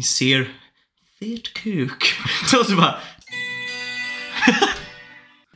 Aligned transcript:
Ni 0.00 0.04
ser 0.04 0.48
fet 1.18 1.54
kuk. 1.54 2.14
Och 2.60 2.66
så 2.66 2.76
bara... 2.76 2.94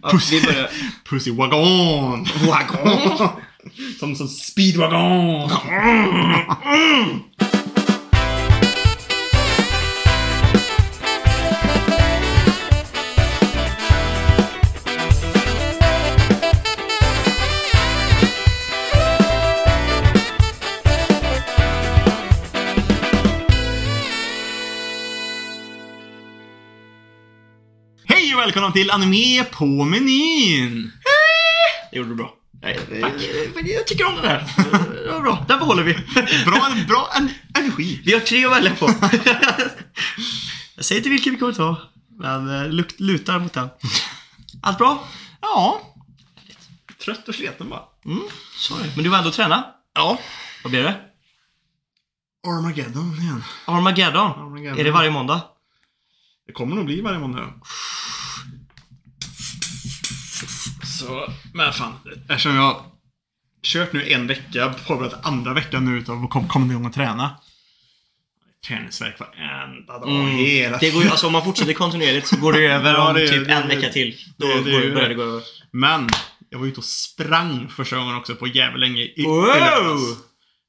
ja, 0.03 0.11
Pussy. 0.11 0.41
vi 0.41 0.47
börjar. 0.47 0.71
Pussy 1.09 1.31
wagon! 1.31 2.27
Wagon. 2.47 3.29
Som, 3.99 4.17
som 4.17 4.29
speedwagon! 4.29 5.51
Välkomna 28.45 28.73
till 28.73 28.91
Anime 28.91 29.45
på 29.45 29.65
menyn! 29.65 30.93
Det 31.91 31.97
gjorde 31.97 32.09
du 32.09 32.15
bra. 32.15 32.35
Nej, 32.63 32.79
tack. 33.01 33.13
Jag 33.65 33.87
tycker 33.87 34.07
om 34.07 34.15
det 34.17 34.23
där. 34.23 34.45
Det 35.05 35.11
var 35.13 35.21
bra. 35.21 35.45
Den 35.49 35.59
behåller 35.59 35.83
vi. 35.83 35.95
Bra, 36.45 36.69
bra 36.89 37.11
en, 37.17 37.29
energi. 37.55 38.01
Vi 38.05 38.13
har 38.13 38.21
tre 38.21 38.45
att 38.45 38.53
välja 38.53 38.75
på. 38.75 38.91
Jag 40.77 40.85
säger 40.85 41.01
inte 41.01 41.09
vilken 41.11 41.33
vi 41.33 41.39
kommer 41.39 41.53
ta. 41.53 41.77
Men 42.19 42.49
eh, 42.49 42.69
luk- 42.73 42.95
lutar 42.99 43.39
mot 43.39 43.53
den. 43.53 43.69
Allt 44.63 44.79
bra? 44.79 45.09
Ja. 45.41 45.81
Trött 47.05 47.29
och 47.29 47.35
sliten 47.35 47.69
bara. 47.69 47.83
Mm, 48.05 48.21
sorry. 48.59 48.91
Men 48.95 49.05
du 49.05 49.11
var 49.11 49.19
ändå 49.19 49.31
träna? 49.31 49.65
Ja. 49.95 50.19
Vad 50.63 50.71
blir 50.71 50.83
det? 50.83 51.01
Armageddon 52.47 53.19
igen. 53.21 53.45
Armageddon. 53.65 54.31
Armageddon. 54.31 54.79
Är 54.79 54.85
det 54.85 54.91
varje 54.91 55.11
måndag? 55.11 55.41
Det 56.47 56.53
kommer 56.53 56.77
nog 56.77 56.85
bli 56.87 57.01
varje 57.01 57.19
måndag. 57.19 57.55
Så, 61.07 61.33
men 61.55 61.73
fan. 61.73 61.93
Eftersom 62.29 62.57
jag 62.57 62.77
kört 63.63 63.93
nu 63.93 64.09
en 64.13 64.27
vecka, 64.27 64.75
påbörjat 64.87 65.27
andra 65.27 65.53
veckan 65.55 65.85
nu 65.85 65.99
utav 65.99 66.25
att 66.25 66.31
kom, 66.31 66.49
komma 66.49 66.73
igång 66.73 66.87
och 66.87 66.93
träna. 66.93 67.31
Träningsvärk 68.67 69.21
varenda 69.21 69.99
dag, 69.99 70.09
Mm. 70.11 70.27
hela 70.37 70.79
Det 70.79 70.91
går 70.91 71.03
ju, 71.03 71.09
alltså 71.11 71.27
om 71.27 71.33
man 71.33 71.45
fortsätter 71.45 71.73
kontinuerligt 71.73 72.27
så 72.27 72.37
går 72.37 72.53
det 72.53 72.67
över 72.73 72.93
Ja, 72.93 73.09
om 73.09 73.15
det- 73.15 73.29
typ 73.29 73.47
det- 73.49 73.53
en 73.55 73.69
vecka 73.69 73.89
till. 73.89 74.17
Då 74.37 74.47
det- 74.47 74.63
det- 74.63 74.71
går, 74.71 74.95
börjar 74.95 75.09
det 75.09 75.15
gå 75.15 75.23
över. 75.23 75.43
Men, 75.71 76.09
jag 76.51 76.59
var 76.59 76.67
ute 76.67 76.79
och 76.79 76.85
sprang 76.85 77.69
första 77.69 77.97
gången 77.97 78.17
också 78.17 78.35
på 78.35 78.47
jävligt 78.47 78.81
länge 78.81 79.03
i, 79.03 79.13
i 79.17 79.25
Wow! 79.25 79.45
lördags. 79.47 80.03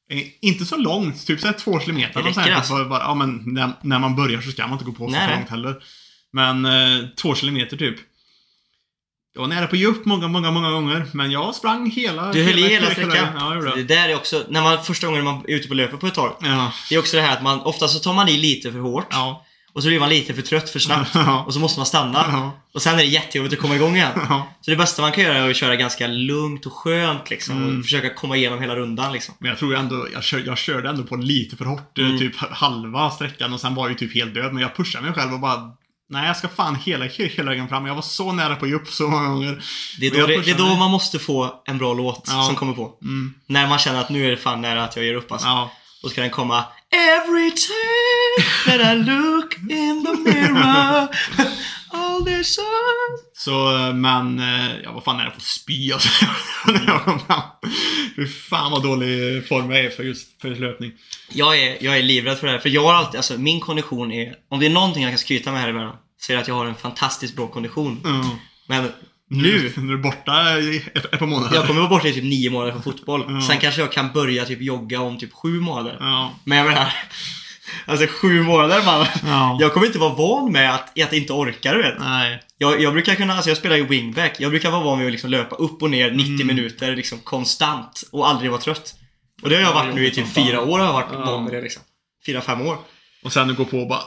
Eh, 0.10 0.24
Inte 0.42 0.66
så 0.66 0.78
långt, 0.78 1.28
typ 1.28 1.40
så 1.40 1.48
här 1.48 1.54
två 1.54 1.80
kilometer. 1.80 2.24
Det 2.24 2.34
så 2.34 2.40
räcker 2.40 2.54
alltså. 2.56 2.86
bara, 2.86 3.00
ja, 3.00 3.14
men 3.16 3.42
när, 3.46 3.72
när 3.82 4.00
man 4.00 4.16
börjar 4.16 4.42
så 4.42 4.52
ska 4.52 4.62
man 4.64 4.72
inte 4.72 4.86
gå 4.86 4.92
på 4.92 5.08
så 5.08 5.12
Nej, 5.12 5.28
nej. 5.28 5.36
långt 5.38 5.50
heller. 5.50 5.76
Men 6.32 6.66
eh, 6.66 7.08
två 7.16 7.36
kilometer 7.36 7.78
typ. 7.78 7.96
Jag 9.36 9.42
var 9.42 9.48
nära 9.48 9.68
på 9.68 9.76
ge 9.76 9.86
upp 9.86 10.06
många, 10.06 10.28
många, 10.28 10.52
många 10.52 10.72
gånger. 10.72 11.06
Men 11.12 11.32
jag 11.32 11.56
sprang 11.56 11.90
hela... 11.92 12.32
Du 12.32 12.44
höll 12.44 12.60
i 12.60 12.68
hela 12.68 12.92
sträckan. 12.92 13.28
Ja, 13.40 13.50
Det 13.50 13.76
det. 13.76 13.84
där 13.84 14.10
är 14.10 14.16
också, 14.16 14.44
när 14.50 14.62
man 14.62 14.84
första 14.84 15.08
gången 15.08 15.24
man 15.24 15.36
är 15.48 15.54
ute 15.56 15.68
på 15.68 15.74
löpet 15.74 16.00
på 16.00 16.08
ett 16.08 16.14
tag. 16.14 16.36
Ja. 16.42 16.72
Det 16.90 16.96
är 16.96 17.00
också 17.00 17.18
det 17.18 17.24
här 17.24 17.34
att 17.38 17.44
man, 17.44 17.62
ofta 17.62 17.88
så 17.88 18.00
tar 18.00 18.14
man 18.14 18.30
i 18.30 18.38
lite 18.38 18.72
för 18.72 18.80
hårt. 18.80 19.08
Ja. 19.12 19.46
Och 19.74 19.82
så 19.84 19.88
blir 19.90 20.00
man 20.00 20.10
lite 20.10 20.34
för 20.34 20.42
trött 20.42 20.70
för 20.70 20.80
snabbt. 20.80 21.12
Ja. 21.16 21.44
Och 21.48 21.54
så 21.54 21.60
måste 21.60 21.80
man 21.80 21.86
stanna. 21.86 22.26
Ja. 22.32 22.52
Och 22.74 22.82
sen 22.82 22.94
är 22.94 22.98
det 22.98 23.04
jättejobbigt 23.06 23.54
att 23.54 23.60
komma 23.62 23.76
igång 23.76 23.96
igen. 23.96 24.12
Ja. 24.30 24.48
Så 24.62 24.72
det 24.72 24.78
bästa 24.78 25.02
man 25.02 25.12
kan 25.12 25.24
göra 25.24 25.38
är 25.38 25.50
att 25.50 25.56
köra 25.56 25.76
ganska 25.76 26.08
lugnt 26.08 26.66
och 26.66 26.74
skönt 26.74 27.30
liksom. 27.30 27.58
Mm. 27.58 27.78
Och 27.80 27.84
försöka 27.86 28.14
komma 28.14 28.38
igenom 28.38 28.62
hela 28.62 28.76
rundan 28.76 29.14
liksom. 29.14 29.36
Men 29.40 29.50
jag 29.50 29.58
tror 29.60 29.76
ändå, 29.76 30.08
jag, 30.14 30.24
kör, 30.24 30.44
jag 30.46 30.58
körde 30.58 30.90
ändå 30.90 31.04
på 31.04 31.16
lite 31.16 31.56
för 31.58 31.66
hårt, 31.66 31.98
eh, 31.98 32.06
Mm. 32.06 32.20
typ 32.20 32.36
halva 32.38 33.10
sträckan 33.12 33.54
och 33.54 33.60
sen 33.60 33.76
var 33.76 33.84
jag 33.84 33.90
ju 33.92 33.98
typ 34.08 34.16
helt 34.16 34.34
död. 34.34 34.54
Men 34.54 34.62
jag 34.62 34.76
pushade 34.76 35.06
mig 35.06 35.14
själv 35.14 35.34
och 35.34 35.40
bara 35.40 35.72
Nej, 36.10 36.28
jag 36.28 36.38
ska 36.38 36.48
fan 36.48 36.76
hela, 36.76 37.06
hela 37.06 37.50
vägen 37.52 37.68
fram. 37.68 37.86
Jag 37.86 37.96
var 37.96 38.02
så 38.02 38.32
nära 38.32 38.56
på 38.56 38.66
att 38.66 38.70
ge 38.70 38.76
upp 38.76 38.88
så 38.88 39.08
många 39.08 39.30
gånger. 39.30 39.64
Det 40.00 40.08
är 40.08 40.12
då, 40.12 40.28
det, 40.28 40.42
det 40.42 40.52
är 40.52 40.58
då 40.58 40.76
man 40.76 40.92
måste 40.92 41.20
få 41.20 41.62
en 41.66 41.78
bra 41.78 41.94
låt 41.94 42.24
Ja. 42.28 42.44
som 42.44 42.56
kommer 42.56 42.74
på. 42.74 42.98
Mm. 43.02 43.34
När 43.48 43.68
man 43.68 43.80
känner 43.80 44.02
att 44.02 44.10
nu 44.10 44.26
är 44.28 44.32
det 44.32 44.38
fan 44.38 44.62
nära 44.62 44.84
att 44.84 44.96
jag 44.96 45.06
ger 45.06 45.14
upp 45.14 45.32
alltså. 45.32 45.48
Ja. 45.48 45.72
Då 46.04 46.10
ska 46.10 46.22
den 46.22 46.30
komma 46.30 46.64
Every 46.92 47.52
time 47.52 48.46
that 48.66 48.94
I 48.94 48.96
look 48.96 49.56
in 49.70 50.06
the 50.06 50.32
mirror 50.32 51.08
All 51.92 52.26
this 52.26 52.60
Så, 53.34 53.76
eh, 53.78 53.94
men 53.94 54.40
eh, 54.40 54.72
jag 54.84 54.94
var 54.94 55.02
fan 55.02 55.18
nära 55.18 55.30
på 55.30 55.36
att 55.38 55.42
spy 55.42 55.92
alltså. 55.92 56.10
När 56.68 56.88
jag 56.88 57.04
kom 57.04 57.20
fram. 57.20 57.42
Fy 58.16 58.28
fan 58.28 58.72
vad 58.72 58.84
dålig 58.84 59.48
form 59.48 59.72
jag 59.72 59.80
är 59.86 59.90
för 59.90 60.04
just 60.04 60.42
för 60.42 60.50
löpning. 60.50 60.92
jag 61.34 61.60
är, 61.60 61.78
jag 61.84 61.98
är 61.98 62.04
livrädd 62.04 62.38
för 62.38 62.48
det 62.48 62.54
här, 62.54 62.60
för 62.60 62.70
jag 62.70 62.84
har 62.84 62.94
alltid, 62.94 63.18
alltså 63.18 63.38
min 63.38 63.60
kondition 63.60 64.12
är, 64.12 64.36
om 64.50 64.60
det 64.60 64.66
är 64.66 64.70
någonting 64.70 65.04
jag 65.04 65.12
kan 65.12 65.18
skryta 65.18 65.52
med 65.52 65.62
här 65.62 65.70
i 65.70 65.72
världen, 65.72 65.94
det 66.34 66.40
att 66.40 66.48
jag 66.48 66.56
har 66.56 66.66
en 66.66 66.76
fantastiskt 66.76 67.36
bra 67.36 67.48
kondition. 67.48 68.02
Mm. 68.06 68.28
Men 68.68 68.92
Nu? 69.30 69.74
Du 69.76 69.94
är 69.94 69.98
borta 69.98 70.60
i 70.60 70.84
ett, 70.94 71.06
ett 71.14 71.20
par 71.20 71.26
månader? 71.28 71.56
jag 71.56 71.68
kommer 71.68 71.80
vara 71.80 71.90
borta 71.90 72.08
i 72.08 72.14
typ 72.14 72.24
nio 72.24 72.50
månader 72.50 72.72
från 72.72 72.84
fotboll. 72.84 73.26
Ja. 73.28 73.42
Sen 73.42 73.58
kanske 73.60 73.82
jag 73.82 73.92
kan 73.92 74.12
börja 74.14 74.46
typ 74.46 74.62
jogga 74.62 75.00
om 75.02 75.18
typ 75.18 75.34
sju 75.34 75.60
månader. 75.60 75.98
Ja. 76.00 76.32
Men 76.44 76.58
jag 76.58 76.68
menar, 76.68 76.94
alltså 77.86 78.08
sju 78.08 78.44
månader 78.44 78.82
man. 78.86 79.06
Ja. 79.26 79.58
Jag 79.62 79.74
kommer 79.74 79.88
inte 79.88 80.00
vara 80.00 80.14
van 80.14 80.52
med 80.52 80.74
att, 80.76 81.00
att 81.02 81.14
inte 81.14 81.34
orka, 81.34 81.74
du 81.74 81.82
vet. 81.84 82.00
Nej. 82.00 82.42
Jag, 82.58 82.82
jag 82.82 82.94
brukar 82.94 83.16
kunna, 83.16 83.34
alltså 83.34 83.50
jag 83.50 83.58
spelar 83.58 83.76
ju 83.76 83.88
wingback. 83.88 84.36
Jag 84.40 84.52
brukar 84.52 84.72
vara 84.72 84.84
van 84.84 84.98
vid 85.00 85.08
att 85.08 85.12
liksom 85.12 85.30
löpa 85.30 85.56
upp 85.56 85.82
och 85.84 85.90
ner 85.90 86.12
90 86.12 86.34
Mm. 86.34 86.48
minuter 86.48 86.96
liksom 86.96 87.20
konstant 87.20 88.04
och 88.12 88.30
aldrig 88.30 88.52
vara 88.52 88.62
trött. 88.62 88.96
Och 89.42 89.50
det 89.50 89.56
har 89.56 89.62
jag 89.64 89.74
varit 89.74 89.96
nu 89.96 90.06
i 90.08 90.12
typ 90.12 90.34
fyra 90.34 90.62
år 90.62 90.80
har 90.80 90.86
jag 90.86 90.94
varit 90.94 91.12
van 91.12 91.44
med 91.44 91.54
det 91.54 91.62
liksom. 91.62 91.82
Fyra, 92.26 92.42
fem 92.42 92.62
år. 92.62 92.78
Och 93.24 93.34
sen 93.34 93.48
du 93.48 93.54
går 93.54 93.66
på 93.66 93.78
och 93.80 93.88
bara 93.88 94.02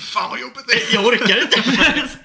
fan 0.00 0.30
vad 0.30 0.40
jobbigt 0.40 0.64
det 0.68 0.72
är. 0.74 0.94
Jag 0.94 1.06
orkar 1.06 1.42
inte. 1.42 1.62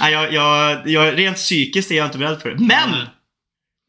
Nej, 0.00 0.12
jag, 0.12 0.32
jag, 0.32 0.88
jag, 0.88 1.18
rent 1.18 1.36
psykiskt 1.36 1.90
är 1.90 1.94
jag 1.94 2.06
inte 2.06 2.18
beredd 2.18 2.42
för 2.42 2.50
det. 2.50 2.64
Men! 2.64 3.06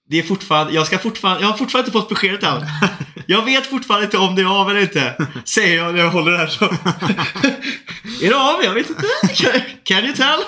Det 0.09 0.19
är 0.19 0.23
fortfarande, 0.23 0.73
jag 0.73 0.87
ska 0.87 0.97
fortfarande, 0.99 1.41
jag 1.41 1.47
har 1.49 1.57
fortfarande 1.57 1.87
inte 1.89 1.99
fått 1.99 2.09
beskedet 2.09 2.43
än. 2.43 2.61
Jag 3.27 3.45
vet 3.45 3.67
fortfarande 3.67 4.05
inte 4.05 4.17
om 4.17 4.35
det 4.35 4.41
är 4.41 4.61
av 4.61 4.69
eller 4.69 4.81
inte. 4.81 5.27
Säger 5.45 5.77
jag 5.77 5.93
när 5.95 6.01
jag 6.01 6.09
håller 6.11 6.31
det 6.31 6.37
här 6.37 6.47
så. 6.47 6.65
Är 8.25 8.29
det 8.29 8.35
av? 8.35 8.63
Jag 8.63 8.73
vet 8.73 8.89
inte. 8.89 9.05
Can- 9.33 9.61
Can 9.83 10.03
you 10.05 10.13
tell? 10.15 10.39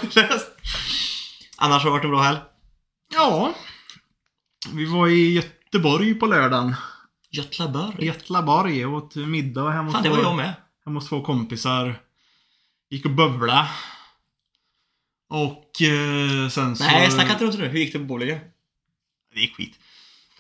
Annars 1.57 1.83
har 1.83 1.89
det 1.89 1.91
varit 1.91 2.03
en 2.03 2.09
bra 2.09 2.21
helg. 2.21 2.37
Ja. 3.13 3.53
Vi 4.73 4.85
var 4.85 5.07
i 5.07 5.33
Göteborg 5.33 6.13
på 6.13 6.25
lördagen. 6.25 6.75
Götlaborg. 7.31 8.05
Götlaborg 8.05 8.85
åt 8.85 9.15
middag 9.15 9.69
hemma 9.71 9.83
hos 9.83 9.93
Fan, 9.93 10.03
det 10.03 10.09
var 10.09 10.17
två- 10.17 10.23
jag 10.23 10.35
med. 10.35 10.53
hemma 10.85 10.99
hos 10.99 11.09
två 11.09 11.21
kompisar. 11.21 11.99
Gick 12.93 13.05
och 13.05 13.11
bövla. 13.11 13.69
Och 15.29 15.81
eh, 15.81 16.49
sen 16.49 16.75
så... 16.75 16.83
Nej, 16.83 17.11
snacka 17.11 17.31
inte 17.31 17.45
runt 17.45 17.59
nu. 17.59 17.67
Hur 17.67 17.79
gick 17.79 17.93
det 17.93 17.99
på 17.99 18.05
bowlingen? 18.05 18.39
Det 19.33 19.39
gick 19.39 19.55
skit. 19.55 19.79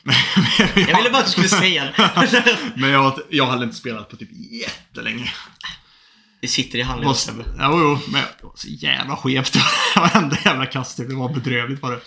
Jag 0.75 0.97
ville 0.97 1.09
bara 1.09 1.17
att 1.17 1.25
du 1.25 1.31
skulle 1.31 1.49
säga 1.49 1.83
det. 1.85 2.71
Men 2.75 2.89
jag, 2.89 3.19
jag 3.29 3.45
hade 3.45 3.63
inte 3.63 3.75
spelat 3.75 4.09
på 4.09 4.15
typ 4.15 4.29
jättelänge. 4.51 5.31
Det 6.41 6.47
sitter 6.47 6.79
i 6.79 6.83
var, 6.83 7.13
Sebbe. 7.13 7.43
jo, 7.59 7.79
jo, 7.79 7.99
men 8.11 8.21
det 8.21 8.43
var 8.43 8.55
så 8.55 8.67
jävla 8.67 9.15
skevt. 9.15 9.57
Varenda 9.95 10.37
jävla 10.45 10.65
kast. 10.65 10.97
Det 10.97 11.15
var 11.15 11.33
bedrövligt 11.33 11.81
var 11.81 11.91
det. 11.91 12.01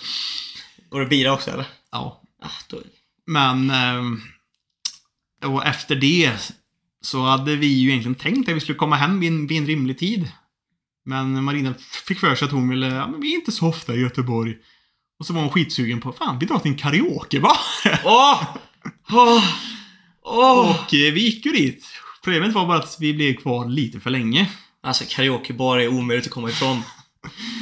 Var 0.91 1.01
det 1.01 1.07
bira 1.07 1.33
också 1.33 1.51
eller? 1.51 1.67
Ja. 1.93 2.23
Ah, 2.43 2.51
då... 2.69 2.83
Men... 3.27 3.71
ehm, 3.71 4.21
och 5.45 5.67
efter 5.67 5.95
det 5.95 6.33
så 7.07 7.23
hade 7.23 7.57
vi 7.57 7.67
ju 7.67 7.89
egentligen 7.89 8.15
tänkt 8.15 8.49
att 8.49 8.57
vi 8.57 8.61
skulle 8.61 8.79
komma 8.79 8.97
hem 8.97 9.21
vid 9.21 9.33
en, 9.33 9.47
vid 9.47 9.59
en 9.59 9.67
rimlig 9.67 9.99
tid. 9.99 10.31
Men 11.05 11.45
Marina 11.45 11.75
fick 12.07 12.19
för 12.19 12.35
sig 12.35 12.47
att 12.47 12.53
hon 12.53 12.69
ville, 12.69 12.87
ja 12.87 13.07
men 13.09 13.21
vi 13.21 13.33
är 13.33 13.35
inte 13.35 13.53
så 13.53 13.69
ofta 13.69 13.95
i 13.95 14.01
Göteborg. 14.01 14.57
Och 15.19 15.27
så 15.27 15.33
var 15.33 15.41
hon 15.41 15.51
skitsugen 15.51 16.01
på, 16.01 16.13
fan 16.13 16.39
vi 16.39 16.47
drar 16.47 16.59
till 16.59 16.71
en 16.71 16.79
karaoke 16.79 17.41
va? 17.41 17.57
Åh! 18.05 18.43
Åh! 19.13 19.45
Åh! 20.23 20.71
Och 20.71 20.95
eh, 20.95 21.13
vi 21.13 21.21
gick 21.21 21.47
ju 21.47 21.53
dit. 21.53 21.85
Problemet 22.25 22.53
var 22.53 22.67
bara 22.67 22.79
att 22.79 22.97
vi 23.01 23.15
blev 23.15 23.35
kvar 23.35 23.69
lite 23.69 24.01
för 24.01 24.11
länge. 24.11 24.51
Alltså 24.83 25.05
karaokebar 25.09 25.79
är 25.79 25.89
omöjligt 25.89 26.27
att 26.27 26.33
komma 26.33 26.51
ifrån. 26.51 26.83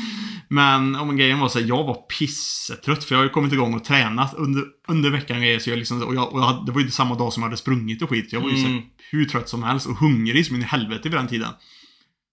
Men 0.49 0.97
om 0.97 1.17
grejen 1.17 1.39
var 1.41 1.49
så 1.49 1.59
här, 1.61 1.67
jag 1.67 1.85
var 1.85 1.95
pissetrött 1.95 3.05
för 3.05 3.15
jag 3.15 3.21
har 3.21 3.25
ju 3.25 3.31
kommit 3.31 3.53
igång 3.53 3.75
och 3.75 3.85
tränat 3.85 4.35
under, 4.35 4.65
under 4.89 5.11
veckan 5.11 5.41
grejer, 5.41 5.59
så 5.59 5.71
jag 5.71 5.79
liksom, 5.79 6.03
och, 6.03 6.15
jag, 6.15 6.33
och 6.33 6.41
jag, 6.41 6.67
det 6.67 6.73
var 6.73 6.81
ju 6.81 6.91
samma 6.91 7.15
dag 7.15 7.33
som 7.33 7.43
jag 7.43 7.49
hade 7.49 7.57
sprungit 7.57 8.03
och 8.03 8.11
skit. 8.11 8.33
Jag 8.33 8.41
var 8.41 8.51
ju 8.51 8.57
så 8.57 8.67
Mm. 8.67 8.73
här, 8.79 8.85
hur 9.11 9.25
trött 9.25 9.49
som 9.49 9.63
helst 9.63 9.87
och 9.87 9.97
hungrig 9.97 10.47
som 10.47 10.57
in 10.57 10.63
i 10.63 10.65
helvete 10.65 11.09
vid 11.09 11.19
den 11.19 11.29
tiden. 11.29 11.51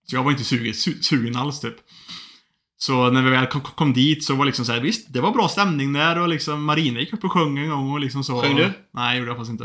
Så 0.07 0.15
jag 0.15 0.23
var 0.23 0.31
inte 0.31 0.43
sugen, 0.43 0.73
su, 0.73 0.93
sugen 1.01 1.35
alls 1.35 1.59
typ. 1.59 1.75
Så 2.81 3.10
när 3.10 3.22
vi 3.22 3.30
väl 3.30 3.45
kom, 3.45 3.62
kom 3.62 3.94
dit 3.94 4.24
så 4.24 4.36
var 4.36 4.45
liksom 4.45 4.66
så 4.66 4.72
här, 4.72 4.80
visst, 4.80 5.13
det 5.13 5.22
var 5.22 5.31
bra 5.31 5.48
stämning 5.50 5.94
där 5.94 6.19
och 6.19 6.30
liksom 6.30 6.63
Marina 6.63 7.00
gick 7.00 7.13
upp 7.13 7.24
och 7.24 7.31
sjöng 7.31 7.57
en 7.57 7.69
gång 7.69 7.92
och 7.92 8.00
liksom 8.00 8.24
så. 8.24 8.42
Sjöng 8.42 8.56
du? 8.56 8.72
Nej, 8.95 9.18
gjorde 9.18 9.30
jag 9.30 9.38
faktiskt 9.38 9.51
inte. 9.51 9.63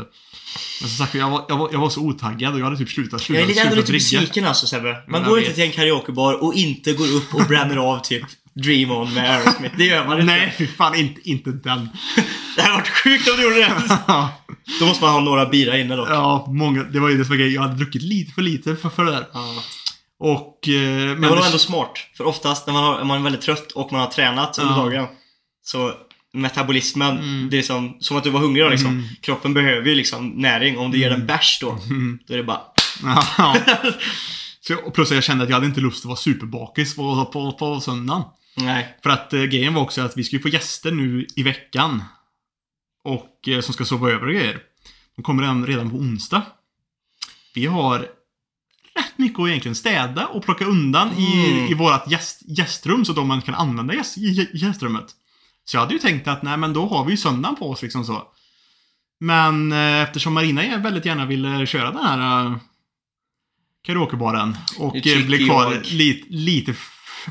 Men 0.81 0.89
som 0.89 1.05
sagt, 1.05 1.15
jag 1.15 1.29
var, 1.29 1.45
jag 1.49 1.57
var, 1.57 1.69
jag 1.71 1.79
var 1.79 1.89
så 1.89 2.01
otaggad 2.01 2.53
och 2.53 2.59
jag 2.59 2.65
hade 2.65 2.77
typ 2.77 2.89
slutat, 2.89 3.11
Jag 3.11 3.21
slutat, 3.21 3.43
är 3.43 3.47
lite, 3.47 3.61
ändå 3.61 3.71
slutat 3.71 3.89
lite 3.89 4.15
besviken 4.17 4.45
alltså 4.45 4.67
Sebbe. 4.67 4.95
Man 5.07 5.21
Jag 5.21 5.29
går 5.29 5.39
inte 5.39 5.53
till 5.53 5.63
en 5.63 5.71
karaokebar 5.71 6.43
och 6.43 6.53
inte 6.53 6.93
går 6.93 7.05
upp 7.15 7.35
och 7.35 7.47
bränner 7.47 7.77
av 7.77 7.99
typ 7.99 8.23
Dream 8.53 8.91
On 8.91 9.13
med 9.13 9.31
Aerosmith. 9.31 9.77
Det 9.77 9.85
gör 9.85 10.05
man 10.05 10.19
inte. 10.21 10.33
Nej, 10.33 10.55
fy 10.57 10.67
fan, 10.67 10.95
inte, 10.95 11.29
inte 11.29 11.51
den. 11.51 11.89
Det 12.55 12.61
hade 12.61 12.73
varit 12.73 12.87
sjukt 12.87 13.29
om 13.29 13.37
du 13.37 13.43
gjorde 13.43 13.55
det. 13.55 13.99
Då 14.79 14.85
måste 14.85 15.03
man 15.03 15.13
ha 15.13 15.19
några 15.19 15.45
bira 15.45 15.77
inne 15.77 15.95
dock. 15.95 16.09
Ja, 16.09 16.45
många, 16.49 16.83
det 16.83 16.99
var 16.99 17.09
ju 17.09 17.17
det 17.17 17.25
som 17.25 17.29
var 17.29 17.37
grejen. 17.37 17.53
Jag 17.53 17.61
hade 17.61 17.75
druckit 17.75 18.01
lite 18.01 18.33
för 18.33 18.41
lite 18.41 18.75
för, 18.75 18.89
för 18.89 19.05
det 19.05 19.11
där. 19.11 19.27
Ja. 19.33 19.63
Och... 20.19 20.67
eh, 20.67 20.73
Men 21.07 21.21
Det 21.21 21.27
var 21.27 21.35
nog 21.35 21.43
det- 21.43 21.45
ändå 21.45 21.57
smart. 21.57 21.91
För 22.17 22.23
oftast 22.25 22.67
när 22.67 22.73
man, 22.73 22.83
har, 22.83 23.03
man 23.03 23.19
är 23.19 23.23
väldigt 23.23 23.41
trött 23.41 23.71
och 23.71 23.91
man 23.91 24.01
har 24.01 24.07
tränat 24.07 24.57
under 24.59 24.73
Ja. 24.73 24.79
dagen. 24.83 25.07
Så 25.63 25.93
metabolismen, 26.33 27.17
Mm. 27.17 27.49
det 27.49 27.57
är 27.57 27.61
som, 27.61 27.97
som 27.99 28.17
att 28.17 28.23
du 28.23 28.29
var 28.29 28.39
hungrig 28.39 28.65
då 28.65 28.69
liksom. 28.69 28.87
Mm. 28.87 29.03
Kroppen 29.21 29.53
behöver 29.53 29.89
ju 29.89 29.95
liksom 29.95 30.29
näring. 30.29 30.77
Om 30.77 30.91
du 30.91 30.97
ger 30.99 31.09
den 31.09 31.25
bärs 31.27 31.57
då, 31.61 31.71
Mm. 31.71 32.19
då 32.27 32.33
är 32.33 32.37
det 32.37 32.43
bara... 32.43 32.61
Ja. 33.03 33.57
Och 34.85 34.93
plus 34.93 35.11
jag 35.11 35.23
kände 35.23 35.43
att 35.43 35.49
jag 35.49 35.55
hade 35.55 35.65
inte 35.67 35.81
lust 35.81 35.99
att 36.01 36.05
vara 36.05 36.15
superbakis 36.17 36.95
på, 36.95 37.25
på, 37.25 37.51
på 37.51 37.79
söndagen. 37.79 38.23
Nej. 38.57 38.97
För 39.03 39.09
att 39.09 39.33
eh, 39.33 39.43
grejen 39.43 39.73
var 39.73 39.81
också 39.81 40.01
att 40.01 40.17
vi 40.17 40.23
ju 40.35 40.39
få 40.41 40.49
gäster 40.49 40.91
nu 40.91 41.27
i 41.35 41.43
veckan. 41.43 42.03
Och 43.03 43.47
eh, 43.47 43.61
som 43.61 43.73
ska 43.73 43.85
sova 43.85 44.09
över 44.11 44.25
och 44.27 44.33
grejer. 44.33 44.59
De 45.15 45.21
kommer 45.21 45.43
redan 45.67 45.89
på 45.89 45.95
onsdag. 45.97 46.41
Vi 47.53 47.65
har 47.65 48.07
rätt 48.97 49.17
mycket 49.17 49.39
att 49.39 49.47
egentligen 49.47 49.75
städa 49.75 50.27
och 50.27 50.43
plocka 50.43 50.65
undan 50.65 51.07
Mm. 51.09 51.21
i, 51.21 51.67
i 51.71 51.73
vårat 51.73 52.11
gäst, 52.11 52.41
gästrum 52.47 53.05
så 53.05 53.19
att 53.21 53.25
man 53.27 53.41
kan 53.41 53.55
använda 53.55 53.93
gäst, 53.93 54.17
gä- 54.17 54.49
gästrummet. 54.53 55.15
Så 55.65 55.77
jag 55.77 55.81
hade 55.81 55.93
ju 55.93 55.99
tänkt 55.99 56.27
att 56.27 56.43
nej 56.43 56.57
men 56.57 56.73
då 56.73 56.87
har 56.87 57.05
vi 57.05 57.11
ju 57.11 57.17
söndagen 57.17 57.55
på 57.55 57.69
oss 57.71 57.81
liksom 57.81 58.05
så. 58.05 58.23
Men 59.19 59.71
eh, 59.71 60.01
eftersom 60.01 60.33
Marina 60.33 60.77
väldigt 60.77 61.05
gärna 61.05 61.25
ville 61.25 61.65
köra 61.65 61.91
den 61.91 62.03
här 62.03 62.45
eh, 62.45 62.57
karaokebaren 63.81 64.55
och 64.79 64.95
eh, 64.95 65.25
blev 65.25 65.47
kvar 65.47 65.81
lite, 65.83 66.25
lite 66.29 66.73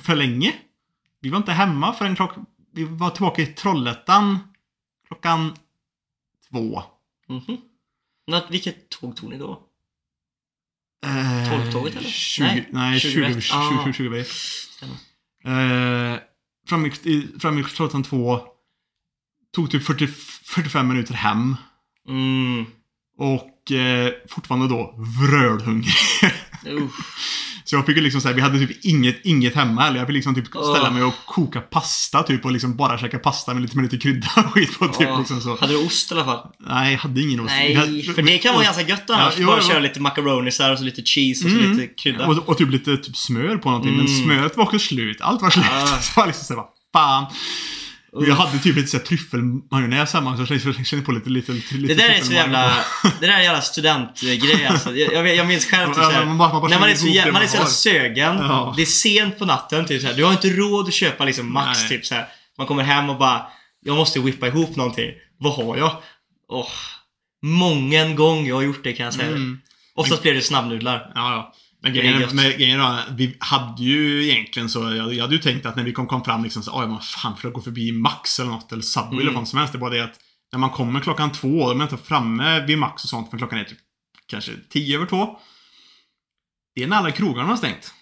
för 0.00 0.16
länge. 0.16 0.52
Vi 1.20 1.28
var 1.30 1.36
inte 1.36 1.52
hemma 1.52 1.92
förrän 1.92 2.16
klock... 2.16 2.32
Vi 2.74 2.84
var 2.84 3.10
tillbaka 3.10 3.42
i 3.42 3.46
Trollhättan 3.46 4.38
klockan 5.06 5.54
två. 6.50 6.82
Mhm. 7.28 7.56
Nå, 8.26 8.40
vilket 8.50 8.88
tåg 8.88 9.16
tog 9.16 9.30
ni 9.30 9.38
då? 9.38 9.62
Eh, 11.06 11.50
Tolvtåget, 11.50 11.96
eller? 11.96 12.08
20, 12.08 12.44
Nej, 12.44 12.68
nej, 12.72 13.00
20, 13.00 13.10
20, 13.32 13.40
20, 13.40 13.54
ah. 13.56 13.84
20, 13.84 13.92
20, 13.92 14.24
20 14.24 14.24
Stämmer. 14.24 16.12
eh, 16.14 16.18
fram, 16.68 16.86
i, 16.86 16.92
i- 17.02 17.28
fram 17.40 17.58
i 17.58 17.64
Trollhättan 17.64 18.02
2. 18.02 18.40
Tog 19.54 19.70
typ 19.70 19.84
40, 19.84 20.06
45 20.06 20.88
minuter 20.88 21.14
hem. 21.14 21.56
Mm. 22.08 22.66
Och 23.18 23.72
eh, 23.72 24.12
fortfarande 24.28 24.68
då 24.68 24.94
vrölhungrig. 24.98 25.94
Så 27.68 27.76
jag 27.76 27.86
fick 27.86 27.96
ju 27.96 28.02
liksom 28.02 28.20
säga, 28.20 28.34
vi 28.34 28.40
hade 28.40 28.58
typ 28.66 28.84
inget, 28.84 29.20
inget 29.24 29.54
hemma 29.54 29.86
eller 29.88 29.98
Jag 29.98 30.06
fick 30.06 30.14
liksom 30.14 30.34
typ 30.34 30.46
ställa 30.46 30.90
mig 30.90 31.02
och 31.02 31.14
koka 31.26 31.60
pasta 31.60 32.22
typ 32.22 32.44
och 32.44 32.52
liksom 32.52 32.76
bara 32.76 32.98
käka 32.98 33.18
pasta 33.18 33.54
med 33.54 33.62
lite, 33.62 33.76
med 33.76 33.82
lite 33.82 33.96
krydda 33.98 34.28
och 34.36 34.52
skit 34.54 34.78
på 34.78 34.88
typ 34.88 35.08
liksom 35.18 35.40
så. 35.40 35.56
Hade 35.60 35.72
du 35.72 35.86
ost 35.86 36.10
i 36.12 36.14
alla 36.14 36.24
fall? 36.24 36.48
Nej, 36.58 36.92
jag 36.92 36.98
hade 36.98 37.20
ingen 37.20 37.40
ost. 37.40 37.48
Nej, 37.58 38.02
för 38.02 38.22
det 38.22 38.38
kan 38.38 38.54
vara 38.54 38.64
ganska 38.64 38.82
gött 38.82 39.10
annars. 39.10 39.34
Ja, 39.38 39.46
Bara 39.46 39.62
köra 39.62 39.78
lite 39.78 40.00
macaronis 40.00 40.58
här 40.58 40.72
och 40.72 40.78
så 40.78 40.84
lite 40.84 41.02
cheese 41.02 41.44
och 41.44 41.50
så 41.50 41.56
Mm. 41.58 41.72
lite 41.78 41.94
krydda. 42.02 42.26
Och, 42.26 42.48
och 42.48 42.58
typ 42.58 42.70
lite 42.70 42.96
typ 42.96 43.16
smör 43.16 43.56
på 43.56 43.70
någonting. 43.70 43.96
Men 43.96 44.06
Mm. 44.06 44.22
smöret 44.24 44.56
var 44.56 44.64
också 44.64 44.78
slut. 44.78 45.20
Allt 45.20 45.42
var 45.42 45.50
slut. 45.50 45.64
Ah. 45.72 45.86
Så 46.00 46.12
jag 46.20 46.26
liksom 46.26 46.44
såhär, 46.44 46.62
fan. 46.92 47.26
Och 48.16 48.26
jag 48.28 48.34
hade 48.34 48.58
typ 48.58 48.76
lite 48.76 48.88
såhär 48.88 49.04
tryffelmajonnäs 49.04 50.12
hemma 50.12 50.46
så 50.46 50.54
jag 50.54 50.86
kände- 50.86 51.04
på 51.04 51.12
lite, 51.12 51.30
lite, 51.30 51.52
lite 51.52 51.94
Det 51.94 51.94
där 51.94 52.08
är 52.08 52.20
så 52.20 52.32
jävla... 52.32 52.72
Det 53.20 53.26
där 53.26 53.32
är 53.32 53.38
en 53.38 53.44
jävla 53.44 53.60
studentgrej 53.62 54.66
alltså. 54.66 54.96
Jag, 54.96 55.14
jag, 55.14 55.34
jag 55.36 55.46
minns 55.46 55.66
själv 55.66 55.86
typ 55.86 55.96
såhär, 55.96 56.24
man 56.24 56.36
man 56.36 56.70
När 56.70 56.80
man 56.80 56.90
är 56.90 56.94
så, 56.94 57.06
jä- 57.06 57.32
man 57.32 57.42
är 57.42 57.46
så 57.46 57.54
jävla 57.54 57.70
sögen. 57.70 58.36
Ja. 58.36 58.74
Det 58.76 58.82
är 58.82 58.86
sent 58.86 59.38
på 59.38 59.44
natten 59.44 59.86
typ 59.86 60.00
såhär. 60.02 60.14
Du 60.14 60.24
har 60.24 60.32
inte 60.32 60.48
råd 60.48 60.88
att 60.88 60.94
köpa 60.94 61.24
liksom 61.24 61.52
max 61.52 61.80
Nej. 61.80 61.88
typ 61.88 62.06
såhär. 62.06 62.26
Man 62.58 62.66
kommer 62.66 62.82
hem 62.82 63.10
och 63.10 63.18
bara 63.18 63.46
Jag 63.84 63.96
måste 63.96 64.20
whippa 64.20 64.46
ihop 64.46 64.76
någonting. 64.76 65.10
Vad 65.38 65.54
har 65.54 65.76
jag? 65.76 65.96
Åh. 66.48 66.68
Mången 67.42 68.16
gång 68.16 68.46
jag 68.46 68.54
har 68.56 68.62
gjort 68.62 68.84
det 68.84 68.92
kan 68.92 69.04
jag 69.04 69.14
säga. 69.14 69.28
Mm. 69.28 69.58
Oftast 69.94 70.22
blir 70.22 70.34
det 70.34 70.42
snabbnudlar. 70.42 71.12
Ja, 71.14 71.32
ja. 71.32 71.54
Men 71.86 71.94
Det 71.94 72.00
är 72.00 72.12
grejen, 72.12 72.36
med, 72.36 72.58
grejen 72.58 72.80
var, 72.80 72.98
vi 73.16 73.36
hade 73.40 73.82
ju 73.82 74.28
egentligen 74.30 74.68
så, 74.68 74.94
jag, 74.94 75.14
jag 75.14 75.22
hade 75.22 75.34
ju 75.34 75.40
tänkt 75.40 75.66
att 75.66 75.76
när 75.76 75.84
vi 75.84 75.92
kom, 75.92 76.06
kom 76.06 76.24
fram 76.24 76.44
liksom 76.44 76.62
så, 76.62 76.80
oj 76.80 76.86
man 76.88 77.00
fan 77.00 77.36
för 77.36 77.48
att 77.48 77.54
gå 77.54 77.60
förbi 77.60 77.92
Max 77.92 78.40
eller 78.40 78.50
något, 78.50 78.72
eller 78.72 78.82
Subway 78.82 79.12
Mm. 79.12 79.20
eller 79.28 79.32
vad 79.38 79.48
som 79.48 79.58
helst. 79.58 79.72
Det 79.72 79.78
var 79.78 79.90
det 79.90 80.00
att 80.04 80.14
när 80.52 80.58
man 80.58 80.70
kommer 80.70 81.00
klockan 81.00 81.32
två, 81.32 81.64
då 81.64 81.70
är 81.70 81.74
man 81.74 81.88
inte 81.92 82.04
framme 82.04 82.60
vid 82.66 82.78
Max 82.78 83.04
och 83.04 83.10
sånt, 83.10 83.30
för 83.30 83.38
klockan 83.38 83.58
är 83.58 83.64
typ 83.64 83.78
kanske 84.26 84.52
tio 84.70 84.96
över 84.96 85.06
två. 85.06 85.38
Det 86.74 86.82
är 86.82 86.86
när 86.86 86.96
alla 86.96 87.10
krogarna 87.10 87.48
har 87.48 87.56
stängt. 87.56 87.92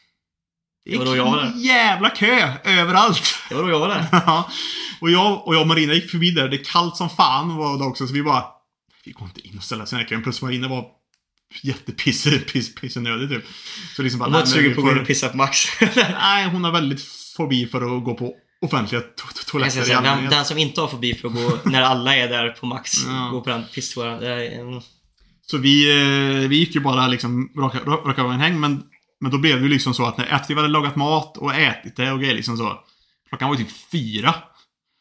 Det 0.84 0.90
Det 0.90 0.98
var 0.98 1.04
då 1.04 1.16
jag 1.16 1.24
var 1.24 1.42
där. 1.42 1.52
jävla 1.56 2.10
kö 2.10 2.52
överallt. 2.64 3.22
Det 3.48 3.54
var 3.54 3.62
då 3.62 3.70
jag 3.70 3.80
var 3.80 3.88
där. 3.88 4.06
Ja. 4.12 4.50
och, 5.00 5.10
jag, 5.10 5.46
och 5.48 5.54
jag 5.54 5.60
och 5.60 5.68
Marina 5.68 5.92
gick 5.94 6.10
förbi 6.10 6.30
där, 6.30 6.48
det 6.48 6.56
är 6.56 6.64
kallt 6.64 6.96
som 6.96 7.10
fan 7.10 7.56
var 7.56 7.78
det 7.78 7.84
också, 7.84 8.06
så 8.06 8.12
vi 8.12 8.22
bara 8.22 8.44
Vi 9.04 9.12
går 9.12 9.24
inte 9.26 9.48
in 9.48 9.56
och 9.58 9.64
ställer 9.64 9.82
oss 9.82 9.92
i 9.92 9.96
den 9.96 10.02
här 10.02 10.08
kön. 10.08 10.22
Plus 10.22 10.42
Marina 10.42 10.68
var 10.68 10.86
jättepissig, 11.62 12.46
piss, 12.52 12.74
pissenödig 12.74 13.28
typ. 13.28 13.44
Så 13.96 14.02
liksom 14.02 14.18
bara, 14.18 14.24
De 14.28 14.32
var 14.32 14.40
inte 14.40 14.50
sugen 14.52 14.74
på 14.74 14.80
att 14.80 14.84
gå 14.86 14.92
in 14.92 14.98
och 14.98 15.06
pissa 15.06 15.28
på 15.28 15.36
Max. 15.36 15.58
Nej, 16.20 16.48
hon 16.48 16.64
har 16.64 16.72
väldigt 16.72 17.02
fobi 17.36 17.66
för 17.66 17.96
att 17.98 18.04
gå 18.04 18.14
på 18.14 18.34
offentliga 18.60 19.00
to- 19.00 19.04
to- 19.34 19.50
toaletter 19.50 19.82
säga, 19.82 20.00
den, 20.00 20.30
den 20.30 20.44
som 20.44 20.58
inte 20.58 20.80
har 20.80 20.88
fobi 20.88 21.14
för 21.14 21.28
att 21.28 21.34
gå 21.34 21.58
när 21.70 21.82
alla 21.82 22.16
är 22.16 22.28
där 22.28 22.50
på 22.50 22.66
Max, 22.66 22.92
Ja. 23.06 23.28
gå 23.32 23.40
på 23.40 23.50
den 23.50 23.64
pisstoan. 23.74 24.22
En- 24.22 24.82
Så 25.46 25.58
vi, 25.58 25.90
eh, 26.42 26.48
vi 26.48 26.56
gick 26.56 26.74
ju 26.74 26.80
bara 26.80 27.06
liksom 27.08 27.52
raka, 27.58 27.78
ra- 27.78 28.04
raka 28.06 28.22
vägen 28.24 28.40
häng, 28.40 28.60
men, 28.60 28.82
men 29.20 29.30
då 29.30 29.38
blev 29.38 29.56
det 29.56 29.62
ju 29.62 29.68
liksom 29.68 29.94
så 29.94 30.06
att 30.06 30.18
när, 30.18 30.26
efter 30.26 30.48
vi 30.54 30.60
hade 30.60 30.68
lagat 30.72 30.96
mat 30.96 31.36
och 31.36 31.54
ätit 31.54 31.96
det 31.96 32.12
och 32.12 32.20
grejer 32.20 32.34
liksom 32.34 32.56
så. 32.56 32.78
Klockan 33.28 33.48
var 33.48 33.56
ju 33.56 33.64
typ 33.64 33.72
fyra. 33.92 34.34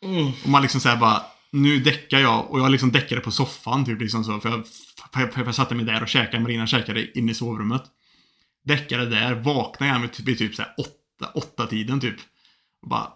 Mm. 0.06 0.32
Och 0.44 0.50
man 0.50 0.62
liksom 0.62 0.82
såhär 0.82 0.96
bara, 0.98 1.22
nu 1.52 1.80
däckar 1.80 2.20
jag 2.20 2.52
och 2.52 2.60
jag 2.60 2.72
liksom 2.72 2.92
däckade 2.92 3.22
på 3.22 3.32
soffan 3.32 3.86
typ 3.86 4.02
liksom 4.02 4.24
så. 4.24 4.40
För 4.40 4.50
jag, 4.50 4.64
jag 5.14 5.56
satte 5.56 5.76
mig 5.76 5.86
där 5.86 6.02
och 6.02 6.08
käkade, 6.08 6.44
Marina 6.44 6.68
käkade 6.68 7.18
inne 7.18 7.32
i 7.32 7.36
sovrummet. 7.36 7.84
Däckade 8.66 9.06
där, 9.06 9.34
vaknade 9.34 9.92
jag 9.92 10.02
med 10.02 10.14
typ, 10.14 10.28
vid 10.28 10.38
typ 10.38 10.56
såhär 10.56 10.74
åtta, 10.78 11.32
åtta 11.36 11.68
tiden 11.68 12.00
typ. 12.00 12.16
Och 12.82 12.90
bara... 12.90 13.08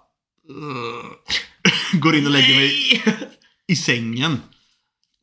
Går 1.93 2.15
in 2.15 2.25
och 2.25 2.31
lägger 2.31 2.55
mig 2.55 3.03
i 3.67 3.75
sängen. 3.75 4.41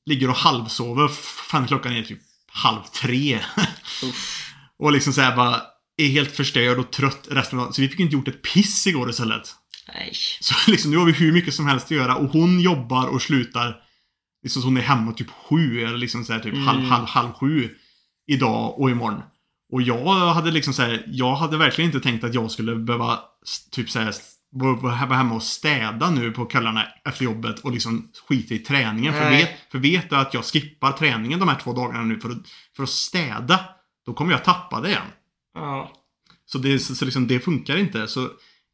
Ligger 0.07 0.31
och 0.31 0.37
halvsover. 0.37 1.09
Fan 1.51 1.67
klockan 1.67 1.93
är 1.93 2.03
typ 2.03 2.21
halv 2.47 2.83
tre. 2.83 3.41
Och 4.79 4.93
liksom 4.93 5.13
såhär 5.13 5.37
bara 5.37 5.63
är 5.97 6.09
helt 6.09 6.37
förstörd 6.37 6.79
och 6.79 6.93
trött 6.93 7.29
resten 7.31 7.59
av 7.59 7.65
dagen. 7.65 7.75
Så 7.75 7.83
vi 7.83 7.89
fick 7.89 8.01
inte 8.01 8.15
gjort 8.15 8.29
ett 8.29 8.43
piss 8.43 8.87
igår 8.87 9.11
istället. 9.11 9.55
Nej. 9.95 10.13
Så 10.41 10.55
liksom, 10.71 10.91
nu 10.91 10.97
har 10.97 11.07
vi 11.07 11.13
hur 11.13 11.33
mycket 11.33 11.55
som 11.55 11.67
helst 11.67 11.87
att 11.87 11.91
göra 11.91 12.17
och 12.17 12.31
hon 12.31 12.61
jobbar 12.61 13.07
och 13.07 13.23
slutar 13.23 13.84
liksom 14.45 14.63
så 14.63 14.69
hon 14.69 14.77
är 14.77 14.81
hemma 14.81 15.13
typ 15.13 15.31
sju 15.31 15.81
eller 15.81 15.99
liksom 15.99 16.25
så 16.25 16.33
här, 16.33 16.41
typ 16.41 16.55
Mm. 16.55 16.67
halv, 16.67 16.85
halv, 16.85 17.07
halv 17.07 17.33
sju 17.33 17.71
idag 18.27 18.81
och 18.81 18.91
imorgon. 18.91 19.23
Och 19.73 19.83
jag 19.83 20.35
hade 20.35 20.51
liksom 20.51 20.75
så 20.75 20.83
här, 20.83 21.05
jag 21.07 21.35
hade 21.35 21.57
verkligen 21.57 21.89
inte 21.91 22.01
tänkt 22.01 22.25
att 22.25 22.35
jag 22.35 22.51
skulle 22.51 22.77
behöva 22.77 23.19
typ 23.71 23.91
så 23.91 23.99
här, 23.99 24.15
vara 24.83 24.95
hemma 24.95 25.35
och 25.35 25.43
städa 25.43 26.11
nu 26.11 26.31
på 26.31 26.45
kvällarna 26.47 26.87
efter 27.05 27.25
jobbet 27.25 27.59
och 27.59 27.73
liksom 27.73 28.09
skita 28.29 28.55
i 28.55 28.59
träningen. 28.59 29.13
För 29.13 29.21
Nej. 29.21 29.43
vet, 29.43 29.73
för 29.73 29.79
vet 29.79 30.07
jag 30.11 30.21
att 30.21 30.35
jag 30.35 30.45
skippar 30.45 30.93
träningen 30.93 31.39
de 31.41 31.49
här 31.49 31.61
två 31.61 31.73
dagarna 31.73 32.05
nu 32.05 32.21
för 32.21 32.31
att, 32.31 32.43
för 32.77 32.83
att 32.83 32.89
städa, 32.91 33.61
då 34.07 34.15
kommer 34.15 34.33
jag 34.33 34.45
tappa 34.45 34.81
det 34.81 34.89
igen. 34.89 35.03
Ja. 35.55 35.93
Så, 36.47 36.59
det, 36.59 36.79
så, 36.79 36.95
så 36.95 37.05
liksom, 37.05 37.27
det 37.27 37.41
funkar 37.41 37.77
inte. 37.77 38.09
Så 38.09 38.29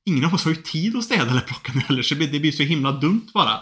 ingen 0.04 0.24
av 0.24 0.34
oss 0.34 0.44
har 0.44 0.50
ju 0.50 0.62
tid 0.62 0.96
att 0.96 1.04
städa 1.04 1.30
eller 1.30 1.40
plocka 1.40 1.72
nu 1.74 1.80
heller. 1.80 2.02
Så 2.02 2.14
det 2.14 2.18
blir, 2.18 2.32
det 2.32 2.40
blir 2.40 2.52
så 2.52 2.62
himla 2.62 2.92
dumt 2.92 3.26
bara. 3.34 3.60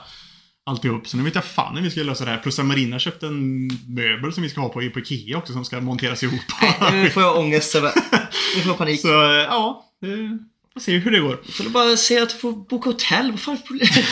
Alltihop. 0.69 1.09
Så 1.09 1.17
nu 1.17 1.23
vet 1.23 1.35
jag 1.35 1.45
fan 1.45 1.77
hur 1.77 1.83
vi 1.83 1.91
ska 1.91 2.03
lösa 2.03 2.25
det 2.25 2.31
här. 2.31 2.39
Plus 2.39 2.59
att 2.59 2.67
Marina 2.67 2.99
köpte 2.99 3.27
en 3.27 3.67
möbel 3.87 4.33
som 4.33 4.43
vi 4.43 4.49
ska 4.49 4.61
ha 4.61 4.69
på, 4.69 4.91
på 4.91 4.99
Ikea 4.99 5.39
också 5.39 5.53
som 5.53 5.65
ska 5.65 5.81
monteras 5.81 6.23
ihop. 6.23 6.41
Nej, 6.81 7.03
nu 7.03 7.11
får 7.11 7.23
jag 7.23 7.39
ångest. 7.39 7.75
Nu 7.75 8.61
får 8.61 8.71
jag 8.71 8.79
panik. 8.79 9.01
så 9.01 9.09
ja, 9.09 9.87
det, 10.01 10.39
får 10.75 10.81
se 10.81 10.99
hur 10.99 11.11
det 11.11 11.21
går. 11.21 11.41
Du 11.47 11.53
får 11.53 11.71
bara 11.71 11.97
säga 11.97 12.23
att 12.23 12.31
du 12.31 12.37
får 12.37 12.53
boka 12.53 12.91
hotell. 12.91 13.31
Vad 13.31 13.41
fan 13.41 13.55
är 13.55 13.67
problemet? 13.67 14.05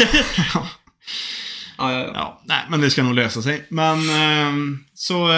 Ja. 0.55 0.69
ja, 1.79 1.93
ja, 1.93 1.99
ja. 1.99 2.11
Ja, 2.15 2.43
nej, 2.45 2.67
men 2.71 2.81
det 2.81 2.91
ska 2.91 3.03
nog 3.03 3.15
lösa 3.15 3.43
sig. 3.43 3.67
Men 3.69 4.11
ehm, 4.11 4.85
så, 4.95 5.29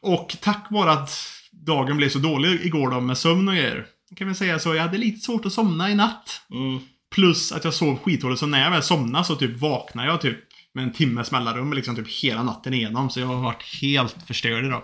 och 0.00 0.36
tack 0.40 0.66
vare 0.70 0.92
att 0.92 1.10
dagen 1.50 1.96
blev 1.96 2.08
så 2.08 2.18
dålig 2.18 2.60
igår 2.64 2.90
då 2.90 3.00
med 3.00 3.18
sömn 3.18 3.48
och 3.48 3.54
grejer. 3.54 3.86
Kan 4.16 4.28
vi 4.28 4.34
säga 4.34 4.58
så, 4.58 4.74
jag 4.74 4.82
hade 4.82 4.98
lite 4.98 5.20
svårt 5.20 5.46
att 5.46 5.52
somna 5.52 5.90
i 5.90 5.94
natt. 5.94 6.40
Mm. 6.50 6.80
Plus 7.14 7.52
att 7.52 7.64
jag 7.64 7.74
sov 7.74 7.98
skitdåligt, 7.98 8.40
så 8.40 8.46
när 8.46 8.62
jag 8.62 8.70
väl 8.70 8.82
somnade 8.82 9.24
så 9.24 9.36
typ 9.36 9.56
vaknade 9.56 10.08
jag 10.08 10.20
typ 10.20 10.38
med 10.76 10.84
en 10.84 10.92
timmes 10.92 11.30
mellanrum 11.30 11.72
liksom 11.72 11.96
typ 11.96 12.08
hela 12.08 12.42
natten 12.42 12.74
igenom. 12.74 13.10
Så 13.10 13.20
jag 13.20 13.26
har 13.26 13.34
varit 13.40 13.62
helt 13.82 14.16
förstörd 14.26 14.64
idag. 14.64 14.82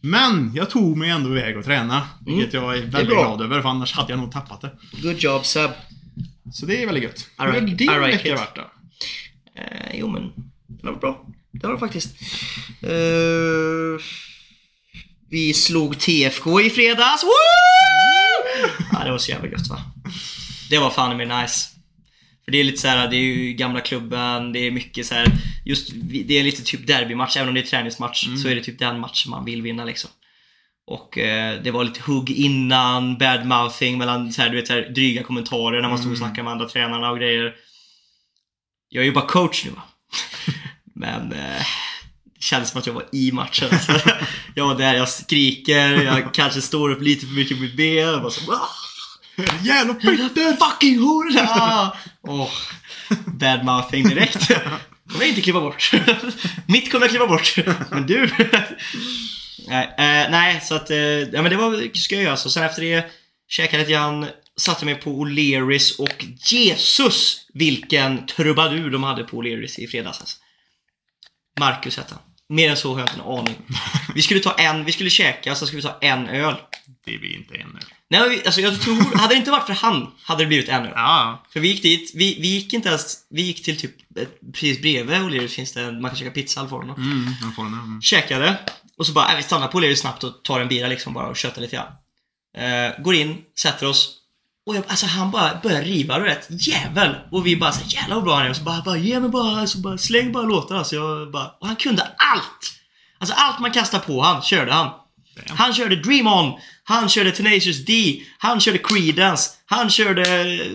Men 0.00 0.52
jag 0.54 0.70
tog 0.70 0.96
mig 0.96 1.10
ändå 1.10 1.30
iväg 1.30 1.58
och 1.58 1.64
träna. 1.64 2.08
Vilket 2.26 2.54
jag 2.54 2.78
är 2.78 2.82
väldigt 2.82 3.08
bra. 3.08 3.22
glad 3.22 3.42
över, 3.42 3.62
för 3.62 3.68
annars 3.68 3.92
hade 3.92 4.12
jag 4.12 4.20
nog 4.20 4.32
tappat 4.32 4.60
det. 4.60 4.70
Good 5.02 5.18
job 5.18 5.46
Seb. 5.46 5.70
Så 6.52 6.66
det 6.66 6.82
är 6.82 6.86
väldigt 6.86 7.04
gött. 7.04 7.18
I 7.20 7.42
Hur 7.42 7.46
har 7.52 7.60
din 7.60 7.80
I 7.80 8.12
vecka 8.16 8.32
it. 8.32 8.38
varit 8.38 8.54
då? 8.56 8.70
Eh, 9.54 9.98
jo 9.98 10.08
men, 10.08 10.32
det 10.66 10.86
var 10.86 10.94
bra. 10.94 11.26
Det 11.52 11.66
var 11.66 11.74
det 11.74 11.80
faktiskt. 11.80 12.16
Eh, 12.82 14.04
vi 15.30 15.54
slog 15.54 15.98
TFK 15.98 16.60
i 16.60 16.70
fredags. 16.70 17.24
Woo! 17.24 17.30
ja, 18.92 19.04
det 19.04 19.10
var 19.10 19.18
så 19.18 19.30
jävla 19.30 19.48
gött 19.48 19.68
va. 19.68 19.80
Det 20.70 20.78
var 20.78 20.90
fan 20.90 21.16
med 21.16 21.28
nice. 21.28 21.79
För 22.50 22.52
det 22.52 22.60
är 22.60 22.64
lite 22.64 22.78
så 22.80 22.88
här, 22.88 23.08
det 23.08 23.16
är 23.16 23.20
ju 23.20 23.52
gamla 23.52 23.80
klubben, 23.80 24.52
det 24.52 24.58
är 24.58 24.70
mycket 24.70 25.06
så 25.06 25.14
här, 25.14 25.26
just 25.64 25.90
det 26.24 26.38
är 26.38 26.44
lite 26.44 26.62
typ 26.62 26.86
derbymatch, 26.86 27.36
även 27.36 27.48
om 27.48 27.54
det 27.54 27.60
är 27.60 27.66
träningsmatch 27.66 28.26
så 28.42 28.48
är 28.48 28.54
det 28.54 28.60
typ 28.62 28.78
den 28.78 29.00
matchen 29.00 29.30
man 29.30 29.44
vill 29.44 29.62
vinna 29.62 29.84
liksom. 29.84 30.10
Och 30.86 31.18
eh, 31.18 31.62
det 31.62 31.70
var 31.70 31.84
lite 31.84 32.00
hugg 32.02 32.30
innan, 32.30 33.18
bad 33.18 33.46
mouthing 33.46 33.98
mellan 33.98 34.32
så 34.32 34.42
här, 34.42 34.50
du 34.50 34.56
vet, 34.56 34.66
så 34.66 34.72
här, 34.72 34.80
dryga 34.94 35.22
kommentarer 35.22 35.82
när 35.82 35.88
man 35.88 35.98
stod 35.98 36.12
och 36.12 36.16
Mm. 36.16 36.28
snackade 36.28 36.42
med 36.44 36.52
andra 36.52 36.68
tränarna 36.68 37.10
och 37.10 37.18
grejer. 37.18 37.54
Jag 38.88 39.02
är 39.02 39.06
ju 39.06 39.12
bara 39.12 39.26
coach 39.26 39.64
nu 39.64 39.70
va. 39.70 39.82
Men 40.94 41.32
eh, 41.32 41.66
det 42.34 42.42
kändes 42.42 42.70
som 42.70 42.78
att 42.80 42.86
jag 42.86 42.94
var 42.94 43.04
i 43.12 43.32
matchen. 43.32 43.68
Alltså, 43.72 43.92
jag 44.54 44.66
var 44.66 44.74
där, 44.78 44.94
jag 44.94 45.08
skriker, 45.08 46.02
jag 46.02 46.34
kanske 46.34 46.60
står 46.60 46.90
upp 46.90 47.02
lite 47.02 47.26
för 47.26 47.34
mycket 47.34 47.56
med 47.58 47.62
mitt 47.68 47.76
ben. 47.76 47.96
Jag 47.96 48.22
bara 48.22 48.30
så, 48.30 48.52
"Ah, 48.52 48.68
Jävla 49.62 49.94
Jävla 50.00 50.56
fucking 50.56 50.98
hora! 50.98 51.92
Åh, 52.22 52.50
bad 53.26 53.64
mouthing 53.64 54.08
direkt. 54.08 54.48
kommer 55.10 55.24
jag 55.24 55.28
inte 55.28 55.40
klippa 55.40 55.60
bort. 55.60 55.90
Mitt 56.66 56.92
kommer 56.92 57.06
jag 57.06 57.10
klippa 57.10 57.26
bort. 57.26 57.56
Men 57.90 58.06
du? 58.06 58.30
nej, 59.68 59.94
eh, 59.98 60.30
nej, 60.30 60.60
så 60.62 60.74
att 60.74 60.90
eh, 60.90 60.98
ja, 60.98 61.42
men 61.42 61.50
det 61.50 61.56
var 61.56 61.96
skoj 61.98 62.26
alltså. 62.26 62.50
Sen 62.50 62.62
efter 62.62 62.82
det 62.82 63.10
käkade 63.48 63.78
lite 63.78 63.92
grann, 63.92 64.26
satte 64.56 64.84
mig 64.84 64.94
på 64.94 65.24
O'Learys 65.24 66.00
och 66.00 66.24
Jesus 66.50 67.46
vilken 67.54 68.26
trubadur 68.26 68.90
de 68.90 69.02
hade 69.02 69.24
på 69.24 69.42
O'Learys 69.42 69.78
i 69.80 69.86
fredags 69.86 70.20
alltså. 70.20 70.36
Marcus 71.58 71.96
hette 71.96 72.14
han. 72.14 72.22
Mer 72.48 72.70
än 72.70 72.76
så 72.76 72.92
har 72.92 73.00
jag 73.00 73.08
inte 73.08 73.20
en 73.20 73.38
aning. 73.38 73.56
Vi 74.14 74.22
skulle 74.22 74.40
ta 74.40 74.54
en, 74.54 74.84
vi 74.84 74.92
skulle 74.92 75.10
käka, 75.10 75.54
så 75.54 75.66
skulle 75.66 75.82
vi 75.82 75.88
ta 75.88 75.98
en 76.00 76.28
öl. 76.28 76.54
Det 77.04 77.18
blir 77.18 77.36
inte 77.36 77.54
en 77.54 77.68
nu. 77.74 77.80
Nej, 78.10 78.42
alltså 78.44 78.60
jag 78.60 78.80
tror, 78.80 79.16
hade 79.18 79.34
det 79.34 79.38
inte 79.38 79.50
varit 79.50 79.66
för 79.66 79.72
han, 79.74 80.12
hade 80.22 80.42
det 80.42 80.46
blivit 80.46 80.68
öl. 80.68 80.88
Ja, 80.94 81.42
För 81.52 81.60
vi 81.60 81.68
gick 81.68 81.82
dit, 81.82 82.12
vi, 82.14 82.38
vi 82.40 82.48
gick 82.48 82.72
inte 82.72 82.88
ens, 82.88 83.16
vi 83.30 83.42
gick 83.42 83.64
till 83.64 83.80
typ, 83.80 83.96
precis 84.52 84.80
bredvid 84.82 85.16
O'Learys 85.16 85.48
finns 85.48 85.72
det, 85.72 85.92
man 85.92 86.10
kan 86.10 86.16
käka 86.18 86.30
pizza 86.30 86.60
eller 86.60 86.70
var. 86.70 86.82
mm. 86.82 87.34
Mm. 87.58 88.02
Käkade, 88.02 88.56
och 88.98 89.06
så 89.06 89.12
bara, 89.12 89.30
äh, 89.30 89.36
vi 89.36 89.42
stannar 89.42 89.68
på 89.68 89.80
O'Learys 89.80 89.94
snabbt 89.94 90.24
och 90.24 90.42
tar 90.42 90.60
en 90.60 90.68
bira 90.68 90.88
liksom 90.88 91.14
bara 91.14 91.26
och 91.26 91.36
köttar 91.36 91.62
lite 91.62 91.76
grann. 91.76 91.92
Eh, 92.56 93.02
går 93.02 93.14
in, 93.14 93.38
sätter 93.58 93.86
oss. 93.86 94.16
Och 94.66 94.76
jag, 94.76 94.84
alltså 94.88 95.06
han 95.06 95.30
bara 95.30 95.60
börjar 95.62 95.82
riva 95.82 96.18
det 96.18 96.24
rätt 96.24 96.46
jävel. 96.50 97.14
Och 97.32 97.46
vi 97.46 97.56
bara 97.56 97.72
så 97.72 97.84
jävlar 97.86 98.16
vad 98.16 98.24
bra 98.24 98.34
han 98.36 98.46
är. 98.46 98.50
Och 98.50 98.56
så 98.56 98.62
bara, 98.62 98.82
bara 98.82 98.96
ge 98.96 99.20
mig 99.20 99.30
bara, 99.30 99.60
alltså, 99.60 99.78
bara 99.78 99.98
släng 99.98 100.32
bara 100.32 100.42
låtar. 100.42 100.76
Alltså, 100.76 100.96
jag 100.96 101.30
bara, 101.32 101.48
och 101.60 101.66
han 101.66 101.76
kunde 101.76 102.02
allt! 102.02 102.72
Alltså 103.18 103.34
allt 103.38 103.60
man 103.60 103.70
kastar 103.72 103.98
på 103.98 104.22
han, 104.22 104.42
körde 104.42 104.72
han. 104.72 104.90
Han 105.48 105.74
körde 105.74 105.96
Dream 105.96 106.26
On, 106.26 106.60
han 106.84 107.08
körde 107.08 107.32
Tenacious 107.32 107.84
D, 107.84 108.22
han 108.38 108.60
körde 108.60 108.78
Creedence, 108.78 109.50
han 109.66 109.90
körde 109.90 110.24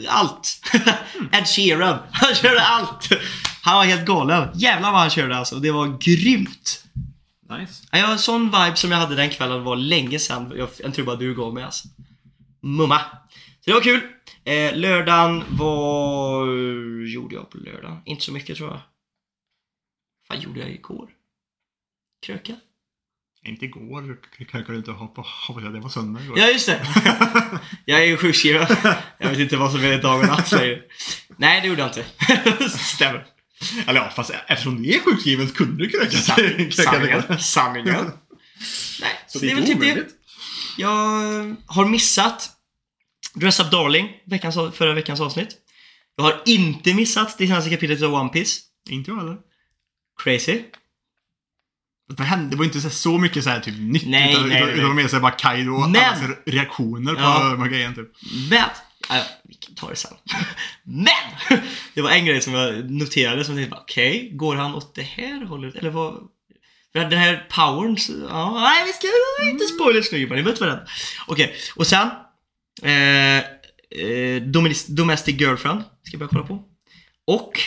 allt. 0.07 0.61
Ed 1.31 1.47
Sheeran, 1.47 1.99
han 2.11 2.35
körde 2.35 2.61
allt. 2.61 3.09
Han 3.61 3.77
var 3.77 3.85
helt 3.85 4.05
galen. 4.05 4.49
Jävlar 4.55 4.91
vad 4.91 5.01
han 5.01 5.09
körde 5.09 5.37
alltså. 5.37 5.55
Det 5.55 5.71
var 5.71 5.97
grymt. 5.99 6.83
Nice. 7.49 7.83
Ja, 7.91 7.97
jag 7.97 8.05
har 8.05 8.13
en 8.13 8.19
sån 8.19 8.45
vibe 8.45 8.75
som 8.75 8.91
jag 8.91 8.97
hade 8.97 9.15
den 9.15 9.29
kvällen 9.29 9.63
var 9.63 9.75
länge 9.75 10.19
sedan 10.19 10.53
jag, 10.57 10.69
en 10.83 10.91
trubadur 10.91 11.35
gav 11.35 11.53
mig 11.53 11.63
alltså. 11.63 11.87
Mumma. 12.61 12.99
Så 13.59 13.71
det 13.71 13.73
var 13.73 13.81
kul. 13.81 14.01
Eh, 14.43 14.77
lördagen 14.77 15.43
var... 15.49 16.47
gjorde 17.07 17.35
jag 17.35 17.49
på 17.49 17.57
lördagen? 17.57 18.01
Inte 18.05 18.23
så 18.23 18.31
mycket 18.31 18.57
tror 18.57 18.69
jag. 18.69 18.81
Vad 20.29 20.39
gjorde 20.39 20.59
jag 20.59 20.69
igår? 20.69 21.09
Kröka? 22.25 22.55
Inte 23.45 23.65
igår, 23.65 24.17
kanske 24.51 24.71
du 24.71 24.77
inte 24.77 24.91
hoppa, 24.91 25.21
hoppas 25.47 25.63
jag 25.63 25.73
det 25.73 25.79
var 25.79 25.89
söndag 25.89 26.21
igår. 26.21 26.39
Ja, 26.39 26.47
just 26.47 26.65
det. 26.65 26.87
jag 27.85 27.99
är 27.99 28.05
ju 28.05 28.17
sjukskriven. 28.17 28.67
Jag 29.17 29.29
vet 29.29 29.39
inte 29.39 29.57
vad 29.57 29.71
som 29.71 29.83
är 29.83 30.01
dag 30.01 30.19
och 30.19 30.27
natt 30.27 30.51
längre. 30.51 30.81
Nej, 31.37 31.61
det 31.61 31.67
gjorde 31.67 31.81
jag 31.81 31.89
inte. 31.89 32.69
Stämmer. 32.69 33.25
Eller 33.87 33.99
ja, 33.99 34.09
fast 34.15 34.31
eftersom 34.47 34.83
du 34.83 34.89
är 34.89 34.99
sjukskriven 34.99 35.47
så 35.47 35.53
kunde 35.53 35.83
du 35.83 35.89
kröka. 35.89 36.17
Sanningen. 36.71 36.71
Sanningen. 37.39 38.11
Nej, 39.01 39.11
så 39.27 39.39
det 39.39 39.51
är 39.51 39.55
väl 39.55 39.65
typ 39.65 39.79
det. 39.79 40.05
Jag 40.77 40.89
har 41.65 41.85
missat 41.85 42.49
Dress 43.33 43.59
Up 43.59 43.71
Darling, 43.71 44.09
veckans, 44.25 44.55
förra 44.55 44.93
veckans 44.93 45.21
avsnitt. 45.21 45.49
Jag 46.15 46.23
har 46.23 46.41
inte 46.45 46.93
missat 46.93 47.37
det 47.37 47.47
senaste 47.47 47.69
kapitlet 47.69 48.01
av 48.01 48.13
One 48.13 48.29
Piece. 48.29 48.61
Inte 48.89 49.11
jag 49.11 49.17
heller. 49.17 49.37
Crazy. 50.23 50.61
Vad 52.07 52.27
hände? 52.27 52.49
Det 52.49 52.55
var 52.55 52.65
inte 52.65 52.81
så, 52.81 52.89
så 52.89 53.17
mycket 53.17 53.43
så 53.43 53.49
här 53.49 53.59
typ 53.59 53.75
nytt. 53.79 54.07
Nej, 54.07 54.31
utan, 54.33 54.49
nej, 54.49 54.57
utan, 54.57 54.69
nej. 54.69 54.77
utan 54.79 54.95
mer 54.95 55.07
så 55.07 55.15
här 55.15 55.21
bara 55.21 55.31
Kaido 55.31 55.71
och 55.71 55.89
Men- 55.89 56.01
allas 56.03 56.19
reaktioner 56.45 57.13
på 57.15 57.21
Ja. 57.21 57.43
de 57.49 57.61
här 57.61 57.69
grejen 57.69 57.95
typ. 57.95 58.11
Men! 58.49 58.63
Ja, 59.09 59.23
vi 59.43 59.53
kan 59.53 59.75
ta 59.75 59.89
det 59.89 59.95
sen. 59.95 60.11
Men! 60.83 61.09
Det 61.93 62.01
var 62.01 62.09
en 62.09 62.25
grej 62.25 62.41
som 62.41 62.53
jag 62.53 62.91
noterade 62.91 63.43
som 63.45 63.57
jag 63.57 63.63
tänkte, 63.63 63.81
okej, 63.81 64.29
går 64.33 64.55
han 64.55 64.75
åt 64.75 64.95
det 64.95 65.01
här 65.01 65.45
hållet? 65.45 65.75
Eller 65.75 65.89
vad? 65.89 66.13
Den 66.93 67.11
här 67.19 67.45
powern, 67.49 67.97
ja, 68.29 68.59
nej 68.59 68.85
vi 68.85 68.93
ska 68.93 69.07
inte 69.51 69.65
spoilers 69.65 70.11
nu 70.11 70.19
gubbar, 70.19 70.35
ni 70.35 70.41
vet 70.41 70.59
vad 70.59 70.69
det 70.69 70.73
är. 70.73 70.83
Okej, 71.27 71.55
och 71.75 71.87
sen 71.87 72.07
eh, 72.83 73.37
eh, 73.37 74.41
Domestic 74.87 75.35
Girlfriend 75.41 75.81
ska 76.03 76.11
jag 76.11 76.19
börja 76.19 76.29
kolla 76.29 76.43
på. 76.43 76.63
Och 77.27 77.59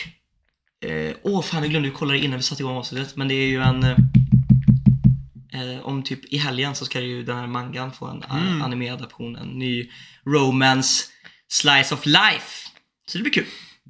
eh, 0.89 1.15
Åh 1.23 1.41
fan, 1.41 1.61
jag 1.61 1.69
glömde 1.69 1.89
kolla 1.89 2.13
det 2.13 2.19
innan 2.19 2.37
vi 2.37 2.43
satte 2.43 2.61
igång 2.63 2.77
avsnittet, 2.77 3.15
men 3.15 3.27
det 3.27 3.33
är 3.33 3.47
ju 3.47 3.61
en 3.61 3.83
eh, 5.53 5.61
eh, 5.71 5.79
om 5.79 6.03
typ 6.03 6.33
i 6.33 6.37
helgen 6.37 6.75
så 6.75 6.85
ska 6.85 6.99
ju 7.01 7.23
den 7.23 7.37
här 7.37 7.47
mangan 7.47 7.91
få 7.91 8.05
en 8.07 8.23
Mm. 8.23 8.47
mm. 8.47 8.61
anime-adaption, 8.61 9.35
en 9.35 9.47
ny 9.47 9.91
romance 10.25 11.05
slice 11.47 11.93
of 11.95 12.05
life. 12.05 12.67
Så 13.07 13.17
det 13.17 13.21
blir 13.21 13.33
kul. 13.33 13.45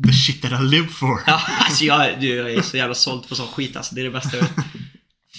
The 0.07 0.13
shit 0.13 0.41
that 0.41 0.51
I 0.61 0.63
live 0.63 0.87
for. 0.87 1.23
Ja, 1.27 1.41
alltså 1.59 1.83
jag, 1.85 2.19
du, 2.21 2.27
jag 2.27 2.53
är 2.53 2.61
så 2.61 2.77
jävla 2.77 2.95
såld 2.95 3.29
på 3.29 3.35
sån 3.35 3.47
skit 3.47 3.75
alltså. 3.75 3.95
Det 3.95 4.01
är 4.01 4.05
det 4.05 4.11
bästa 4.11 4.37
jag 4.37 4.43
vet. 4.43 4.65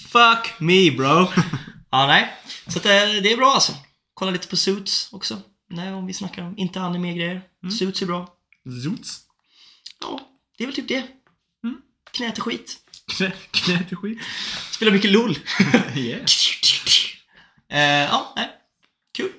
Fuck 0.09 0.53
me 0.59 0.91
bro. 0.91 1.27
Ja, 1.91 2.07
nej. 2.07 2.33
Så 2.67 2.79
att, 2.79 2.85
eh, 2.85 2.91
det 2.91 3.31
är 3.31 3.37
bra 3.37 3.53
alltså. 3.53 3.73
Kolla 4.13 4.31
lite 4.31 4.47
på 4.47 4.57
Suits 4.57 5.09
också. 5.13 5.41
Nej, 5.69 5.93
om 5.93 6.05
vi 6.05 6.13
snackar 6.13 6.43
om 6.43 6.57
inte 6.57 6.81
anime-grejer. 6.81 7.41
Suits 7.79 8.01
är 8.01 8.05
bra. 8.05 8.27
Zoots. 8.83 9.19
Ja, 10.01 10.19
det 10.57 10.63
är 10.63 10.67
väl 10.67 10.75
typ 10.75 10.87
det. 10.87 11.03
Mm. 11.63 11.77
Knä 12.11 12.31
till 12.31 12.43
skit. 12.43 12.77
Knä, 13.17 13.31
knä 13.51 13.83
till 13.87 13.97
skit. 13.97 14.17
Spelar 14.71 14.91
mycket 14.91 15.11
LOL. 15.11 15.37
Yeah. 15.95 16.21
Eh, 17.73 17.79
ja, 17.81 18.33
nej. 18.35 18.47
Kul. 19.17 19.29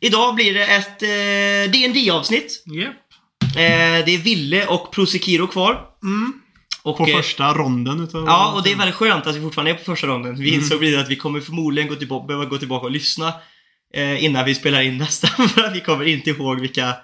Idag 0.00 0.34
blir 0.34 0.54
det 0.54 0.66
ett 0.66 1.02
eh, 1.02 1.70
dd 1.70 2.10
avsnitt 2.10 2.64
Yep. 2.74 2.88
eh, 3.42 4.04
Det 4.06 4.14
är 4.14 4.18
Ville 4.18 4.66
och 4.66 4.92
Prosekiro 4.92 5.46
kvar. 5.46 5.80
Mm. 6.02 6.32
Och, 6.82 6.96
På 6.96 7.06
eh, 7.06 7.16
första 7.16 7.54
ronden 7.54 8.00
utav... 8.00 8.24
Ja, 8.26 8.52
och 8.52 8.62
det 8.62 8.72
är 8.72 8.76
väldigt 8.76 8.94
skönt 8.94 9.26
att 9.26 9.36
vi 9.36 9.40
fortfarande 9.40 9.70
är 9.70 9.74
på 9.74 9.84
första 9.84 10.06
ronden. 10.06 10.36
Vi 10.36 10.54
insåg 10.54 10.80
precis 10.80 10.98
att 10.98 11.08
vi 11.08 11.16
kommer 11.16 11.40
förmodligen 11.40 11.88
gå 11.88 11.94
tillbaka, 11.96 12.26
behöva 12.26 12.44
gå 12.44 12.58
tillbaka 12.58 12.84
och 12.86 12.90
lyssna 12.90 13.32
eh, 13.94 14.24
innan 14.24 14.44
vi 14.44 14.54
spelar 14.54 14.80
in 14.82 14.98
nästa. 14.98 15.26
För 15.48 15.62
att 15.64 15.76
vi 15.76 15.80
kommer 15.80 16.04
inte 16.04 16.30
ihåg 16.30 16.60
vilka 16.60 16.94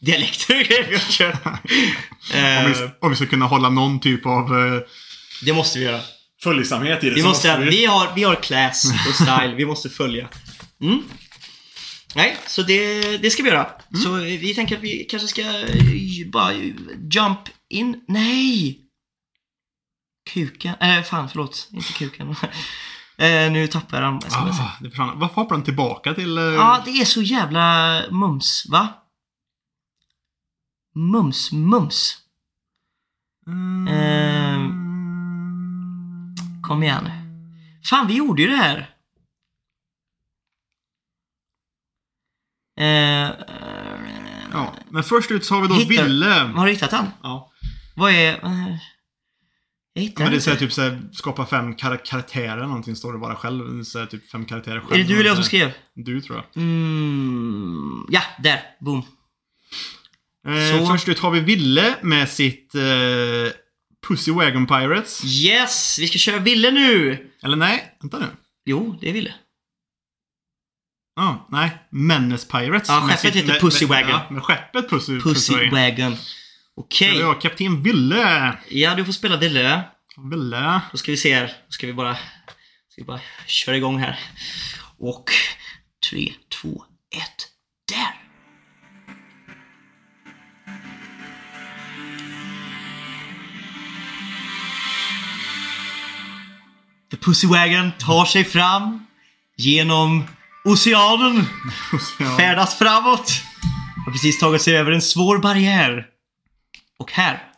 dialekter 0.00 0.66
vi 0.88 0.94
har 0.96 1.12
kört. 1.12 1.46
Om 1.46 1.58
Eh, 2.34 2.66
vi, 2.66 2.74
om 3.00 3.10
vi 3.10 3.16
ska 3.16 3.26
kunna 3.26 3.46
hålla 3.46 3.70
någon 3.70 4.00
typ 4.00 4.26
av 4.26 4.52
uh, 4.52 4.80
det 5.42 5.52
måste 5.52 5.78
vi 5.78 5.84
göra. 5.84 6.00
följsamhet 6.42 7.04
i 7.04 7.08
det 7.08 7.14
Vi, 7.14 7.20
så 7.20 7.28
måste, 7.28 7.58
vi... 7.58 7.70
vi, 7.70 7.84
har, 7.84 8.14
vi 8.14 8.22
har 8.22 8.34
class 8.34 8.84
och 9.08 9.14
style, 9.14 9.54
vi 9.56 9.66
måste 9.66 9.90
följa. 9.90 10.28
Mm. 10.80 11.02
Nej, 12.14 12.36
så 12.46 12.62
det, 12.62 13.18
det 13.18 13.30
ska 13.30 13.42
vi 13.42 13.48
göra. 13.48 13.70
Så 14.04 14.12
vi 14.14 14.54
tänker 14.54 14.76
att 14.76 14.82
vi 14.82 15.04
kanske 15.04 15.28
ska 15.28 15.42
eh, 15.42 16.30
bara 16.32 16.52
jump 17.10 17.40
in. 17.68 18.04
Nej! 18.08 18.78
Kuken. 20.30 20.74
Eh, 20.80 21.02
fan, 21.02 21.28
förlåt. 21.28 21.68
Inte 21.72 21.92
kuken. 21.92 22.28
eh, 23.18 23.52
nu 23.52 23.66
tappar 23.66 24.02
jag 24.02 24.12
den. 24.12 24.32
Ah, 24.32 24.76
det 24.80 24.90
försvann. 24.90 25.18
Varför 25.18 25.34
hoppar 25.34 25.56
den 25.56 25.64
tillbaka 25.64 26.14
till... 26.14 26.38
Uh... 26.38 26.54
Ja, 26.54 26.82
det 26.84 26.90
är 26.90 27.04
så 27.04 27.22
jävla 27.22 28.02
mums, 28.10 28.66
va? 28.68 28.88
Mums, 30.94 31.52
mums. 31.52 32.18
Mm. 33.46 33.88
Ehm. 33.88 34.47
Kom 36.68 36.82
igen. 36.82 37.10
Fan, 37.90 38.06
vi 38.06 38.14
gjorde 38.16 38.42
ju 38.42 38.48
det 38.48 38.56
här. 38.56 38.78
Eh, 42.80 43.32
Ja, 44.52 44.74
men 44.90 45.02
först 45.02 45.30
ut 45.30 45.44
så 45.44 45.54
har 45.54 45.62
vi 45.62 45.68
då 45.68 45.74
Hittar- 45.74 46.04
Ville. 46.04 46.26
har 46.26 46.66
du 46.66 46.72
hittat 46.72 46.90
den? 46.90 47.06
Ja. 47.22 47.52
Vad 47.96 48.12
är... 48.12 48.40
Jag 49.92 50.02
hittar 50.02 50.24
Men 50.24 50.32
det 50.32 50.36
inte. 50.36 50.56
typ 50.56 50.72
så 50.72 50.82
här, 50.82 51.02
skapa 51.12 51.46
fem 51.46 51.74
kar- 51.74 52.04
karaktärer 52.04 52.66
någonting 52.66 52.96
står 52.96 53.12
det 53.12 53.18
bara 53.18 53.36
själv. 53.36 53.82
Så 53.84 53.98
här, 53.98 54.06
typ 54.06 54.30
fem 54.30 54.44
karaktärer 54.44 54.80
själv. 54.80 54.92
Är 54.92 54.98
det 54.98 55.04
du 55.08 55.14
eller 55.14 55.26
jag 55.26 55.36
som 55.36 55.44
skrev? 55.44 55.72
Du 55.94 56.20
tror 56.20 56.36
jag. 56.36 56.62
Mm, 56.62 58.06
ja, 58.10 58.22
där. 58.42 58.60
Boom. 58.80 58.98
Eh, 60.46 60.78
Så. 60.78 60.86
först 60.86 61.08
ut 61.08 61.18
har 61.18 61.30
vi 61.30 61.40
Ville 61.40 61.94
med 62.02 62.28
sitt 62.28 62.74
eh, 62.74 62.82
Pussy 64.06 64.30
Wagon 64.32 64.66
Pirates. 64.66 65.24
Yes, 65.24 65.98
vi 65.98 66.08
ska 66.08 66.18
köra 66.18 66.38
Ville 66.38 66.70
nu! 66.70 67.24
Eller 67.42 67.56
nej, 67.56 67.96
vänta 68.00 68.18
nu. 68.18 68.26
Jo, 68.64 68.98
det 69.00 69.08
är 69.08 69.12
Ville. 69.12 69.34
Ja, 71.16 71.46
nej. 71.50 71.70
Menace 71.90 72.46
Pirates. 72.50 72.88
Ja, 72.88 73.08
skeppet 73.08 73.34
heter 73.36 73.48
med- 73.48 73.60
Pussy 73.60 73.86
Wagon. 73.86 74.10
Ja, 74.10 74.26
med 74.30 74.42
skeppet 74.42 74.90
Pussy, 74.90 75.20
Pussy 75.20 75.52
Wagon. 75.52 75.70
Wagon. 75.70 76.16
Okej. 76.76 77.18
Ja, 77.18 77.34
kapten 77.34 77.82
Ville. 77.82 78.56
Ja, 78.68 78.94
du 78.94 79.04
får 79.04 79.12
spela 79.12 79.36
Ville. 79.36 79.82
Ville. 80.30 80.80
Då 80.92 80.98
ska 80.98 81.10
vi 81.10 81.16
se 81.16 81.34
här. 81.34 81.46
Då 81.46 81.70
ska 81.72 81.86
vi 81.86 81.92
bara, 81.92 82.14
ska 82.88 83.02
vi 83.02 83.04
bara 83.04 83.20
köra 83.46 83.76
igång 83.76 83.98
här. 83.98 84.20
Och 84.98 85.30
3, 86.10 86.34
2, 86.62 86.84
1, 87.16 87.22
där! 87.88 88.27
The 97.10 97.16
Pussy 97.16 97.46
Wagon 97.46 97.92
tar 97.98 98.24
sig 98.24 98.44
fram 98.44 99.06
genom 99.56 100.24
oceanen, 100.64 101.46
färdas 102.36 102.78
framåt. 102.78 103.32
Har 104.04 104.12
precis 104.12 104.38
tagit 104.38 104.62
sig 104.62 104.76
över 104.76 104.92
en 104.92 105.02
svår 105.02 105.38
barriär. 105.38 106.06
Och 106.98 107.12
här 107.12 107.52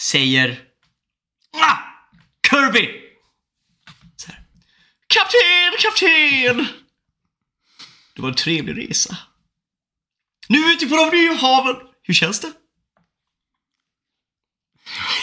säger 0.00 0.60
ah, 1.52 1.76
Kirby! 2.50 2.88
Kapten, 5.06 5.72
kapten! 5.78 6.66
Det 8.14 8.22
var 8.22 8.28
en 8.28 8.34
trevlig 8.34 8.90
resa. 8.90 9.16
Nu 10.48 10.58
ute 10.58 10.86
på 10.86 10.96
de 10.96 11.16
nya 11.16 11.34
haven. 11.34 11.76
Hur 12.02 12.14
känns 12.14 12.40
det? 12.40 12.52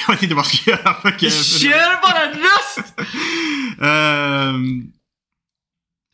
Jag 0.08 0.14
vet 0.14 0.24
inte 0.24 0.36
vad 0.36 0.46
jag 0.46 0.52
ska 0.54 0.72
göra 0.72 0.94
för 0.94 1.20
Kör 1.60 2.02
bara 2.02 2.26
en 2.26 2.38
röst! 2.38 2.94
Ehm, 3.82 4.82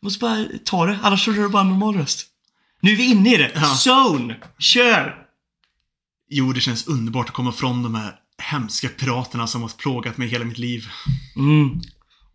Du 0.00 0.06
måste 0.06 0.18
bara 0.20 0.44
ta 0.64 0.86
det, 0.86 0.98
annars 1.02 1.24
kör 1.24 1.32
du 1.32 1.48
bara 1.48 1.62
en 1.62 1.68
normal 1.68 1.96
röst. 1.96 2.26
Nu 2.80 2.92
är 2.92 2.96
vi 2.96 3.04
inne 3.10 3.34
i 3.34 3.36
det. 3.36 3.52
Ja. 3.54 3.76
Zone. 3.86 4.36
Kör! 4.58 5.20
jo, 6.30 6.52
det 6.52 6.60
känns 6.60 6.86
underbart 6.86 7.28
att 7.28 7.34
komma 7.34 7.52
från 7.52 7.82
de 7.82 7.94
här 7.94 8.14
hemska 8.38 8.88
piraterna 8.88 9.46
som 9.46 9.62
har 9.62 9.68
plågat 9.68 10.16
mig 10.16 10.28
hela 10.28 10.44
mitt 10.44 10.58
liv. 10.58 10.86
Mm. 11.36 11.80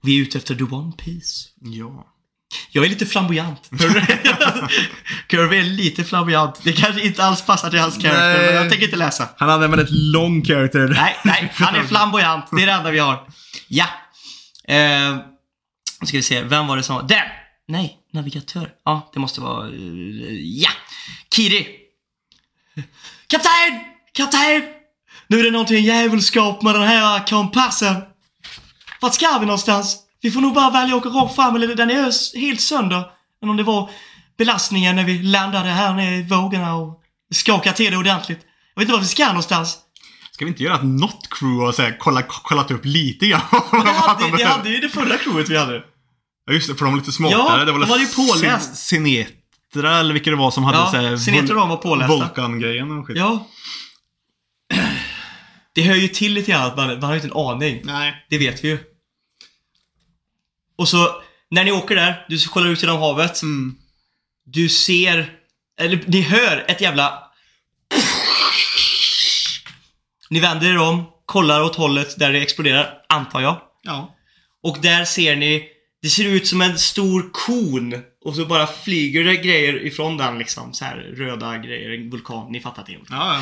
Vi 0.03 0.17
är 0.17 0.21
ute 0.21 0.37
efter 0.37 0.55
the 0.55 0.63
One 0.63 0.91
Piece. 0.91 1.49
Ja. 1.61 2.07
Jag 2.71 2.85
är 2.85 2.89
lite 2.89 3.05
flamboyant. 3.05 3.69
Kirby 5.31 5.57
är 5.57 5.63
lite 5.63 6.03
flamboyant. 6.03 6.63
Det 6.63 6.73
kanske 6.73 7.01
inte 7.01 7.23
alls 7.23 7.41
passar 7.41 7.69
till 7.69 7.79
hans 7.79 7.97
karaktär, 7.97 8.45
men 8.45 8.55
jag 8.55 8.69
tänker 8.69 8.85
inte 8.85 8.97
läsa. 8.97 9.29
Han 9.37 9.63
en 9.63 9.71
väldigt 9.71 9.91
lång 9.91 10.45
character. 10.45 10.87
Nej, 10.87 11.17
nej, 11.23 11.51
han 11.55 11.75
är 11.75 11.83
flamboyant. 11.83 12.45
Det 12.51 12.61
är 12.61 12.65
det 12.65 12.71
enda 12.71 12.91
vi 12.91 12.99
har. 12.99 13.27
Ja. 13.67 13.85
Eh, 14.67 15.17
nu 16.01 16.07
ska 16.07 16.17
vi 16.17 16.23
se, 16.23 16.43
vem 16.43 16.67
var 16.67 16.77
det 16.77 16.83
som 16.83 16.95
var... 16.95 17.03
Där! 17.03 17.33
Nej, 17.67 17.97
navigatör. 18.13 18.69
Ja, 18.85 19.09
det 19.13 19.19
måste 19.19 19.41
vara... 19.41 19.67
eh, 19.67 19.73
ja! 20.39 20.69
Kiri! 21.35 21.67
Kapten! 23.27 23.79
Kapten! 24.13 24.63
Nu 25.27 25.39
är 25.39 25.43
det 25.43 25.51
någonting 25.51 25.83
djävulskap 25.83 26.61
med 26.61 26.75
den 26.75 26.83
här 26.83 27.27
kompassen. 27.27 27.95
Vart 29.01 29.13
ska 29.13 29.37
vi 29.39 29.45
någonstans? 29.45 29.97
Vi 30.21 30.31
får 30.31 30.41
nog 30.41 30.53
bara 30.53 30.69
välja 30.69 30.95
att 30.95 31.05
åka 31.05 31.09
rakt 31.19 31.35
fram, 31.35 31.55
eller 31.55 31.75
den 31.75 31.89
är 31.91 32.37
helt 32.39 32.61
sönder. 32.61 33.03
Men 33.41 33.49
om 33.49 33.57
det 33.57 33.63
var 33.63 33.89
belastningen 34.37 34.95
när 34.95 35.03
vi 35.03 35.23
landade 35.23 35.69
här 35.69 35.93
nere 35.93 36.15
i 36.15 36.23
vågorna 36.23 36.75
och 36.75 37.01
skakade 37.33 37.75
till 37.77 37.91
det 37.91 37.97
ordentligt. 37.97 38.39
Jag 38.75 38.81
vet 38.81 38.83
inte 38.85 38.93
var 38.93 38.99
vi 39.01 39.07
ska 39.07 39.27
någonstans. 39.27 39.77
Ska 40.31 40.45
vi 40.45 40.51
inte 40.51 40.63
göra 40.63 40.75
att 40.75 40.83
något 40.85 41.27
crew 41.29 41.65
har 41.65 41.71
så 41.71 41.81
här, 41.81 41.97
kollat, 41.97 42.27
kollat 42.27 42.71
upp 42.71 42.81
lite 42.85 43.27
grann? 43.27 43.41
Det 43.51 43.77
de 43.77 43.87
hade, 43.87 44.25
det 44.25 44.31
behöver? 44.31 44.45
hade 44.57 44.69
ju 44.69 44.77
det 44.81 44.89
förra 44.89 45.17
crewet 45.17 45.49
vi 45.49 45.57
hade. 45.57 45.83
Ja, 46.45 46.53
just 46.53 46.67
det, 46.67 46.75
för 46.75 46.85
de 46.85 46.93
var 46.93 46.99
lite 46.99 47.11
smartare. 47.11 47.39
Ja, 47.39 47.57
det 47.57 47.65
de 47.65 47.79
väl 47.79 47.89
hade 47.89 48.01
ju 48.01 48.07
påläst. 48.07 48.75
Sin- 48.75 48.75
Sinetra, 49.05 49.97
eller 49.99 50.13
vilka 50.13 50.29
det 50.29 50.35
var 50.35 50.51
som 50.51 50.63
hade 50.63 50.77
Ja, 50.77 50.91
så 50.91 50.97
här, 50.97 51.17
Sinetra 51.17 51.55
de 51.55 51.69
var 51.69 51.77
pålästa. 51.77 52.15
Vulkan-grejen 52.17 52.97
och 52.99 53.07
skit. 53.07 53.17
Ja. 53.17 53.47
Det 55.75 55.81
hör 55.81 55.95
ju 55.95 56.07
till 56.07 56.33
lite 56.33 56.51
grann 56.51 56.65
att 56.67 56.77
man, 56.77 56.87
man 56.87 57.03
har 57.03 57.13
ju 57.13 57.15
inte 57.21 57.27
en 57.27 57.37
aning. 57.45 57.81
Nej. 57.83 58.25
Det 58.29 58.37
vet 58.37 58.63
vi 58.63 58.67
ju. 58.67 58.79
Och 60.79 60.89
så, 60.89 61.21
när 61.51 61.63
ni 61.63 61.71
åker 61.71 61.95
där, 61.95 62.25
du 62.29 62.47
kollar 62.47 62.67
ut 62.67 62.81
genom 62.81 62.99
havet. 62.99 63.41
Mm. 63.41 63.75
Du 64.45 64.69
ser, 64.69 65.31
eller 65.81 66.03
ni 66.07 66.21
hör 66.21 66.65
ett 66.67 66.81
jävla... 66.81 67.23
Ni 70.29 70.39
vänder 70.39 70.69
er 70.69 70.77
om, 70.77 71.05
kollar 71.25 71.61
åt 71.61 71.75
hållet 71.75 72.19
där 72.19 72.31
det 72.33 72.41
exploderar, 72.41 72.93
antar 73.09 73.41
jag. 73.41 73.61
Ja. 73.83 74.15
Och 74.63 74.77
där 74.81 75.05
ser 75.05 75.35
ni, 75.35 75.67
det 76.01 76.09
ser 76.09 76.25
ut 76.25 76.47
som 76.47 76.61
en 76.61 76.79
stor 76.79 77.29
kon. 77.31 77.95
Och 78.25 78.35
så 78.35 78.45
bara 78.45 78.67
flyger 78.67 79.23
det 79.23 79.35
grejer 79.35 79.85
ifrån 79.85 80.17
den 80.17 80.37
liksom. 80.37 80.73
Så 80.73 80.85
här 80.85 80.95
röda 80.95 81.57
grejer, 81.57 81.89
en 81.89 82.09
vulkan. 82.09 82.51
Ni 82.51 82.59
fattar 82.59 82.85
det. 82.87 82.97
Ja, 83.09 83.41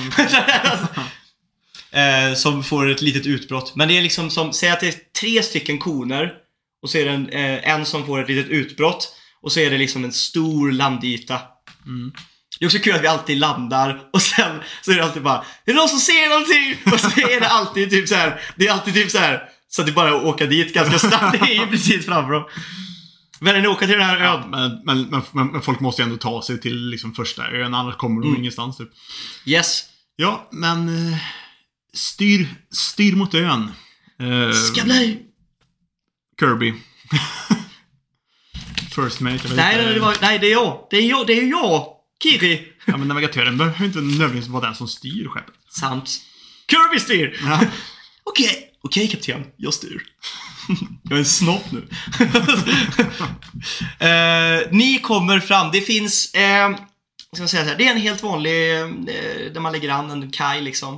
eh, 2.02 2.34
som 2.34 2.64
får 2.64 2.90
ett 2.90 3.02
litet 3.02 3.26
utbrott. 3.26 3.76
Men 3.76 3.88
det 3.88 3.98
är 3.98 4.02
liksom 4.02 4.30
som, 4.30 4.54
säg 4.54 4.70
att 4.70 4.80
det 4.80 4.88
är 4.88 4.96
tre 5.22 5.44
stycken 5.44 5.78
koner. 5.78 6.47
Och 6.82 6.90
så 6.90 6.98
är 6.98 7.06
det 7.06 7.12
en, 7.12 7.30
eh, 7.30 7.70
en 7.70 7.86
som 7.86 8.06
får 8.06 8.22
ett 8.24 8.30
litet 8.30 8.52
utbrott. 8.52 9.14
Och 9.42 9.52
så 9.52 9.60
är 9.60 9.72
det 9.72 9.78
liksom 9.78 10.04
en 10.04 10.12
stor 10.12 10.72
landyta. 10.72 11.40
Mm. 11.86 12.12
Det 12.60 12.66
är 12.66 12.68
också 12.68 12.80
kul 12.80 12.96
att 12.96 13.02
vi 13.04 13.08
alltid 13.08 13.38
landar 13.38 14.02
och 14.14 14.22
sen 14.22 14.60
så 14.82 14.92
är 14.92 14.96
det 14.96 15.04
alltid 15.04 15.24
bara 15.24 15.38
Är 15.38 15.44
det 15.66 15.74
någon 15.74 15.90
som 15.90 16.00
ser 16.00 16.30
någonting? 16.30 16.78
Och 16.94 17.00
så 17.00 17.20
är 17.20 17.40
det 17.40 17.48
alltid 17.48 17.90
typ 17.90 18.08
så 18.08 18.16
här. 18.16 18.42
Det 18.56 18.68
är 18.68 18.72
alltid 18.74 18.94
typ 18.94 19.12
så 19.12 19.18
här 19.18 19.50
Så 19.70 19.82
att 19.82 19.86
det 19.88 19.94
bara 19.94 20.10
är 20.10 20.14
att 20.16 20.24
åka 20.24 20.46
dit 20.46 20.74
ganska 20.74 21.00
snabbt. 21.00 21.40
Det 21.40 21.46
är 21.56 21.60
ju 21.62 21.68
precis 21.68 22.06
framför 22.06 22.34
dem. 22.34 22.44
När 23.40 23.62
ni 23.62 23.68
åker 23.68 23.88
till 23.88 23.98
den 23.98 24.06
här 24.06 24.18
ön. 24.22 24.50
men, 24.50 24.82
men, 24.86 25.02
men, 25.10 25.22
men, 25.32 25.48
men 25.48 25.62
folk 25.62 25.80
måste 25.80 26.02
ju 26.02 26.04
ändå 26.04 26.18
ta 26.18 26.42
sig 26.42 26.60
till 26.62 26.90
liksom 26.90 27.14
första 27.14 27.48
ön, 27.52 27.74
annars 27.74 27.96
kommer 27.96 28.22
de 28.22 28.28
Mm. 28.28 28.40
ingenstans 28.40 28.78
typ. 28.78 28.90
Yes. 29.46 29.84
Ja, 30.16 30.50
men... 30.52 31.12
eh, 31.14 31.18
Styr, 31.94 32.48
styr 32.72 33.16
mot 33.16 33.34
ön. 33.34 33.72
Eh, 34.20 34.52
Ska 34.52 34.84
bli. 34.84 35.20
Kirby. 36.40 36.74
First 38.96 39.20
mate, 39.20 39.40
jag 39.44 39.56
Nej, 39.56 39.78
nej, 39.78 39.94
det 39.94 40.00
var, 40.00 40.18
nej, 40.22 40.40
det 40.40 40.48
är 40.48 40.52
jag. 40.52 40.88
Det 40.90 40.98
är 40.98 41.10
jag. 41.10 41.28
Det 41.28 41.34
är 41.34 41.44
jag. 41.44 41.88
Kiri. 42.24 42.68
Ja, 42.86 42.98
men 42.98 43.08
navigatören 43.08 43.58
behöver 43.58 43.86
inte 43.86 44.00
nödvändigtvis 44.00 44.48
vara 44.48 44.66
den 44.66 44.76
som 44.76 44.88
styr 44.88 45.28
skeppet. 45.28 45.54
Sant. 45.70 46.10
Kirby 46.72 47.00
styr. 47.00 47.40
Ja. 47.46 47.62
Okej. 48.24 48.64
Okej, 48.84 49.08
kapten. 49.08 49.46
Jag 49.58 49.74
styr. 49.74 50.02
jag 51.04 51.14
är 51.14 51.18
en 51.18 51.26
snopp 51.26 51.72
nu. 51.72 51.88
Eh, 54.00 54.62
ni 54.72 55.00
kommer 55.04 55.40
fram. 55.40 55.72
Det 55.72 55.82
finns... 55.82 56.34
Eh, 56.34 56.76
ska 57.34 57.42
man 57.42 57.48
säga 57.48 57.64
så 57.64 57.70
här, 57.70 57.78
det 57.78 57.88
är 57.88 57.92
en 57.92 58.02
helt 58.02 58.24
vanlig... 58.24 58.80
Eh, 58.80 58.88
där 59.54 59.60
man 59.60 59.72
lägger 59.72 59.90
an 59.90 60.12
en 60.12 60.32
kaj 60.32 60.62
liksom. 60.62 60.94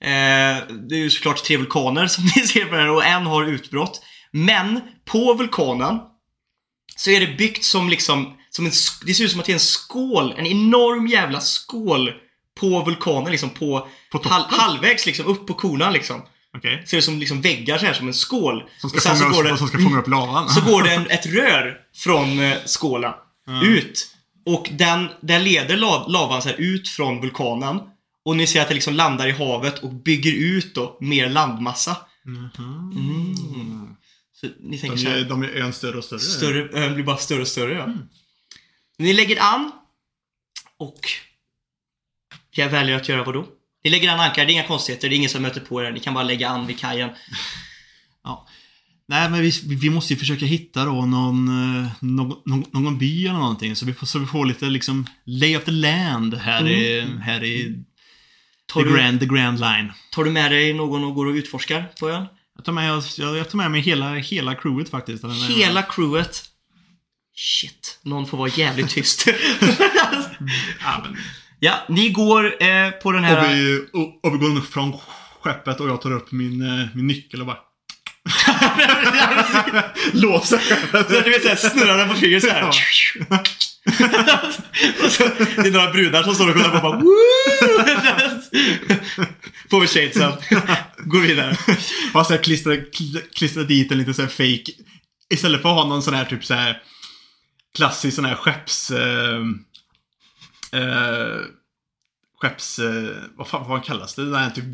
Eh, 0.00 0.76
det 0.88 0.94
är 0.94 0.98
ju 0.98 1.10
såklart 1.10 1.44
tre 1.44 1.56
vulkaner 1.56 2.06
som 2.06 2.24
ni 2.24 2.46
ser 2.46 2.64
på 2.64 2.74
den 2.74 2.80
här 2.80 2.90
och 2.90 3.04
en 3.04 3.26
har 3.26 3.44
utbrott. 3.44 4.02
Men 4.34 4.80
på 5.04 5.34
vulkanen 5.34 5.98
så 6.96 7.10
är 7.10 7.20
det 7.20 7.36
byggt 7.36 7.64
som 7.64 7.88
liksom... 7.88 8.36
Som 8.50 8.66
en, 8.66 8.72
det 9.06 9.14
ser 9.14 9.24
ut 9.24 9.30
som 9.30 9.40
att 9.40 9.46
det 9.46 9.52
är 9.52 9.54
en 9.54 9.60
skål. 9.60 10.34
En 10.36 10.46
enorm 10.46 11.06
jävla 11.06 11.40
skål 11.40 12.12
på 12.60 12.82
vulkanen 12.82 13.30
liksom. 13.30 13.50
På, 13.50 13.88
På 14.10 14.20
hal, 14.24 14.42
halvvägs 14.48 15.06
liksom 15.06 15.26
upp 15.26 15.46
på 15.46 15.54
konan 15.54 15.92
liksom. 15.92 16.22
Okej. 16.56 16.82
Så 16.86 16.96
är 16.96 16.98
det 16.98 17.02
som 17.02 17.18
liksom 17.18 17.40
väggar 17.40 17.78
så 17.78 17.86
här 17.86 17.92
som 17.92 18.06
en 18.08 18.14
skål. 18.14 18.64
Som 18.78 18.90
ska, 18.90 18.96
och 18.96 19.02
sen 19.02 19.16
så 19.16 19.24
fånga 19.24 19.36
går 19.36 19.44
det, 19.44 19.58
som 19.58 19.68
ska 19.68 19.78
fånga 19.78 19.98
upp 19.98 20.08
lavan. 20.08 20.48
så 20.48 20.60
går 20.60 20.82
det 20.82 20.94
en, 20.94 21.10
ett 21.10 21.26
rör 21.26 21.78
från 21.96 22.40
eh, 22.40 22.56
skålen 22.66 23.12
ut. 23.64 24.10
Och 24.46 24.68
den, 24.72 25.08
den 25.20 25.44
leder 25.44 25.76
la, 25.76 26.06
lavan 26.08 26.42
så 26.42 26.48
här 26.48 26.60
ut 26.60 26.88
från 26.88 27.20
vulkanen. 27.20 27.80
Och 28.24 28.36
ni 28.36 28.46
ser 28.46 28.62
att 28.62 28.68
det 28.68 28.74
liksom 28.74 28.94
landar 28.94 29.28
i 29.28 29.32
havet 29.32 29.78
och 29.78 29.92
bygger 29.92 30.32
ut 30.32 30.74
då 30.74 30.98
mer 31.00 31.28
landmassa. 31.28 31.96
Mm. 32.26 32.48
Så 32.56 34.03
ni 34.60 34.78
tänker 34.78 34.96
De 34.96 35.02
gör, 35.02 35.24
de 35.28 35.42
gör 35.44 35.50
ön 35.50 35.72
större 35.72 35.98
och 35.98 36.04
större. 36.04 36.20
större, 36.20 36.84
ön 36.84 36.94
blir 36.94 37.04
bara 37.04 37.16
större 37.16 37.40
och 37.40 37.48
större. 37.48 37.72
Ja. 37.74 37.88
Ni 38.98 39.12
lägger 39.12 39.40
an 39.42 39.72
och 40.76 41.00
jag 42.50 42.68
väljer 42.68 42.96
att 42.96 43.08
göra 43.08 43.24
vad 43.24 43.34
då? 43.34 43.46
Ni 43.84 43.90
lägger 43.90 44.10
an 44.12 44.20
ankar, 44.20 44.44
det 44.46 44.50
är 44.52 44.54
inga 44.54 44.66
konstigheter, 44.66 45.08
det 45.08 45.14
är 45.14 45.16
ingen 45.16 45.30
som 45.30 45.42
möter 45.42 45.60
på 45.60 45.82
er. 45.82 45.92
Ni 45.92 46.00
kan 46.00 46.14
bara 46.14 46.24
lägga 46.24 46.48
an 46.48 46.66
vid 46.66 46.78
kajen. 46.78 47.10
Ja. 48.26 48.48
Nej, 49.08 49.30
men 49.30 49.40
vi, 49.42 49.50
vi 49.80 49.90
måste 49.90 50.12
ju 50.12 50.18
försöka 50.18 50.46
hitta 50.46 50.84
då 50.84 50.92
någon, 51.06 51.48
eh, 51.48 51.90
någon, 52.00 52.36
någon, 52.44 52.64
någon 52.72 52.98
by 52.98 53.26
eller 53.26 53.38
någonting. 53.38 53.76
Så 53.76 53.86
vi 53.86 53.94
får, 53.94 54.06
så 54.06 54.18
vi 54.18 54.26
får 54.26 54.46
lite 54.46 54.64
liksom 54.64 55.06
lay 55.24 55.56
of 55.56 55.64
the 55.64 55.70
land 55.70 56.34
här 56.34 56.68
i, 56.68 57.00
här 57.22 57.44
i 57.44 57.66
Mm. 57.66 57.84
Tar 58.66 58.82
the, 58.82 58.88
du, 58.88 58.96
grand, 58.96 59.20
the 59.20 59.26
grand 59.26 59.60
line. 59.60 59.92
tar 60.12 60.24
du 60.24 60.30
med 60.30 60.50
dig 60.50 60.72
någon 60.72 61.04
och 61.04 61.14
går 61.14 61.26
och 61.26 61.34
utforskar 61.34 61.92
på 62.00 62.10
ön? 62.10 62.26
Jag 62.56 62.64
tar 62.64 62.72
med, 62.72 63.02
jag, 63.18 63.36
jag 63.36 63.50
tar 63.50 63.56
med 63.56 63.70
mig 63.70 63.80
hela, 63.80 64.14
hela 64.14 64.54
crewet 64.54 64.88
faktiskt. 64.88 65.24
Hela 65.48 65.82
crewet. 65.82 66.44
Shit, 67.36 67.98
någon 68.02 68.26
får 68.26 68.38
vara 68.38 68.48
jävligt 68.48 68.90
tyst. 68.90 69.26
Ja, 70.80 71.04
ja, 71.58 71.74
ni 71.88 72.08
går 72.08 72.62
eh, 72.62 72.90
på 72.90 73.12
den 73.12 73.24
och, 73.24 73.30
här... 73.30 73.54
vi, 73.54 73.86
och, 73.92 74.24
och 74.24 74.34
vi 74.34 74.38
går 74.38 74.58
upp 74.58 74.72
från 74.72 74.98
skeppet 75.40 75.80
och 75.80 75.88
jag 75.88 76.00
tar 76.00 76.12
upp 76.12 76.32
min, 76.32 76.62
eh, 76.62 76.86
min 76.94 77.06
nyckel 77.06 77.40
och 77.40 77.46
bara 77.46 77.56
låser 80.12 80.58
skeppet. 80.58 81.08
Du 81.08 81.30
vet 81.30 81.42
såhär, 81.42 81.56
snurrar 81.56 81.98
den 81.98 82.08
på 82.08 82.14
fingret 82.14 82.42
såhär. 82.42 82.68
och 82.68 82.74
så, 85.10 85.24
det 85.62 85.68
är 85.68 85.72
några 85.72 85.90
brudar 85.90 86.22
som 86.22 86.34
står 86.34 86.48
och 86.48 86.54
kollar 86.54 86.80
på 86.80 86.86
och 86.86 87.02
bara 89.70 89.80
vi 89.80 89.86
shadesen. 89.86 90.32
Går 90.98 91.20
vidare. 91.20 91.56
Och 92.14 92.26
så 92.26 92.38
klistra, 92.38 92.74
kl- 92.74 93.34
klistra 93.34 93.62
dit 93.62 93.92
en 93.92 93.98
liten 93.98 94.14
så 94.14 94.22
här 94.22 94.28
fake 94.28 94.72
Istället 95.30 95.62
för 95.62 95.68
att 95.68 95.74
ha 95.74 95.88
någon 95.88 96.02
sån 96.02 96.14
här 96.14 96.24
typ 96.24 96.44
så 96.44 96.54
här 96.54 96.82
klassisk 97.74 98.16
sån 98.16 98.24
här 98.24 98.34
skepps... 98.34 98.90
Eh, 98.90 99.40
eh, 100.72 101.40
skepps... 102.40 102.78
Eh, 102.78 103.16
vad 103.36 103.48
fan 103.48 103.68
vad 103.68 103.84
kallas 103.84 104.14
det? 104.14 104.24
Den 104.24 104.34
här 104.34 104.50
typ 104.50 104.64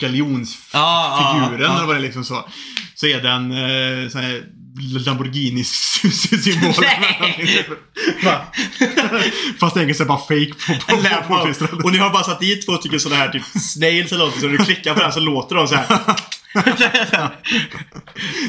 galjonsfiguren 0.00 0.82
Ja, 0.82 1.48
ja, 1.52 1.56
ja. 1.60 1.76
eller 1.76 1.86
vad 1.86 1.96
det 1.96 2.02
liksom 2.02 2.24
så. 2.24 2.48
Så 2.94 3.06
är 3.06 3.22
den 3.22 3.52
eh, 3.52 4.08
sån 4.10 4.20
här 4.20 4.42
Lamborghini-symbol. 5.06 6.74
Nej. 6.80 7.66
Va? 8.24 8.40
Fast 9.60 9.76
engelska 9.76 10.04
bara 10.04 10.18
fake 10.18 10.46
på, 10.66 10.74
på, 10.96 10.96
på, 11.28 11.76
på 11.76 11.84
och 11.84 11.92
ni 11.92 11.98
har 11.98 12.10
bara 12.10 12.24
satt 12.24 12.42
i 12.42 12.56
två 12.56 12.76
stycken 12.76 13.00
sådana 13.00 13.20
här 13.22 13.28
typ 13.32 13.42
snails 13.62 14.12
eller 14.12 14.18
någonting 14.18 14.40
så 14.42 14.48
du 14.48 14.58
klickar 14.58 14.94
på 14.94 15.00
den 15.00 15.12
så 15.12 15.20
låter 15.20 15.56
de 15.56 15.68
så 15.68 15.74
här. 15.74 15.86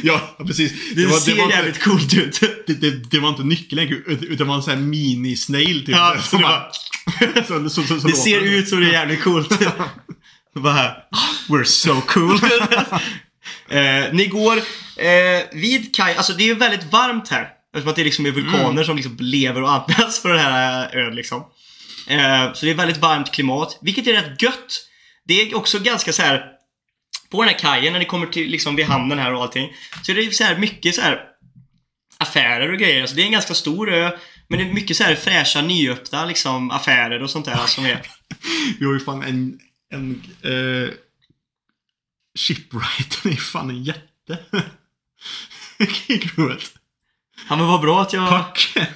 Ja, 0.03 0.37
precis. 0.47 0.73
Det, 0.95 1.05
var- 1.05 1.17
ser 1.19 1.35
var 1.35 1.43
inte- 1.43 1.55
jävligt 1.55 1.83
coolt 1.83 2.13
ut. 2.13 2.39
Det, 2.67 2.73
det, 2.73 3.11
det 3.11 3.19
var 3.19 3.29
inte 3.29 3.43
nyckelänk 3.43 3.91
utan 4.07 4.37
det 4.37 4.43
var 4.43 4.55
en 4.55 4.63
sån 4.63 4.73
här 4.73 4.81
mini-snail 4.81 5.79
typ. 5.85 5.89
Ja, 5.95 6.15
så 6.21 6.37
så 7.47 7.53
det 7.57 7.69
så, 7.69 8.07
Det 8.07 8.13
ser 8.15 8.39
ut 8.41 8.69
som 8.69 8.79
det 8.81 8.87
är 8.87 8.91
jävligt 8.91 9.23
coolt. 9.23 9.59
Bara 10.59 10.73
här, 10.73 11.03
"Ah, 11.11 11.53
we're 11.53 11.63
so 11.63 12.01
cool. 12.01 12.39
eh, 13.69 14.13
ni 14.13 14.27
går 14.27 14.57
eh, 14.97 15.43
vid 15.51 15.95
kaj, 15.95 16.15
alltså 16.15 16.33
det 16.33 16.43
är 16.43 16.47
ju 16.47 16.55
väldigt 16.55 16.91
varmt 16.91 17.29
här. 17.29 17.49
Eftersom 17.73 17.89
att 17.89 17.95
det 17.95 18.03
liksom 18.03 18.25
är 18.25 18.31
vulkaner 18.31 18.69
Mm. 18.71 18.83
som 18.85 18.95
liksom 18.95 19.17
lever 19.19 19.61
och 19.63 19.71
andas 19.71 20.21
på 20.21 20.27
den 20.27 20.39
här 20.39 20.95
ön 20.97 21.15
liksom. 21.15 21.41
Eh, 22.07 22.53
så 22.53 22.65
det 22.65 22.71
är 22.71 22.75
väldigt 22.75 22.97
varmt 22.97 23.31
klimat, 23.31 23.77
vilket 23.81 24.07
är 24.07 24.13
rätt 24.13 24.41
gött. 24.41 24.85
Det 25.25 25.41
är 25.41 25.55
också 25.57 25.79
ganska 25.79 26.13
så 26.13 26.21
här 26.21 26.45
på 27.31 27.41
den 27.43 27.49
här 27.53 27.59
kajen 27.59 27.93
när 27.93 27.99
ni 27.99 28.05
kommer 28.05 28.27
till 28.27 28.49
liksom 28.51 28.75
vid 28.75 28.85
hamnen 28.85 29.19
här 29.19 29.33
och 29.33 29.41
allting. 29.41 29.69
Så 30.03 30.11
är 30.11 30.15
det 30.15 30.35
så 30.35 30.43
här 30.43 30.57
mycket 30.57 30.95
så 30.95 31.01
här 31.01 31.19
affärer 32.17 32.71
och 32.73 32.79
grejer. 32.79 33.01
Alltså 33.01 33.15
det 33.15 33.21
är 33.21 33.25
en 33.25 33.31
ganska 33.31 33.53
stor 33.53 33.93
ö. 33.93 34.11
Men 34.47 34.59
det 34.59 34.65
är 34.65 34.73
mycket 34.73 34.97
så 34.97 35.03
här 35.03 35.15
fräscha, 35.15 35.61
nyöppna 35.61 36.25
liksom 36.25 36.71
affärer 36.71 37.23
och 37.23 37.29
sånt 37.29 37.45
där 37.45 37.65
som 37.67 37.85
är. 37.85 38.01
Vi 38.79 38.85
har 38.85 38.93
ju 38.93 38.99
fan 38.99 39.23
en, 39.23 39.59
en 39.89 40.23
eh, 40.41 40.93
shipwright, 42.39 43.23
det 43.23 43.29
är 43.29 43.35
fan 43.35 43.69
en 43.69 43.83
jätte. 43.83 44.39
I 46.07 46.17
crewet. 46.17 46.73
Ja 47.49 47.55
men 47.55 47.67
vad 47.67 47.81
bra 47.81 48.01
att 48.01 48.13
jag... 48.13 48.29
Puck. 48.29 48.77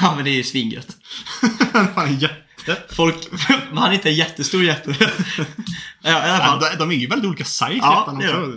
Ja 0.00 0.14
men 0.14 0.24
det 0.24 0.30
är 0.30 0.34
ju 0.34 0.44
svingött. 0.44 0.96
Han 1.72 1.86
är 1.86 1.92
fan 1.92 2.08
en 2.08 2.18
jätte. 2.18 2.41
Folk... 2.90 3.16
Han 3.74 3.90
är 3.90 3.94
inte 3.94 4.08
en 4.08 4.14
jättestor 4.14 4.64
jätte. 4.64 4.94
ja, 6.02 6.26
i 6.26 6.30
alla 6.30 6.44
fall. 6.44 6.60
de, 6.60 6.76
de 6.78 6.90
är 6.90 6.94
ju 6.94 7.06
väldigt 7.06 7.28
olika 7.28 7.44
size 7.44 7.76
Ja, 7.82 8.16
det 8.20 8.26
är. 8.26 8.54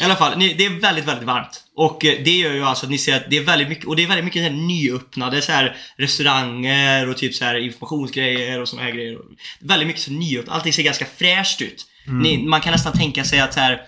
I 0.00 0.04
alla 0.04 0.16
fall, 0.16 0.38
det 0.38 0.66
är 0.66 0.80
väldigt, 0.80 1.04
väldigt 1.04 1.26
varmt. 1.26 1.64
Och 1.76 2.04
eh, 2.04 2.24
det 2.24 2.36
gör 2.36 2.52
ju 2.52 2.64
alltså 2.64 2.86
att 2.86 2.90
ni 2.90 2.98
ser 2.98 3.16
att 3.16 3.30
det 3.30 3.36
är 3.36 3.44
väldigt 3.44 3.68
mycket, 3.68 3.84
och 3.84 3.96
det 3.96 4.02
är 4.02 4.06
väldigt 4.06 4.24
mycket 4.24 4.46
så 4.46 4.52
nyöppnade 4.52 5.42
så 5.42 5.52
här, 5.52 5.76
restauranger 5.96 7.08
och 7.08 7.16
typ 7.16 7.34
så 7.34 7.44
här 7.44 7.54
informationsgrejer 7.54 8.60
och 8.60 8.68
såna 8.68 8.82
här 8.82 8.90
grejer. 8.90 9.18
Väldigt 9.60 9.86
mycket 9.86 10.02
så 10.02 10.10
nyöppnat, 10.10 10.54
allting 10.54 10.72
ser 10.72 10.82
ganska 10.82 11.06
fräscht 11.18 11.62
ut. 11.62 11.86
Ni, 12.06 12.38
man 12.38 12.60
kan 12.60 12.72
nästan 12.72 12.92
tänka 12.92 13.24
sig 13.24 13.40
att 13.40 13.54
så 13.54 13.60
här, 13.60 13.80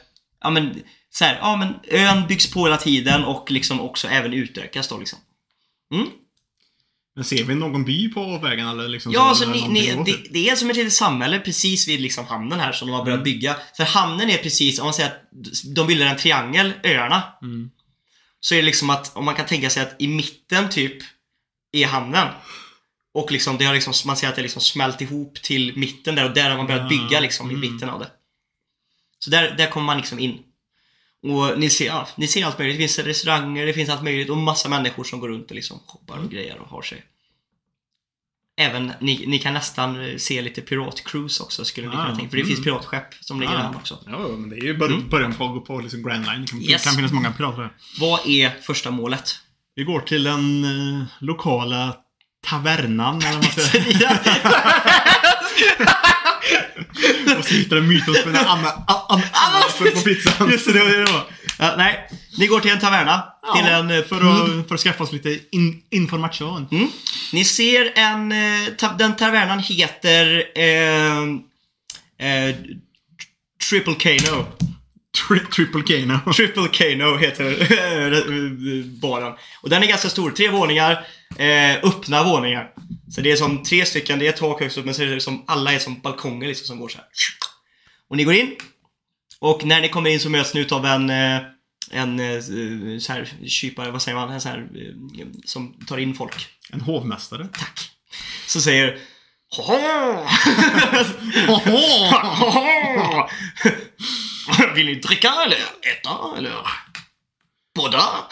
ja 0.43 0.51
men, 0.51 0.83
så 1.11 1.25
här, 1.25 1.39
ja 1.41 1.57
men 1.57 1.75
ön 1.89 2.27
byggs 2.27 2.51
på 2.51 2.65
hela 2.65 2.77
tiden 2.77 3.25
och 3.25 3.51
liksom 3.51 3.81
också 3.81 4.09
även 4.09 4.33
utökas 4.33 4.89
då 4.89 4.99
liksom. 4.99 5.19
Mm. 5.95 6.07
Men 7.21 7.25
ser 7.25 7.45
vi 7.45 7.55
någon 7.55 7.85
by 7.85 8.09
på 8.09 8.39
vägen 8.39 8.69
eller 8.69 8.89
liksom 8.89 9.13
Ja, 9.13 9.21
så, 9.21 9.27
alltså 9.29 9.51
ni, 9.51 9.69
ni, 9.69 10.03
det, 10.05 10.33
det 10.33 10.49
är 10.49 10.57
som 10.57 10.71
ett 10.71 10.77
litet 10.77 10.93
samhälle 10.93 11.39
precis 11.39 11.89
vid 11.89 12.01
liksom 12.01 12.27
hamnen 12.27 12.61
här 12.61 12.73
som 12.73 12.89
de 12.89 12.95
har 12.95 13.05
börjat 13.05 13.25
bygga. 13.25 13.57
För 13.77 13.85
hamnen 13.85 14.31
är 14.31 14.37
precis, 14.37 14.79
om 14.79 14.85
man 14.85 14.95
säger 14.95 15.11
att 15.11 15.29
de 15.75 15.87
bildar 15.87 16.07
en 16.07 16.17
triangel, 16.17 16.73
öarna. 16.85 17.23
Mm. 17.43 17.71
Så 18.41 18.55
är 18.55 18.59
det 18.59 18.65
liksom 18.65 18.91
att, 18.91 19.17
om 19.17 19.25
man 19.25 19.35
kan 19.35 19.47
tänka 19.47 19.71
sig 19.71 19.83
att 19.83 19.97
i 19.99 20.09
mitten 20.09 20.69
typ 20.69 21.03
är 21.73 21.87
hamnen. 21.87 22.29
Och 23.15 23.33
liksom, 23.33 23.59
det 23.59 23.65
har 23.65 23.75
liksom, 23.75 23.95
man 24.07 24.17
ser 24.17 24.29
att 24.29 24.37
det 24.37 24.43
liksom 24.43 24.63
smält 24.63 25.01
ihop 25.01 25.43
till 25.43 25.77
mitten 25.77 26.15
där 26.15 26.25
och 26.25 26.35
där 26.35 26.51
har 26.51 26.57
man 26.57 26.67
börjat 26.67 26.89
bygga 26.89 27.21
liksom 27.21 27.51
i 27.51 27.55
mm. 27.55 27.73
mitten 27.73 27.91
av 27.91 28.01
det. 28.01 28.11
Så 29.19 29.31
där, 29.31 29.55
där 29.57 29.71
kommer 29.71 29.87
man 29.87 29.97
liksom 29.97 30.19
in. 30.19 30.39
Och 31.23 31.59
ni 31.59 31.71
ser, 31.71 31.87
ja, 31.87 32.09
ni 32.17 32.27
ser 32.29 32.45
allt 32.47 32.59
möjligt. 32.59 32.77
Det 32.77 32.83
finns 32.83 32.99
restauranger, 32.99 33.67
det 33.67 33.73
finns 33.73 33.89
allt 33.91 34.03
möjligt 34.03 34.31
och 34.31 34.37
massa 34.37 34.69
människor 34.69 35.05
som 35.05 35.21
går 35.21 35.29
runt 35.29 35.51
och 35.51 35.55
liksom 35.55 35.81
shoppar 35.87 36.19
och 36.19 36.31
grejer 36.31 36.59
och 36.59 36.69
har 36.69 36.83
sig. 36.83 37.05
Även, 38.61 38.93
ni, 39.01 39.25
ni 39.27 39.39
kan 39.39 39.55
nästan 39.55 40.05
eh, 40.11 40.17
se 40.17 40.43
lite 40.43 40.61
piratcruise 40.61 41.43
också 41.43 41.65
skulle 41.65 41.87
ni 41.89 41.95
Ah, 41.97 42.03
kunna 42.05 42.17
tänka 42.17 42.31
För 42.31 42.37
det 42.37 42.43
mm. 42.43 42.55
finns 42.55 42.65
piratskepp 42.65 43.15
som 43.21 43.41
ligger 43.41 43.53
där 43.53 43.71
också. 43.77 43.99
Ja, 44.07 44.19
men 44.19 44.49
det 44.51 44.57
är 44.57 44.63
ju 44.65 44.77
bör- 44.79 44.87
Mm. 44.87 45.09
början 45.09 45.35
på 45.35 45.45
att 45.45 45.51
gå 45.55 45.61
på 45.61 45.81
liksom 45.81 46.03
Grand 46.03 46.27
Line. 46.27 46.41
Det 46.41 46.47
kan, 46.51 46.61
Yes. 46.63 46.85
kan 46.85 46.93
finnas 46.93 47.13
många 47.13 47.33
pirater. 47.33 47.71
Vad 48.01 48.27
är 48.27 48.51
första 48.63 48.91
målet? 48.91 49.39
Vi 49.75 49.85
går 49.85 50.01
till 50.01 50.23
den 50.23 50.65
eh, 50.65 51.05
lokala 51.21 51.97
tavernan, 52.47 53.17
eller 53.23 53.33
vad 53.33 53.45
man 53.45 53.53
säger. 53.53 54.21
Och 57.39 57.45
så 57.45 57.55
hittar 57.55 57.77
en 57.77 57.89
mytomspunnen 57.89 58.45
Anna, 58.47 58.69
Anna, 58.87 59.23
Anna 59.33 59.91
på 59.93 60.01
pizzan. 60.01 60.51
Just 60.53 60.67
det, 60.67 60.73
det 60.73 60.83
var 60.85 60.91
det 60.91 61.13
var. 61.13 61.25
Ja, 61.59 61.75
nej, 61.79 62.09
ni 62.39 62.47
går 62.47 62.61
till 62.61 62.71
en 62.71 62.81
taverna. 62.81 63.25
Till 63.57 63.65
en, 63.67 63.91
eh, 63.91 64.03
för, 64.05 64.17
att, 64.17 64.69
för 64.69 64.75
att 64.75 64.81
skaffa 64.81 65.05
oss 65.05 65.13
lite 65.13 65.39
in, 65.53 65.83
information. 65.91 66.69
Mm. 66.71 66.89
Ni 67.33 67.45
ser 67.45 67.93
en... 67.95 68.33
eh, 68.33 68.69
Ta, 68.77 68.93
den 68.93 69.17
tavernan 69.17 69.59
heter... 69.59 70.45
Eh, 70.59 71.19
eh, 72.29 72.55
Triple 73.71 73.95
Kano. 73.95 74.47
Tri 75.29 75.41
triple 75.41 75.83
Kano. 75.83 76.33
Triple 76.33 76.69
Kano 76.73 77.17
heter 77.17 77.51
eh, 77.73 78.85
baren. 78.85 79.33
Och 79.63 79.71
den 79.71 79.83
är 79.83 79.87
ganska 79.87 80.09
stor. 80.09 80.31
Tre 80.31 80.49
våningar. 80.49 81.07
Eh, 81.37 81.77
öppna 81.83 82.25
våningar. 82.25 82.73
Så 83.11 83.21
det 83.21 83.33
är 83.33 83.37
som 83.37 83.63
tre 83.63 83.87
stycken. 83.87 84.19
Det 84.19 84.27
är 84.27 84.33
tak 84.33 84.61
högst 84.61 84.79
upp 84.79 84.85
men 84.85 84.95
så 84.95 85.03
är 85.03 85.07
det 85.07 85.21
som 85.21 85.45
alla 85.47 85.73
är 85.73 85.79
som 85.79 86.01
balkonger 86.01 86.49
liksom 86.49 86.67
som 86.67 86.81
går 86.81 86.89
så 86.89 86.99
här. 86.99 87.07
Och 88.09 88.17
ni 88.17 88.25
går 88.25 88.35
in. 88.35 88.57
Och 89.39 89.65
när 89.65 89.81
ni 89.81 89.89
kommer 89.89 90.11
in 90.11 90.21
så 90.21 90.31
möts 90.31 90.55
ni 90.55 90.61
utav 90.61 90.87
en 90.87 91.11
eh, 91.11 91.41
en 91.91 92.21
eh, 92.21 92.41
så 92.99 93.13
här 93.13 93.29
kypare, 93.47 93.91
vad 93.91 94.03
säger 94.03 94.19
man, 94.19 94.31
en 94.31 94.41
så 94.41 94.49
här 94.49 94.59
eh, 94.59 95.27
som 95.45 95.75
tar 95.87 95.99
in 95.99 96.15
folk. 96.15 96.47
En 96.73 96.81
hovmästare. 96.81 97.49
Tack. 97.53 97.91
Så 98.47 98.61
säger! 98.61 98.99
Vill 104.75 104.87
ni 104.87 104.95
dricka 104.95 105.33
eller 105.47 105.57
äta 105.57 106.39
eller 106.39 106.53
båda? 107.75 108.03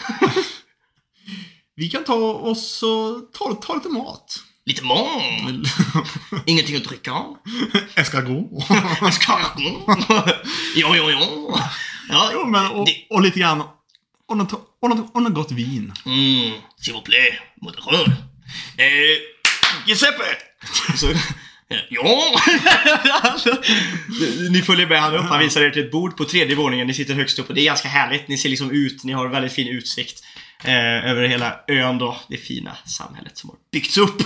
Vi 1.79 1.89
kan 1.89 2.03
ta 2.03 2.13
oss 2.33 2.83
och 2.83 3.33
ta, 3.33 3.53
ta 3.53 3.75
lite 3.75 3.89
mat. 3.89 4.39
Lite 4.65 4.83
mång. 4.83 5.63
Ingenting 6.45 6.75
att 6.75 6.83
dricka. 6.83 7.23
Escargot. 7.95 8.63
Escargot. 9.09 10.35
Jo, 10.75 10.95
jo, 10.95 11.09
jo. 11.11 11.57
Ja, 12.09 12.29
Jo, 12.33 12.45
men 12.45 12.71
och, 12.71 12.85
Det- 12.85 13.05
och 13.09 13.21
lite 13.21 13.39
grann 13.39 13.63
och 14.27 14.37
något, 14.37 14.53
och 14.81 14.89
något, 14.89 15.15
och 15.15 15.21
något 15.23 15.33
gott 15.33 15.51
vin. 15.51 15.93
Mm, 16.05 16.51
s'il 16.81 16.93
vous 16.93 17.03
plaît, 17.03 17.33
moderör. 17.61 18.07
Eh, 18.77 19.17
Giuseppe! 19.87 20.23
Så, 20.97 21.07
ja. 21.89 22.39
ni 24.51 24.61
följer 24.61 24.87
med 24.87 25.01
han 25.01 25.15
upp, 25.15 25.25
han 25.25 25.39
visar 25.39 25.61
er 25.61 25.69
till 25.69 25.83
ett 25.85 25.91
bord 25.91 26.17
på 26.17 26.25
tredje 26.25 26.55
våningen, 26.55 26.87
ni 26.87 26.93
sitter 26.93 27.13
högst 27.13 27.39
upp 27.39 27.49
och 27.49 27.55
det 27.55 27.61
är 27.61 27.65
ganska 27.65 27.87
härligt. 27.87 28.27
Ni 28.27 28.37
ser 28.37 28.49
liksom 28.49 28.71
ut, 28.71 29.03
ni 29.03 29.13
har 29.13 29.27
väldigt 29.27 29.53
fin 29.53 29.67
utsikt. 29.67 30.23
Eh, 30.63 31.09
över 31.09 31.27
hela 31.27 31.59
ön 31.67 31.97
då, 31.97 32.17
det 32.27 32.37
fina 32.37 32.77
samhället 32.85 33.37
som 33.37 33.49
har 33.49 33.57
byggts 33.71 33.97
upp. 33.97 34.23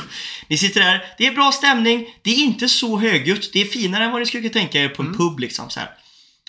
Ni 0.47 0.57
sitter 0.57 0.81
där, 0.81 1.03
det 1.17 1.27
är 1.27 1.31
bra 1.31 1.51
stämning, 1.51 2.15
det 2.21 2.31
är 2.31 2.35
inte 2.35 2.69
så 2.69 2.99
högljutt, 2.99 3.53
det 3.53 3.61
är 3.61 3.65
finare 3.65 4.03
än 4.03 4.11
vad 4.11 4.21
ni 4.21 4.25
skulle 4.25 4.49
kunna 4.49 4.61
tänka 4.61 4.79
er 4.79 4.89
på 4.89 5.01
en 5.01 5.17
pub 5.17 5.39
liksom 5.39 5.69
så 5.69 5.79
här. 5.79 5.89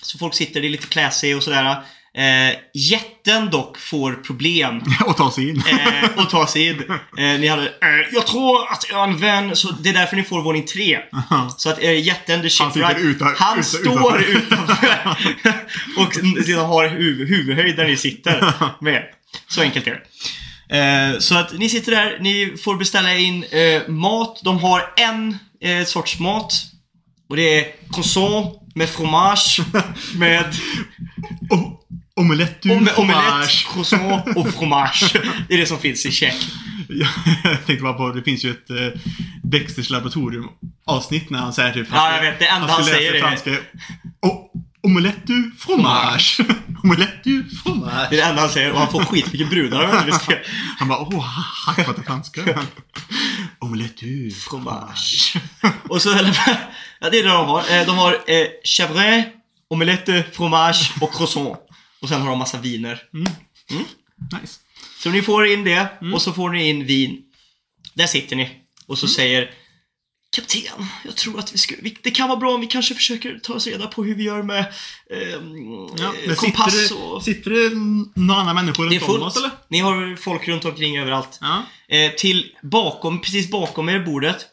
Så 0.02 0.18
folk 0.18 0.34
sitter, 0.34 0.60
det 0.60 0.66
är 0.66 0.70
lite 0.70 0.86
classy 0.86 1.34
och 1.34 1.42
sådär. 1.42 1.82
Eh, 2.16 2.56
jätten 2.74 3.50
dock 3.50 3.78
får 3.78 4.12
problem 4.12 4.82
och 5.06 5.16
ta 5.16 5.30
sig 5.30 5.48
in. 5.48 5.62
eh, 5.66 6.10
och 6.24 6.30
ta 6.30 6.46
sig 6.46 6.66
in. 6.68 6.82
Eh, 7.18 7.40
ni 7.40 7.46
hade, 7.46 7.62
eh, 7.62 7.68
jag 8.12 8.26
tror 8.26 8.72
att 8.72 8.86
jag 8.90 8.96
har 8.96 9.08
en 9.08 9.18
vän, 9.18 9.56
så 9.56 9.70
det 9.70 9.88
är 9.88 9.92
därför 9.94 10.16
ni 10.16 10.22
får 10.22 10.42
våning 10.42 10.64
tre. 10.64 10.98
Så 11.56 11.70
att 11.70 11.82
eh, 11.82 12.02
jätten, 12.06 12.42
the 12.42 12.48
Han 12.60 12.72
shipwright, 12.72 12.98
utan- 12.98 13.34
han 13.38 13.52
utan- 13.58 13.64
står 13.64 14.22
utanför 14.22 15.16
och 15.96 16.14
sedan 16.44 16.66
har 16.66 16.88
huv, 16.88 17.28
huvudhöjd 17.28 17.76
där 17.76 17.84
ni 17.86 17.96
sitter 17.96 18.52
med. 18.80 19.02
Så 19.48 19.60
enkelt 19.62 19.86
är 19.86 19.90
det. 19.90 20.00
Eh, 20.68 21.18
så 21.18 21.34
att 21.38 21.52
ni 21.58 21.68
sitter 21.68 21.92
där, 21.92 22.18
ni 22.20 22.54
får 22.64 22.76
beställa 22.76 23.14
in 23.16 23.44
eh, 23.44 23.88
mat. 23.88 24.40
De 24.44 24.58
har 24.58 24.92
en 24.96 25.38
eh, 25.60 25.84
sorts 25.84 26.18
mat. 26.18 26.52
Och 27.28 27.36
det 27.36 27.58
är 27.60 27.66
croissant 27.92 28.60
med 28.74 28.88
fromage, 28.88 29.60
med 30.14 30.44
Om, 31.50 31.76
omelett 32.20 32.62
du 32.62 32.70
Om, 32.70 32.88
omelett, 32.96 33.50
croissant 33.72 34.36
och 34.36 34.48
fromage. 34.54 35.12
Det 35.48 35.54
är 35.54 35.58
det 35.58 35.66
som 35.66 35.78
finns 35.78 36.06
i 36.06 36.12
Tjeck. 36.12 36.36
Ja, 36.88 37.06
Jag 37.44 37.66
tänkte 37.66 37.82
bara 37.82 37.92
på, 37.92 38.10
det 38.12 38.22
finns 38.22 38.44
ju 38.44 38.50
ett 38.50 38.70
eh, 38.70 39.00
Dexters 39.42 39.90
laboratorium 39.90 40.48
avsnitt 40.86 41.30
när 41.30 41.38
han 41.38 41.52
säger 41.52 41.72
typ 41.74 41.88
Ja, 41.92 42.14
jag 42.14 42.22
vet. 42.22 42.38
Det 42.38 42.46
enda 42.46 42.68
han 42.72 42.84
säger 42.84 43.14
är- 43.14 43.20
franska. 43.20 43.50
O, 44.22 44.50
omelett 44.82 45.26
du 45.26 45.52
fromage. 45.58 46.40
Omelett 46.84 47.24
du 47.24 47.44
fromage. 47.64 48.06
Det 48.10 48.16
är 48.16 48.20
det 48.20 48.28
enda 48.28 48.40
han 48.40 48.50
säger 48.50 48.72
och 48.72 48.78
han 48.78 48.90
får 48.90 49.04
skitmycket 49.04 49.50
brudar 49.50 49.82
av. 49.82 49.90
Han 50.78 50.88
bara 50.88 50.98
åh, 51.00 51.38
vad 51.86 51.96
det 51.96 52.02
franska. 52.02 52.40
Omelett 53.58 53.96
du 53.96 54.30
Fromage. 54.30 55.36
Och 55.88 56.02
så, 56.02 56.08
ja 57.00 57.10
det 57.10 57.18
är 57.18 57.22
det 57.22 57.28
de 57.28 57.46
har. 57.46 57.60
Eh, 57.70 57.86
De 57.86 57.98
har 57.98 58.12
eh, 58.12 58.46
chèvre, 58.64 59.24
omelette, 59.70 60.24
fromage 60.32 60.92
och 61.00 61.14
croissant. 61.14 61.58
Och 62.04 62.10
sen 62.10 62.20
har 62.20 62.30
de 62.30 62.38
massa 62.38 62.58
viner. 62.58 63.02
Nice. 63.12 64.60
Så 64.98 65.10
ni 65.10 65.22
får 65.22 65.46
in 65.46 65.64
det 65.64 65.88
och 66.14 66.22
så 66.22 66.32
får 66.32 66.50
ni 66.50 66.68
in 66.68 66.86
vin. 66.86 67.22
Där 67.94 68.06
sitter 68.06 68.36
ni. 68.36 68.50
Och 68.86 68.98
så 68.98 69.08
säger 69.08 69.50
Kapten, 70.36 70.86
jag 71.04 71.16
tror 71.16 71.38
att 71.38 71.54
vi 71.54 71.58
ska, 71.58 71.74
vi, 71.82 71.96
det 72.02 72.10
kan 72.10 72.28
vara 72.28 72.38
bra 72.38 72.54
om 72.54 72.60
vi 72.60 72.66
kanske 72.66 72.94
försöker 72.94 73.38
ta 73.42 73.54
oss 73.54 73.66
reda 73.66 73.86
på 73.86 74.04
hur 74.04 74.14
vi 74.14 74.22
gör 74.22 74.42
med 74.42 74.60
ehm, 75.10 75.88
Ja, 75.98 76.04
eh, 76.04 76.26
men 76.26 76.36
kompass 76.36 76.72
sitter, 76.72 77.02
och... 77.02 77.18
det, 77.18 77.24
sitter 77.24 77.50
det 77.50 77.70
några 78.20 78.40
andra 78.40 78.54
människor 78.54 78.84
runt 78.84 79.02
om 79.08 79.22
oss 79.22 79.36
eller? 79.36 79.50
Ni 79.68 79.78
har 79.78 80.16
folk 80.16 80.48
runt 80.48 80.64
omkring 80.64 80.98
överallt. 80.98 81.38
Ja. 81.40 81.62
Eh, 81.88 82.12
till 82.12 82.56
bakom, 82.62 83.20
precis 83.20 83.50
bakom 83.50 83.88
er 83.88 83.98
bordet, 83.98 84.46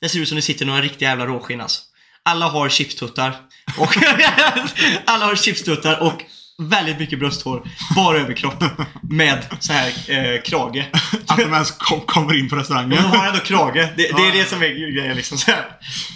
det 0.00 0.08
ser 0.08 0.20
ut 0.20 0.28
som 0.28 0.36
det 0.36 0.42
sitter 0.42 0.66
några 0.66 0.82
riktiga 0.82 1.08
jävla 1.08 1.26
råskinn 1.26 1.60
alltså. 1.60 1.82
Alla 2.22 2.48
har 2.48 2.68
chipstuttar. 2.68 3.36
Och 3.78 3.96
alla 5.04 5.26
har 5.26 5.36
chipstuttar 5.36 6.02
och 6.02 6.22
väldigt 6.58 6.98
mycket 6.98 7.18
brösthår. 7.18 7.68
Bara 7.96 8.18
överkropp. 8.18 8.64
Med 9.02 9.46
så 9.60 9.72
här 9.72 9.88
eh, 10.10 10.42
krage. 10.42 10.84
Att 11.26 11.36
de 11.36 11.42
ens 11.52 11.70
kom, 11.70 12.00
kommer 12.00 12.38
in 12.38 12.48
på 12.48 12.54
Men 12.54 12.62
restaurangen. 12.62 13.02
de 13.02 13.18
har 13.18 13.26
ändå 13.26 13.40
krage. 13.40 13.74
Det, 13.74 13.92
det 13.96 14.26
är 14.26 14.32
det 14.32 14.44
som 14.48 14.62
är 14.62 14.68
grejen 14.68 15.16
liksom. 15.16 15.38
Så, 15.38 15.50
här. 15.50 15.64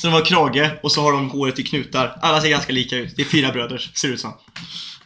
så 0.00 0.06
de 0.06 0.12
har 0.12 0.24
krage 0.24 0.70
och 0.82 0.92
så 0.92 1.02
har 1.02 1.12
de 1.12 1.30
håret 1.30 1.58
i 1.58 1.62
knutar. 1.62 2.18
Alla 2.22 2.40
ser 2.40 2.48
ganska 2.48 2.72
lika 2.72 2.96
ut. 2.96 3.16
Det 3.16 3.22
är 3.22 3.26
fyra 3.26 3.52
bröder, 3.52 3.90
ser 3.94 4.08
det 4.08 4.14
ut 4.14 4.20
som. 4.20 4.32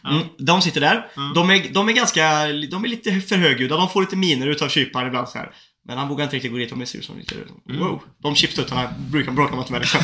Mm, 0.09 0.23
de 0.37 0.61
sitter 0.61 0.81
där. 0.81 1.07
De, 1.35 1.49
är, 1.49 1.73
de 1.73 1.89
är 1.89 1.93
ganska, 1.93 2.45
de 2.71 2.83
är 2.83 2.87
lite 2.87 3.21
för 3.21 3.37
högljudda. 3.37 3.77
De 3.77 3.89
får 3.89 4.01
lite 4.01 4.15
miner 4.15 4.47
utav 4.47 4.69
kyparen 4.69 5.07
ibland 5.07 5.29
så 5.29 5.37
här. 5.37 5.51
Men 5.87 5.97
han 5.97 6.07
vågar 6.07 6.23
inte 6.23 6.35
riktigt 6.35 6.51
gå 6.51 6.57
dit 6.57 6.79
det 6.79 6.85
ser 6.85 6.99
ut 6.99 7.05
som 7.05 7.17
lite, 7.17 7.35
wow. 7.79 8.03
De 8.23 8.35
chipstuttarna 8.35 8.93
brukar 8.97 9.31
bråka 9.31 9.51
man 9.51 9.59
inte 9.59 9.71
med 9.71 9.81
liksom. 9.81 10.01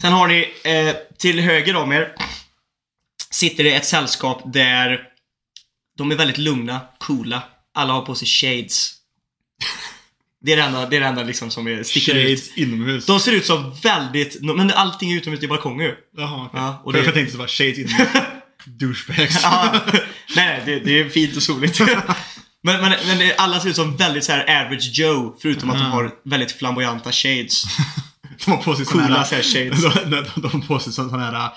Sen 0.00 0.12
har 0.12 0.28
ni, 0.28 0.48
eh, 0.64 0.96
till 1.18 1.40
höger 1.40 1.76
om 1.76 1.92
er, 1.92 2.12
sitter 3.30 3.64
det 3.64 3.74
ett 3.74 3.84
sällskap 3.86 4.42
där 4.52 5.00
de 5.98 6.10
är 6.12 6.16
väldigt 6.16 6.38
lugna, 6.38 6.80
coola. 6.98 7.42
Alla 7.74 7.92
har 7.92 8.02
på 8.02 8.14
sig 8.14 8.28
shades. 8.28 8.94
Det 10.40 10.52
är 10.52 10.56
det 10.56 10.62
enda, 10.62 10.86
det 10.86 10.96
är 10.96 11.00
det 11.00 11.06
enda 11.06 11.22
liksom 11.22 11.50
som 11.50 11.66
är, 11.68 11.82
sticker 11.82 12.14
ut. 12.14 12.26
Shades 12.40 12.56
inomhus. 12.58 13.06
De 13.06 13.20
ser 13.20 13.32
ut 13.32 13.46
som 13.46 13.74
väldigt, 13.82 14.42
men 14.42 14.70
allting 14.70 15.12
är 15.12 15.16
utomhus 15.16 15.42
i 15.42 15.48
balkonger 15.48 15.84
ju. 15.84 15.94
Jaha, 16.16 16.46
okej. 16.46 16.60
Ja, 16.60 16.82
och 16.84 16.92
det- 16.92 16.98
det... 17.00 17.04
Jag 17.04 17.14
tänkte 17.14 17.36
bara 17.38 17.48
shades 17.48 17.78
inomhus. 17.78 18.08
Douchebags. 18.66 19.40
Ja, 19.42 19.80
nej, 20.36 20.62
det, 20.66 20.78
det 20.80 21.00
är 21.00 21.08
fint 21.08 21.36
och 21.36 21.42
soligt. 21.42 21.80
Men, 22.62 22.80
men, 22.80 22.92
men 23.06 23.18
det- 23.18 23.36
alla 23.36 23.60
ser 23.60 23.68
ut 23.68 23.76
som 23.76 23.96
väldigt 23.96 24.24
så 24.24 24.32
här 24.32 24.40
average 24.64 24.90
Joe, 24.92 25.36
förutom 25.42 25.70
att 25.70 25.76
de 25.76 25.80
Mm. 25.80 25.92
har 25.92 26.10
väldigt 26.24 26.52
flamboyanta 26.52 27.12
shades. 27.12 27.62
De 28.44 28.50
har 28.50 28.62
på 28.62 28.76
sig 28.76 28.84
såna 28.86 29.02
Coola 29.06 29.18
här... 29.18 29.24
så 29.24 29.34
här 29.34 29.42
shades. 29.42 29.82
De, 29.82 30.10
de, 30.10 30.24
de 30.40 30.50
har 30.52 30.60
på 30.66 30.78
sig 30.78 30.92
såna 30.92 31.24
här 31.24 31.50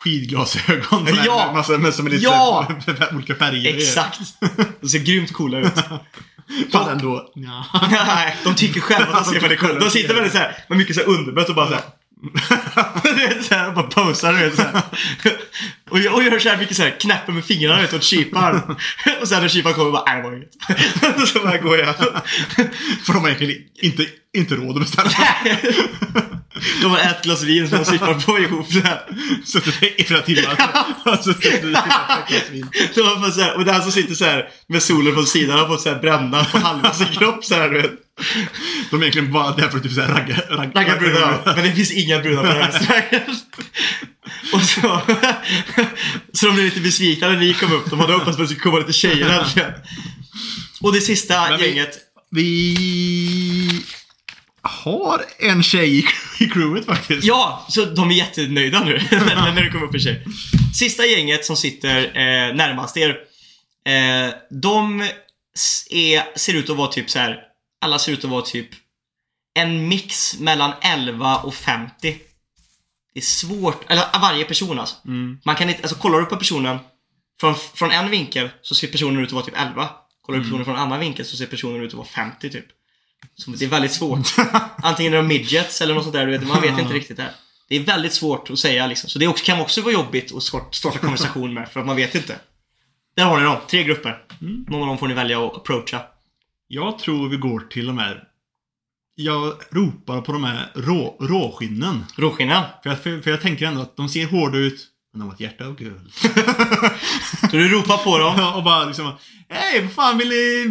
skidglasögon. 0.00 1.08
Ja! 1.24 1.50
Massa, 1.54 1.78
med, 1.78 1.94
som 1.94 2.06
är 2.06 2.10
lite 2.10 2.24
Ja! 2.24 2.68
olika 3.12 3.34
färger. 3.34 3.76
Exakt. 3.76 4.18
De 4.80 4.88
ser 4.88 4.98
grymt 4.98 5.32
coola 5.32 5.58
ut. 5.58 5.72
Fast 6.72 6.90
ändå. 6.90 7.30
Ja. 7.34 7.64
Nej, 7.90 8.36
de 8.44 8.54
tycker 8.54 8.80
själva 8.80 9.12
att 9.12 9.24
de 9.24 9.32
ser 9.32 9.40
väldigt 9.40 9.60
coola 9.60 9.74
De 9.74 9.90
sitter 9.90 10.14
väldigt 10.14 10.32
så 10.32 10.38
här 10.38 10.56
med 10.68 10.78
mycket 10.78 10.96
så 10.96 11.02
underbett 11.02 11.48
och 11.48 11.54
bara 11.54 11.68
så 11.68 11.74
här. 11.74 11.82
Du 13.02 13.12
vet 13.14 13.44
såhär, 13.44 13.70
bara 13.72 13.86
posar 13.86 14.32
du 14.32 14.38
vet 14.38 14.56
såhär. 14.56 14.82
Och, 15.90 15.98
och 15.98 16.22
gör 16.22 16.38
såhär 16.38 16.56
mycket 16.56 16.76
såhär, 16.76 17.00
knäpper 17.00 17.32
med 17.32 17.44
fingrarna 17.44 17.80
vet 17.80 17.94
åt 17.94 18.02
kyparen. 18.02 18.60
Och 19.20 19.28
sen 19.28 19.42
när 19.42 19.48
kyparen 19.48 19.76
kommer 19.76 19.90
bara, 19.90 20.04
nej 20.06 20.16
det 20.16 20.28
var 20.28 20.36
inget. 20.36 21.28
Så 21.28 21.38
bara 21.40 21.58
går 21.58 21.78
jag. 21.78 21.94
För 23.04 23.12
de 23.12 23.18
har 23.18 23.28
egentligen 23.28 23.62
inte, 23.82 24.06
inte 24.36 24.54
råd 24.54 24.76
att 24.76 24.82
beställa. 24.82 25.10
De 26.82 26.90
har 26.90 26.98
ett 26.98 27.22
glas 27.22 27.42
vin 27.42 27.68
som 27.68 27.78
de 27.78 27.84
sippar 27.84 28.14
på 28.14 28.38
ihop 28.38 28.72
såhär. 28.72 29.00
Suttit 29.44 29.82
i 29.96 30.04
flera 30.04 30.22
timmar. 30.22 30.56
Så 31.22 31.32
glas 31.32 32.50
vin. 32.50 32.66
De 32.94 33.00
har 33.00 33.30
så 33.30 33.40
här, 33.40 33.56
och 33.56 33.64
den 33.64 33.82
som 33.82 33.92
sitter 33.92 34.14
så 34.14 34.24
här 34.24 34.48
med 34.66 34.82
solen 34.82 35.14
på 35.14 35.22
sidan 35.22 35.58
har 35.58 35.66
fått 35.66 35.80
så 35.80 35.88
här 35.88 36.00
bränna 36.00 36.44
på 36.44 36.58
halva 36.58 36.92
sin 36.92 37.06
kropp 37.06 37.44
så 37.44 37.54
här, 37.54 37.68
du 37.68 37.82
vet. 37.82 37.90
De 38.90 38.96
är 38.96 39.00
egentligen 39.00 39.32
bara 39.32 39.56
där 39.56 39.68
för 39.68 39.76
att 39.76 39.82
typ 39.82 39.92
såhär 39.92 40.08
ragga, 40.08 40.36
ragga, 40.50 40.80
Ragga 40.80 40.96
brudar, 40.96 41.42
men 41.44 41.64
det 41.64 41.72
finns 41.72 41.92
inga 41.92 42.18
brudar 42.18 42.42
på 42.42 42.48
den 42.48 42.62
här 42.62 42.72
restaurangen. 42.72 43.36
Och 44.52 44.62
så, 44.62 45.00
så 46.32 46.46
de 46.46 46.52
blev 46.54 46.64
lite 46.64 46.80
besvikna 46.80 47.28
när 47.28 47.36
ni 47.36 47.54
kom 47.54 47.72
upp. 47.72 47.90
De 47.90 48.00
hade 48.00 48.12
hoppats 48.12 48.36
på 48.36 48.42
att 48.42 48.48
det 48.48 48.54
skulle 48.54 48.70
komma 48.70 48.78
lite 48.78 48.92
tjejer 48.92 49.40
äntligen. 49.40 49.72
Och 50.80 50.92
det 50.92 51.00
sista 51.00 51.50
Men 51.50 51.60
vi- 51.60 51.66
gänget. 51.66 51.98
Vi 52.30 53.82
har 54.62 55.24
en 55.38 55.62
tjej 55.62 55.98
i, 55.98 56.04
i 56.44 56.48
crewet 56.48 56.86
faktiskt. 56.86 57.24
Ja, 57.24 57.66
så 57.68 57.84
de 57.84 58.10
är 58.10 58.14
jättenöjda 58.14 58.84
nu 58.84 58.92
när 59.10 59.52
när 59.54 59.62
det 59.64 59.70
kommer 59.70 59.86
upp 59.86 59.94
en 59.94 60.00
tjej. 60.00 60.24
Sista 60.74 61.06
gänget 61.06 61.44
som 61.44 61.56
sitter 61.56 61.98
eh, 62.04 62.54
närmast 62.54 62.96
er. 62.96 63.08
Eh, 63.86 64.32
de 64.62 65.00
s- 65.56 65.86
är, 65.90 66.38
ser 66.38 66.54
ut 66.54 66.70
att 66.70 66.76
vara 66.76 66.88
typ 66.92 67.10
så 67.10 67.18
här. 67.18 67.36
Alla 67.84 67.98
ser 67.98 68.12
ut 68.12 68.24
att 68.24 68.30
vara 68.30 68.42
typ 68.42 68.68
en 69.54 69.88
mix 69.88 70.38
mellan 70.38 70.72
11 70.82 71.36
och 71.36 71.54
50. 71.54 72.16
Det 73.18 73.20
är 73.20 73.24
svårt, 73.24 73.90
eller 73.90 74.20
varje 74.20 74.44
person 74.44 74.78
alltså. 74.78 74.96
Man 75.44 75.54
kan 75.56 75.68
inte, 75.68 75.82
alltså 75.82 75.96
kollar 75.96 76.20
du 76.20 76.26
på 76.26 76.36
personen 76.36 76.78
från, 77.40 77.54
från 77.54 77.90
en 77.90 78.10
vinkel 78.10 78.50
så 78.62 78.74
ser 78.74 78.88
personen 78.88 79.22
ut 79.22 79.28
att 79.28 79.32
vara 79.32 79.44
typ 79.44 79.54
11. 79.56 79.88
Kollar 80.22 80.38
du 80.38 80.44
på 80.44 80.48
personen 80.48 80.64
från 80.64 80.74
en 80.74 80.80
annan 80.80 81.00
vinkel 81.00 81.24
så 81.24 81.36
ser 81.36 81.46
personen 81.46 81.82
ut 81.82 81.88
att 81.88 81.96
vara 81.96 82.06
50 82.06 82.50
typ. 82.50 82.64
Så 83.34 83.50
det 83.50 83.64
är 83.64 83.68
väldigt 83.68 83.92
svårt. 83.92 84.18
Antingen 84.82 85.12
är 85.12 85.16
de 85.16 85.26
midgets 85.26 85.80
eller 85.80 85.94
något 85.94 86.02
sånt 86.02 86.14
där, 86.14 86.26
du 86.26 86.32
vet, 86.32 86.48
man 86.48 86.62
vet 86.62 86.78
inte 86.78 86.94
riktigt 86.94 87.16
det 87.16 87.22
här. 87.22 87.32
Det 87.68 87.76
är 87.76 87.80
väldigt 87.80 88.12
svårt 88.12 88.50
att 88.50 88.58
säga 88.58 88.86
liksom. 88.86 89.10
Så 89.10 89.18
det 89.18 89.26
också, 89.26 89.44
kan 89.44 89.60
också 89.60 89.82
vara 89.82 89.92
jobbigt 89.92 90.34
att 90.34 90.42
starta 90.74 90.98
konversation 90.98 91.54
med 91.54 91.68
för 91.68 91.80
att 91.80 91.86
man 91.86 91.96
vet 91.96 92.14
inte. 92.14 92.38
Där 93.16 93.24
har 93.24 93.38
ni 93.38 93.44
dem, 93.44 93.56
tre 93.68 93.84
grupper. 93.84 94.22
Någon 94.68 94.80
av 94.82 94.86
dem 94.86 94.98
får 94.98 95.08
ni 95.08 95.14
välja 95.14 95.46
att 95.46 95.56
approacha. 95.56 96.00
Jag 96.68 96.98
tror 96.98 97.28
vi 97.28 97.36
går 97.36 97.60
till 97.60 97.86
de 97.86 97.98
här... 97.98 98.24
Jag 99.20 99.54
ropar 99.70 100.20
på 100.20 100.32
de 100.32 100.44
här 100.44 100.72
rå, 100.74 101.16
råskinnen. 101.20 102.04
Råskinnen. 102.16 102.62
För 102.82 102.90
jag, 102.90 103.02
för, 103.02 103.20
för 103.20 103.30
jag 103.30 103.40
tänker 103.40 103.66
ändå 103.66 103.80
att 103.80 103.96
de 103.96 104.08
ser 104.08 104.26
hårda 104.26 104.58
ut, 104.58 104.86
men 105.12 105.20
de 105.20 105.28
har 105.28 105.34
ett 105.34 105.40
hjärta 105.40 105.66
av 105.66 105.76
guld. 105.76 106.12
Så 107.40 107.56
du 107.56 107.68
ropar 107.68 108.04
på 108.04 108.18
dem. 108.18 108.52
Och 108.56 108.64
bara 108.64 108.84
liksom 108.84 109.12
Hej, 109.48 109.82
vad 109.82 109.92
fan 109.92 110.18
vill 110.18 110.28
ni, 110.28 110.64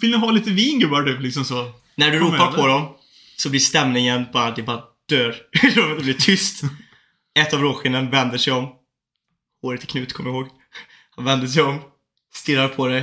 vill 0.00 0.10
ni 0.10 0.16
ha 0.16 0.30
lite 0.30 0.50
vin 0.50 0.80
gubbar 0.80 1.02
typ? 1.02 1.20
Liksom 1.20 1.44
så. 1.44 1.72
När 1.94 2.10
du 2.10 2.18
Kom 2.18 2.32
ropar 2.32 2.46
över. 2.46 2.56
på 2.56 2.66
dem 2.66 2.94
så 3.36 3.50
blir 3.50 3.60
stämningen 3.60 4.26
bara, 4.32 4.50
det 4.50 4.62
bara 4.62 4.82
dör. 5.08 5.36
det 5.96 6.02
blir 6.02 6.14
tyst. 6.14 6.62
Ett 7.38 7.54
av 7.54 7.60
råskinnen 7.60 8.10
vänder 8.10 8.38
sig 8.38 8.52
om. 8.52 8.68
Håret 9.62 9.82
är 9.82 9.86
knut, 9.86 10.12
kom 10.12 10.26
ihåg. 10.26 10.48
Han 11.16 11.24
vänder 11.24 11.46
sig 11.46 11.62
om, 11.62 11.80
stirrar 12.34 12.68
på 12.68 12.86
dig. 12.88 13.00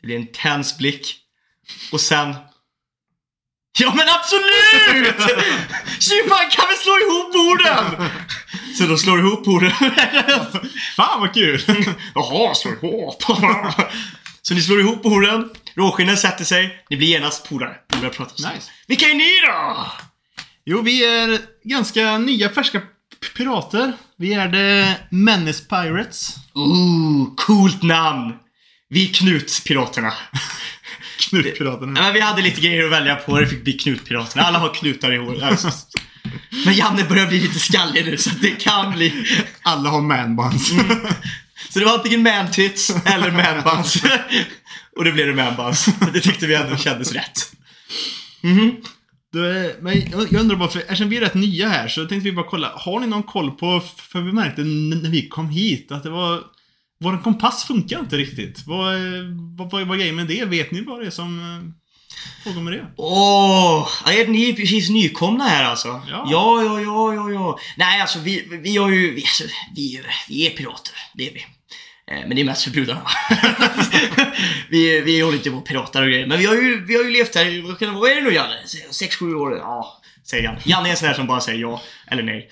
Det 0.00 0.06
blir 0.06 0.16
en 0.16 0.26
tens 0.32 0.78
blick. 0.78 1.16
Och 1.92 2.00
sen... 2.00 2.34
Ja 3.78 3.94
men 3.94 4.06
absolut! 4.08 5.16
Kyparen 6.00 6.50
kan 6.50 6.64
vi 6.70 6.76
slå 6.76 6.92
ihop 6.98 7.32
borden? 7.32 8.08
Så 8.78 8.84
de 8.84 8.98
slår 8.98 9.18
ihop 9.18 9.44
borden. 9.44 9.70
Fan 10.96 11.20
vad 11.20 11.34
kul! 11.34 11.62
Jaha, 12.14 12.54
slå 12.54 12.70
ihop. 12.72 13.22
Så 14.42 14.54
ni 14.54 14.62
slår 14.62 14.80
ihop 14.80 15.02
borden, 15.02 15.50
råskinnen 15.74 16.16
sätter 16.16 16.44
sig, 16.44 16.84
ni 16.90 16.96
blir 16.96 17.08
genast 17.08 17.48
polare. 17.48 17.74
Ni 17.92 17.98
börjar 17.98 18.12
prata. 18.12 18.34
så. 18.34 18.48
Nice. 18.48 18.70
Vilka 18.86 19.06
är 19.06 19.14
ni 19.14 19.30
då? 19.46 19.86
Jo, 20.64 20.82
vi 20.82 21.04
är 21.04 21.38
ganska 21.64 22.18
nya 22.18 22.48
färska 22.50 22.80
pirater. 23.36 23.92
Vi 24.16 24.34
är 24.34 24.48
The 24.52 24.94
Menace 25.10 25.64
Pirates. 25.64 26.34
Ooh, 26.54 27.34
coolt 27.36 27.82
namn! 27.82 28.34
Vi 28.88 29.08
är 29.10 29.14
Knutpiraterna. 29.14 30.12
Knutpiraterna. 31.18 32.00
Ja, 32.00 32.04
men 32.04 32.14
vi 32.14 32.20
hade 32.20 32.42
lite 32.42 32.60
grejer 32.60 32.84
att 32.84 32.92
välja 32.92 33.16
på, 33.16 33.40
det 33.40 33.46
fick 33.46 33.64
bli 33.64 33.72
Knutpiraterna. 33.72 34.42
Alla 34.42 34.58
har 34.58 34.74
knutar 34.74 35.12
i 35.12 35.16
håret. 35.16 35.42
Alltså. 35.42 35.70
Men 36.64 36.74
Janne 36.74 37.04
börjar 37.04 37.26
bli 37.26 37.40
lite 37.40 37.58
skallig 37.58 38.04
nu, 38.04 38.16
så 38.16 38.30
det 38.40 38.50
kan 38.50 38.92
bli... 38.92 39.26
Alla 39.62 39.90
har 39.90 40.00
manbuns. 40.00 40.68
Så 41.70 41.78
det 41.78 41.84
var 41.84 41.94
antingen 41.94 42.22
mantits 42.22 42.90
eller 43.04 43.30
manbuns. 43.30 44.02
Och 44.96 45.04
det 45.04 45.12
blev 45.12 45.26
det 45.26 45.34
manbuns. 45.34 45.88
Det 46.12 46.20
tyckte 46.20 46.46
vi 46.46 46.54
ändå 46.54 46.76
kändes 46.76 47.12
rätt. 47.12 47.52
Du, 49.32 49.76
men 49.80 50.10
jag 50.10 50.32
undrar 50.32 50.56
bara, 50.56 50.68
för 50.68 50.80
eftersom 50.80 51.08
vi 51.08 51.16
är 51.16 51.20
rätt 51.20 51.34
nya 51.34 51.68
här 51.68 51.88
så 51.88 52.06
tänkte 52.06 52.30
vi 52.30 52.32
bara 52.32 52.46
kolla. 52.48 52.72
Har 52.74 53.00
ni 53.00 53.06
någon 53.06 53.22
koll 53.22 53.50
på, 53.50 53.82
för 53.96 54.20
vi 54.20 54.32
märkte 54.32 54.62
när 54.62 55.10
vi 55.10 55.28
kom 55.28 55.48
hit 55.48 55.92
att 55.92 56.02
det 56.02 56.10
var 56.10 56.42
vår 57.00 57.22
kompass 57.22 57.64
funkar 57.64 57.98
inte 58.00 58.16
riktigt. 58.16 58.62
Vad, 58.66 58.94
är- 58.94 59.56
vad, 59.58 59.70
vad, 59.70 59.86
vad 59.86 60.00
är 60.00 60.12
med 60.12 60.26
det? 60.26 60.44
Vet 60.44 60.70
ni 60.70 60.80
vad 60.80 61.00
det 61.00 61.06
är 61.06 61.10
som 61.10 61.38
eh, 61.40 62.44
pågår 62.44 62.62
med 62.62 62.72
det? 62.72 62.86
Åh, 62.96 63.88
är 64.06 64.26
ni 64.26 64.52
precis 64.54 64.90
nykomna 64.90 65.44
här 65.44 65.64
alltså? 65.64 65.88
Ja. 65.88 66.28
ja, 66.30 66.62
ja, 66.62 66.80
ja, 66.80 67.14
ja. 67.14 67.30
ja. 67.30 67.58
Nej, 67.76 68.00
alltså 68.00 68.18
vi, 68.18 68.48
vi 68.62 68.76
har 68.76 68.90
ju, 68.90 69.14
vi, 69.14 69.22
alltså, 69.22 69.44
vi, 69.76 70.00
vi 70.28 70.46
är 70.46 70.50
pirater, 70.50 70.94
det 71.14 71.28
är 71.28 71.32
vi. 71.34 71.40
Eh, 72.10 72.20
Men 72.26 72.30
det 72.36 72.40
är 72.42 72.44
mest 72.44 72.64
för 72.64 72.70
brudarna. 72.70 73.02
vi, 74.70 75.00
vi 75.00 75.20
håller 75.20 75.36
inte 75.36 75.50
på 75.50 75.60
piratar 75.60 76.02
och 76.02 76.08
grejer. 76.08 76.26
Men 76.26 76.38
vi 76.38 76.46
har 76.46 76.54
ju, 76.54 76.84
vi 76.84 76.96
har 76.96 77.04
ju 77.04 77.10
levt 77.10 77.34
här, 77.34 77.62
vad, 77.68 77.78
kan, 77.78 77.88
det- 77.94 78.00
vad 78.00 78.10
är 78.10 78.14
det 78.14 78.20
nu 78.22 78.34
Janne? 78.34 78.54
6-7 78.90 79.34
år? 79.34 79.56
Ja, 79.56 79.97
säger 80.30 80.44
Janne. 80.44 80.60
Janne 80.64 80.88
är 80.88 80.90
en 80.90 80.96
sån 80.96 81.08
här 81.08 81.14
som 81.14 81.26
bara 81.26 81.40
säger 81.40 81.60
ja 81.60 81.82
eller 82.06 82.22
nej. 82.22 82.50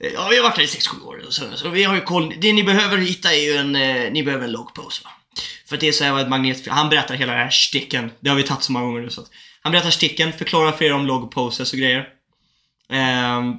Eh, 0.00 0.10
Ja, 0.14 0.28
vi 0.30 0.36
har 0.36 0.42
varit 0.42 0.56
här 0.56 0.64
i 0.64 0.66
6-7 0.66 1.04
år. 1.04 1.26
Så, 1.30 1.56
så 1.56 1.68
vi 1.68 1.84
har 1.84 1.94
ju 1.94 2.00
koll. 2.00 2.34
Det 2.40 2.52
ni 2.52 2.62
behöver 2.62 2.98
hitta 2.98 3.34
är 3.34 3.44
ju 3.44 3.56
en, 3.56 3.76
eh, 3.76 4.12
ni 4.12 4.22
behöver 4.22 4.44
en 4.44 4.52
logpost 4.52 5.04
va? 5.04 5.10
För 5.68 5.76
det 5.76 5.88
är 5.88 5.92
så 5.92 6.04
här 6.04 6.20
ett 6.20 6.28
magnet... 6.28 6.68
Han 6.68 6.88
berättar 6.88 7.14
hela 7.14 7.32
den 7.32 7.42
här 7.42 7.50
sticken. 7.50 8.10
Det 8.20 8.28
har 8.28 8.36
vi 8.36 8.42
tagit 8.42 8.62
så 8.62 8.72
många 8.72 8.84
gånger 8.84 9.00
nu 9.00 9.10
så 9.10 9.20
att, 9.20 9.30
Han 9.62 9.72
berättar 9.72 9.90
sticken, 9.90 10.32
förklarar 10.32 10.72
för 10.72 10.84
er 10.84 10.92
om 10.92 11.06
logposes 11.06 11.72
och 11.72 11.78
grejer. 11.78 12.08
Ehm, 12.90 13.54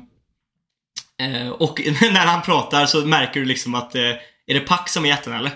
eh, 1.22 1.50
och 1.50 1.82
när 2.02 2.26
han 2.26 2.42
pratar 2.42 2.86
så 2.86 3.06
märker 3.06 3.40
du 3.40 3.46
liksom 3.46 3.76
att 3.76 3.96
eh, 3.96 4.02
är 4.48 4.54
det 4.54 4.60
Pack 4.60 4.90
som 4.90 5.06
är 5.06 5.10
jätten 5.10 5.34
eller? 5.34 5.52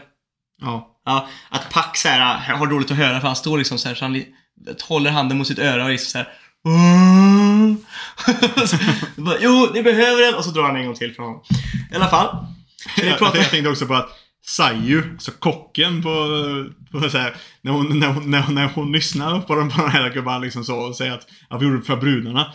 Ja. 0.62 0.90
Ja, 1.06 1.30
att 1.50 1.70
Pack 1.70 1.98
så 1.98 2.08
här, 2.08 2.54
har 2.54 2.68
dåligt 2.68 2.92
att 2.92 2.98
höra 2.98 3.20
för 3.20 3.28
han 3.28 3.36
står 3.36 3.58
liksom 3.58 3.78
så 3.78 3.88
här 3.88 3.96
så 3.96 4.06
han 4.06 4.24
håller 4.82 5.12
handen 5.12 5.38
mot 5.38 5.48
sitt 5.48 5.60
öra 5.60 5.84
och 5.84 5.90
liksom 5.90 6.10
så 6.12 6.18
här. 6.18 6.34
så, 8.68 8.78
bara, 9.16 9.36
jo, 9.40 9.70
ni 9.74 9.84
behöver 9.84 10.22
den! 10.22 10.36
Och 10.36 10.46
så 10.46 10.52
drar 10.52 10.64
han 10.64 10.76
en 10.76 10.86
gång 10.86 10.96
till 10.96 11.14
från 11.14 11.26
honom. 11.26 11.42
I 11.92 11.96
alla 11.96 12.08
fall. 12.08 12.46
Så 12.96 13.06
Jag, 13.06 13.18
pratar... 13.18 13.38
jag 13.38 13.50
tänkte 13.50 13.70
också 13.70 13.86
på 13.86 13.94
att 13.94 14.10
Sayu, 14.46 15.04
alltså 15.12 15.32
kocken 15.32 16.04
på, 16.04 16.10
på 16.92 17.10
så 17.10 17.18
här, 17.18 17.36
när, 17.62 17.72
hon, 17.72 18.00
när, 18.00 18.08
hon, 18.08 18.32
när, 18.32 18.42
hon, 18.42 18.56
när 18.56 18.68
hon 18.68 18.92
lyssnar 18.92 19.40
på 19.40 19.56
de, 19.56 19.70
på 19.70 19.82
de 19.82 19.92
här 19.92 20.10
gubbarna 20.10 20.40
liksom 20.40 20.66
så 20.66 20.76
och 20.76 20.96
säger 20.96 21.12
att 21.12 21.28
ja, 21.50 21.58
vi 21.58 21.66
gjorde 21.66 21.80
det 21.80 21.86
för 21.86 21.96
brudarna. 21.96 22.54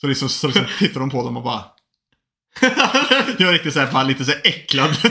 Så 0.00 0.06
liksom, 0.06 0.28
så 0.28 0.46
liksom 0.46 0.64
tittar 0.78 1.00
de 1.00 1.10
på 1.10 1.22
dem 1.22 1.36
och 1.36 1.42
bara... 1.42 1.64
Jag 3.38 3.48
är 3.48 3.52
riktigt 3.52 3.72
såhär, 3.72 3.92
bara 3.92 4.02
lite 4.02 4.24
såhär 4.24 4.40
äcklad. 4.44 4.96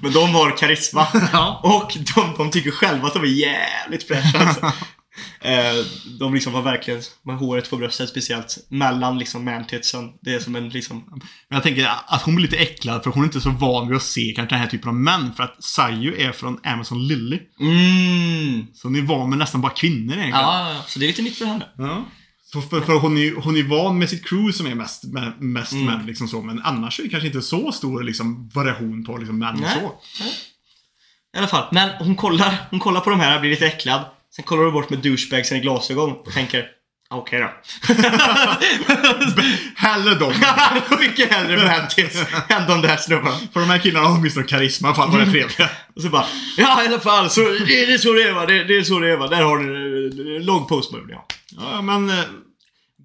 Men 0.00 0.12
de 0.12 0.34
har 0.34 0.56
karisma. 0.56 1.06
Ja. 1.32 1.60
Och 1.62 1.96
de, 2.14 2.34
de 2.36 2.50
tycker 2.50 2.70
själva 2.70 3.06
att 3.06 3.14
de 3.14 3.22
är 3.22 3.26
jävligt 3.26 4.08
fräscha 4.08 4.38
alltså. 4.38 4.72
Eh, 5.40 5.84
De 6.18 6.34
liksom 6.34 6.54
har 6.54 6.62
verkligen, 6.62 7.02
med 7.22 7.36
håret 7.36 7.70
på 7.70 7.76
bröstet 7.76 8.08
speciellt, 8.08 8.58
mellan 8.68 9.18
liksom 9.18 9.44
mantitsen. 9.44 10.10
Det 10.22 10.34
är 10.34 10.38
som 10.40 10.56
en 10.56 10.68
liksom... 10.68 11.04
Men 11.48 11.56
jag 11.56 11.62
tänker 11.62 11.90
att 12.06 12.22
hon 12.22 12.34
blir 12.34 12.42
lite 12.46 12.56
äcklad 12.56 13.02
för 13.02 13.10
hon 13.10 13.22
är 13.22 13.26
inte 13.26 13.40
så 13.40 13.50
van 13.50 13.88
vid 13.88 13.96
att 13.96 14.02
se 14.02 14.32
kanske 14.36 14.54
den 14.54 14.60
här 14.62 14.68
typen 14.68 14.88
av 14.88 14.94
män. 14.94 15.32
För 15.36 15.42
att 15.44 15.64
Sayu 15.64 16.14
är 16.22 16.32
från 16.32 16.60
Amazon 16.64 17.06
Lily. 17.06 17.38
Mm. 17.60 18.66
Så 18.74 18.88
hon 18.88 18.96
är 18.96 19.02
van 19.02 19.30
med 19.30 19.38
nästan 19.38 19.60
bara 19.60 19.72
kvinnor 19.72 20.14
egentligen. 20.14 20.40
Ja, 20.40 20.84
så 20.86 20.98
det 20.98 21.04
är 21.04 21.08
lite 21.08 21.22
nytt 21.22 21.38
för 21.38 21.44
henne. 21.44 21.66
Ja. 21.78 22.04
För, 22.52 22.80
för 22.80 22.98
hon, 22.98 23.18
är, 23.18 23.34
hon 23.34 23.56
är 23.56 23.62
van 23.62 23.98
med 23.98 24.10
sitt 24.10 24.28
crew 24.28 24.52
som 24.52 24.66
är 24.66 24.74
mest, 24.74 25.04
mest 25.38 25.72
Mm. 25.72 25.84
män 25.86 26.06
liksom 26.06 26.28
så. 26.28 26.42
Men 26.42 26.62
annars 26.62 26.98
är 27.00 27.04
det 27.04 27.08
kanske 27.08 27.26
inte 27.26 27.42
så 27.42 27.72
stor 27.72 28.02
liksom, 28.02 28.48
variation 28.54 29.04
på 29.04 29.16
liksom, 29.16 29.38
män 29.38 29.56
Nej. 29.60 29.70
så. 29.80 29.94
I 31.34 31.38
alla 31.38 31.46
fall, 31.48 31.68
men 31.72 31.90
hon 31.98 32.16
kollar, 32.16 32.54
hon 32.70 32.80
kollar 32.80 33.00
på 33.00 33.10
de 33.10 33.20
här, 33.20 33.40
blir 33.40 33.50
lite 33.50 33.66
äcklad. 33.66 34.04
Sen 34.36 34.44
kollar 34.44 34.64
hon 34.64 34.72
bort 34.72 34.90
med 34.90 34.98
douchebagsen 34.98 35.58
i 35.58 35.60
glasögon 35.60 36.12
och 36.12 36.32
tänker 36.32 36.68
Okej 37.14 37.40
då. 37.40 37.50
Hellre 39.76 40.14
dem. 40.14 40.32
Mycket 41.00 41.32
hellre 41.32 41.56
Mantis 41.56 42.24
än 42.48 42.66
de 42.68 42.82
där 42.82 42.96
snubbarna. 42.96 43.36
För 43.52 43.60
de 43.60 43.70
här 43.70 43.78
killarna 43.78 44.06
har 44.06 44.18
åtminstone 44.18 44.46
karisma. 44.46 44.94
Fan 44.94 45.10
vad 45.10 45.20
det 45.20 45.26
är 45.26 45.30
trevliga. 45.30 45.70
Och 45.96 46.02
så 46.02 46.08
bara, 46.08 46.26
ja 46.56 46.84
i 46.84 46.86
alla 46.86 47.00
fall, 47.00 47.30
så 47.30 47.40
det, 47.40 47.84
är 47.84 47.98
så 47.98 48.12
det 48.12 48.22
är 48.22 48.32
va, 48.32 48.46
det, 48.46 48.64
det 48.64 48.76
är 48.76 48.82
så 48.82 48.98
det 48.98 49.12
är 49.12 49.16
va. 49.16 49.28
Där 49.28 49.42
har 49.42 49.58
du 49.58 50.36
eh, 50.36 50.42
log 50.42 50.68
post 50.68 50.92
move, 50.92 51.12
ja. 51.12 51.26
Ja, 51.60 51.82
men 51.82 52.10
eh, 52.10 52.24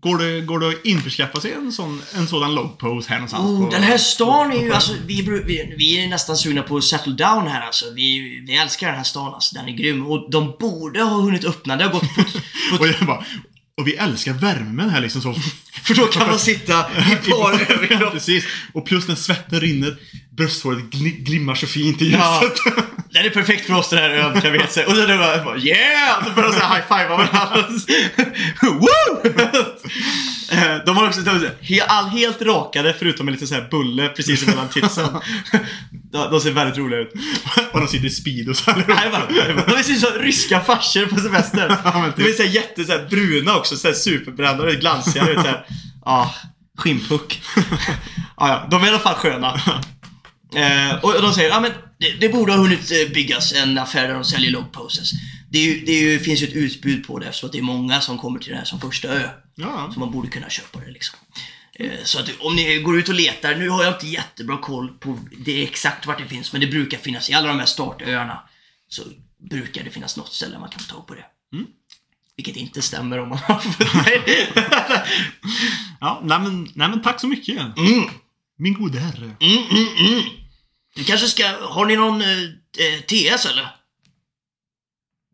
går 0.01 0.17
det, 0.17 0.41
går 0.41 0.59
det 0.59 0.67
att 0.67 0.85
införskaffa 0.85 1.41
sig 1.41 1.51
en 1.53 1.71
sån, 1.71 2.01
en 2.15 2.27
sådan 2.27 2.55
log 2.55 2.77
pose 2.77 3.09
här 3.09 3.15
någonstans? 3.15 3.43
Oh, 3.43 3.65
på- 3.65 3.71
den 3.71 3.83
här 3.83 3.97
stan 3.97 4.51
är 4.51 4.61
ju, 4.61 4.73
alltså 4.73 4.93
vi, 5.05 5.21
vi, 5.45 5.73
vi 5.77 6.03
är 6.03 6.07
nästan 6.07 6.37
sugna 6.37 6.61
på 6.61 6.77
att 6.77 6.83
settle 6.83 7.13
down 7.13 7.47
här 7.47 7.61
alltså. 7.61 7.85
Vi, 7.95 8.19
vi 8.47 8.55
älskar 8.57 8.87
den 8.87 8.95
här 8.95 9.03
stan 9.03 9.33
alltså, 9.33 9.55
den 9.55 9.67
är 9.67 9.71
grym. 9.73 10.05
Och 10.07 10.31
de 10.31 10.55
borde 10.59 11.01
ha 11.03 11.21
hunnit 11.21 11.45
öppna, 11.45 11.75
det 11.75 11.83
har 11.83 11.91
gått 11.91 12.15
på, 12.15 12.23
på 12.77 12.83
Och 12.99 13.05
bara... 13.07 13.25
Och 13.81 13.87
vi 13.87 13.95
älskar 13.95 14.33
värmen 14.33 14.89
här 14.89 15.01
liksom 15.01 15.21
så. 15.21 15.33
För 15.83 15.93
då 15.93 16.05
kan 16.05 16.27
man 16.27 16.39
sitta 16.39 16.85
i 16.89 17.15
par 17.31 17.51
överkropp. 17.71 18.13
precis. 18.13 18.45
Och 18.73 18.85
plus 18.85 19.07
när 19.07 19.15
svetten 19.15 19.59
rinner, 19.59 19.97
brösthåret 20.37 20.83
gl- 20.83 21.23
glimmar 21.23 21.55
så 21.55 21.67
fint 21.67 22.01
i 22.01 22.05
ljuset. 22.05 22.21
Ja. 22.65 22.71
Den 23.09 23.25
är 23.25 23.29
perfekt 23.29 23.65
för 23.65 23.73
oss 23.73 23.89
den 23.89 23.99
här 23.99 24.09
ön 24.09 24.41
kan 24.41 24.51
vi 24.51 24.59
säga. 24.69 24.87
Och 24.87 24.95
så 24.95 25.07
bara, 25.07 25.43
bara 25.43 25.57
yeah! 25.57 26.25
Så 26.25 26.31
börjar 26.31 26.49
de 26.49 26.55
high-fivea 26.75 27.09
varandra. 27.17 27.65
Eh, 30.51 30.75
De 30.85 30.97
har 30.97 31.07
också 31.07 31.21
all 31.87 32.05
helt 32.09 32.41
rakade 32.41 32.95
förutom 32.99 33.25
med 33.25 33.31
lite 33.33 33.47
så 33.47 33.55
här 33.55 33.67
bulle 33.71 34.09
precis 34.09 34.47
mellan 34.47 34.69
titsen. 34.69 35.07
De, 36.31 36.41
ser 36.41 36.51
väldigt 36.51 36.77
roliga 36.77 36.99
ut. 36.99 37.13
Och 37.71 37.79
de 37.79 37.87
sitter 37.87 38.05
i 38.05 38.09
speedos 38.09 38.67
allihopa. 38.67 39.21
De 39.67 39.83
ser 39.83 39.93
ut 39.93 39.99
som 39.99 40.11
ryska 40.19 40.59
farsor 40.59 41.05
på 41.05 41.15
semester. 41.15 41.67
Typ. 42.15 42.15
De 42.15 42.23
är 42.23 42.33
så 42.33 42.43
här 42.43 42.49
jätte 42.49 42.83
så 42.83 42.91
här 42.91 43.07
bruna 43.09 43.55
också, 43.57 43.77
så 43.77 43.87
här 43.87 43.95
superbrända 43.95 44.63
och 44.63 44.71
glansiga. 44.71 45.25
Ja, 46.05 46.35
skinnpuck. 46.77 47.41
Ja, 48.39 48.47
ja, 48.49 48.67
de 48.71 48.81
är 48.83 48.87
i 48.87 48.89
alla 48.89 48.99
fall 48.99 49.15
sköna. 49.15 49.61
Eh, 50.55 50.95
och 51.03 51.21
de 51.21 51.33
säger, 51.33 51.49
ja 51.49 51.59
men 51.59 51.71
det, 51.99 52.11
det 52.19 52.29
borde 52.29 52.51
ha 52.53 52.59
hunnit 52.59 52.91
eh, 52.91 53.13
byggas 53.13 53.53
en 53.53 53.77
affär 53.77 54.07
där 54.07 54.13
de 54.13 54.23
säljer 54.23 54.51
log 54.51 54.71
poses. 54.71 55.11
Det, 55.49 55.59
ju, 55.59 55.85
det 55.85 55.91
ju, 55.91 56.19
finns 56.19 56.41
ju 56.41 56.47
ett 56.47 56.53
utbud 56.53 57.07
på 57.07 57.19
det 57.19 57.25
eftersom 57.25 57.49
det 57.51 57.57
är 57.57 57.61
många 57.61 58.01
som 58.01 58.17
kommer 58.17 58.39
till 58.39 58.51
det 58.51 58.57
här 58.57 58.65
som 58.65 58.79
första 58.79 59.07
ö. 59.07 59.29
Ja. 59.55 59.91
Så 59.93 59.99
man 59.99 60.11
borde 60.11 60.27
kunna 60.29 60.49
köpa 60.49 60.79
det 60.79 60.91
liksom. 60.91 61.19
Eh, 61.79 61.91
Så 62.03 62.19
att 62.19 62.29
om 62.39 62.55
ni 62.55 62.77
går 62.79 62.99
ut 62.99 63.09
och 63.09 63.15
letar, 63.15 63.55
nu 63.55 63.69
har 63.69 63.83
jag 63.83 63.93
inte 63.93 64.07
jättebra 64.07 64.57
koll 64.57 64.89
på 64.99 65.19
det 65.45 65.63
exakt 65.63 66.05
vart 66.05 66.17
det 66.17 66.25
finns, 66.25 66.51
men 66.51 66.61
det 66.61 66.67
brukar 66.67 66.97
finnas 66.97 67.29
i 67.29 67.33
alla 67.33 67.47
de 67.47 67.59
här 67.59 67.65
startöarna. 67.65 68.39
Så 68.89 69.01
brukar 69.49 69.83
det 69.83 69.89
finnas 69.89 70.17
något 70.17 70.33
ställe 70.33 70.59
man 70.59 70.69
kan 70.69 70.79
få 70.79 70.93
tag 70.95 71.07
på 71.07 71.13
det. 71.15 71.25
Vilket 72.37 72.55
inte 72.55 72.81
stämmer 72.81 73.19
om 73.19 73.29
man 73.29 73.37
har 73.37 73.61
Ja, 75.99 76.21
nej 76.23 76.39
men, 76.39 76.63
nej 76.73 76.89
men 76.89 77.01
tack 77.01 77.21
så 77.21 77.27
mycket. 77.27 77.57
mm, 77.77 78.09
Min 78.59 78.73
gode 78.73 78.99
herre. 78.99 79.35
mm, 79.41 79.63
mm, 79.71 79.87
mm. 80.13 80.23
Du 80.95 81.03
kanske 81.03 81.27
ska, 81.27 81.47
har 81.61 81.85
ni 81.85 81.95
någon 81.95 82.21
eh, 82.21 82.43
eh, 82.77 83.01
TS 83.07 83.45
eller? 83.45 83.67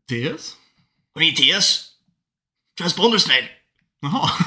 TS? 0.09 0.53
Har 1.15 1.21
ni 1.21 1.33
TS? 1.35 1.85
Transponder 2.77 3.17
snail? 3.17 3.43
Jaha. 4.01 4.29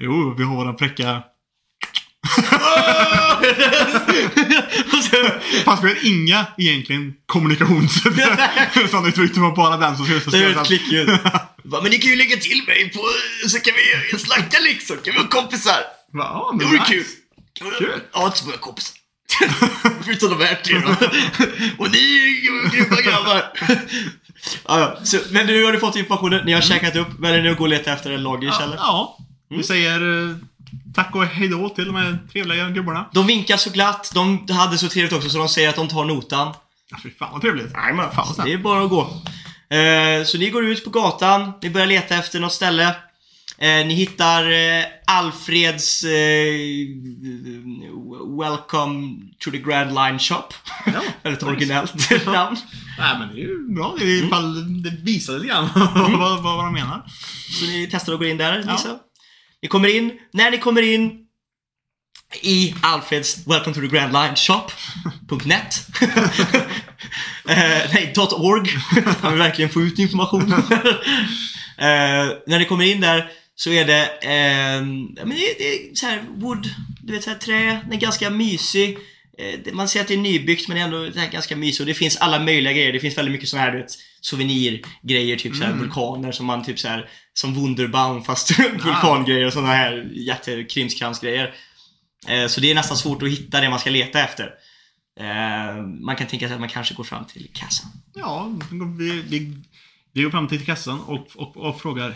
Jo, 0.00 0.34
vi 0.38 0.44
har 0.44 0.56
våran 0.56 0.78
fräcka... 0.78 1.22
Fast 5.64 5.84
vi 5.84 5.88
har 5.88 6.06
inga 6.06 6.46
egentligen 6.58 7.14
kommunikations... 7.26 8.06
Uttryck, 9.06 9.34
det 9.34 9.40
var 9.40 9.56
bara 9.56 9.76
den 9.76 9.96
som 9.96 10.06
skulle 10.06 10.20
Det 10.20 10.38
är 10.46 10.60
ett 10.60 10.66
klickljud. 10.66 11.08
Va, 11.64 11.80
Men 11.82 11.90
ni 11.90 11.98
kan 11.98 12.10
ju 12.10 12.16
lägga 12.16 12.36
till 12.36 12.62
mig 12.66 12.90
på, 12.90 13.00
så 13.48 13.60
kan 13.60 13.74
vi 14.12 14.18
snacka 14.18 14.58
liksom. 14.60 14.96
Kan 14.96 15.12
vi 15.14 15.18
vara 15.18 15.28
kompisar? 15.28 15.80
Ja, 16.12 16.54
Det 16.58 16.64
vore 16.64 16.78
nice. 16.78 16.92
kul. 16.92 17.04
Kul. 17.78 18.00
ha 18.12 18.26
inte 18.26 18.38
så 18.38 18.44
många 18.44 18.56
kompisar. 18.58 18.96
Förutom 20.04 20.38
de 20.38 20.44
här 20.44 20.54
tre 20.54 20.78
då. 20.78 20.88
Och 21.84 21.90
ni 21.90 21.98
är 21.98 22.70
grymma 22.70 23.00
grabbar. 23.00 23.42
Ja. 24.68 24.98
Så, 25.04 25.18
men 25.30 25.46
nu 25.46 25.64
har 25.64 25.72
ni 25.72 25.78
fått 25.78 25.96
informationen, 25.96 26.44
ni 26.46 26.52
har 26.52 26.60
käkat 26.60 26.96
upp. 26.96 27.08
Men 27.18 27.32
det 27.32 27.42
nu 27.42 27.50
att 27.50 27.56
gå 27.58 27.64
och 27.64 27.68
leta 27.70 27.92
efter 27.92 28.10
en 28.10 28.22
loggers 28.22 28.54
Ja, 28.60 28.74
ja. 28.76 29.18
Vi 29.48 29.62
säger 29.62 30.28
eh, 30.30 30.36
tack 30.94 31.14
och 31.14 31.24
hejdå 31.24 31.68
till 31.68 31.84
de 31.86 31.94
här 31.96 32.18
trevliga 32.32 32.68
gubbarna. 32.68 33.08
De 33.12 33.26
vinkar 33.26 33.56
så 33.56 33.70
glatt, 33.70 34.10
de 34.14 34.48
hade 34.50 34.78
så 34.78 34.88
trevligt 34.88 35.12
också 35.12 35.30
så 35.30 35.38
de 35.38 35.48
säger 35.48 35.68
att 35.68 35.76
de 35.76 35.88
tar 35.88 36.04
notan. 36.04 36.54
Ja, 36.90 36.96
fy 37.02 37.10
fan 37.10 37.28
vad 37.32 37.40
trevligt. 37.40 37.72
Jajamän, 37.74 38.06
Fan 38.14 38.24
vad 38.26 38.34
snällt. 38.34 38.46
det 38.46 38.52
är 38.52 38.58
bara 38.58 38.84
att 38.84 38.90
gå. 38.90 39.00
Eh, 39.76 40.24
så 40.24 40.38
ni 40.38 40.50
går 40.50 40.64
ut 40.64 40.84
på 40.84 40.90
gatan, 40.90 41.52
ni 41.62 41.70
börjar 41.70 41.86
leta 41.86 42.14
efter 42.16 42.40
något 42.40 42.52
ställe. 42.52 42.94
Eh, 43.62 43.86
ni 43.86 43.94
hittar 43.94 44.50
eh, 44.50 44.84
Alfreds 45.06 46.04
eh, 46.04 46.54
Welcome 48.38 49.16
to 49.38 49.50
the 49.50 49.58
Grand 49.58 49.94
Line 49.94 50.18
Shop. 50.18 50.44
Ja, 50.86 51.00
Väldigt 51.22 51.42
originellt 51.42 52.26
namn. 52.26 52.56
Nej 52.98 53.18
men 53.18 53.28
det 53.28 53.34
är 53.34 53.44
ju 53.44 53.74
bra. 53.74 53.94
Det, 53.98 54.04
är 54.04 54.14
Mm. 54.16 54.26
i 54.26 54.30
fall, 54.30 54.82
det 54.82 54.90
visar 55.02 55.32
lite 55.32 55.46
grann 55.46 55.68
vad, 56.18 56.42
vad 56.42 56.64
de 56.64 56.72
menar. 56.72 57.02
Så 57.60 57.64
ni 57.64 57.88
testar 57.90 58.12
att 58.12 58.18
gå 58.18 58.24
in 58.24 58.36
där, 58.36 58.64
Ja. 58.66 58.72
Lisa. 58.72 58.98
Ni 59.62 59.68
kommer 59.68 59.96
in. 59.96 60.12
När 60.32 60.50
ni 60.50 60.58
kommer 60.58 60.82
in 60.82 61.12
i 62.42 62.74
Alfreds 62.82 63.46
Welcome 63.46 63.74
to 63.74 63.80
the 63.80 63.86
Grand 63.86 64.12
Line 64.12 64.36
Shop.net 64.36 65.86
eh, 67.48 67.92
Nej, 67.92 68.14
.org. 68.36 68.70
Han 69.22 69.32
vill 69.32 69.38
verkligen 69.42 69.70
få 69.70 69.80
ut 69.82 69.98
information. 69.98 70.52
eh, 70.52 70.58
när 72.46 72.58
ni 72.58 72.64
kommer 72.64 72.84
in 72.84 73.00
där 73.00 73.30
så 73.62 73.70
är 73.70 73.84
det, 73.84 74.06
eh, 74.22 74.82
men 75.26 75.28
det, 75.28 75.54
det 75.58 75.74
är 75.74 75.94
så 75.94 76.06
här 76.06 76.24
wood, 76.34 76.68
du 77.02 77.12
vet 77.12 77.24
så 77.24 77.30
här 77.30 77.38
trä, 77.38 77.80
den 77.84 77.92
är 77.92 77.96
ganska 77.96 78.30
mysig. 78.30 78.98
Eh, 79.38 79.72
Man 79.74 79.88
ser 79.88 80.00
att 80.00 80.08
det 80.08 80.14
är 80.14 80.18
nybyggt 80.18 80.68
men 80.68 80.74
det 80.74 80.80
är 80.80 80.84
ändå 80.84 81.04
det 81.04 81.20
här 81.20 81.30
ganska 81.30 81.56
mysigt 81.56 81.80
och 81.80 81.86
det 81.86 81.94
finns 81.94 82.16
alla 82.16 82.38
möjliga 82.38 82.72
grejer. 82.72 82.92
Det 82.92 83.00
finns 83.00 83.18
väldigt 83.18 83.32
mycket 83.32 83.48
sådana 83.48 83.64
här, 83.64 83.72
du 83.72 83.78
vet, 83.78 83.98
souvenirgrejer, 84.20 85.36
typ 85.36 85.56
så 85.56 85.64
här 85.64 85.72
vulkaner 85.72 86.32
som 86.32 86.46
man 86.46 86.64
typ 86.64 86.78
så 86.78 86.88
här 86.88 87.08
som 87.32 87.54
Wunderbaum 87.54 88.24
fast 88.24 88.58
vulkangrejer 88.84 89.46
och 89.46 89.52
sådana 89.52 89.72
här 89.72 90.10
jättekrimskrams-grejer. 90.14 91.54
Eh, 92.28 92.46
så 92.46 92.60
det 92.60 92.70
är 92.70 92.74
nästan 92.74 92.96
svårt 92.96 93.22
att 93.22 93.30
hitta 93.30 93.60
det 93.60 93.70
man 93.70 93.78
ska 93.80 93.90
leta 93.90 94.20
efter. 94.20 94.54
Eh, 95.20 95.82
man 96.00 96.16
kan 96.16 96.26
tänka 96.26 96.46
sig 96.46 96.54
att 96.54 96.60
man 96.60 96.68
kanske 96.68 96.94
går 96.94 97.04
fram 97.04 97.24
till 97.24 97.50
kassan. 97.54 97.90
Ja, 98.14 98.52
vi, 98.98 99.22
vi, 99.28 99.52
vi 100.12 100.22
går 100.22 100.30
fram 100.30 100.48
till 100.48 100.64
kassan 100.66 101.00
och, 101.00 101.26
och, 101.34 101.56
och 101.56 101.80
frågar 101.80 102.14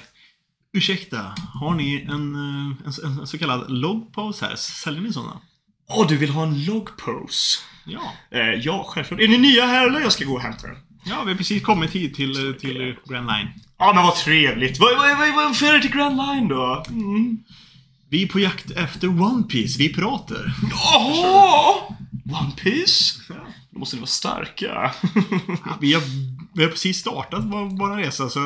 Ursäkta, 0.74 1.34
har 1.54 1.74
ni 1.74 2.06
en, 2.08 2.34
eh, 2.34 2.76
en, 3.04 3.18
en 3.18 3.26
så 3.26 3.38
kallad 3.38 3.70
logpose 3.70 4.46
här? 4.46 4.56
Säljer 4.56 5.02
ni 5.02 5.12
sådana? 5.12 5.40
Åh, 5.88 6.06
du 6.08 6.16
vill 6.16 6.30
ha 6.30 6.42
en 6.42 6.64
logpose? 6.64 7.58
Ja. 7.84 8.12
Eh, 8.30 8.40
ja, 8.40 8.86
självklart. 8.88 9.20
Är 9.20 9.28
ni 9.28 9.38
nya 9.38 9.66
här 9.66 9.88
eller? 9.88 10.00
Jag 10.00 10.12
ska 10.12 10.24
gå 10.24 10.34
och 10.34 10.40
hämta 10.40 10.66
den. 10.66 10.76
Ja, 11.04 11.22
vi 11.24 11.30
har 11.30 11.38
precis 11.38 11.62
kommit 11.62 11.90
hit 11.90 12.14
till, 12.14 12.48
eh, 12.48 12.52
till 12.52 12.96
Grand 13.08 13.26
Line. 13.26 13.48
Ja, 13.78 13.92
men 13.94 14.04
vad 14.04 14.14
trevligt. 14.14 14.78
Vad, 14.78 14.96
vad, 14.96 15.18
vad, 15.18 15.34
varför 15.34 15.66
är 15.66 15.72
det 15.72 15.80
till 15.80 15.90
Grand 15.90 16.16
Line 16.16 16.48
då? 16.48 16.84
Mm. 16.88 17.38
Vi 18.08 18.22
är 18.22 18.28
på 18.28 18.40
jakt 18.40 18.70
efter 18.70 19.08
One 19.08 19.42
Piece, 19.42 19.78
vi 19.78 19.88
pirater. 19.88 20.54
Jaha! 20.70 21.74
One 22.40 22.52
Piece? 22.62 23.14
Då 23.70 23.78
måste 23.78 23.96
ni 23.96 24.00
vara 24.00 24.06
starka. 24.06 24.92
Vi 25.80 25.92
har, 25.92 26.02
vi 26.54 26.62
har 26.62 26.70
precis 26.70 26.98
startat 26.98 27.44
vår, 27.44 27.78
vår 27.78 27.96
resa, 27.96 28.28
så 28.28 28.40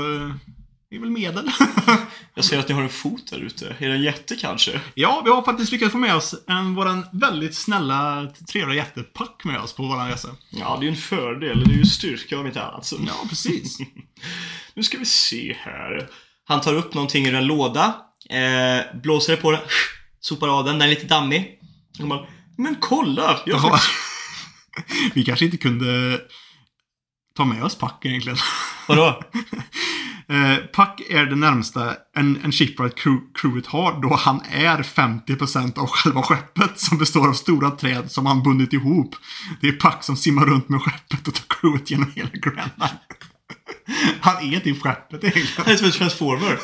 det 0.91 0.97
är 0.97 1.01
väl 1.01 1.11
medel. 1.11 1.51
Jag 2.34 2.45
ser 2.45 2.59
att 2.59 2.68
ni 2.68 2.74
har 2.74 2.82
en 2.82 2.89
fot 2.89 3.30
där 3.30 3.39
ute. 3.39 3.76
Är 3.78 3.89
det 3.89 3.95
en 3.95 4.03
jätte 4.03 4.36
kanske? 4.36 4.80
ja, 4.95 5.22
vi 5.24 5.30
har 5.30 5.43
faktiskt 5.43 5.72
lyckats 5.72 5.93
få 5.93 5.99
med 5.99 6.14
oss 6.14 6.34
en, 6.47 6.74
våran 6.74 7.07
väldigt 7.12 7.55
snälla, 7.55 8.28
trevliga 8.53 8.76
jättepack 8.76 9.45
med 9.45 9.61
oss 9.61 9.72
på 9.72 9.82
våran 9.82 10.09
resa. 10.09 10.28
Ja, 10.51 10.76
det 10.80 10.80
är 10.80 10.84
ju 10.84 10.91
en 10.91 10.97
fördel. 10.97 11.64
Det 11.64 11.74
är 11.74 11.78
ju 11.78 11.84
styrka 11.84 12.39
om 12.41 12.47
inte 12.47 12.62
annat. 12.62 12.86
Så. 12.86 12.97
Ja, 13.07 13.26
precis. 13.28 13.78
Nu 14.74 14.82
ska 14.82 14.99
vi 14.99 15.05
se 15.05 15.57
här. 15.61 16.09
Han 16.45 16.61
tar 16.61 16.74
upp 16.74 16.95
någonting 16.95 17.26
ur 17.26 17.34
en 17.34 17.47
låda. 17.47 17.95
Eh, 18.30 19.01
blåser 19.03 19.36
det 19.36 19.43
på 19.43 19.51
den. 19.51 19.61
Sopar 20.20 20.49
av 20.49 20.64
den. 20.64 20.78
Den 20.78 20.89
är 20.89 20.91
lite 20.91 21.07
dammig. 21.07 21.59
Och 22.01 22.09
man, 22.09 22.26
men 22.59 22.76
kolla! 22.80 23.41
Jag 23.47 23.57
har. 23.57 23.80
Vi 25.14 25.24
kanske 25.24 25.45
inte 25.45 25.57
kunde 25.57 26.20
ta 27.36 27.45
med 27.45 27.64
oss 27.64 27.74
pack 27.74 28.05
egentligen. 28.05 28.39
Vadå? 28.89 29.22
Eh, 30.31 30.57
pack 30.57 31.01
är 31.11 31.26
det 31.26 31.37
närmsta 31.37 31.97
en, 32.16 32.41
en 32.45 32.53
shipwright 32.53 32.99
crew, 32.99 33.26
crewet 33.35 33.66
har 33.66 34.03
då 34.03 34.14
han 34.14 34.41
är 34.51 34.83
50% 34.83 35.79
av 35.79 35.87
själva 35.87 36.22
skeppet 36.22 36.81
som 36.81 36.99
består 36.99 37.29
av 37.29 37.33
stora 37.33 37.70
träd 37.70 38.11
som 38.11 38.26
han 38.26 38.43
bundit 38.43 38.72
ihop. 38.72 39.14
Det 39.61 39.68
är 39.68 39.72
Pack 39.72 40.05
som 40.05 40.16
simmar 40.16 40.47
runt 40.47 40.68
med 40.68 40.83
skeppet 40.83 41.29
och 41.29 41.35
tar 41.35 41.45
crewet 41.49 41.91
genom 41.91 42.12
hela 42.14 42.31
Grand. 42.33 42.70
Han 44.20 44.53
är 44.53 44.61
typ 44.61 44.83
skeppet 44.83 45.24
egentligen. 45.24 45.49
Han 45.57 45.72
är 45.72 45.76
som 45.76 45.87
en 45.87 45.93
transformer. 45.93 46.59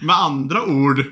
Med 0.04 0.16
andra 0.16 0.62
ord 0.62 1.04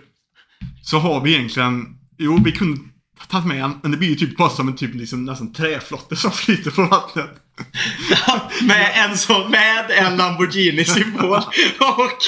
så 0.83 0.99
har 0.99 1.21
vi 1.21 1.35
egentligen, 1.35 1.99
jo 2.19 2.41
vi 2.45 2.53
kunde 2.53 2.81
tagit 3.29 3.47
med 3.47 3.65
en, 3.65 3.79
men 3.83 3.91
det 3.91 3.97
blir 3.97 4.09
ju 4.09 4.15
typ 4.15 4.37
bara 4.37 4.51
som 4.51 4.69
en 4.69 4.77
typ 4.77 4.95
liksom 4.95 5.25
nästan 5.25 5.53
träflotte 5.53 6.17
som 6.17 6.33
flyter 6.33 6.71
på 6.71 6.83
vattnet. 6.83 7.31
med 8.63 8.93
en 8.95 9.19
sån, 9.19 9.51
med 9.51 9.91
en 9.91 10.17
Lamborghini-symbol. 10.17 11.37
Och... 11.81 12.19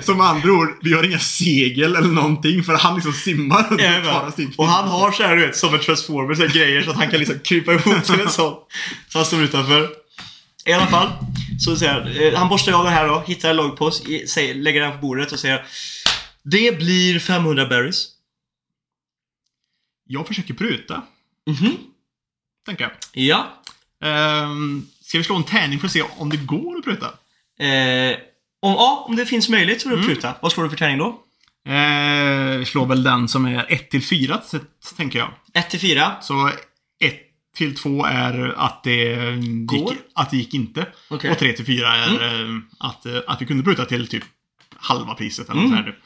Som 0.02 0.20
andra 0.20 0.52
ord, 0.52 0.68
vi 0.82 0.92
har 0.92 1.02
inga 1.02 1.18
segel 1.18 1.96
eller 1.96 2.08
någonting 2.08 2.62
för 2.62 2.74
han 2.74 2.94
liksom 2.94 3.12
simmar 3.12 3.62
runt 3.70 4.58
och 4.58 4.66
han 4.66 4.88
har 4.88 5.12
så 5.12 5.22
här, 5.22 5.36
du 5.36 5.46
vet, 5.46 5.56
som 5.56 5.74
en 5.74 5.80
transformer, 5.80 6.34
så 6.34 6.46
grejer 6.46 6.82
så 6.82 6.90
att 6.90 6.96
han 6.96 7.10
kan 7.10 7.18
liksom 7.18 7.38
krypa 7.38 7.72
ihop 7.72 8.04
till 8.04 8.20
en 8.20 8.30
sån. 8.30 8.54
Så 9.08 9.18
han 9.18 9.24
står 9.24 9.42
utanför. 9.42 9.88
I 10.64 10.72
alla 10.72 10.86
fall, 10.86 11.08
så 11.60 11.76
säger 11.76 11.92
han, 11.92 12.36
han 12.36 12.48
borstar 12.48 12.72
av 12.72 12.84
den 12.84 12.92
här 12.92 13.08
då, 13.08 13.22
hittar 13.26 13.50
en 13.50 13.56
loggpost, 13.56 14.06
lägger 14.54 14.80
den 14.80 14.92
på 14.92 14.98
bordet 14.98 15.32
och 15.32 15.38
säger 15.38 15.64
Det 16.42 16.78
blir 16.78 17.18
500 17.18 17.66
berries. 17.66 18.06
Jag 20.12 20.26
försöker 20.26 20.54
pruta, 20.54 21.02
Mhm. 21.46 21.76
tänker 22.66 22.84
jag. 22.84 22.92
Ja. 23.24 23.62
Ehm, 24.04 24.86
ska 25.00 25.18
vi 25.18 25.24
slå 25.24 25.36
en 25.36 25.44
tärning 25.44 25.78
för 25.78 25.86
att 25.86 25.92
se 25.92 26.02
om 26.02 26.30
det 26.30 26.36
går 26.36 26.78
att 26.78 26.84
pruta? 26.84 27.06
Eh, 27.60 28.16
om, 28.62 28.72
ja, 28.72 29.04
om 29.08 29.16
det 29.16 29.26
finns 29.26 29.48
möjlighet 29.48 29.82
så 29.82 29.88
det 29.88 29.94
att 29.94 29.98
Mm. 30.04 30.14
pruta. 30.14 30.34
Vad 30.42 30.52
slår 30.52 30.64
du 30.64 30.70
för 30.70 30.76
tärning 30.76 30.98
då? 30.98 31.08
Eh, 31.72 32.58
vi 32.58 32.64
slår 32.64 32.86
väl 32.86 33.02
den 33.02 33.28
som 33.28 33.46
är 33.46 33.66
1 33.72 33.90
till 33.90 34.02
4, 34.02 34.40
tänker 34.96 35.18
jag. 35.18 35.30
1 35.54 35.70
till 35.70 35.80
4. 35.80 36.12
Så 36.22 36.48
1 37.00 37.14
till 37.56 37.76
2 37.76 38.04
är 38.04 38.54
att 38.56 38.82
det 38.84 39.14
Går? 39.66 39.90
gick, 39.92 40.00
att 40.14 40.30
det 40.30 40.36
gick 40.36 40.54
inte. 40.54 40.86
Okej. 41.10 41.30
Och 41.30 41.38
3 41.38 41.52
till 41.52 41.66
4 41.66 41.88
är 41.96 42.12
eh, 42.44 42.58
att, 42.78 43.06
eh, 43.06 43.18
att 43.26 43.42
vi 43.42 43.46
kunde 43.46 43.62
pruta 43.64 43.84
till 43.84 44.06
typ 44.08 44.24
halva 44.76 45.14
priset. 45.14 45.48
Eller 45.50 45.60
Mm. 45.60 45.72
sånt 45.72 45.86
här. 45.86 45.98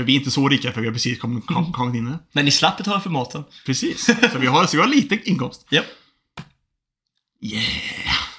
För 0.00 0.04
vi 0.04 0.12
är 0.12 0.18
inte 0.18 0.30
så 0.30 0.48
rika 0.48 0.72
för 0.72 0.80
vi 0.80 0.86
har 0.86 0.94
precis 0.94 1.18
kommit, 1.18 1.46
kom, 1.46 1.72
kommit 1.72 1.94
in. 1.94 2.16
Men 2.32 2.44
ni 2.44 2.50
slapp 2.50 2.76
betala 2.76 3.00
för 3.00 3.10
maten. 3.10 3.44
Precis. 3.66 4.04
Så 4.32 4.38
vi 4.38 4.46
har, 4.46 4.66
så 4.66 4.76
vi 4.76 4.82
har 4.82 4.88
lite 4.88 5.18
inkomst. 5.24 5.66
Ja. 5.70 5.82
Yeah! 7.42 7.64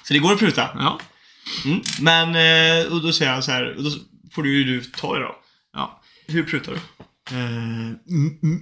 Så 0.02 0.12
det 0.12 0.18
går 0.18 0.32
att 0.32 0.38
pruta. 0.38 0.68
Ja. 0.74 1.00
Mm. 1.64 1.80
Men, 2.00 2.28
eh, 2.28 2.92
och 2.92 3.02
då 3.02 3.12
säger 3.12 3.32
han 3.32 3.42
så 3.42 3.50
här, 3.50 3.76
och 3.76 3.84
då 3.84 3.90
får 4.32 4.42
du 4.42 4.58
ju 4.58 4.64
du 4.64 4.84
ta 4.84 5.14
det 5.14 5.22
då. 5.22 5.36
ja. 5.72 6.02
Hur 6.26 6.44
prutar 6.44 6.72
du? 6.72 6.78
Eh, 7.30 7.96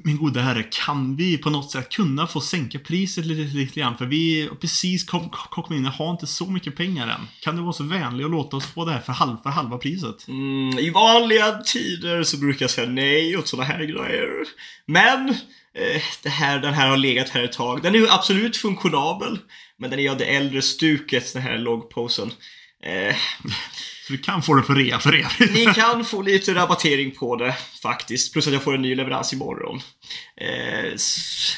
min 0.04 0.16
gode 0.16 0.40
herre, 0.40 0.62
kan 0.62 1.16
vi 1.16 1.38
på 1.38 1.50
något 1.50 1.70
sätt 1.70 1.88
kunna 1.88 2.26
få 2.26 2.40
sänka 2.40 2.78
priset 2.78 3.26
lite, 3.26 3.56
lite 3.56 3.80
grann? 3.80 3.96
För 3.96 4.04
vi 4.04 4.48
har 4.48 4.56
precis 4.56 5.04
kom, 5.04 5.30
kom 5.30 5.62
kom 5.62 5.76
in 5.76 5.86
och 5.86 5.92
har 5.92 6.10
inte 6.10 6.26
så 6.26 6.46
mycket 6.46 6.76
pengar 6.76 7.08
än. 7.08 7.28
Kan 7.40 7.56
du 7.56 7.62
vara 7.62 7.72
så 7.72 7.84
vänlig 7.84 8.26
och 8.26 8.32
låta 8.32 8.56
oss 8.56 8.66
få 8.66 8.84
det 8.84 8.92
här 8.92 9.00
för, 9.00 9.12
halv, 9.12 9.36
för 9.42 9.50
halva 9.50 9.78
priset? 9.78 10.28
Mm, 10.28 10.78
I 10.78 10.90
vanliga 10.90 11.58
tider 11.58 12.22
så 12.22 12.36
brukar 12.36 12.62
jag 12.62 12.70
säga 12.70 12.90
nej 12.90 13.36
åt 13.36 13.48
sådana 13.48 13.68
här 13.68 13.84
grejer. 13.84 14.28
Men, 14.86 15.28
eh, 15.74 16.02
det 16.22 16.28
här, 16.28 16.58
den 16.58 16.74
här 16.74 16.88
har 16.88 16.96
legat 16.96 17.28
här 17.28 17.44
ett 17.44 17.52
tag. 17.52 17.82
Den 17.82 17.94
är 17.94 17.98
ju 17.98 18.08
absolut 18.10 18.56
funktionabel. 18.56 19.38
Men 19.78 19.90
den 19.90 19.98
är 19.98 20.02
ju 20.02 20.08
av 20.08 20.18
det 20.18 20.36
äldre 20.36 20.62
stuket, 20.62 21.32
den 21.32 21.42
här 21.42 21.58
loggposen. 21.58 22.30
Eh, 22.82 23.16
så 24.10 24.16
du 24.16 24.22
kan 24.22 24.42
få 24.42 24.54
det 24.54 24.62
för 24.62 24.74
rea 24.74 24.98
för 24.98 25.12
rea. 25.12 25.30
ni 25.52 25.66
kan 25.74 26.04
få 26.04 26.22
lite 26.22 26.54
rabattering 26.54 27.10
på 27.10 27.36
det 27.36 27.56
faktiskt. 27.82 28.32
Plus 28.32 28.46
att 28.46 28.52
jag 28.52 28.62
får 28.62 28.74
en 28.74 28.82
ny 28.82 28.94
leverans 28.94 29.32
imorgon. 29.32 29.80
Eh, 30.36 30.94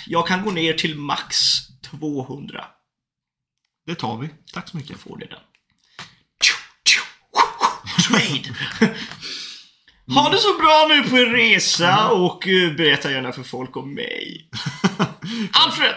jag 0.06 0.26
kan 0.26 0.42
gå 0.42 0.50
ner 0.50 0.72
till 0.72 0.98
max 0.98 1.36
200. 1.90 2.64
Det 3.86 3.94
tar 3.94 4.16
vi. 4.16 4.28
Tack 4.52 4.68
så 4.68 4.76
mycket. 4.76 4.98
får 4.98 5.16
ni 5.16 5.26
den. 5.26 5.38
Trade! 8.08 8.94
Ha 10.14 10.30
det 10.30 10.38
så 10.38 10.58
bra 10.58 10.86
nu 10.88 11.02
på 11.02 11.18
er 11.18 11.26
resa 11.26 12.08
och 12.08 12.48
eh, 12.48 12.72
berätta 12.72 13.10
gärna 13.10 13.32
för 13.32 13.42
folk 13.42 13.76
om 13.76 13.94
mig. 13.94 14.48
Alfred! 15.52 15.94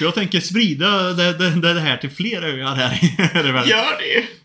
Jag 0.00 0.14
tänker 0.14 0.40
sprida 0.40 1.12
det, 1.12 1.38
det, 1.38 1.74
det 1.74 1.80
här 1.80 1.96
till 1.96 2.10
fler 2.10 2.42
öar 2.42 2.74
här 2.74 3.04
i. 3.04 3.16
Gör 3.70 3.98
det! 3.98 4.39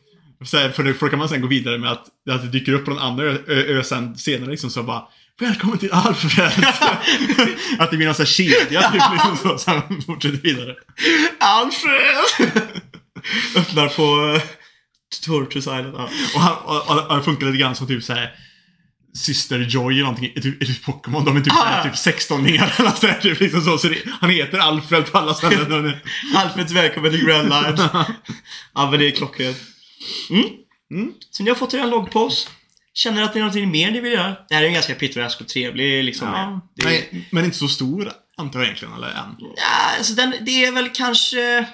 Här, 0.53 0.69
för, 0.69 0.93
för 0.93 1.05
då 1.05 1.09
kan 1.09 1.19
man 1.19 1.29
sen 1.29 1.41
gå 1.41 1.47
vidare 1.47 1.77
med 1.77 1.91
att, 1.91 2.05
att 2.29 2.41
det 2.41 2.47
dyker 2.47 2.73
upp 2.73 2.85
på 2.85 2.91
en 2.91 2.99
annan 2.99 3.19
ö, 3.19 3.37
ö, 3.47 3.77
ö 3.77 3.83
sen, 3.83 4.17
senare 4.17 4.51
liksom 4.51 4.69
så 4.69 4.83
bara 4.83 5.03
Välkommen 5.39 5.77
till 5.77 5.91
Alfred! 5.91 6.51
att 7.79 7.91
det 7.91 7.97
blir 7.97 8.05
någon 8.05 8.15
sån 8.15 8.25
här 8.25 8.31
kedja 8.31 8.91
typ 8.91 9.01
liksom 9.11 9.37
så, 9.37 9.57
så 9.57 9.71
han 9.71 10.01
fortsätter 10.01 10.37
vidare. 10.37 10.75
Alfred! 11.39 12.61
Öppnar 13.55 13.87
på 13.87 14.33
uh, 14.35 14.41
Tortoise 15.25 15.79
Island. 15.79 15.95
Ja. 15.97 16.09
Och 16.35 16.41
han, 16.41 16.55
och, 16.55 16.89
och, 16.89 17.13
han 17.13 17.23
funkar 17.23 17.45
lite 17.45 17.57
grann 17.57 17.75
som 17.75 17.87
typ 17.87 18.03
så 18.03 18.13
här 18.13 18.35
Syster 19.15 19.59
Joy 19.59 19.93
eller 19.93 20.03
någonting 20.03 20.31
i 20.35 20.41
typ, 20.41 20.63
i 20.63 20.65
typ 20.65 20.83
Pokémon. 20.85 21.25
De 21.25 21.37
är 21.37 21.41
typ, 21.41 21.53
Ah. 21.53 21.57
såhär, 21.57 21.83
typ 21.83 21.97
16 21.97 22.43
ner 22.43 22.73
eller 22.77 22.91
så 22.91 23.07
här, 23.07 23.19
typ 23.19 23.39
liksom 23.39 23.61
så. 23.61 23.77
så 23.77 23.87
det, 23.87 23.97
han 24.21 24.29
heter 24.29 24.57
Alfred 24.57 25.11
på 25.11 25.17
alla 25.17 25.33
ställen. 25.33 25.93
Alfreds 26.35 26.71
välkommen 26.71 27.11
till 27.11 27.25
Grand 27.25 27.49
Line. 27.49 27.89
ja 28.73 28.91
men 28.91 28.99
det 28.99 29.07
är 29.07 29.11
klockrent. 29.11 29.57
Mm. 30.29 30.49
Mm. 30.91 31.13
Så 31.31 31.43
ni 31.43 31.49
har 31.49 31.55
fått 31.57 31.73
er 31.73 31.79
en 31.79 31.89
loggpost. 31.89 32.49
Känner 32.93 33.23
att 33.23 33.33
det 33.33 33.39
är 33.39 33.41
någonting 33.41 33.71
mer 33.71 33.91
ni 33.91 33.99
vill 33.99 34.13
göra? 34.13 34.35
Det 34.49 34.55
här 34.55 34.63
är 34.63 34.67
en 34.67 34.73
ganska 34.73 34.95
pittoresk 34.95 35.41
och 35.41 35.47
trevlig 35.47 36.03
liksom. 36.03 36.27
ja, 36.27 36.69
det 36.75 36.83
är, 36.83 36.89
nej, 36.89 37.27
men 37.31 37.45
inte 37.45 37.57
så 37.57 37.67
stor 37.67 38.11
antar 38.37 38.59
jag 38.59 38.65
egentligen, 38.65 38.93
eller 38.93 39.07
än. 39.07 39.35
Ja, 39.39 39.97
alltså 39.97 40.13
den, 40.13 40.33
det 40.41 40.65
är 40.65 40.71
väl 40.71 40.89
kanske... 40.89 41.65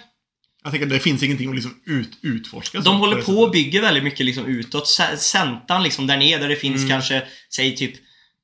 Jag 0.64 0.72
tänker 0.72 0.88
att 0.88 0.94
det 0.94 1.00
finns 1.00 1.24
ingenting 1.24 1.50
att 1.50 1.56
liksom 1.56 1.76
ut, 1.86 2.18
utforska. 2.22 2.78
så 2.78 2.90
De 2.90 2.98
håller 3.00 3.16
det 3.16 3.24
på 3.24 3.32
och 3.32 3.52
bygger 3.52 3.82
väldigt 3.82 4.04
mycket 4.04 4.26
liksom 4.26 4.46
utåt. 4.46 4.88
Centan 5.18 5.84
liksom 5.84 6.08
där 6.08 6.18
nere 6.18 6.40
där 6.40 6.50
det 6.50 6.56
finns 6.56 6.78
Mm. 6.78 6.90
kanske, 6.90 7.24
säg 7.56 7.76
typ 7.76 7.94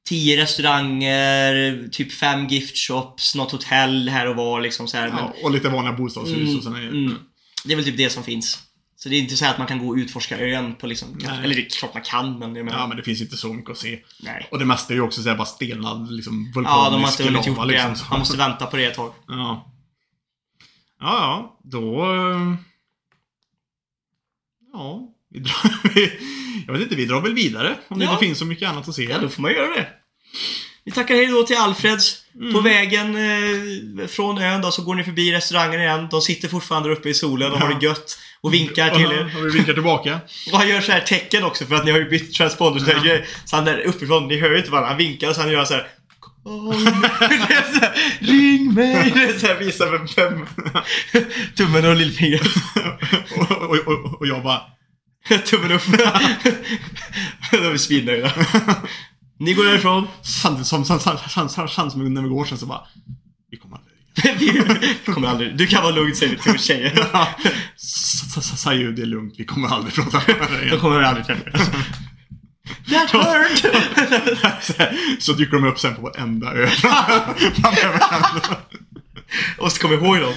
10 0.09 0.37
restauranger, 0.41 1.87
typ 1.91 2.11
5 2.13 2.47
giftshops, 2.47 3.35
något 3.35 3.51
hotell 3.51 4.09
här 4.09 4.27
och 4.27 4.35
var 4.35 4.61
liksom 4.61 4.87
så 4.87 4.97
här. 4.97 5.07
Men 5.07 5.17
Ja, 5.17 5.33
och 5.43 5.51
lite 5.51 5.69
vanliga 5.69 5.93
bostadshus 5.93 6.37
Mm, 6.37 6.57
och 6.57 6.73
det... 6.73 6.87
mm. 6.87 7.15
det 7.65 7.73
är 7.73 7.75
väl 7.75 7.85
typ 7.85 7.97
det 7.97 8.09
som 8.09 8.23
finns. 8.23 8.59
Så 8.99 9.09
det 9.09 9.15
är 9.15 9.19
inte 9.19 9.35
så 9.35 9.45
att 9.45 9.57
man 9.57 9.67
kan 9.67 9.79
gå 9.79 9.87
och 9.89 9.95
utforska 9.95 10.39
ön 10.39 10.75
på 10.75 10.87
liksom, 10.87 11.17
Nej. 11.21 11.39
eller 11.43 11.55
det 11.55 11.61
är 11.65 11.69
klart 11.69 11.93
man 11.93 12.03
kan 12.03 12.39
men 12.39 12.55
jag 12.55 12.65
menar, 12.65 12.79
Ja, 12.79 12.87
men 12.87 12.97
det 12.97 13.03
finns 13.03 13.21
inte 13.21 13.37
så 13.37 13.53
mycket 13.53 13.71
att 13.71 13.77
se. 13.77 13.99
nej. 14.23 14.47
Och 14.51 14.59
det 14.59 14.65
mesta 14.65 14.93
är 14.93 14.95
ju 14.97 15.01
också 15.03 15.21
så 15.23 15.29
här 15.29 15.37
bara 15.37 15.45
stelnad, 15.45 16.11
liksom 16.11 16.51
Ja, 16.55 16.61
de 16.61 16.65
har 16.65 16.89
vulkanisk 16.91 17.19
inte 17.19 17.31
hunnit 17.31 17.47
gjort 17.47 17.67
det 17.67 17.89
liksom. 17.89 18.07
Man 18.09 18.19
måste 18.19 18.37
vänta 18.37 18.65
på 18.65 18.77
det 18.77 18.85
ett 18.85 18.95
tag. 18.95 19.13
Ja. 19.27 19.71
Ja, 20.99 21.07
ja. 21.19 21.59
Då... 21.63 22.01
eh, 22.15 22.53
Ja. 24.73 25.13
Vi 25.29 25.39
drar... 25.39 25.71
Jag 26.67 26.73
vet 26.73 26.81
inte, 26.81 26.95
vi 26.95 27.05
drar 27.05 27.21
väl 27.21 27.33
vidare. 27.33 27.77
Om 27.87 27.99
det 27.99 28.05
Ja. 28.05 28.11
inte 28.13 28.25
finns 28.25 28.39
så 28.39 28.45
mycket 28.45 28.69
annat 28.69 28.87
att 28.89 28.95
se. 28.95 29.03
Ja, 29.03 29.19
då 29.19 29.29
får 29.29 29.41
man 29.41 29.51
göra 29.51 29.75
det. 29.75 29.87
Vi 30.87 30.93
tackar 30.93 31.15
hej 31.15 31.27
då 31.27 31.43
till 31.43 31.57
Alfreds. 31.57 32.17
På 32.53 32.61
vägen 32.61 33.15
eh, 33.15 34.07
från 34.07 34.37
ön 34.37 34.61
då 34.61 34.71
så 34.71 34.83
går 34.83 34.95
ni 34.95 35.03
förbi 35.03 35.31
restaurangen 35.33 35.81
igen. 35.81 36.07
De 36.11 36.21
sitter 36.21 36.47
fortfarande 36.47 36.89
uppe 36.89 37.09
i 37.09 37.13
solen 37.13 37.51
och 37.51 37.59
har 37.59 37.73
det 37.73 37.85
gött. 37.85 38.19
Och 38.41 38.53
vinkar 38.53 38.89
till 38.89 39.11
er. 39.11 39.35
Och 39.37 39.45
vi 39.45 39.49
vinkar 39.49 39.73
tillbaka. 39.73 40.19
Och 40.51 40.57
han 40.57 40.69
gör 40.69 40.81
så 40.81 40.91
här 40.91 40.99
tecken 40.99 41.43
också 41.43 41.65
för 41.65 41.75
att 41.75 41.85
ni 41.85 41.91
har 41.91 41.99
ju 41.99 42.09
bytt 42.09 42.33
transponders. 42.33 42.83
Ja. 43.03 43.17
Så 43.45 43.55
han 43.55 43.65
där 43.65 43.79
uppifrån, 43.79 44.27
ni 44.27 44.39
hör 44.39 44.49
ju 44.49 44.57
inte 44.57 44.71
varandra. 44.71 44.89
Han 44.89 44.97
vinkar 44.97 45.29
och 45.29 45.35
så 45.35 45.41
han 45.41 45.51
gör 45.51 45.65
så 45.65 45.73
här. 45.73 45.87
Här, 47.19 47.93
Ring 48.19 48.73
mig! 48.73 49.11
Det 49.15 49.23
är 49.23 49.39
så 49.39 49.47
här, 49.47 49.55
visar 49.55 49.91
med 49.91 50.09
fem 50.09 50.45
tummen 51.55 51.85
och 51.85 51.95
lillfingret. 51.95 52.41
och, 53.35 53.51
och, 53.51 53.87
och, 53.87 54.21
och 54.21 54.27
jag 54.27 54.43
bara... 54.43 54.61
Tummen 55.45 55.71
upp. 55.71 55.85
Då 57.51 57.57
är 57.57 57.71
vi 57.71 57.77
svinnöjda. 57.77 58.31
Ni 59.39 59.53
går 59.53 59.63
därifrån. 59.63 60.07
Samtidigt 60.21 60.67
som, 60.67 60.85
vi 62.23 62.29
går 62.29 62.45
sen 62.45 62.57
så 62.57 62.65
bara... 62.65 62.81
Vi 63.51 63.57
kommer 63.57 63.77
aldrig... 63.77 63.93
Vi 65.05 65.13
kommer 65.13 65.27
aldrig... 65.27 65.57
Du 65.57 65.67
kan 65.67 65.83
vara 65.83 65.95
lugn 65.95 66.15
säger 66.15 66.35
du 66.35 66.51
till 66.51 66.59
tjejer. 66.59 67.07
Sayyu, 68.55 68.91
det 68.91 69.01
är 69.01 69.05
lugnt. 69.05 69.33
Vi 69.37 69.45
kommer 69.45 69.67
aldrig 69.67 69.93
prata 69.93 70.21
med 70.27 70.37
varandra 70.37 70.69
Då 70.71 70.79
kommer 70.79 70.99
vi 70.99 71.05
aldrig 71.05 71.25
träffas. 71.25 71.69
That 72.89 73.11
hurt! 73.11 73.65
Så 75.19 75.33
dyker 75.33 75.51
de 75.51 75.63
upp 75.63 75.79
sen 75.79 75.95
på 75.95 76.01
varenda 76.01 76.53
ö. 76.53 76.69
Och 79.57 79.71
så 79.71 79.81
kommer 79.81 79.95
jag 79.95 80.03
ihåg 80.03 80.19
dem. 80.19 80.33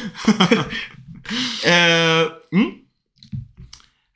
Eh, 1.64 2.28
mm. 2.52 2.70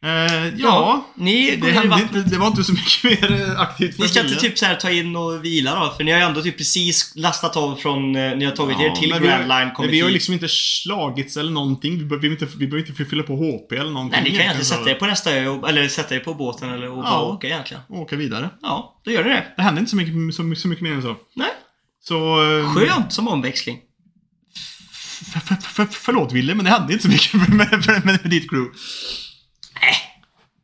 Eh, 0.05 0.11
ja, 0.47 0.53
Ja, 0.59 1.07
ni 1.17 1.57
går 1.57 1.67
det, 1.67 1.73
hände 1.73 2.03
inte, 2.03 2.31
det 2.31 2.39
var 2.39 2.47
inte 2.47 2.65
så 2.65 2.73
mycket 2.73 3.05
mer 3.05 3.41
eh, 3.51 3.61
aktivt 3.61 3.95
för 3.97 4.03
Ni 4.03 4.09
ska 4.09 4.21
inte 4.21 4.35
typ 4.35 4.59
så 4.59 4.65
här 4.67 4.75
ta 4.75 4.91
in 4.91 5.17
och 5.17 5.45
vila 5.45 5.75
då? 5.85 5.95
För 5.97 6.05
ni 6.05 6.11
har 6.13 6.19
ju 6.19 6.25
ändå 6.25 6.43
typ 6.43 6.57
precis 6.59 7.13
lastat 7.17 7.57
av 7.57 7.77
från... 7.77 8.17
eh, 8.17 8.37
Ni 8.37 8.45
har 8.45 8.53
tagit 8.53 8.81
er 8.81 8.91
till 8.91 9.13
vi 9.21 9.27
Grand 9.27 9.49
Line, 9.49 9.71
kommit 9.75 9.91
Vi 9.91 10.01
har 10.01 10.09
ju 10.09 10.13
liksom 10.15 10.35
inte 10.35 10.49
slagits 10.49 11.37
eller 11.37 11.51
någonting. 11.53 11.99
Vi 11.99 12.05
behöver 12.05 12.29
inte, 12.31 12.47
vi 12.59 12.67
behöver 12.67 12.89
inte 12.91 13.05
fylla 13.05 13.23
på 13.23 13.37
HP 13.37 13.73
eller 13.73 13.91
någonting. 13.91 14.21
Nej, 14.23 14.33
ni 14.33 14.39
kan 14.39 14.53
ju 14.59 14.65
Så- 14.65 14.75
sätta 14.75 14.91
er 14.91 14.95
på 14.95 15.07
nästa 15.07 15.33
ö, 15.33 15.59
eller 15.69 15.89
sätta 15.89 16.15
er 16.15 16.21
på 16.21 16.35
båten 16.35 16.71
eller 16.75 16.89
och 16.91 16.97
bara 16.97 17.07
Ja. 17.07 17.23
åka 17.23 17.47
egentligen. 17.47 17.83
och 17.89 17.99
åka 18.01 18.17
vidare. 18.17 18.51
Ja, 18.63 19.01
då 19.05 19.11
gör 19.11 19.25
ni 19.25 19.31
det. 19.31 19.45
Det 19.57 19.63
hände 19.63 19.79
inte 19.81 19.91
så 19.91 19.97
mycket, 19.97 20.35
så, 20.35 20.55
så 20.57 20.69
mycket 20.69 20.83
mer 20.83 20.93
än 20.93 21.03
så. 21.03 21.17
Nej. 21.37 21.49
Så... 22.09 22.17
eh, 22.59 22.75
Skönt 22.75 23.13
som 23.13 23.29
omväxling. 23.29 23.79
För, 25.33 25.41
för, 25.41 25.55
för, 25.55 25.87
förlåt 25.91 26.33
Wille, 26.33 26.55
men 26.55 26.65
det 26.65 26.71
hände 26.71 26.93
inte 26.93 27.03
så 27.03 27.09
mycket 27.09 27.35
med, 27.35 27.51
med, 27.55 27.85
med, 27.87 28.05
med 28.05 28.21
ditt 28.31 28.51
crew. 28.51 28.71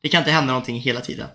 Det 0.02 0.08
kan 0.08 0.18
inte 0.20 0.30
hända 0.30 0.52
någonting 0.52 0.80
hela 0.80 1.00
tiden. 1.00 1.28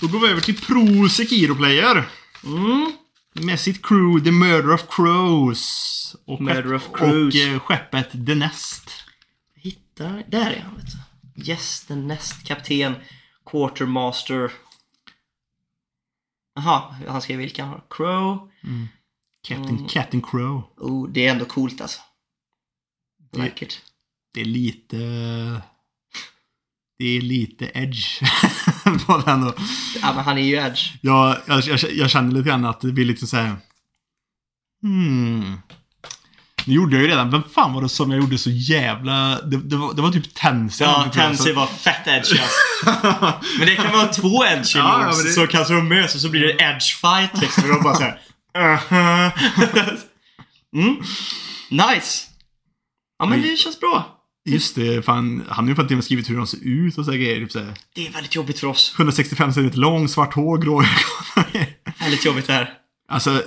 Då 0.00 0.08
går 0.08 0.20
vi 0.20 0.28
över 0.28 0.40
till 0.40 0.60
Pro 0.60 1.08
Sekiro 1.08 1.54
Player. 1.54 2.08
Mm. 2.44 2.92
Med 3.34 3.60
sitt 3.60 3.86
crew 3.86 4.24
The 4.24 4.30
Murder 4.30 4.72
of 4.72 4.84
Crows. 4.88 6.16
Och, 6.26 6.40
Murder 6.40 6.74
of 6.74 6.88
Crows. 6.94 7.34
och 7.34 7.40
eh, 7.40 7.60
skeppet 7.60 8.10
The 8.26 8.34
Nest. 8.34 8.90
Hittar... 9.54 10.24
Där 10.28 10.50
är 10.50 10.60
han 10.60 10.76
vet 10.76 10.86
du. 11.34 11.50
Yes, 11.50 11.84
the 11.86 11.94
Nest 11.94 12.44
Kapten. 12.46 12.94
Quartermaster. 13.50 14.52
Jaha, 16.54 16.94
han 17.08 17.22
skrev 17.22 17.38
vilka 17.38 17.62
han 17.64 17.72
har. 17.72 17.84
Crow. 17.90 18.50
Captain, 19.48 19.68
Mm. 19.76 19.88
Captain 19.88 20.22
Crow. 20.22 20.62
Oh, 20.76 21.08
det 21.08 21.26
är 21.26 21.30
ändå 21.30 21.44
coolt 21.44 21.80
alltså. 21.80 22.00
Like 23.32 23.64
it. 23.64 23.80
Det 24.34 24.40
är 24.40 24.44
lite... 24.44 24.96
Det 26.98 27.04
är 27.16 27.20
lite 27.20 27.70
edge 27.74 28.22
på 29.06 29.22
den 29.26 29.40
då. 29.40 29.54
Ja, 30.02 30.12
men 30.14 30.24
han 30.24 30.38
är 30.38 30.42
ju 30.42 30.54
Edge. 30.56 30.92
Jag, 31.00 31.36
jag, 31.46 31.62
jag, 31.62 31.78
jag 31.92 32.10
känner 32.10 32.32
lite 32.32 32.48
grann 32.48 32.64
att 32.64 32.80
det 32.80 32.92
blir 32.92 33.04
lite 33.04 33.26
så 33.26 33.36
här. 33.36 33.56
Hmm. 34.82 35.58
Nu 36.66 36.74
gjorde 36.74 36.96
jag 36.96 37.02
ju 37.02 37.08
redan, 37.08 37.30
vem 37.30 37.42
fan 37.54 37.72
var 37.74 37.82
det 37.82 37.88
som 37.88 38.10
jag 38.10 38.20
gjorde 38.20 38.38
så 38.38 38.50
jävla... 38.50 39.40
Det, 39.42 39.56
det, 39.56 39.76
var, 39.76 39.94
det 39.94 40.02
var 40.02 40.10
typ 40.12 40.34
Tensei. 40.34 40.86
Ja. 40.86 41.10
Tensei 41.14 41.52
var 41.52 41.66
fett 41.66 42.06
edge 42.06 42.40
alltså. 42.42 43.40
Men 43.58 43.66
det 43.66 43.76
kan 43.76 43.92
vara 43.92 44.06
två 44.06 44.44
edge 44.44 44.76
Ja, 44.76 45.02
ja, 45.02 45.08
det- 45.08 45.32
så 45.32 45.46
kanske 45.46 45.74
de 45.74 45.88
möts 45.88 46.14
och 46.14 46.20
så 46.20 46.28
blir 46.30 46.40
det 46.40 46.52
edge 46.64 46.96
fight 47.00 47.40
liksom. 47.42 47.64
Och 47.64 47.68
de 47.76 47.82
bara 47.82 47.94
såhär... 47.94 48.20
uh-huh. 48.58 49.30
mm. 50.76 50.96
Nice! 51.70 52.26
Ja 53.18 53.26
men 53.26 53.42
det 53.42 53.56
känns 53.56 53.80
bra. 53.80 54.13
Just 54.44 54.74
det, 54.74 55.04
fan, 55.04 55.44
han 55.48 55.64
har 55.64 55.70
ju 55.70 55.74
faktiskt 55.74 56.04
skrivit 56.04 56.30
hur 56.30 56.36
de 56.36 56.46
ser 56.46 56.58
ut 56.62 56.98
och 56.98 57.04
så 57.04 57.10
här 57.10 57.18
grejer. 57.18 57.40
Typ 57.40 57.52
så 57.52 57.58
här, 57.58 57.74
Det 57.94 58.06
är 58.06 58.12
väldigt 58.12 58.34
jobbigt 58.34 58.58
för 58.58 58.66
oss. 58.66 58.94
165 58.96 59.52
cm 59.52 59.70
lång, 59.74 60.08
svart 60.08 60.34
hår, 60.34 60.58
grå 60.58 60.82
ögon. 60.82 61.66
Väldigt 62.00 62.24
jobbigt 62.24 62.46
det 62.46 62.52
här. 62.52 62.72
Alltså, 63.08 63.42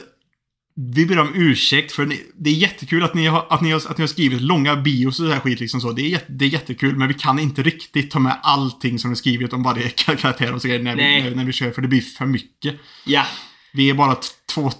vi 0.93 1.05
ber 1.05 1.19
om 1.19 1.31
ursäkt 1.35 1.91
för 1.91 2.05
ni, 2.05 2.23
det 2.35 2.49
är 2.49 2.53
jättekul 2.53 3.03
att 3.03 3.13
ni, 3.13 3.27
har, 3.27 3.47
att, 3.49 3.61
ni 3.61 3.71
har, 3.71 3.77
att 3.77 3.97
ni 3.97 4.01
har 4.01 4.07
skrivit 4.07 4.41
långa 4.41 4.75
bios 4.75 5.19
och 5.19 5.25
så 5.25 5.31
här 5.31 5.39
skit 5.39 5.59
liksom 5.59 5.81
så. 5.81 5.91
Det 5.91 6.13
är, 6.13 6.21
det 6.27 6.45
är 6.45 6.49
jättekul, 6.49 6.95
men 6.95 7.07
vi 7.07 7.13
kan 7.13 7.39
inte 7.39 7.63
riktigt 7.63 8.11
ta 8.11 8.19
med 8.19 8.39
allting 8.43 8.99
som 8.99 9.11
är 9.11 9.15
skrivet 9.15 9.53
om 9.53 9.63
varje 9.63 9.89
karaktär 9.95 10.53
och 10.53 10.61
så 10.61 10.67
när, 10.67 10.77
vi, 10.77 11.21
när, 11.21 11.35
när 11.35 11.45
vi 11.45 11.53
kör, 11.53 11.71
för 11.71 11.81
det 11.81 11.87
blir 11.87 12.01
för 12.01 12.25
mycket. 12.25 12.75
Ja. 13.05 13.25
Vi 13.73 13.89
är 13.89 13.93
bara 13.93 14.17
två, 14.53 14.71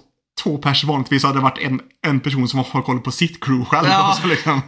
två 0.42 0.58
pers 0.58 0.84
vanligtvis 0.84 1.22
hade 1.22 1.38
det 1.38 1.42
varit 1.42 1.58
en, 1.58 1.80
en 2.02 2.20
person 2.20 2.48
som 2.48 2.58
har 2.58 2.82
koll 2.82 3.00
på 3.00 3.12
sitt 3.12 3.44
crew 3.44 3.64
själv. 3.64 3.88
Ja. 3.88 4.10
Och 4.10 4.16
så 4.16 4.26
liksom. 4.28 4.62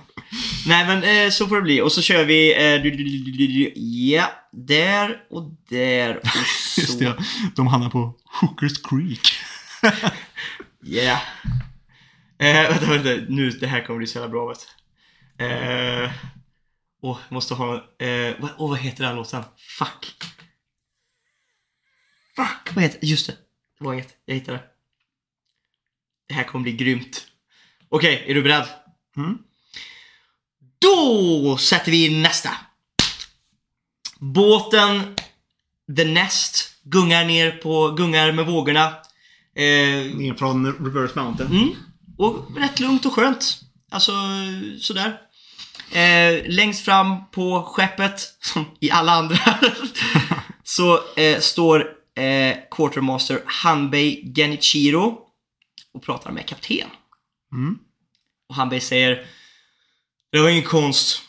Nej 0.66 0.87
men 0.87 1.27
eh, 1.27 1.31
så 1.31 1.47
får 1.47 1.57
det 1.57 1.62
bli. 1.62 1.81
Och 1.81 1.93
så 1.93 2.03
kör 2.03 2.25
vi... 2.25 2.55
Eh, 2.55 2.83
du, 2.83 2.91
du, 2.91 3.05
du, 3.05 3.33
du, 3.33 3.47
du, 3.47 3.73
ja, 3.77 4.31
där 4.53 5.16
och 5.31 5.51
där 5.68 6.16
och 6.16 6.27
så. 6.75 6.81
Just 6.81 6.99
det, 6.99 7.14
de 7.57 7.66
hamnar 7.66 7.91
på 7.91 8.14
Hookers 8.41 8.83
Creek. 8.83 9.29
Yeah. 10.83 11.21
Eh, 12.39 12.71
vänta, 12.71 12.87
vänta. 12.87 13.25
Nu, 13.29 13.51
det 13.51 13.66
här 13.66 13.85
kommer 13.87 13.99
bli 13.99 14.07
så 14.07 14.18
jävla 14.18 14.31
bra 14.31 14.49
vet. 14.49 14.66
Eh, 15.39 16.11
åh, 17.03 17.18
jag 17.29 17.35
måste 17.35 17.55
ha 17.55 17.75
eh, 17.75 18.35
vad, 18.39 18.51
åh, 18.59 18.71
vad 18.71 18.79
heter 18.79 19.05
den 19.05 19.16
låten? 19.16 19.43
Fuck. 19.79 20.14
Fuck, 22.37 22.75
vad 22.75 22.85
heter 22.85 22.99
Just 23.03 23.27
det. 23.27 23.33
Det 23.79 23.85
var 23.85 23.93
inget. 23.93 24.16
Jag 24.25 24.35
hittade 24.35 24.61
det. 26.31 26.35
Här 26.35 26.45
kommer 26.45 26.62
bli 26.62 26.72
grymt. 26.72 27.26
Okej, 27.89 28.24
är 28.26 28.35
du 28.35 28.43
beredd? 28.43 28.66
Mm. 29.16 29.39
Då 30.78 31.57
sätter 31.57 31.91
vi 31.91 32.07
in 32.07 32.22
nästa. 32.22 32.51
Båten 34.18 35.16
The 35.97 36.05
Nest 36.05 36.74
gungar 36.83 37.24
ner 37.24 37.51
på, 37.51 37.91
gungar 37.91 38.33
med 38.33 38.47
vågorna. 38.47 38.87
Eh, 39.57 40.14
Ner 40.14 40.35
från 40.35 40.66
Reverse 40.66 41.20
Mountain. 41.20 41.51
Mm. 41.51 41.68
Och 42.18 42.57
rätt 42.57 42.81
lugnt 42.81 43.07
och 43.07 43.12
skönt. 43.12 43.61
Alltså, 43.91 44.12
sådär. 44.81 45.18
Eh, 45.93 46.43
längst 46.47 46.85
fram 46.85 47.31
på 47.31 47.62
skeppet, 47.62 48.20
som 48.41 48.64
i 48.81 48.91
alla 48.91 49.12
andra, 49.12 49.39
så 50.64 51.01
eh, 51.16 51.39
står 51.41 51.81
eh, 52.14 52.57
Quartermaster 52.70 53.43
Hanbei 53.47 54.33
Genichiro 54.37 55.30
och 55.93 56.03
pratar 56.03 56.32
med 56.32 56.49
kapten. 56.49 56.91
Mm. 57.53 57.78
Och 58.49 58.55
Hanbei 58.55 58.80
säger 58.80 59.26
Det 60.30 60.38
var 60.38 60.49
ingen 60.49 60.64
konst. 60.64 61.22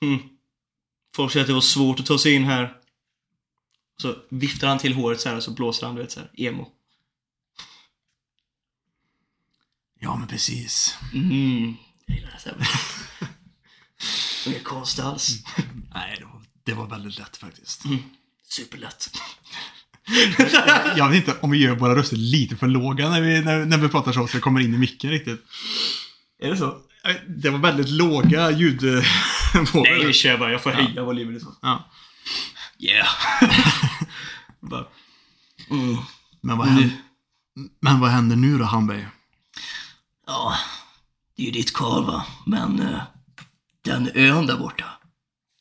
Hm. 0.00 0.18
Folk 1.16 1.32
säger 1.32 1.44
att 1.44 1.48
det 1.48 1.54
var 1.54 1.60
svårt 1.60 2.00
att 2.00 2.06
ta 2.06 2.18
sig 2.18 2.34
in 2.34 2.44
här. 2.44 2.76
Så 3.96 4.16
viftar 4.28 4.68
han 4.68 4.78
till 4.78 4.94
håret 4.94 5.20
så 5.20 5.28
här 5.28 5.36
och 5.36 5.42
så 5.42 5.50
blåser 5.50 5.86
han, 5.86 5.96
du 5.96 6.02
vet 6.02 6.12
så 6.12 6.20
här, 6.20 6.30
emo. 6.34 6.72
Ja, 10.00 10.16
men 10.16 10.28
precis. 10.28 10.96
Mm. 11.14 11.74
Jag 12.06 12.16
gillar 12.16 12.40
det. 12.44 12.66
Ingen 14.50 14.64
konst 14.64 14.98
alls. 14.98 15.44
Nej, 15.94 16.16
det 16.18 16.24
var, 16.24 16.44
det 16.64 16.72
var 16.72 16.86
väldigt 16.86 17.18
lätt 17.18 17.36
faktiskt. 17.36 17.82
Superlätt. 18.42 19.10
Jag 20.96 21.08
vet 21.08 21.16
inte 21.16 21.40
om 21.40 21.50
vi 21.50 21.58
gör 21.58 21.74
våra 21.74 21.96
röster 21.96 22.16
lite 22.16 22.56
för 22.56 22.66
låga 22.66 23.10
när 23.10 23.20
vi, 23.20 23.40
när, 23.40 23.64
när 23.64 23.78
vi 23.78 23.88
pratar 23.88 24.12
så, 24.12 24.26
så 24.26 24.36
det 24.36 24.40
kommer 24.40 24.60
in 24.60 24.74
i 24.74 24.78
micken 24.78 25.10
riktigt. 25.10 25.40
Är 26.42 26.50
det 26.50 26.56
så? 26.56 26.78
Det 27.28 27.50
var 27.50 27.58
väldigt 27.58 27.88
låga 27.88 28.50
ljudvågor. 28.50 29.82
Nej, 29.98 30.06
vi 30.06 30.12
kör 30.12 30.38
bara. 30.38 30.52
Jag 30.52 30.62
får 30.62 30.70
höja 30.70 31.04
volymen 31.04 31.40
så. 31.40 31.56
Ja. 31.62 31.90
Yeah. 32.78 33.06
bara. 34.60 34.86
Mm. 35.70 35.96
Men, 36.40 36.58
vad 36.58 36.66
händer, 36.66 36.90
men 37.80 38.00
vad 38.00 38.10
händer 38.10 38.36
nu 38.36 38.58
då, 38.58 38.64
Hanberg? 38.64 39.08
Ja, 40.26 40.54
det 41.36 41.42
är 41.42 41.46
ju 41.46 41.52
ditt 41.52 41.74
kval 41.74 42.06
va. 42.06 42.26
Men 42.46 42.80
eh, 42.80 43.02
den 43.84 44.10
ön 44.14 44.46
där 44.46 44.56
borta. 44.56 44.84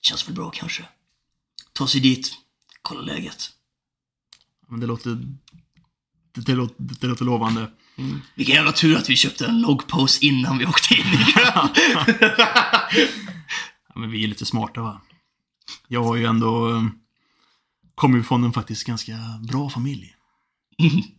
Känns 0.02 0.28
väl 0.28 0.36
bra 0.36 0.50
kanske. 0.50 0.84
Ta 1.74 1.88
sig 1.88 2.02
dit. 2.02 2.32
Kolla 2.82 3.02
läget. 3.02 3.50
Men 4.70 4.80
det 4.80 4.88
låter... 4.88 5.09
Det, 6.36 6.41
det, 6.41 6.53
låter, 6.55 6.76
det 6.80 7.07
låter 7.07 7.26
lovande. 7.26 7.68
Vilken 8.36 8.55
jävla 8.55 8.72
tur 8.72 8.97
att 8.97 9.09
vi 9.09 9.16
köpte 9.16 9.45
en 9.45 9.61
loggpost 9.61 10.24
innan 10.24 10.57
vi 10.57 10.66
åkte 10.66 10.93
in. 10.95 11.05
Ja, 13.95 13.99
men 13.99 14.11
vi 14.11 14.24
är 14.24 14.28
lite 14.28 14.45
smarta 14.45 14.82
va? 14.82 15.01
Jag 15.88 16.03
har 16.03 16.16
ju 16.16 16.26
ändå... 16.26 16.76
eh, 16.76 16.84
Kommer 17.95 18.18
ju 18.18 18.24
från 18.24 18.43
en 18.43 18.53
faktiskt 18.53 18.84
ganska 18.88 19.14
bra 19.49 19.70
familj. 19.70 20.16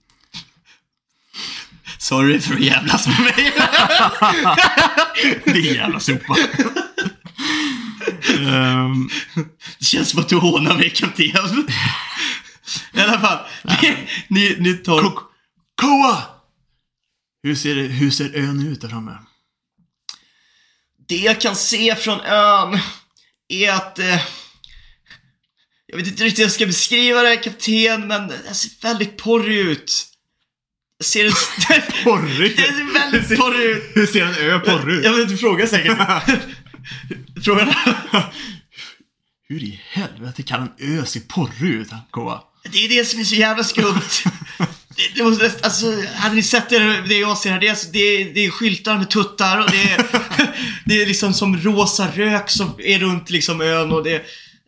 Sorry 1.99 2.41
för 2.41 2.55
att 2.55 2.61
jävlas 2.61 3.07
med 3.07 3.21
mig. 3.21 3.53
Din 5.55 5.75
jävla 5.75 6.01
sopa. 6.01 6.37
Ehm, 8.41 9.09
Det 9.79 9.85
känns 9.85 10.11
som 10.11 10.21
att 10.21 10.29
du 10.29 10.37
hånar 10.37 10.75
mig, 10.77 10.91
kapten. 10.91 11.67
I 12.93 13.01
alla 13.01 13.21
fall, 13.21 13.47
ni, 13.83 14.09
ni, 14.29 14.57
ni 14.59 14.75
tar... 14.75 15.03
Ko- 15.03 15.21
Koa! 15.81 16.23
Hur 17.43 17.55
ser, 17.55 17.75
hur 17.75 18.11
ser 18.11 18.37
ön 18.37 18.67
ut 18.67 18.81
där 18.81 18.89
framme? 18.89 19.19
Det 21.09 21.17
jag 21.17 21.41
kan 21.41 21.57
se 21.57 21.97
från 21.97 22.21
ön 22.21 22.79
är 23.49 23.73
att... 23.73 23.99
Eh, 23.99 24.21
jag 25.87 25.97
vet 25.97 26.07
inte 26.07 26.25
riktigt 26.25 26.39
hur 26.39 26.45
jag 26.45 26.53
ska 26.53 26.67
beskriva 26.67 27.23
det 27.23 27.29
här, 27.29 27.43
kapten, 27.43 28.07
men 28.09 28.29
det 28.29 28.55
ser 28.55 28.83
väldigt 28.83 29.17
porrig 29.17 29.57
ut. 29.59 30.07
Jag 30.99 31.07
ser 31.07 31.25
det... 31.25 32.05
Porrig? 32.05 32.57
Det 32.57 32.63
ser 32.63 32.93
väldigt 32.95 33.39
porrig 33.39 33.67
ut. 33.71 33.83
Hur 33.95 34.07
ser 34.07 34.25
en 34.25 34.35
ö 34.35 34.59
porrig 34.59 34.99
ut? 34.99 35.05
Jag 35.05 35.13
vet 35.13 35.23
inte, 35.31 35.41
fråga 35.41 35.67
säkert. 35.67 35.99
Frågan 37.45 37.75
Hur 39.49 39.63
i 39.63 39.81
helvete 39.89 40.43
kan 40.43 40.63
en 40.63 40.99
ö 40.99 41.05
se 41.05 41.21
porrig 41.21 41.71
ut, 41.71 41.89
Koa? 42.11 42.41
Det 42.73 42.85
är 42.85 42.89
det 42.89 43.05
som 43.05 43.21
är 43.21 43.25
så 43.25 43.35
jävla 43.35 43.65
skumt. 43.65 44.01
Det, 44.97 45.15
det 45.15 45.25
måste, 45.25 45.53
alltså, 45.63 45.87
hade 46.17 46.35
ni 46.35 46.43
sett 46.43 46.69
det, 46.69 47.03
det 47.09 47.19
jag 47.19 47.39
ser 47.39 47.51
här, 47.51 47.61
det 47.61 47.67
är, 47.67 47.71
alltså, 47.71 47.89
det, 47.93 48.25
det 48.25 48.47
är 48.47 48.51
skyltar 48.51 48.99
med 48.99 49.11
tuttar 49.11 49.59
och 49.59 49.71
det 49.71 49.83
är, 49.83 50.07
det 50.85 51.03
är 51.03 51.07
liksom 51.07 51.35
som 51.35 51.57
rosa 51.57 52.09
rök 52.15 52.51
som 52.51 52.75
är 52.79 52.99
runt 52.99 53.31
liksom 53.31 53.61
ön 53.61 53.93
och 53.93 54.05
det 54.05 54.27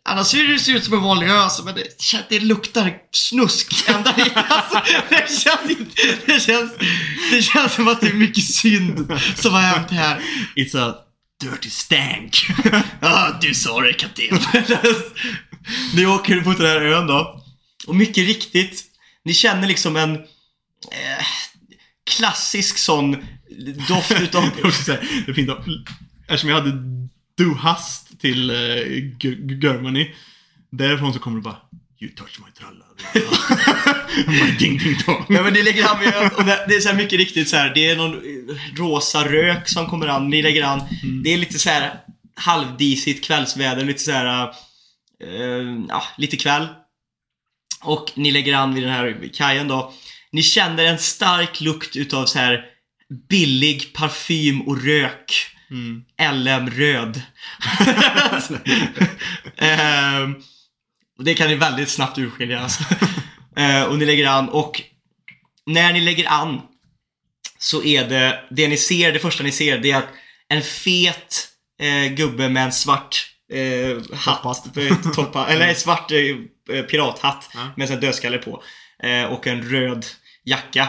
Annars 0.09 0.27
ser 0.27 0.43
det 0.47 0.77
ut 0.77 0.83
som 0.83 0.93
en 0.93 1.03
vanlig 1.03 1.27
ö 1.27 1.37
alltså, 1.37 1.63
men 1.63 1.75
det, 1.75 1.83
det 2.29 2.39
luktar 2.39 2.93
snusk 3.11 3.89
ända 3.89 4.11
hit. 4.17 4.33
Alltså, 4.35 4.81
det, 5.09 5.39
känns 5.39 5.87
det, 6.25 6.39
känns, 6.39 6.71
det 7.31 7.41
känns 7.41 7.73
som 7.73 7.87
att 7.87 8.01
det 8.01 8.07
är 8.07 8.13
mycket 8.13 8.43
synd 8.43 9.19
som 9.35 9.53
har 9.53 9.61
hänt 9.61 9.91
här. 9.91 10.21
It's 10.55 10.89
a 10.89 10.95
dirty 11.43 11.69
stank. 11.69 12.47
Ja, 12.99 13.37
du 13.41 13.53
sa 13.53 13.81
det 13.81 13.93
kapten. 13.93 14.39
ni 15.95 16.05
åker 16.05 16.41
på 16.41 16.53
den 16.53 16.67
här 16.67 16.81
ön 16.81 17.07
då. 17.07 17.46
Och 17.87 17.95
mycket 17.95 18.25
riktigt, 18.25 18.83
ni 19.23 19.33
känner 19.33 19.67
liksom 19.67 19.95
en 19.95 20.15
eh, 20.15 21.25
klassisk 22.15 22.77
sån 22.77 23.11
doft 23.87 24.11
utav... 24.21 24.43
Det 24.85 25.29
är 25.29 25.33
fint 25.33 25.49
eftersom 26.27 26.49
jag 26.49 26.61
hade 26.61 26.71
du 27.37 27.53
hast 27.53 28.19
till 28.19 28.51
uh, 28.51 29.57
Germany. 29.63 30.11
Därifrån 30.71 31.13
så 31.13 31.19
kommer 31.19 31.37
det 31.37 31.43
bara 31.43 31.57
You 31.99 32.11
touch 32.11 32.39
my 32.45 32.51
tralla. 32.51 32.85
bara 34.39 34.57
ding 34.59 34.77
ding 34.77 34.97
dong. 35.05 35.25
Ja 35.29 35.43
men 35.43 35.53
ni 35.53 35.63
lägger 35.63 35.85
an 35.87 35.97
och 36.35 36.43
det 36.45 36.75
är 36.75 36.79
så 36.79 36.93
mycket 36.93 37.19
riktigt 37.19 37.49
så 37.49 37.55
här. 37.55 37.73
det 37.73 37.89
är 37.89 37.95
någon 37.95 38.13
eh, 38.13 38.55
rosa 38.75 39.31
rök 39.31 39.69
som 39.69 39.87
kommer 39.87 40.07
an, 40.07 40.29
ni 40.29 40.41
lägger 40.41 40.63
an. 40.63 40.81
Det 41.23 41.33
är 41.33 41.37
lite 41.37 41.59
så 41.59 41.69
här 41.69 41.99
halvdisigt 42.35 43.25
kvällsväder, 43.25 43.85
lite 43.85 43.99
så 43.99 44.11
här, 44.11 44.49
eh, 45.23 45.85
ja, 45.89 46.03
lite 46.17 46.37
kväll. 46.37 46.67
Och 47.87 48.11
ni 48.15 48.31
lägger 48.31 48.53
an 48.53 48.73
vid 48.73 48.83
den 48.83 48.91
här 48.91 49.29
kajen 49.33 49.67
då. 49.67 49.93
Ni 50.31 50.43
känner 50.43 50.85
en 50.85 50.99
stark 50.99 51.61
lukt 51.61 51.95
utav 51.95 52.25
så 52.25 52.39
här 52.39 52.65
billig 53.29 53.93
parfym 53.93 54.61
och 54.61 54.83
rök. 54.83 55.47
Mm. 55.71 56.03
LM 56.33 56.69
röd. 56.69 57.21
Och 61.17 61.23
det 61.23 61.33
kan 61.33 61.47
ni 61.47 61.55
väldigt 61.55 61.89
snabbt 61.89 62.17
urskilja. 62.17 62.59
Alltså. 62.59 62.83
Eh, 63.57 63.83
och 63.83 63.97
ni 63.97 64.05
lägger 64.05 64.27
an 64.27 64.49
och 64.49 64.81
när 65.65 65.93
ni 65.93 66.01
lägger 66.01 66.29
an 66.29 66.61
så 67.57 67.83
är 67.83 68.09
det, 68.09 68.43
det 68.49 68.67
ni 68.67 68.77
ser, 68.77 69.11
det 69.11 69.19
första 69.19 69.43
ni 69.43 69.51
ser, 69.51 69.77
det 69.77 69.91
är 69.91 69.97
att 69.97 70.09
en 70.47 70.61
fet 70.61 71.47
eh, 71.81 72.13
gubbe 72.13 72.49
med 72.49 72.63
en 72.63 72.71
svart 72.71 73.36
eh, 73.51 73.97
hatt, 74.17 74.77
eh, 74.77 75.11
tolpa, 75.15 75.47
eller 75.47 75.67
en 75.67 75.75
svart 75.75 76.11
eh, 76.11 76.81
pirathatt 76.81 77.49
Ja. 77.53 77.59
med 77.77 77.91
en 77.91 77.99
dödskalle 77.99 78.37
på 78.37 78.63
eh, 79.03 79.23
och 79.23 79.47
en 79.47 79.61
röd 79.69 80.05
jacka. 80.43 80.87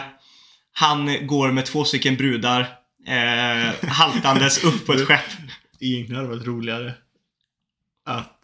Han 0.73 1.27
går 1.27 1.51
med 1.51 1.65
två 1.65 1.85
stycken 1.85 2.15
brudar 2.15 2.61
eh, 3.07 3.89
haltandes 3.89 4.63
upp 4.63 4.85
på 4.85 4.93
ett 4.93 5.07
skepp. 5.07 5.21
Egentligen 5.79 6.15
hade 6.15 6.27
det 6.29 6.35
varit 6.35 6.47
roligare 6.47 6.93
att 8.05 8.35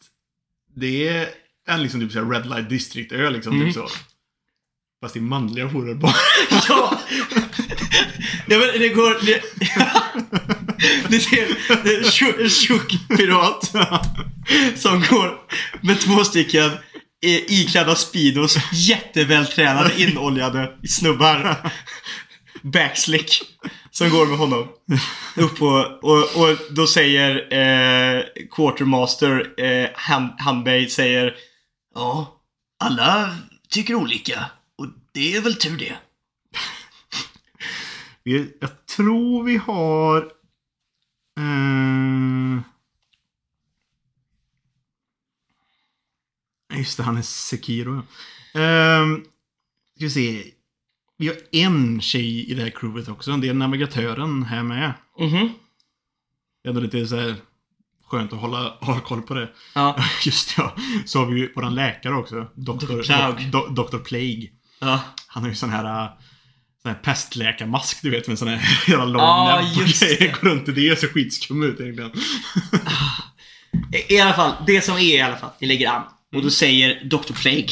det 0.76 1.08
är 1.08 1.28
en 1.68 1.84
liksom 1.84 2.00
typ 2.00 2.12
så 2.12 2.24
här 2.24 2.32
Red 2.32 2.46
Light 2.50 2.70
District-ö 2.70 3.30
liksom. 3.30 3.54
Mm. 3.54 3.66
Typ 3.68 3.76
så. 3.76 3.88
Fast 5.02 5.14
det 5.14 5.20
är 5.20 5.22
manliga 5.22 5.66
horor 5.66 5.96
bara. 5.96 6.14
Ja! 6.70 7.00
ja 8.48 8.58
men 8.58 8.80
det 8.80 8.90
går... 8.90 9.26
Det, 9.26 9.44
ni 11.10 11.20
ser 11.20 11.48
det 11.84 11.90
är 11.96 12.44
en 12.44 12.50
tjock- 12.50 13.18
pirat 13.18 13.72
som 14.76 15.04
går 15.10 15.38
med 15.82 16.00
två 16.02 16.24
stycken 16.24 16.72
iklädda 17.48 17.96
Speedos, 17.96 18.58
jättevältränade, 18.74 20.02
inoljade 20.02 20.72
snubbar. 20.88 21.72
Backslick. 22.62 23.42
Som 23.92 24.10
går 24.10 24.26
med 24.26 24.38
honom. 24.38 24.68
Upp 25.36 25.62
och, 25.62 26.04
och, 26.04 26.20
och 26.36 26.58
då 26.72 26.88
säger 26.88 27.36
eh, 27.54 28.24
Quartermaster, 28.56 29.62
eh, 29.64 29.90
Han, 29.96 30.34
Hanbei 30.40 30.90
säger 30.90 31.36
Ja, 31.96 32.42
alla 32.84 33.36
tycker 33.70 33.96
olika. 33.96 34.46
Och 34.78 34.88
det 35.14 35.36
är 35.36 35.42
väl 35.42 35.56
tur 35.56 35.78
det. 35.78 35.96
Jag 38.60 38.86
tror 38.96 39.44
vi 39.44 39.58
har... 39.58 40.26
Eh, 41.38 42.62
just 46.78 46.98
det, 46.98 47.04
han 47.04 47.18
är 47.18 47.22
Sekiro. 47.22 47.98
Eh, 48.54 49.06
ska 49.96 50.06
vi 50.06 50.10
se. 50.10 50.44
Vi 51.18 51.28
har 51.28 51.38
en 51.52 52.02
tjej 52.02 52.52
i 52.52 52.54
det 52.54 52.62
här 52.64 52.70
crewet 52.70 53.08
också. 53.08 53.38
Det 53.38 53.50
är 53.50 53.54
navigatören 53.54 54.44
här 54.44 54.64
med. 54.64 54.94
Mhm. 55.20 55.50
Det 56.64 56.68
är 56.68 56.70
ändå 56.70 56.82
lite 56.82 57.08
så 57.08 57.16
här 57.16 57.36
skönt 58.06 58.34
att 58.34 58.40
hålla, 58.40 58.78
ha 58.82 59.00
koll 59.00 59.22
på 59.22 59.34
det. 59.34 59.50
Ja. 59.76 59.96
Just 60.26 60.58
ja. 60.58 60.76
Så 61.06 61.20
har 61.20 61.26
vi 61.26 61.40
ju 61.40 61.54
våran 61.54 61.76
läkare 61.76 62.16
också. 62.16 62.48
Dr. 62.56 63.52
Do, 63.52 63.84
Dr. 63.84 63.98
Plague. 63.98 64.50
Ja. 64.80 65.00
Han 65.28 65.44
har 65.44 65.50
ju 65.50 65.56
sån 65.56 65.70
här, 65.70 66.04
äh, 66.04 66.12
sån 66.86 66.94
här 66.94 67.00
pestläkarmask 67.00 68.02
du 68.02 68.10
vet 68.10 68.28
med 68.28 68.40
sån 68.40 68.48
här 68.48 68.62
jävla 68.88 69.06
lång 69.06 69.22
Ja, 69.22 69.62
näbb. 69.62 69.76
Går 70.42 70.50
runt 70.50 70.70
i 70.70 70.72
det 70.72 70.92
och 70.92 70.98
ser 70.98 71.08
skitskum 71.08 71.64
ut 71.64 71.80
egentligen. 71.80 72.12
I, 74.10 74.20
alla 74.20 74.34
fall, 74.34 74.54
det 74.68 74.82
som 74.82 74.96
är 74.96 75.02
i 75.02 75.22
alla 75.22 75.38
fall, 75.38 75.50
ni 75.60 75.68
lägger 75.68 75.90
an. 75.90 76.04
Och 76.36 76.42
då 76.42 76.50
säger 76.50 77.04
Dr. 77.04 77.34
Plague, 77.34 77.70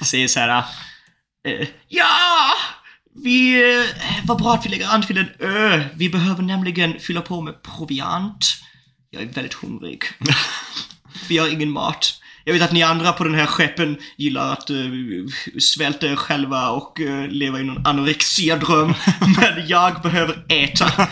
säger 0.04 0.28
så 0.28 0.40
här. 0.40 0.64
Eh, 1.48 1.68
ja! 1.88 2.52
Vi, 3.24 3.62
eh, 3.80 4.24
vad 4.24 4.38
bra 4.38 4.54
att 4.54 4.66
vi 4.66 4.70
lägger 4.70 4.88
an 4.88 5.02
till 5.02 5.18
en 5.18 5.28
ö. 5.38 5.84
Vi 5.94 6.08
behöver 6.08 6.42
nämligen 6.42 7.00
fylla 7.00 7.20
på 7.20 7.40
med 7.40 7.62
proviant. 7.62 8.54
Jag 9.10 9.22
är 9.22 9.26
väldigt 9.26 9.54
hungrig. 9.54 10.02
Vi 11.28 11.38
har 11.38 11.48
ingen 11.48 11.70
mat. 11.70 12.20
Jag 12.48 12.52
vet 12.52 12.62
att 12.62 12.72
ni 12.72 12.82
andra 12.82 13.12
på 13.12 13.24
den 13.24 13.34
här 13.34 13.46
skeppen 13.46 13.96
gillar 14.16 14.52
att 14.52 14.70
uh, 14.70 15.26
svälta 15.58 16.06
er 16.06 16.16
själva 16.16 16.70
och 16.70 17.00
eh, 17.00 17.28
leva 17.28 17.60
i 17.60 17.64
någon 17.64 17.86
anorexia-dröm. 17.86 18.94
Men 19.20 19.68
jag 19.68 20.02
behöver 20.02 20.44
äta. 20.48 21.08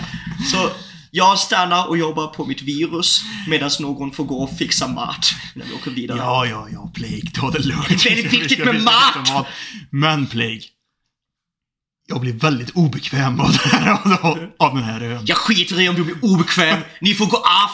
Så 0.53 0.71
jag 1.11 1.39
stannar 1.39 1.89
och 1.89 1.99
jobbar 1.99 2.27
på 2.27 2.45
mitt 2.45 2.63
virus 2.63 3.21
medan 3.49 3.71
någon 3.81 4.13
får 4.13 4.25
gå 4.25 4.43
och 4.43 4.59
fixa 4.59 4.89
mat 4.89 5.35
när 5.55 5.65
vi 5.65 5.73
åker 5.73 5.91
vidare. 5.91 6.19
Ja, 6.19 6.47
ja, 6.47 6.69
ja, 6.73 6.91
Plague, 6.95 7.31
ta 7.35 7.51
det 7.51 7.59
lugnt. 7.59 7.89
Det 7.89 7.95
är 7.95 8.15
väldigt 8.15 8.33
Vi 8.33 8.39
viktigt 8.39 8.65
med 8.65 8.83
mat. 8.83 9.47
Men 9.91 10.27
Plague. 10.27 10.76
Jag 12.09 12.21
blir 12.21 12.33
väldigt 12.33 12.71
obekväm 12.71 13.41
av, 13.41 13.53
det 13.53 13.69
här, 13.69 13.91
av, 14.23 14.51
av 14.59 14.75
den 14.75 14.85
här 14.85 15.01
ön. 15.01 15.23
Jag 15.27 15.37
skiter 15.37 15.81
i 15.81 15.89
om 15.89 15.95
du 15.95 16.05
blir 16.05 16.25
obekväm. 16.25 16.81
Ni 17.01 17.15
får 17.15 17.27
gå 17.27 17.37
av 17.37 17.71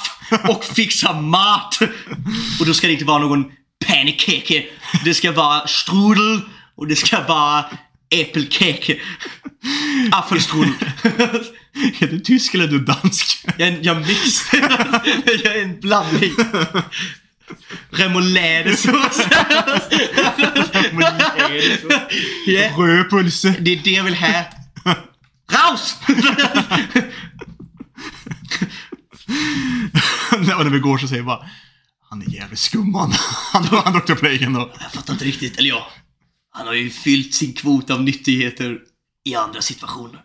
och 0.48 0.64
fixa 0.64 1.12
mat. 1.12 1.78
Och 2.60 2.66
då 2.66 2.74
ska 2.74 2.86
det 2.86 2.92
inte 2.92 3.04
vara 3.04 3.18
någon 3.18 3.44
pannkake. 3.86 4.64
Det 5.04 5.14
ska 5.14 5.32
vara 5.32 5.66
strudel 5.66 6.40
och 6.76 6.86
det 6.86 6.96
ska 6.96 7.20
vara 7.20 7.64
äppelkake. 8.14 9.00
Apfelstrudel. 10.12 10.72
Är 12.00 12.06
du 12.06 12.20
tysk 12.20 12.54
eller 12.54 12.64
är 12.64 12.68
du 12.68 12.78
dansk? 12.78 13.46
Jag 13.58 13.68
är 13.68 13.72
en 13.72 13.82
jag 13.82 13.96
mix. 13.96 14.52
Jag 15.44 15.56
är 15.56 15.62
en 15.62 15.80
blandning. 15.80 16.32
Remoulade-sås. 17.90 19.26
Ja, 22.46 22.70
Rödpulse. 22.76 23.54
det 23.60 23.72
är 23.72 23.80
det 23.84 23.90
jag 23.90 24.04
vill 24.04 24.14
ha. 24.14 24.44
Raus! 25.52 25.96
och 30.32 30.64
när 30.64 30.70
vi 30.70 30.78
går 30.78 30.98
så 30.98 31.08
säger 31.08 31.22
vi 31.22 31.26
bara 31.26 31.50
Han 32.10 32.22
är 32.22 32.30
jävligt 32.30 32.58
skum 32.58 32.94
han. 32.98 33.12
Han, 33.52 33.64
han 33.64 33.92
Dr. 33.92 34.14
Plague 34.14 34.46
ändå. 34.46 34.70
Jag 34.80 34.92
fattar 34.92 35.12
inte 35.12 35.24
riktigt. 35.24 35.58
Eller 35.58 35.68
ja. 35.68 35.90
Han 36.50 36.66
har 36.66 36.74
ju 36.74 36.90
fyllt 36.90 37.34
sin 37.34 37.52
kvot 37.52 37.90
av 37.90 38.02
nyttigheter 38.02 38.78
i 39.24 39.34
andra 39.34 39.62
situationer. 39.62 40.20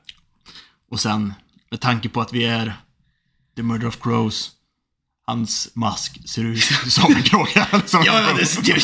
Och 0.91 0.99
sen, 0.99 1.33
med 1.71 1.81
tanke 1.81 2.09
på 2.09 2.21
att 2.21 2.33
vi 2.33 2.45
är 2.45 2.73
The 3.55 3.63
Murder 3.63 3.87
of 3.87 3.99
Crows, 4.01 4.51
hans 5.27 5.69
mask 5.75 6.19
ser 6.29 6.43
ut 6.43 6.63
som 6.87 7.15
en 7.15 7.23
kråka. 7.23 7.67
Som 7.85 8.03
Ja, 8.05 8.21
ja, 8.21 8.33
det, 8.33 8.65
det, 8.65 8.83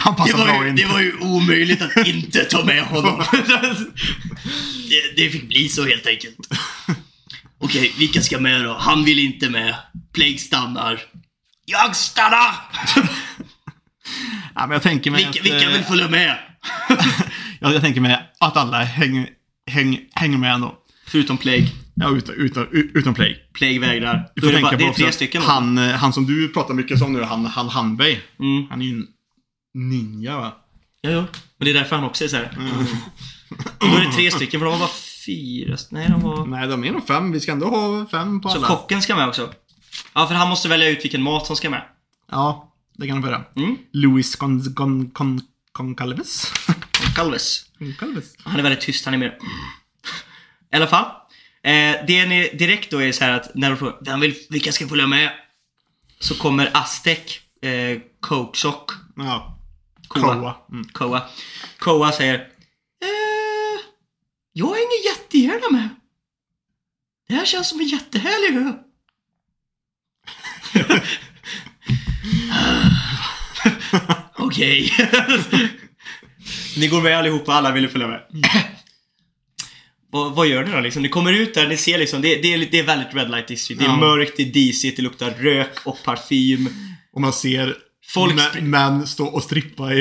Han 0.00 0.14
det, 0.14 0.18
passar 0.18 0.38
var 0.38 0.44
bra 0.44 0.62
ju, 0.64 0.70
in. 0.70 0.76
det 0.76 0.84
var 0.86 1.00
ju 1.00 1.18
omöjligt 1.18 1.82
att 1.82 2.06
inte 2.06 2.44
ta 2.44 2.64
med 2.64 2.82
honom. 2.84 3.24
Det, 4.88 5.22
det 5.22 5.30
fick 5.30 5.48
bli 5.48 5.68
så 5.68 5.86
helt 5.86 6.06
enkelt. 6.06 6.36
Okej, 7.58 7.94
vilka 7.98 8.22
ska 8.22 8.40
med 8.40 8.64
då? 8.64 8.76
Han 8.80 9.04
vill 9.04 9.18
inte 9.18 9.50
med. 9.50 9.74
Plague 10.12 10.38
stannar. 10.38 11.00
Jag 11.64 11.96
stannar! 11.96 12.54
Ja, 14.54 14.66
men 14.66 14.70
jag 14.70 14.82
tänker 14.82 15.10
mig 15.10 15.24
Vilka, 15.24 15.40
att, 15.40 15.46
vilka 15.46 15.70
eh, 15.70 15.72
vill 15.72 15.84
följa 15.84 16.08
med? 16.08 16.38
ja, 17.60 17.72
jag 17.72 17.80
tänker 17.82 18.00
mig 18.00 18.30
att 18.40 18.56
alla 18.56 18.84
hänger, 18.84 19.28
häng, 19.70 20.00
hänger 20.14 20.38
med 20.38 20.54
ändå. 20.54 20.74
Förutom 21.06 21.38
Plague. 21.38 21.68
Ja, 21.94 22.10
utan, 22.10 22.34
utan, 22.34 22.66
utan 22.72 23.14
play. 23.14 23.50
Plague 23.52 23.78
vägrar. 23.78 24.30
Du 24.34 24.40
får 24.40 24.48
tänka 24.48 24.62
bara, 24.62 24.76
det 24.76 24.84
är 24.84 24.92
tre 24.92 25.12
stycken. 25.12 25.42
han, 25.42 25.78
eh, 25.78 25.94
han 25.94 26.12
som 26.12 26.26
du 26.26 26.48
pratar 26.48 26.74
mycket 26.74 27.02
om 27.02 27.12
nu, 27.12 27.22
han, 27.22 27.46
han 27.46 27.68
Hanbei. 27.68 28.20
Mm. 28.40 28.66
Han 28.70 28.82
är 28.82 28.86
ju 28.86 28.92
en 28.92 29.06
ninja 29.74 30.36
va? 30.36 30.52
Ja, 31.00 31.10
ja. 31.10 31.24
Men 31.58 31.64
det 31.64 31.70
är 31.70 31.74
därför 31.74 31.96
han 31.96 32.04
också 32.04 32.24
är 32.24 32.28
så 32.28 32.36
här. 32.36 32.50
Då 33.78 33.86
är 33.86 34.00
det 34.06 34.12
tre 34.12 34.30
stycken, 34.30 34.60
för 34.60 34.64
de 34.64 34.70
var 34.72 34.78
bara 34.78 34.90
fyra. 35.26 35.76
Nej, 35.90 36.08
de 36.10 36.22
var... 36.22 36.46
Nej, 36.46 36.68
de 36.68 36.84
är 36.84 36.92
nog 36.92 37.06
fem. 37.06 37.32
Vi 37.32 37.40
ska 37.40 37.52
ändå 37.52 37.66
ha 37.66 38.06
fem 38.06 38.40
på 38.40 38.48
Så 38.48 38.56
alla. 38.58 38.66
kocken 38.66 39.02
ska 39.02 39.16
med 39.16 39.28
också. 39.28 39.52
Ja, 40.14 40.26
för 40.26 40.34
han 40.34 40.48
måste 40.48 40.68
välja 40.68 40.88
ut 40.88 41.04
vilken 41.04 41.22
mat 41.22 41.46
som 41.46 41.56
ska 41.56 41.70
med. 41.70 41.82
Ja, 42.30 42.72
det 42.98 43.06
kan 43.06 43.20
de 43.20 43.28
göra. 43.30 43.44
Mm. 43.56 43.76
Louis 43.92 44.36
Con, 44.36 44.74
Con, 44.74 45.10
Con, 45.10 45.40
Concalves. 45.72 46.52
Calves. 47.16 47.64
Concalves. 47.78 48.24
Han 48.42 48.58
är 48.58 48.62
väldigt 48.62 48.80
tyst, 48.80 49.04
han 49.04 49.14
är 49.14 49.18
med. 49.18 49.32
I 50.72 50.76
alla 50.76 50.86
fall. 50.86 51.04
Eh, 51.64 51.96
det 52.06 52.26
ni 52.26 52.50
direkt 52.54 52.90
då 52.90 53.02
är 53.02 53.12
så 53.12 53.24
här 53.24 53.32
att 53.32 53.54
när 53.54 53.70
de 53.70 53.76
frågar 53.76 53.96
vem 54.00 54.20
vill, 54.20 54.34
vilka 54.50 54.72
ska 54.72 54.88
följa 54.88 55.06
med? 55.06 55.30
Så 56.18 56.34
kommer 56.34 56.70
Aztec, 56.74 57.18
eh, 57.62 58.00
Coke 58.20 58.58
Sock, 58.58 58.90
Ja. 59.16 59.58
Koa. 60.08 60.34
Koa. 60.34 60.56
Mm. 60.72 60.84
Koa. 60.92 61.22
Koa 61.78 62.12
säger 62.12 62.34
eh, 62.34 63.80
Jag 64.52 64.66
hänger 64.66 65.04
jättegärna 65.06 65.70
med. 65.78 65.88
Det 67.28 67.34
här 67.34 67.44
känns 67.44 67.68
som 67.68 67.80
en 67.80 67.86
jättehärlig 67.86 68.56
ö. 68.56 68.72
Okej. 74.38 74.90
ni 76.76 76.88
går 76.88 77.02
med 77.02 77.18
allihopa, 77.18 77.52
alla 77.52 77.72
vill 77.72 77.88
följa 77.88 78.08
med. 78.08 78.22
Vad, 80.14 80.32
vad 80.34 80.46
gör 80.46 80.64
ni 80.64 80.72
då 80.72 80.80
liksom? 80.80 81.02
Ni 81.02 81.08
kommer 81.08 81.32
ut 81.32 81.54
där, 81.54 81.68
ni 81.68 81.76
ser 81.76 81.98
liksom, 81.98 82.22
det, 82.22 82.34
det, 82.42 82.54
är, 82.54 82.68
det 82.70 82.78
är 82.78 82.82
väldigt 82.82 83.14
Red 83.14 83.30
Light 83.30 83.48
District. 83.48 83.78
Det 83.80 83.84
är 83.86 83.88
Ja. 83.88 83.96
mörkt, 83.96 84.32
det 84.36 84.42
är 84.42 84.46
disigt, 84.46 84.96
det 84.96 85.02
luktar 85.02 85.30
rök 85.30 85.78
och 85.84 85.98
parfym. 86.04 86.68
Och 87.14 87.20
man 87.20 87.32
ser 87.32 87.76
Folk 88.14 88.34
mä- 88.34 88.50
spr- 88.52 88.60
män 88.60 89.06
stå 89.06 89.26
och 89.26 89.42
strippa 89.42 89.92
i... 89.94 89.96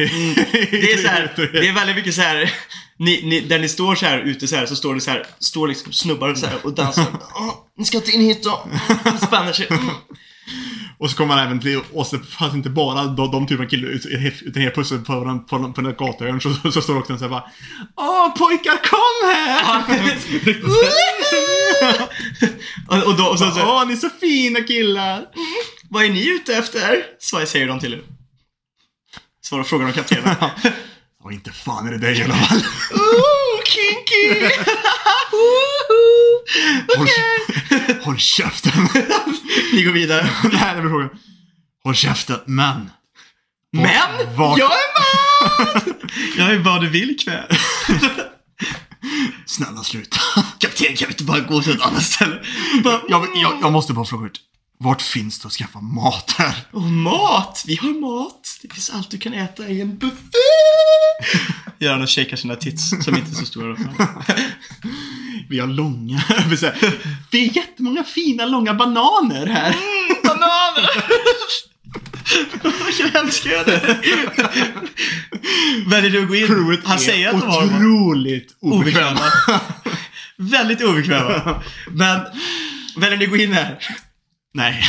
Det 0.72 0.92
är 0.94 0.98
så 1.02 1.08
här, 1.08 1.34
det 1.54 1.68
är 1.68 1.74
väldigt 1.74 1.96
mycket 1.96 2.16
så 2.16 2.22
här. 2.22 2.52
Ni, 3.00 3.22
ni, 3.24 3.40
där 3.40 3.60
ni 3.60 3.70
står 3.70 3.96
så 3.96 4.06
här 4.06 4.20
ute 4.20 4.48
så 4.48 4.56
här, 4.56 4.66
så 4.66 4.76
står 4.76 4.96
det 4.96 5.02
så 5.02 5.12
här, 5.12 5.26
står 5.40 5.68
liksom 5.68 5.94
snubbar 5.94 6.36
så 6.36 6.46
här 6.46 6.58
och 6.64 6.74
dansar. 6.74 7.06
Åh, 7.36 7.54
ni 7.78 7.86
ska 7.86 7.98
inte 7.98 8.12
in 8.12 8.22
hit 8.22 8.44
då. 8.44 8.68
Spänner 9.28 9.54
sig. 9.54 9.68
Mm. 9.70 9.86
Och 10.98 11.10
så 11.12 11.18
kommer 11.18 11.36
man 11.36 11.46
även 11.46 11.60
till, 11.60 11.82
så 12.08 12.20
fanns 12.20 12.54
inte 12.54 12.70
bara 12.70 13.04
de, 13.04 13.32
de 13.32 13.48
typen 13.48 13.66
av 13.66 13.70
killar, 13.70 13.90
ut- 13.90 14.06
utan 14.42 14.62
helt 14.62 14.74
plötsligt 14.74 15.06
på 15.06 15.24
på 15.50 15.58
den, 15.58 15.74
på 15.74 15.82
den 15.82 15.96
gatuhörn 15.98 16.42
så, 16.42 16.72
så 16.72 16.82
står 16.82 16.94
det 16.94 17.00
också 17.00 17.14
en 17.14 17.20
så 17.20 17.26
här 17.26 17.30
bara 17.30 17.44
Åh 17.96 18.36
pojkar 18.38 18.78
kom 18.84 19.30
här! 19.30 19.84
och, 22.88 23.08
och 23.08 23.18
då, 23.18 23.24
och 23.26 23.40
så, 23.40 23.52
så, 23.52 23.62
Åh 23.62 23.88
ni 23.88 23.94
är 23.94 23.98
så 23.98 24.10
fina 24.10 24.62
killar! 24.62 25.26
vad 25.90 26.04
är 26.06 26.10
ni 26.10 26.28
ute 26.30 26.56
efter? 26.56 27.04
Så 27.20 27.46
säger 27.46 27.68
de 27.68 27.80
till 27.80 27.94
er. 27.94 28.02
Svarar 29.42 29.64
frågar 29.64 29.86
de 29.88 29.94
kaptenen. 29.94 30.36
Och 31.24 31.32
inte 31.32 31.52
fan 31.52 31.88
är 31.88 31.92
det 31.92 31.98
dig 31.98 32.20
i 32.20 32.24
alla 32.24 32.34
fall. 32.34 32.58
Kinky! 33.74 34.50
Okej. 36.98 37.98
håll 38.04 38.18
käften! 38.18 38.88
Ni 39.74 39.84
går 39.84 39.92
vidare. 39.92 40.30
Det 40.44 40.50
blir 40.82 40.90
frågan. 40.90 41.10
Håll 41.84 41.96
käften, 41.96 42.40
men. 42.46 42.90
Men! 43.72 44.36
vart- 44.36 44.60
Jag 44.60 44.72
är 44.72 45.00
man! 45.00 45.94
Jag 46.38 46.50
är 46.54 46.60
vad 46.60 46.82
du 46.82 46.90
vill 46.90 47.12
ikväll. 47.12 47.48
Snälla 49.46 49.84
sluta. 49.84 50.18
Kapten, 50.60 50.96
kan 50.96 51.08
vi 51.08 51.12
inte 51.14 51.24
bara 51.24 51.40
gå 51.40 51.62
till 51.62 51.72
ett 51.76 51.82
annat 51.82 52.04
ställe? 52.04 52.42
Bara, 52.84 53.00
Jag, 53.10 53.28
jag, 53.36 53.58
jag 53.62 53.72
måste 53.72 53.94
bara 53.94 54.06
fråga 54.06 54.26
ut. 54.28 54.40
Vart 54.84 55.02
finns 55.02 55.40
det 55.40 55.48
att 55.48 55.54
skaffa 55.54 55.82
mat 55.82 56.32
här? 56.38 56.56
Och 56.72 56.82
mat! 56.82 57.64
Vi 57.68 57.76
har 57.76 57.90
mat! 57.90 58.60
Det 58.62 58.74
finns 58.74 58.90
allt 58.90 59.10
du 59.10 59.18
kan 59.18 59.34
äta 59.34 59.68
i 59.68 59.82
en 59.82 59.98
buffé! 59.98 60.38
Gör 61.80 61.92
han 61.92 62.02
och 62.02 62.10
shakar 62.10 62.38
sina 62.38 62.56
tits, 62.56 62.90
som 62.90 63.16
inte 63.16 63.32
är 63.32 63.36
så 63.36 63.46
stora. 63.46 63.78
Vi 65.50 65.60
har 65.60 65.68
långa, 65.68 66.24
det 67.32 67.38
är 67.38 67.56
jättemånga 67.58 68.04
fina 68.04 68.46
långa 68.46 68.74
bananer 68.74 69.46
här. 69.48 69.76
Bananer! 70.24 70.90
Jag 73.00 73.16
älskar 73.16 73.66
det! 73.66 74.00
Väljer 75.90 76.12
du 76.12 76.22
att 76.22 76.28
gå 76.28 76.36
in? 76.36 76.48
Crewet 76.48 76.80
Han 76.84 77.00
säger 77.00 77.30
att 77.30 77.42
de 77.42 77.50
har 77.50 77.66
otroligt 77.66 78.56
obekväma. 78.60 79.10
Obekväma. 79.10 79.60
Väldigt 80.38 80.82
obekväma. 80.82 81.64
Men, 81.92 82.22
väljer 82.98 83.18
ni 83.18 83.26
att 83.26 83.32
gå 83.32 83.38
in 83.38 83.54
här? 83.54 83.80
Nej. 84.54 84.84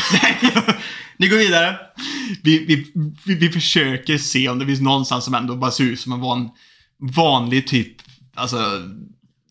Ni 1.16 1.28
går 1.28 1.36
vidare. 1.36 1.76
Vi, 2.42 2.64
vi, 2.64 2.86
vi, 3.24 3.34
vi 3.34 3.50
försöker 3.50 4.18
se 4.18 4.48
om 4.48 4.58
det 4.58 4.66
finns 4.66 4.80
någonstans 4.80 5.24
som 5.24 5.34
ändå 5.34 5.56
bara 5.56 5.70
ser 5.70 5.84
ut 5.84 6.00
som 6.00 6.12
en 6.12 6.20
van, 6.20 6.50
vanlig 7.16 7.66
typ, 7.66 7.96
alltså 8.34 8.58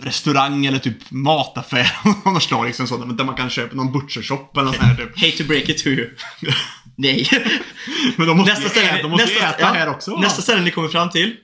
restaurang 0.04 0.66
eller 0.66 0.80
typ 0.80 1.12
mataffär 1.12 1.92
av 2.26 2.34
något 2.34 2.44
slag. 2.44 2.66
Liksom 2.66 2.88
sådär, 2.88 3.06
där 3.06 3.24
man 3.24 3.36
kan 3.36 3.50
köpa 3.50 3.76
någon 3.76 3.92
butchershop 3.92 4.58
eller 4.58 4.66
något 4.66 4.76
sånt 4.76 4.88
här 4.88 4.96
typ. 4.96 5.20
Hate 5.20 5.38
to 5.38 5.44
break 5.44 5.70
it 5.70 5.84
to 5.84 5.90
you. 5.90 6.10
Nej. 6.96 7.30
Men 8.16 8.28
de 8.28 8.38
måste 8.38 8.54
Nästa 8.54 8.64
ju 8.64 8.70
ställe, 8.70 8.90
äta, 8.90 9.02
de 9.02 9.12
måste 9.12 9.26
nästa, 9.26 9.50
äta 9.50 9.58
ja, 9.60 9.74
här 9.74 9.90
också. 9.90 10.18
Nästa 10.18 10.42
ställe 10.42 10.62
ni 10.62 10.72
kommer 10.72 10.90
fram 10.90 11.10
till. 11.10 11.36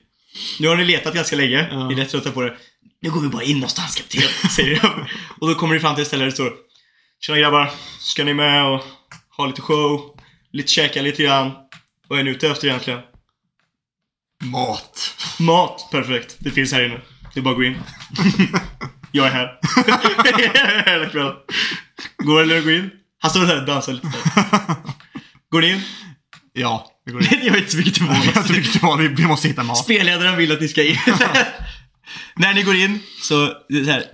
Nu 0.58 0.68
har 0.68 0.76
ni 0.76 0.84
letat 0.84 1.14
ganska 1.14 1.36
länge. 1.36 1.68
Ja. 1.70 1.88
Ni 1.88 1.94
är 1.94 1.98
rätt 1.98 2.10
trötta 2.10 2.30
på 2.30 2.42
det. 2.42 2.56
Nu 3.02 3.10
går 3.10 3.20
vi 3.20 3.28
bara 3.28 3.42
in 3.42 3.56
någonstans 3.56 3.94
kapten, 3.94 4.50
säger 4.50 4.80
jag. 4.82 5.06
Och 5.38 5.48
då 5.48 5.54
kommer 5.54 5.74
ni 5.74 5.80
fram 5.80 5.94
till 5.94 6.02
ett 6.02 6.08
ställe 6.08 6.22
där 6.22 6.30
det 6.30 6.32
står 6.32 6.52
Tjena 7.22 7.38
grabbar, 7.38 7.70
ska 7.98 8.24
ni 8.24 8.34
med 8.34 8.64
och 8.64 8.82
ha 9.36 9.46
lite 9.46 9.62
show? 9.62 10.16
Lite 10.52 10.72
käka 10.72 11.02
lite 11.02 11.22
grann? 11.22 11.52
Vad 12.08 12.18
är 12.18 12.22
ni 12.24 12.30
ute 12.30 12.48
efter 12.48 12.68
egentligen? 12.68 13.00
Mat. 14.44 15.14
Mat, 15.40 15.88
perfekt. 15.90 16.36
Det 16.38 16.50
finns 16.50 16.72
här 16.72 16.84
inne. 16.84 17.00
Det 17.34 17.40
är 17.40 17.44
bara 17.44 17.50
att 17.50 17.56
gå 17.56 17.64
in. 17.64 17.78
jag 19.12 19.26
är 19.26 19.30
här. 19.30 19.58
Hela 20.90 21.10
kvällen. 21.10 21.34
Går 22.18 22.44
det 22.44 22.58
att 22.58 22.64
gå 22.64 22.70
in? 22.70 22.90
Han 23.18 23.30
står 23.30 23.40
där 23.40 23.60
och 23.60 23.66
dansar 23.66 23.92
lite. 23.92 24.08
Går 25.50 25.60
ni 25.60 25.72
in? 25.72 25.82
Ja, 26.52 26.86
det 27.06 27.12
går 27.12 27.22
in. 27.22 27.28
jag 27.42 27.52
vet 27.52 27.60
inte 27.60 27.70
så 27.70 27.78
mycket 27.78 27.94
till 27.94 28.06
Jag 28.34 28.46
tycker 28.46 28.72
det 28.72 28.82
var, 28.82 28.96
vi, 28.98 29.08
vi 29.08 29.26
måste 29.26 29.48
hitta 29.48 29.62
mat. 29.62 29.78
Spelledaren 29.78 30.36
vill 30.36 30.52
att 30.52 30.60
ni 30.60 30.68
ska 30.68 30.82
in. 30.82 30.98
När 32.36 32.54
ni 32.54 32.62
går 32.62 32.76
in 32.76 33.00
så, 33.22 33.46
så 33.84 33.90
här, 33.90 34.04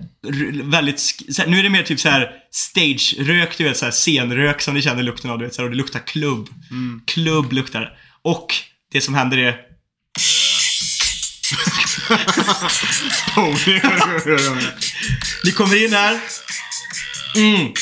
väldigt, 0.63 0.99
så 0.99 1.41
här, 1.41 1.49
nu 1.49 1.59
är 1.59 1.63
det 1.63 1.69
mer 1.69 1.83
typ 1.83 1.99
så 1.99 2.09
här 2.09 2.31
stage-rök, 2.51 3.57
du 3.57 3.63
vet 3.63 3.77
så 3.77 3.85
här 3.85 3.91
scenrök 3.91 4.61
som 4.61 4.73
ni 4.73 4.81
känner 4.81 5.03
lukten 5.03 5.31
av, 5.31 5.39
du 5.39 5.45
vet 5.45 5.55
så 5.55 5.61
här, 5.61 5.65
och 5.65 5.71
det 5.71 5.77
luktar 5.77 5.99
klubb. 5.99 6.49
Klubb 7.05 7.53
luktar 7.53 7.81
det. 7.81 7.91
Och 8.21 8.55
det 8.91 9.01
som 9.01 9.13
händer 9.13 9.37
är, 9.37 9.55
ni 15.43 15.51
kommer 15.51 15.85
in 15.85 15.93
här. 15.93 16.19
Mm. 17.35 17.73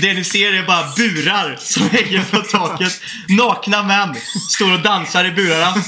Det 0.00 0.14
ni 0.14 0.24
ser 0.24 0.52
är 0.52 0.66
bara 0.66 0.92
burar 0.96 1.56
som 1.60 1.90
hänger 1.90 2.22
från 2.22 2.44
taket. 2.44 3.00
Nakna 3.28 3.82
män 3.82 4.16
står 4.50 4.72
och 4.72 4.82
dansar 4.82 5.24
i 5.24 5.30
burarna. 5.30 5.82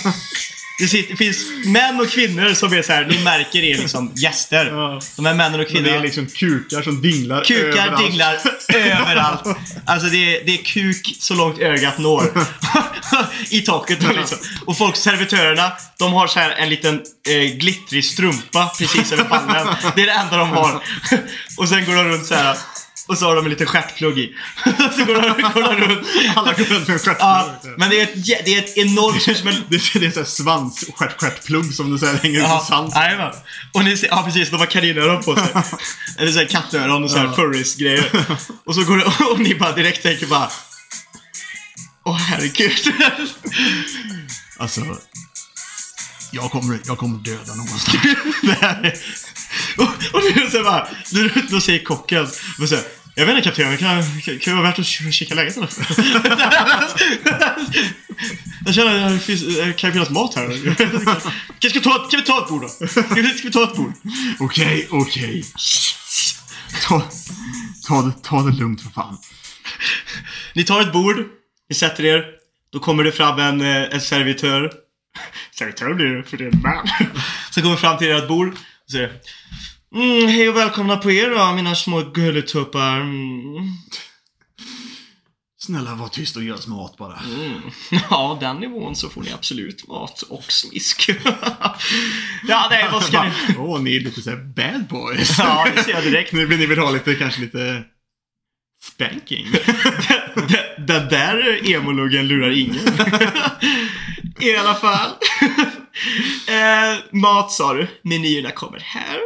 Det, 0.81 0.89
sitter, 0.89 1.11
det 1.11 1.17
finns 1.17 1.39
män 1.67 2.01
och 2.01 2.11
kvinnor 2.11 2.55
som 2.55 2.73
är 2.73 2.83
så 2.83 2.93
här, 2.93 3.05
ni 3.05 3.25
märker 3.25 3.63
är 3.63 3.79
liksom 3.79 4.13
gäster. 4.17 4.67
Ja. 4.67 5.01
De 5.17 5.27
här 5.27 5.35
männen 5.35 5.61
och 5.61 5.67
det 5.67 5.73
kvinnorna. 5.73 5.97
är 5.97 6.01
liksom 6.01 6.27
kukar 6.27 6.83
som 6.83 7.03
dinglar 7.03 7.45
Kukar 7.45 7.67
överallt. 7.67 7.99
dinglar 7.99 8.39
överallt. 8.75 9.43
Alltså 9.87 10.09
det 10.09 10.37
är, 10.37 10.45
det 10.47 10.53
är 10.53 10.63
kuk 10.65 11.17
så 11.19 11.35
långt 11.35 11.59
ögat 11.59 11.99
når. 11.99 12.47
I 13.51 13.61
taket 13.61 14.01
då 14.01 14.13
liksom. 14.13 14.39
Och 14.67 14.79
folk, 14.79 14.97
servitörerna, 14.97 15.73
de 15.99 16.13
har 16.13 16.27
så 16.27 16.39
här 16.39 16.51
en 16.51 16.69
liten 16.69 17.03
eh, 17.29 17.57
glittrig 17.57 18.05
strumpa 18.05 18.73
precis 18.79 19.13
över 19.13 19.25
pannan. 19.25 19.75
Det 19.97 20.03
är 20.03 20.07
det 20.07 20.13
enda 20.13 20.37
de 20.37 20.49
har. 20.51 20.83
Och 21.57 21.69
sen 21.69 21.85
går 21.85 21.95
de 21.95 22.05
runt 22.05 22.27
så 22.27 22.35
här 22.35 22.57
Och 23.11 23.19
så 23.19 23.25
har 23.27 23.37
de 23.37 23.45
en 23.45 23.51
liten 23.51 23.67
stjärtplugg 23.67 24.19
i. 24.19 24.35
så 24.97 25.05
går 25.05 25.15
de, 25.15 25.43
går 25.53 25.63
de 25.63 25.77
runt. 25.87 26.07
Alla 26.37 26.53
går 26.53 26.65
runt 26.65 26.89
med 26.89 26.95
en 26.95 26.99
stjärtplugg. 26.99 27.79
men 27.79 27.91
det 27.91 28.01
är 28.01 28.03
ett, 28.05 28.15
jä- 28.15 28.43
det 28.45 28.55
är 28.55 28.59
ett 28.59 28.77
enormt... 28.77 29.39
som 29.39 29.49
en, 29.49 29.55
Det 29.69 29.77
är, 29.77 29.99
det 30.01 30.07
är 30.07 30.11
såhär 30.11 30.25
svans, 30.25 30.85
stjärt, 30.97 31.21
stjärtplugg 31.21 31.75
som 31.75 31.91
du 31.93 31.99
säger 31.99 32.15
hänger 32.19 32.39
ut 32.39 32.45
i 32.45 32.49
Ja, 32.49 32.65
svans. 32.69 32.95
jajamän. 32.95 33.33
Och 33.73 33.85
ni 33.85 33.97
ser, 33.97 34.09
ja 34.09 34.23
precis, 34.23 34.51
de 34.51 34.57
har 34.57 34.67
kaninöron 34.67 35.23
på 35.23 35.37
sig. 35.37 35.49
Eller 36.19 36.33
såhär 36.33 36.47
kattöron 36.47 37.05
och 37.05 37.11
såhär 37.11 37.25
Ja. 37.25 37.33
furries-grejer. 37.33 38.27
Och 38.67 38.75
så 38.75 38.85
går 38.85 38.97
det, 38.97 39.05
och 39.33 39.41
ni 39.41 39.55
bara 39.55 39.73
direkt 39.73 40.03
tänker 40.03 40.27
bara... 40.27 40.51
Åh 42.05 42.17
herregud. 42.17 42.93
Alltså, 44.59 44.81
jag 46.31 46.51
kommer, 46.51 46.79
jag 46.87 46.99
kommer 46.99 47.19
döda 47.19 47.55
någonstans. 47.55 48.03
det 48.43 48.53
här 48.61 48.83
är... 48.85 48.95
Och, 49.77 50.15
och 50.15 50.23
nu 50.37 50.51
så 50.51 50.63
bara, 50.63 50.89
då, 51.11 51.29
då 51.51 51.61
säger 51.61 51.85
kocken, 51.85 52.29
och 52.61 52.69
så 52.69 52.75
här, 52.75 52.85
jag 53.21 53.27
vet 53.27 53.37
inte 53.37 53.49
kapten, 53.49 53.77
kan, 53.77 54.03
kan, 54.03 54.39
kan 54.39 54.55
det 54.55 54.61
vara 54.61 54.63
värt 54.63 54.79
att 54.79 54.87
kika 54.87 55.35
läget 55.35 55.57
eller? 55.57 55.69
jag 58.65 58.75
känner 58.75 59.07
att 59.07 59.13
det 59.13 59.19
finns, 59.19 59.57
det 59.57 59.73
kan 59.73 59.93
finnas 59.93 60.11
mat 60.11 60.35
här. 60.35 60.75
Kan, 61.61 61.71
ska, 61.71 61.81
ta, 61.81 61.99
kan 61.99 62.21
vi 62.21 62.27
ta 62.27 62.43
ett 62.43 62.49
bord 62.49 62.63
då? 62.63 62.69
Ska 62.69 63.15
vi, 63.15 63.29
ska 63.29 63.49
vi 63.49 63.53
ta 63.53 63.65
ett 63.65 63.77
bord? 63.77 63.93
Okej, 64.39 64.89
okej. 64.91 65.45
Ta, 66.89 67.03
ta, 67.89 68.03
det, 68.03 68.13
ta 68.23 68.43
det 68.43 68.53
lugnt 68.53 68.83
för 68.83 68.91
fan. 68.91 69.19
Ni 70.55 70.65
tar 70.65 70.81
ett 70.81 70.93
bord, 70.93 71.17
ni 71.69 71.75
sätter 71.75 72.05
er, 72.05 72.25
då 72.73 72.79
kommer 72.79 73.05
det 73.05 73.13
fram 73.13 73.39
en, 73.39 73.61
eh, 73.61 73.95
en 73.95 74.01
servitör. 74.01 74.73
Servitör 75.59 75.95
blir 75.95 76.07
det, 76.07 76.23
för 76.23 76.37
det 76.37 76.45
är 76.45 76.53
en 76.53 76.63
man. 76.63 76.89
Så 77.51 77.63
kommer 77.63 77.77
fram 77.77 77.99
till 77.99 78.11
ert 78.11 78.29
bord 78.29 78.49
och 78.85 78.91
säger 78.91 79.13
mm, 79.95 80.29
Hej 80.29 80.49
och 80.49 80.57
välkomna 80.57 80.97
på 80.97 81.11
er 81.11 81.31
då, 81.31 81.53
mina 81.53 81.75
små 81.75 82.03
gulletuppar. 82.03 83.01
Mm. 83.01 83.67
Snälla 85.59 85.95
var 85.95 86.09
tyst 86.09 86.37
och 86.37 86.43
ge 86.45 86.53
oss 86.53 86.67
mat 86.67 86.97
bara. 86.97 87.19
Mm. 87.19 87.61
Ja, 88.11 88.39
den 88.41 88.57
nivån 88.57 88.97
så 88.97 89.09
får 89.09 89.23
ni 89.23 89.33
absolut 89.33 89.89
mat 89.89 90.23
och 90.23 90.53
smisk. 90.53 91.11
ja, 92.49 92.67
nej, 92.71 92.89
vad 92.93 93.05
ska 93.05 93.23
ni... 93.23 93.31
Åh, 93.59 93.81
ni 93.81 93.97
är 93.97 94.01
lite 94.01 94.23
såhär 94.23 94.37
bad 94.37 94.87
boys. 94.89 95.39
Ja, 95.39 95.67
det 95.77 95.83
ser 95.85 95.93
jag 95.93 96.05
direkt. 96.05 96.33
Ni, 96.33 96.45
ni 96.47 96.67
vill 96.67 96.79
ha 96.79 96.91
lite, 96.91 97.15
kanske 97.15 97.41
lite 97.41 97.83
spanking. 98.83 99.47
Den- 100.79 101.09
där 101.09 101.71
emoluggen 101.75 102.29
lurar 102.29 102.51
ingen. 102.51 102.89
I 104.41 104.57
alla 104.57 104.75
fall. 104.75 105.11
eh, 106.49 106.99
mat 107.13 107.53
sa 107.53 107.75
du. 107.75 107.87
Menyerna 108.03 108.51
kommer 108.51 108.79
här. 108.81 109.19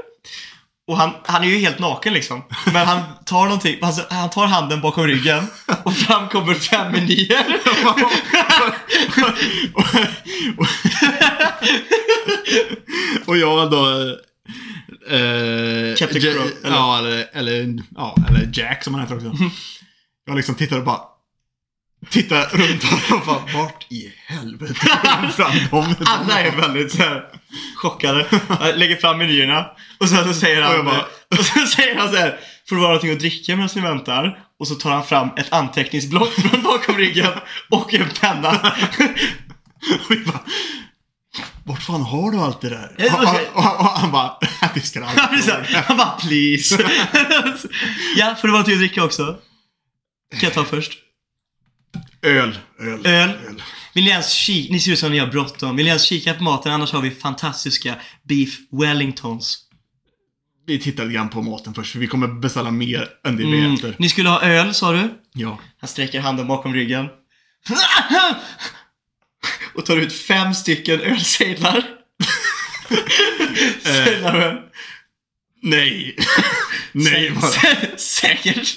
Och 0.87 0.97
han, 0.97 1.11
han 1.25 1.43
är 1.43 1.49
ju 1.49 1.59
helt 1.59 1.79
naken 1.79 2.15
liksom. 2.15 2.43
Men 2.73 2.87
han 2.87 3.01
tar 3.27 3.45
någonting, 3.45 3.79
alltså, 3.83 4.03
han 4.11 4.31
tar 4.31 4.47
handen 4.47 4.81
bakom 4.81 5.07
ryggen 5.07 5.47
och 5.83 5.97
fram 5.97 6.29
kommer 6.29 6.55
fem 6.55 6.93
menyer. 6.93 7.61
och 13.27 13.37
jag 13.37 13.71
då... 13.71 13.89
Eh, 15.11 15.95
Captain 15.97 16.21
Crow? 16.21 16.51
Ja, 16.65 16.99
eller, 16.99 17.27
eller, 17.33 17.79
ja, 17.95 18.17
eller 18.29 18.51
Jack 18.53 18.85
som 18.85 18.95
han 18.95 19.03
heter 19.03 19.17
också. 19.17 19.33
Jag 20.27 20.37
liksom 20.37 20.55
tittar 20.55 20.79
och 20.79 20.85
bara... 20.85 21.01
Tittar 22.11 22.47
runt 22.53 22.85
och 23.13 23.27
bara, 23.27 23.43
vart 23.63 23.87
i 23.93 24.13
helvete 24.27 24.75
kom 25.21 25.31
fram? 25.31 25.53
Alla 26.07 26.41
är 26.41 26.57
väldigt 26.57 26.93
så 26.93 26.99
här 26.99 27.23
chockade. 27.77 28.27
Jag 28.61 28.79
lägger 28.79 28.97
fram 28.97 29.19
menyerna 29.19 29.67
och 30.01 30.09
sen 30.09 30.25
så 30.25 30.41
säger 30.41 30.61
Och 30.61 30.67
han, 30.67 30.77
jag 30.77 30.85
bara- 30.85 31.07
och 31.39 31.45
så 31.45 31.67
säger 31.67 31.97
han 31.97 32.09
så 32.11 32.17
här, 32.17 32.39
får 32.69 32.77
det 32.77 32.81
vara 32.83 32.91
någonting 32.93 33.13
att 33.13 33.19
dricka 33.19 33.57
medan 33.57 33.69
ni 33.75 33.81
väntar? 33.81 34.39
Och 34.61 34.69
så 34.69 34.75
tar 34.75 34.91
han 34.91 35.05
fram 35.05 35.29
ett 35.37 35.53
anteckningsblock 35.53 36.33
från 36.51 36.63
bakom 36.63 36.97
ryggen 36.97 37.31
och 37.71 37.95
en 37.95 38.09
penna. 38.21 38.51
Och 40.05 40.11
vi 40.11 40.17
bara, 40.25 40.41
vart 41.65 41.83
fan 41.83 42.03
har 42.03 42.31
du 42.31 42.39
allt 42.39 42.61
det 42.61 42.69
där? 42.69 42.95
Ja, 42.99 43.15
Och, 43.15 43.59
och, 43.59 43.65
och, 43.65 43.81
och 43.81 43.87
han 43.87 44.13
bara, 44.13 44.33
det 44.75 44.81
ska 44.81 45.01
du 45.01 45.07
här- 45.07 45.83
han 45.87 45.97
bara 45.97 46.11
please. 46.11 46.79
ja, 48.17 48.35
får 48.41 48.49
det 48.49 48.53
vara 48.53 48.53
någonting 48.53 48.75
att 48.75 48.81
dricka 48.81 49.05
också? 49.05 49.25
Kan 50.31 50.41
jag 50.41 50.55
ta 50.55 50.65
först? 50.65 50.93
Öl. 52.25 52.59
Öl. 52.81 53.07
Öl. 53.07 53.63
Vill 53.95 54.05
ni 54.05 54.11
ens 54.11 54.31
kika? 54.31 54.73
Ni 54.73 54.81
ser 54.81 54.93
ut 54.93 54.99
som 54.99 55.13
ni 55.13 55.19
har 55.19 55.27
bråttom. 55.27 55.77
Vill 55.77 55.85
ni 55.85 55.89
ens 55.89 56.03
kika 56.05 56.35
på 56.35 56.43
maten? 56.43 56.73
Annars 56.73 56.93
har 56.93 57.01
vi 57.01 57.11
fantastiska 57.11 57.95
beef 58.29 58.51
wellingtons. 58.81 59.59
Vi 60.67 60.79
tittar 60.79 61.05
lite 61.05 61.15
grann 61.15 61.31
på 61.31 61.43
maten 61.43 61.75
först, 61.75 61.93
för 61.93 61.99
vi 61.99 62.07
kommer 62.07 62.29
beställa 62.29 62.71
mer 62.71 63.09
än 63.27 63.37
det 63.37 63.43
vi 63.47 63.59
Mm. 63.59 63.75
äter. 63.75 63.95
Ni 63.99 64.09
skulle 64.09 64.29
ha 64.29 64.43
öl, 64.43 64.75
sa 64.75 64.93
du? 64.93 65.09
Ja. 65.35 65.59
Han 65.81 65.89
sträcker 65.89 66.21
handen 66.21 66.47
bakom 66.49 66.75
ryggen. 66.75 67.07
Och 69.75 69.87
tar 69.87 69.97
ut 69.97 70.13
fem 70.13 70.55
stycken 70.55 71.01
ölsedlar. 71.01 71.85
Sedlar 73.83 74.35
öl. 74.41 74.59
Nej. 75.63 76.17
Nej. 76.93 77.31
Sä- 77.31 77.97
Säkert. 77.97 78.77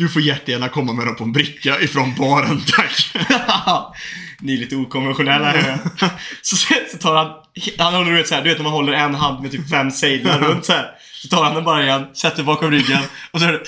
Du 0.00 0.08
får 0.08 0.22
jättegärna 0.22 0.68
komma 0.68 0.92
med 0.92 1.06
dem 1.06 1.16
på 1.16 1.24
en 1.24 1.32
bricka 1.32 1.80
ifrån 1.80 2.14
baren, 2.14 2.62
tack. 2.66 3.12
Ni 4.40 4.54
är 4.54 4.58
lite 4.58 4.76
okonventionella 4.76 5.50
hör 5.50 5.68
jag. 5.68 6.10
så, 6.42 6.56
så 6.92 6.98
tar 6.98 7.16
han, 7.16 7.30
han 7.78 7.94
håller 7.94 8.10
du 8.10 8.16
vet, 8.16 8.28
så 8.28 8.34
här, 8.34 8.42
du 8.42 8.48
vet 8.48 8.58
när 8.58 8.64
man 8.64 8.72
håller 8.72 8.92
en 8.92 9.14
hand 9.14 9.42
med 9.42 9.50
typ 9.50 9.70
fem 9.70 9.90
sedlar 9.90 10.38
runt 10.38 10.64
så 10.64 10.72
här. 10.72 10.90
Så 11.22 11.28
tar 11.28 11.44
han 11.44 11.54
den 11.54 11.64
bara 11.64 11.82
igen, 11.82 12.06
sätter 12.14 12.42
bakom 12.42 12.70
ryggen 12.70 12.98
och 13.30 13.40
så 13.40 13.46
är 13.46 13.52
det 13.52 13.60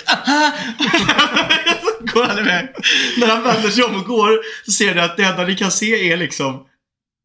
Så 1.80 2.14
går 2.14 2.24
han 2.24 2.38
iväg. 2.38 2.68
När 3.18 3.26
han 3.26 3.42
vänder 3.42 3.70
sig 3.70 3.84
om 3.84 3.96
och 3.96 4.04
går 4.04 4.38
så 4.64 4.72
ser 4.72 4.94
ni 4.94 5.00
att 5.00 5.16
det 5.16 5.24
enda 5.24 5.46
ni 5.46 5.56
kan 5.56 5.70
se 5.70 6.12
är 6.12 6.16
liksom 6.16 6.54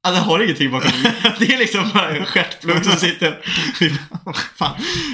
att 0.07 0.15
han 0.15 0.23
har 0.23 0.39
ingenting 0.39 0.71
bakom 0.71 0.91
ryggen. 0.91 1.33
Det 1.39 1.53
är 1.53 1.57
liksom 1.57 1.89
bara 1.93 2.09
en 2.09 2.25
stjärtplugg 2.25 2.85
som 2.85 2.95
sitter. 2.95 3.39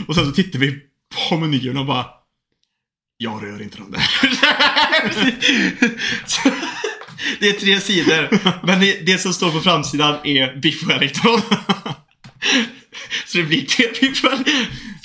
Och 0.07 0.15
sen 0.15 0.25
så 0.25 0.31
tittar 0.31 0.59
vi 0.59 0.79
på 1.29 1.37
menyn 1.37 1.77
och 1.77 1.85
bara, 1.85 2.05
jag 3.17 3.43
rör 3.43 3.61
inte 3.61 3.77
dem 3.77 3.91
där. 3.91 4.03
Det 7.39 7.49
är 7.49 7.53
tre 7.53 7.81
sidor, 7.81 8.29
men 8.65 8.79
det, 9.05 9.21
som 9.21 9.33
står 9.33 9.51
på 9.51 9.59
framsidan 9.59 10.17
är 10.23 10.55
Biff 10.55 10.83
Wellington. 10.83 11.41
Så 13.25 13.37
det 13.37 13.43
blir 13.43 13.65
tre 13.65 13.85
Biff 14.01 14.23
Wellington. 14.23 14.53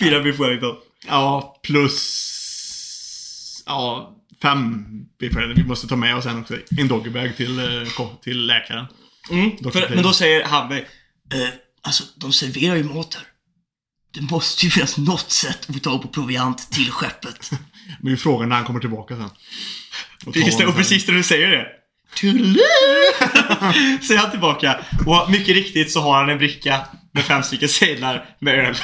Fyra 0.01 0.21
Biff 0.21 0.41
Wellington. 0.41 0.77
Ja, 1.07 1.61
plus... 1.63 3.65
Ja, 3.67 4.17
fem 4.43 4.85
biffer. 5.21 5.53
Vi 5.57 5.65
måste 5.65 5.87
ta 5.87 5.97
med 5.97 6.17
oss 6.17 6.27
en 6.27 6.41
också. 6.41 6.57
En 6.79 6.89
doggybag 6.89 7.37
till, 7.37 7.59
eh, 7.59 8.09
till 8.23 8.47
läkaren. 8.47 8.87
Mm. 9.31 9.73
För, 9.73 9.95
men 9.95 10.03
då 10.03 10.13
säger 10.13 10.45
han 10.45 10.69
mig, 10.69 10.89
eh, 11.35 11.49
alltså 11.83 12.05
de 12.17 12.33
serverar 12.33 12.77
ju 12.77 12.85
mat 12.85 13.15
här. 13.15 13.25
Det 14.15 14.21
måste 14.21 14.65
ju 14.65 14.71
finnas 14.71 14.97
något 14.97 15.31
sätt 15.31 15.59
att 15.69 15.75
få 15.75 15.81
tag 15.81 16.03
på 16.03 16.09
proviant 16.09 16.71
till 16.71 16.91
skeppet. 16.91 17.51
Men 18.01 18.13
vi 18.13 18.17
frågar 18.17 18.47
när 18.47 18.57
han 18.57 18.65
kommer 18.65 18.81
tillbaka 18.81 19.17
sen. 19.17 19.31
Och 20.27 20.35
Precis, 20.35 20.57
det, 20.57 20.67
och 20.67 20.77
precis 20.77 21.09
när 21.09 21.15
du 21.15 21.23
säger 21.23 21.49
det. 21.51 21.67
Toodaloo! 22.17 22.59
Säger 24.03 24.19
han 24.19 24.31
tillbaka. 24.31 24.81
Och 25.07 25.31
mycket 25.31 25.55
riktigt 25.55 25.93
så 25.93 26.01
har 26.01 26.21
han 26.21 26.31
en 26.31 26.39
bricka 26.39 26.87
med 27.13 27.25
fem 27.25 27.43
stycken 27.43 27.69
sedlar 27.69 28.37
med 28.41 28.55
öl. 28.55 28.77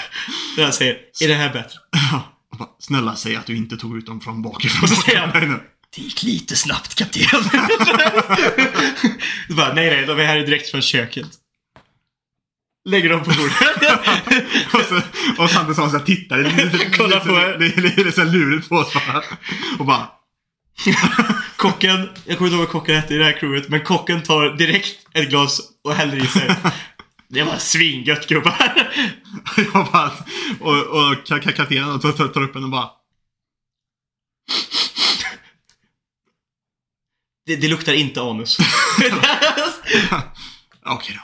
Där 0.56 0.62
han 0.64 0.72
säger, 0.72 0.98
är 1.22 1.28
det 1.28 1.34
här 1.34 1.52
bättre? 1.52 1.78
Snälla 2.78 3.16
säg 3.16 3.36
att 3.36 3.46
du 3.46 3.56
inte 3.56 3.76
tog 3.76 3.96
ut 3.96 4.06
dem 4.06 4.20
från 4.20 4.42
bakifrån. 4.42 4.82
Och 4.82 4.88
så 4.88 5.02
säger 5.02 5.18
han-. 5.18 5.60
Det 5.96 6.02
gick 6.02 6.22
lite 6.22 6.56
snabbt 6.56 6.94
kapten. 6.94 7.22
Bara, 9.48 9.74
nej 9.74 9.90
nej, 9.90 10.06
de 10.06 10.18
är 10.20 10.24
här 10.24 10.38
direkt 10.38 10.70
från 10.70 10.82
köket. 10.82 11.26
Lägger 12.84 13.08
dem 13.08 13.20
på 13.24 13.30
bordet. 13.30 13.54
och, 14.74 14.80
så, 14.80 14.96
och 15.42 15.50
så 15.50 15.58
här 15.98 15.98
tittar 16.04 16.38
lite, 16.38 16.90
Kolla 16.96 17.20
på 17.20 17.30
er. 17.30 17.58
lite, 17.58 17.80
lite, 17.80 17.96
lite 17.96 18.12
så 18.12 18.20
här 18.24 18.28
lurigt 18.32 18.68
på 18.68 18.74
oss 18.76 18.92
bara. 18.94 19.22
Och 19.78 19.86
bara, 19.86 20.08
kocken, 21.56 22.08
jag 22.24 22.38
kommer 22.38 22.50
inte 22.50 22.56
ihåg 22.56 22.64
vad 22.66 22.68
kocken 22.68 22.94
hette 22.96 23.14
i 23.14 23.18
det 23.18 23.24
här 23.24 23.38
crewet, 23.40 23.68
men 23.68 23.84
kocken 23.84 24.22
tar 24.22 24.56
direkt 24.56 24.98
ett 25.12 25.28
glas 25.30 25.60
och 25.84 25.94
häller 25.94 26.24
i 26.24 26.26
sig. 26.26 26.56
Det 27.28 27.42
var 27.42 27.56
svingött 27.56 28.28
gubbar. 28.28 28.88
jag 29.56 29.86
bara 29.92 30.10
och, 30.60 30.76
och 30.86 31.14
ka- 31.14 31.40
ka- 31.40 31.52
kaptenen 31.52 32.00
tar, 32.00 32.12
tar, 32.12 32.28
tar 32.28 32.42
upp 32.42 32.56
en 32.56 32.64
och 32.64 32.70
bara, 32.70 32.90
Det, 37.46 37.56
det 37.56 37.68
luktar 37.68 37.92
inte 37.92 38.20
anus. 38.22 38.58
okej 40.84 41.14
då. 41.16 41.22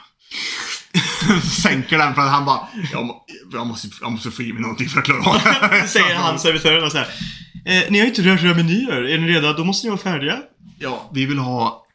Sänker 1.63 1.99
den 1.99 2.15
för 2.15 2.23
att 2.23 2.31
han 2.31 2.45
bara, 2.45 2.69
jag, 2.93 3.07
må, 3.07 3.25
jag, 3.53 3.67
måste, 3.67 3.89
jag 4.01 4.13
måste 4.13 4.31
få 4.31 4.43
i 4.43 4.53
mig 4.53 4.63
någonting 4.63 4.89
för 4.89 4.99
att 4.99 5.05
klara 5.05 5.25
av 5.25 5.41
det. 5.71 5.89
Säger 5.89 6.15
han 6.15 6.39
servitören 6.39 6.85
och 6.85 6.93
så 6.93 6.99
här. 6.99 7.09
Eh, 7.65 7.83
ni 7.91 7.99
har 7.99 8.07
inte 8.07 8.23
rört 8.23 8.43
era 8.43 8.55
menyer. 8.55 9.03
Är 9.03 9.19
ni 9.19 9.29
redo? 9.29 9.53
Då 9.53 9.65
måste 9.65 9.87
ni 9.87 9.91
vara 9.91 10.01
färdiga. 10.01 10.39
Ja, 10.79 11.11
vi 11.15 11.27
vill 11.27 11.39
ha 11.39 11.87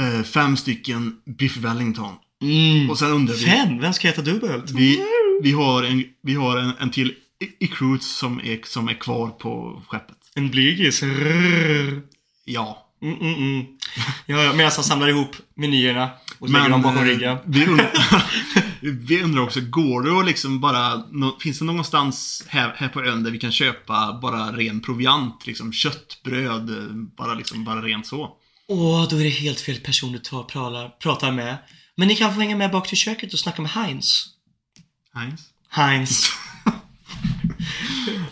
eh, 0.00 0.22
fem 0.22 0.56
stycken 0.56 1.16
Biff 1.38 1.56
Wellington. 1.56 2.14
Mm. 2.42 2.90
Och 2.90 2.98
sen 2.98 3.10
undrar 3.10 3.34
vi, 3.34 3.44
Fem? 3.44 3.80
Vem 3.80 3.92
ska 3.92 4.08
äta 4.08 4.22
dubbelt? 4.22 4.70
vi, 4.70 5.00
vi 5.42 5.52
har, 5.52 5.82
en, 5.82 6.04
vi 6.22 6.34
har 6.34 6.56
en, 6.56 6.72
en 6.80 6.90
till 6.90 7.14
i, 7.40 7.64
i 7.64 7.68
crewet 7.68 8.02
som 8.02 8.40
är, 8.44 8.60
som 8.64 8.88
är 8.88 8.94
kvar 8.94 9.28
på 9.28 9.82
skeppet. 9.88 10.16
En 10.34 10.50
blygis. 10.50 11.02
Ja. 12.44 12.82
Mm, 13.02 13.20
mm, 13.20 13.34
mm. 13.34 13.66
Ja, 14.26 14.42
ja, 14.42 14.52
medan 14.52 14.72
han 14.74 14.84
samlar 14.84 15.08
ihop 15.08 15.36
menyerna 15.54 16.10
och 16.38 16.48
lägger 16.48 16.68
dem 16.68 16.82
bakom 16.82 16.98
eh, 16.98 17.04
ryggen. 17.04 17.38
Vi 17.44 17.66
undrar, 17.66 17.90
vi 18.80 19.22
undrar 19.22 19.42
också, 19.42 19.60
går 19.60 20.02
det 20.02 20.20
att 20.20 20.26
liksom 20.26 20.60
bara... 20.60 21.02
Finns 21.40 21.58
det 21.58 21.64
någonstans 21.64 22.44
här, 22.48 22.74
här 22.76 22.88
på 22.88 23.04
ön 23.04 23.22
där 23.22 23.30
vi 23.30 23.38
kan 23.38 23.52
köpa 23.52 24.18
bara 24.22 24.52
ren 24.52 24.80
proviant? 24.80 25.46
Liksom 25.46 25.72
kött, 25.72 26.20
bröd, 26.24 26.70
bara 27.16 27.34
liksom, 27.34 27.64
bara 27.64 27.82
rent 27.82 28.06
så. 28.06 28.36
Åh, 28.68 29.08
då 29.08 29.16
är 29.16 29.24
det 29.24 29.30
helt 29.30 29.60
fel 29.60 29.80
person 29.80 30.12
du 30.12 30.18
tar, 30.18 30.42
pratar, 30.42 30.88
pratar 30.88 31.32
med. 31.32 31.56
Men 31.96 32.08
ni 32.08 32.16
kan 32.16 32.34
få 32.34 32.40
hänga 32.40 32.56
med 32.56 32.70
bak 32.70 32.88
till 32.88 32.96
köket 32.96 33.32
och 33.32 33.38
snacka 33.38 33.62
med 33.62 33.70
Heinz. 33.70 34.26
Heinz? 35.14 35.40
Heinz. 35.68 36.30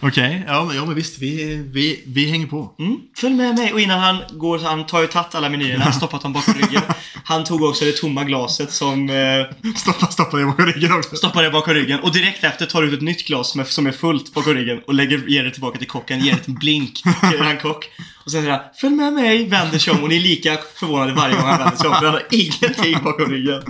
Okej, 0.07 0.45
ja, 0.47 0.65
men- 0.65 0.77
ja 0.77 0.85
men 0.85 0.95
visst, 0.95 1.19
vi, 1.19 1.55
vi, 1.73 2.03
vi 2.07 2.31
hänger 2.31 2.47
på. 2.47 2.75
Mm, 2.79 2.97
följ 3.17 3.35
med 3.35 3.55
mig. 3.55 3.73
Och 3.73 3.81
innan 3.81 4.01
han 4.01 4.23
går, 4.33 4.59
han 4.59 4.87
tar 4.87 5.01
ju 5.01 5.07
tagit 5.07 5.35
alla 5.35 5.49
menyerna, 5.49 5.93
stoppat 5.93 6.23
dem 6.23 6.33
bakom 6.33 6.55
ryggen. 6.55 6.83
Han 7.25 7.45
tog 7.45 7.63
också 7.63 7.85
det 7.85 7.93
tomma 7.97 8.25
glaset 8.25 8.73
som 8.73 9.11
eh, 9.11 9.73
Stoppa, 9.77 10.07
stoppa 10.07 10.37
det 10.37 10.45
bakom 10.45 10.67
ryggen 10.67 10.93
också. 10.93 11.17
stoppar 11.17 11.43
det 11.43 11.51
bakom 11.51 11.75
ryggen. 11.75 12.01
Och 12.01 12.13
direkt 12.13 12.45
efter 12.45 12.67
tar 12.67 12.83
du 12.83 12.89
ut 12.89 12.95
ett 12.95 13.03
nytt 13.03 13.27
glas 13.27 13.51
som 13.51 13.61
är, 13.61 13.65
som 13.65 13.87
är 13.87 13.93
fullt 13.93 14.35
bakom 14.35 14.55
ryggen 14.55 14.81
och 14.87 14.95
lägger, 14.95 15.29
ger 15.29 15.45
det 15.45 15.51
tillbaka 15.51 15.79
till 15.79 15.89
kocken, 15.89 16.21
ger 16.21 16.39
en 16.47 16.55
blink 16.55 17.03
till 17.31 17.41
han 17.41 17.59
kock. 17.59 17.85
Och 18.25 18.31
sen 18.31 18.43
säger 18.43 18.51
han 18.57 18.61
Följ 18.81 18.95
med 18.95 19.13
mig, 19.13 19.47
vänder 19.49 19.79
sig 19.79 19.93
om 19.93 20.03
och 20.03 20.09
ni 20.09 20.17
är 20.17 20.21
lika 20.21 20.59
förvånade 20.77 21.13
varje 21.13 21.35
gång 21.35 21.45
han 21.45 21.59
vänder 21.59 21.77
sig 21.77 21.89
om 21.89 21.95
för 21.95 22.05
han 22.05 22.15
har 22.15 22.27
ingenting 22.31 22.99
bakom 23.05 23.31
ryggen. 23.31 23.63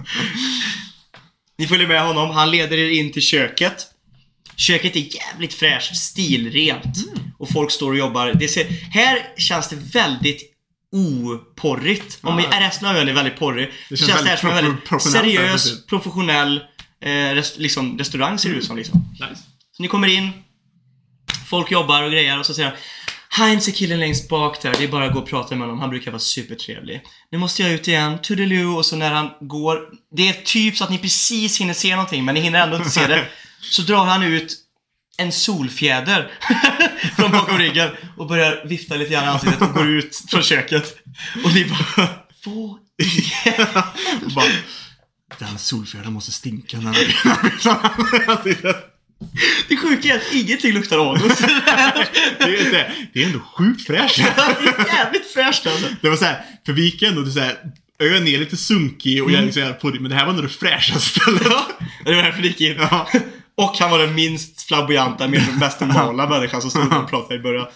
Ni 1.58 1.66
följer 1.66 1.88
med 1.88 2.02
honom, 2.06 2.30
han 2.30 2.50
leder 2.50 2.76
er 2.78 2.90
in 2.90 3.12
till 3.12 3.22
köket. 3.22 3.86
Köket 4.56 4.96
är 4.96 5.16
jävligt 5.16 5.54
fräscht, 5.54 5.96
stilrent. 5.96 6.96
Och 7.38 7.50
folk 7.50 7.70
står 7.70 7.90
och 7.90 7.96
jobbar. 7.96 8.32
Det 8.34 8.48
ser, 8.48 8.66
här 8.90 9.18
känns 9.38 9.68
det 9.68 9.76
väldigt 9.76 10.50
oporrigt. 10.92 12.18
Om 12.22 12.38
Ja. 12.38 12.60
resten 12.60 12.88
av 12.88 12.96
ön 12.96 13.08
är 13.08 13.12
väldigt 13.12 13.38
porrig. 13.38 13.70
Det 13.90 13.96
känns 13.96 14.10
känns 14.10 14.22
det 14.22 14.28
här 14.28 14.36
som 14.36 14.48
en 14.48 14.54
väldigt 14.54 14.88
här, 14.88 14.98
seriös, 14.98 15.86
professionell 15.86 16.60
eh, 17.04 17.10
rest, 17.10 17.58
liksom, 17.58 17.98
restaurang 17.98 18.38
ser 18.38 18.50
det 18.50 18.56
ut 18.56 18.64
som. 18.64 18.76
Liksom. 18.76 19.04
Nice. 19.12 19.42
Så 19.76 19.82
ni 19.82 19.88
kommer 19.88 20.08
in, 20.08 20.30
folk 21.46 21.70
jobbar 21.70 22.02
och 22.02 22.10
grejer 22.10 22.38
och 22.38 22.46
så 22.46 22.54
säger 22.54 22.68
han 22.68 22.78
Heinz 23.48 23.68
är 23.68 23.72
killen 23.72 24.00
längst 24.00 24.28
bak 24.28 24.62
där, 24.62 24.74
det 24.78 24.84
är 24.84 24.88
bara 24.88 25.04
att 25.06 25.12
gå 25.12 25.18
och 25.18 25.28
prata 25.28 25.54
med 25.54 25.66
honom, 25.66 25.80
han 25.80 25.90
brukar 25.90 26.10
vara 26.10 26.18
supertrevlig. 26.20 27.00
Nu 27.32 27.38
måste 27.38 27.62
jag 27.62 27.72
ut 27.72 27.88
igen, 27.88 28.18
toodaloo, 28.22 28.76
och 28.76 28.86
så 28.86 28.96
när 28.96 29.10
han 29.10 29.30
går, 29.40 29.78
det 30.16 30.28
är 30.28 30.32
typ 30.32 30.76
så 30.76 30.84
att 30.84 30.90
ni 30.90 30.98
precis 30.98 31.60
hinner 31.60 31.74
se 31.74 31.90
någonting, 31.90 32.24
men 32.24 32.34
ni 32.34 32.40
hinner 32.40 32.62
ändå 32.62 32.76
inte 32.76 32.90
se 32.90 33.06
det. 33.06 33.24
Så 33.70 33.82
drar 33.82 34.04
han 34.04 34.22
ut 34.22 34.56
en 35.16 35.32
solfjäder 35.32 36.30
från 37.16 37.30
bakom 37.30 37.58
ryggen 37.58 37.90
och 38.16 38.26
börjar 38.26 38.64
vifta 38.66 38.96
lite 38.96 39.12
grann 39.12 39.24
i 39.24 39.26
ansiktet 39.26 39.62
och 39.62 39.74
går 39.74 39.88
ut 39.88 40.22
från 40.30 40.42
köket. 40.42 40.96
Och 41.44 41.54
ni 41.54 41.64
bara, 41.64 42.08
vad 42.44 42.78
Bara, 44.34 44.46
den 45.38 45.58
solfjädern 45.58 46.12
måste 46.12 46.32
stinka 46.32 46.80
när 46.80 46.92
den 46.92 47.04
Det 49.68 49.76
sjuka 49.76 50.08
är 50.08 50.16
att 50.16 50.32
ingenting 50.32 50.72
luktar 50.72 51.10
anus. 51.10 51.38
det, 51.38 51.44
är, 52.44 52.72
här, 52.72 53.08
det 53.12 53.22
är 53.22 53.26
ändå 53.26 53.40
sjukt 53.40 53.86
fräscht. 53.86 54.16
Det 54.16 54.22
är 54.22 54.96
jävligt 54.96 55.32
fräscht 55.34 55.66
alltså. 55.66 55.86
Det 56.02 56.08
var 56.08 56.16
såhär, 56.16 56.44
för 56.66 56.72
vi 56.72 56.82
gick 56.82 57.02
ändå 57.02 57.30
såhär, 57.30 57.56
ön 57.98 58.28
är 58.28 58.38
lite 58.38 58.56
sunkig 58.56 59.22
och 59.22 59.30
jag 59.30 59.40
är 59.40 59.44
liksom 59.44 59.74
på 59.80 59.90
det, 59.90 60.00
men 60.00 60.10
det 60.10 60.16
här 60.16 60.24
var 60.24 60.30
ändå 60.30 60.42
det 60.42 60.48
fräschaste 60.48 61.20
stället. 61.20 61.42
Ja, 61.44 61.66
det 62.04 62.14
var 62.14 62.22
därför 62.22 62.42
det 62.42 62.48
gick 62.48 62.60
in. 62.60 62.76
Ja. 62.78 63.08
Och 63.56 63.76
han 63.78 63.90
var 63.90 63.98
den 63.98 64.14
minst 64.14 64.62
flamboyanta, 64.62 65.28
mer- 65.28 65.58
mest 65.58 65.80
normala 65.80 66.28
människan 66.28 66.60
som 66.60 66.70
stod 66.70 66.92
och 66.92 67.10
pratade 67.10 67.34
i 67.34 67.38
början. 67.38 67.66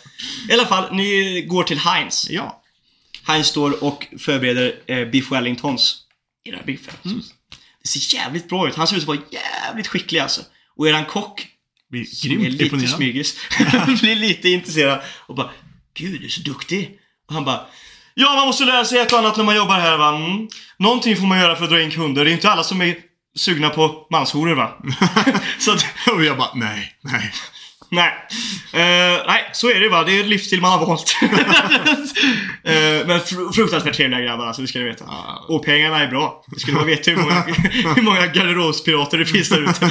I 0.50 0.52
alla 0.52 0.66
fall, 0.66 0.94
ni 0.94 1.42
går 1.48 1.62
till 1.62 1.78
Heinz. 1.78 2.26
Ja. 2.30 2.62
Heinz 3.26 3.46
står 3.46 3.84
och 3.84 4.06
förbereder 4.18 4.74
eh, 4.86 5.04
Beef 5.08 5.32
Wellingtons. 5.32 5.96
Era 6.44 6.58
Beef 6.66 6.80
Wellingtons. 6.88 7.32
Det 7.82 7.88
ser 7.88 8.14
jävligt 8.16 8.48
bra 8.48 8.68
ut. 8.68 8.74
Han 8.74 8.86
ser 8.86 8.96
ut 8.96 9.02
att 9.02 9.08
vara 9.08 9.18
jävligt 9.30 9.86
skicklig 9.86 10.20
alltså. 10.20 10.40
Och 10.76 10.88
eran 10.88 11.04
kock, 11.04 11.46
är 11.94 12.04
som 12.04 12.30
är 12.44 12.50
lite 12.50 12.88
smygis, 12.88 13.36
blir 14.00 14.16
lite 14.16 14.48
intresserad 14.48 15.00
och 15.26 15.34
bara 15.34 15.50
Gud, 15.94 16.20
du 16.20 16.26
är 16.26 16.30
så 16.30 16.40
duktig. 16.40 16.98
Och 17.28 17.34
han 17.34 17.44
bara 17.44 17.66
Ja, 18.14 18.34
man 18.34 18.46
måste 18.46 18.64
lära 18.64 18.84
sig 18.84 18.98
ett 18.98 19.12
och 19.12 19.18
annat 19.18 19.36
när 19.36 19.44
man 19.44 19.56
jobbar 19.56 19.80
här 19.80 19.96
va. 19.96 20.16
Mm. 20.16 20.48
Någonting 20.78 21.16
får 21.16 21.26
man 21.26 21.38
göra 21.40 21.56
för 21.56 21.64
att 21.64 21.70
dra 21.70 21.82
in 21.82 21.90
kunder. 21.90 22.24
Det 22.24 22.30
är 22.30 22.32
inte 22.32 22.50
alla 22.50 22.64
som 22.64 22.82
är 22.82 22.96
sugna 23.36 23.70
på 23.70 24.06
manshoror 24.10 24.54
va. 24.54 24.72
så 25.58 25.72
att, 25.72 25.84
Och 26.12 26.24
jag 26.24 26.36
bara, 26.36 26.54
nej, 26.54 26.92
nej. 27.00 27.32
Nej. 27.90 28.12
Eh, 28.72 29.24
nej, 29.26 29.50
så 29.52 29.70
är 29.70 29.80
det 29.80 29.88
va. 29.88 30.04
Det 30.04 30.12
är 30.18 30.22
en 30.22 30.28
livsstil 30.30 30.60
man 30.60 30.78
har 30.78 30.86
valt. 30.86 31.16
Eh, 32.64 33.06
men 33.06 33.20
fr- 33.20 33.52
fruktansvärt 33.52 33.94
trevliga 33.96 34.20
grabbar 34.20 34.46
alltså, 34.46 34.62
det 34.62 34.68
ska 34.68 34.78
ni 34.78 34.84
veta. 34.84 35.04
Ja. 35.08 35.44
Och 35.48 35.64
pengarna 35.64 36.02
är 36.02 36.08
bra. 36.08 36.44
Det 36.46 36.60
skulle 36.60 36.76
man 36.76 36.86
veta 36.86 37.10
hur 37.10 37.16
många, 37.18 37.42
hur 37.94 38.02
många 38.02 38.26
garderobspirater 38.26 39.18
det 39.18 39.26
finns 39.26 39.48
där 39.48 39.70
ute. 39.70 39.90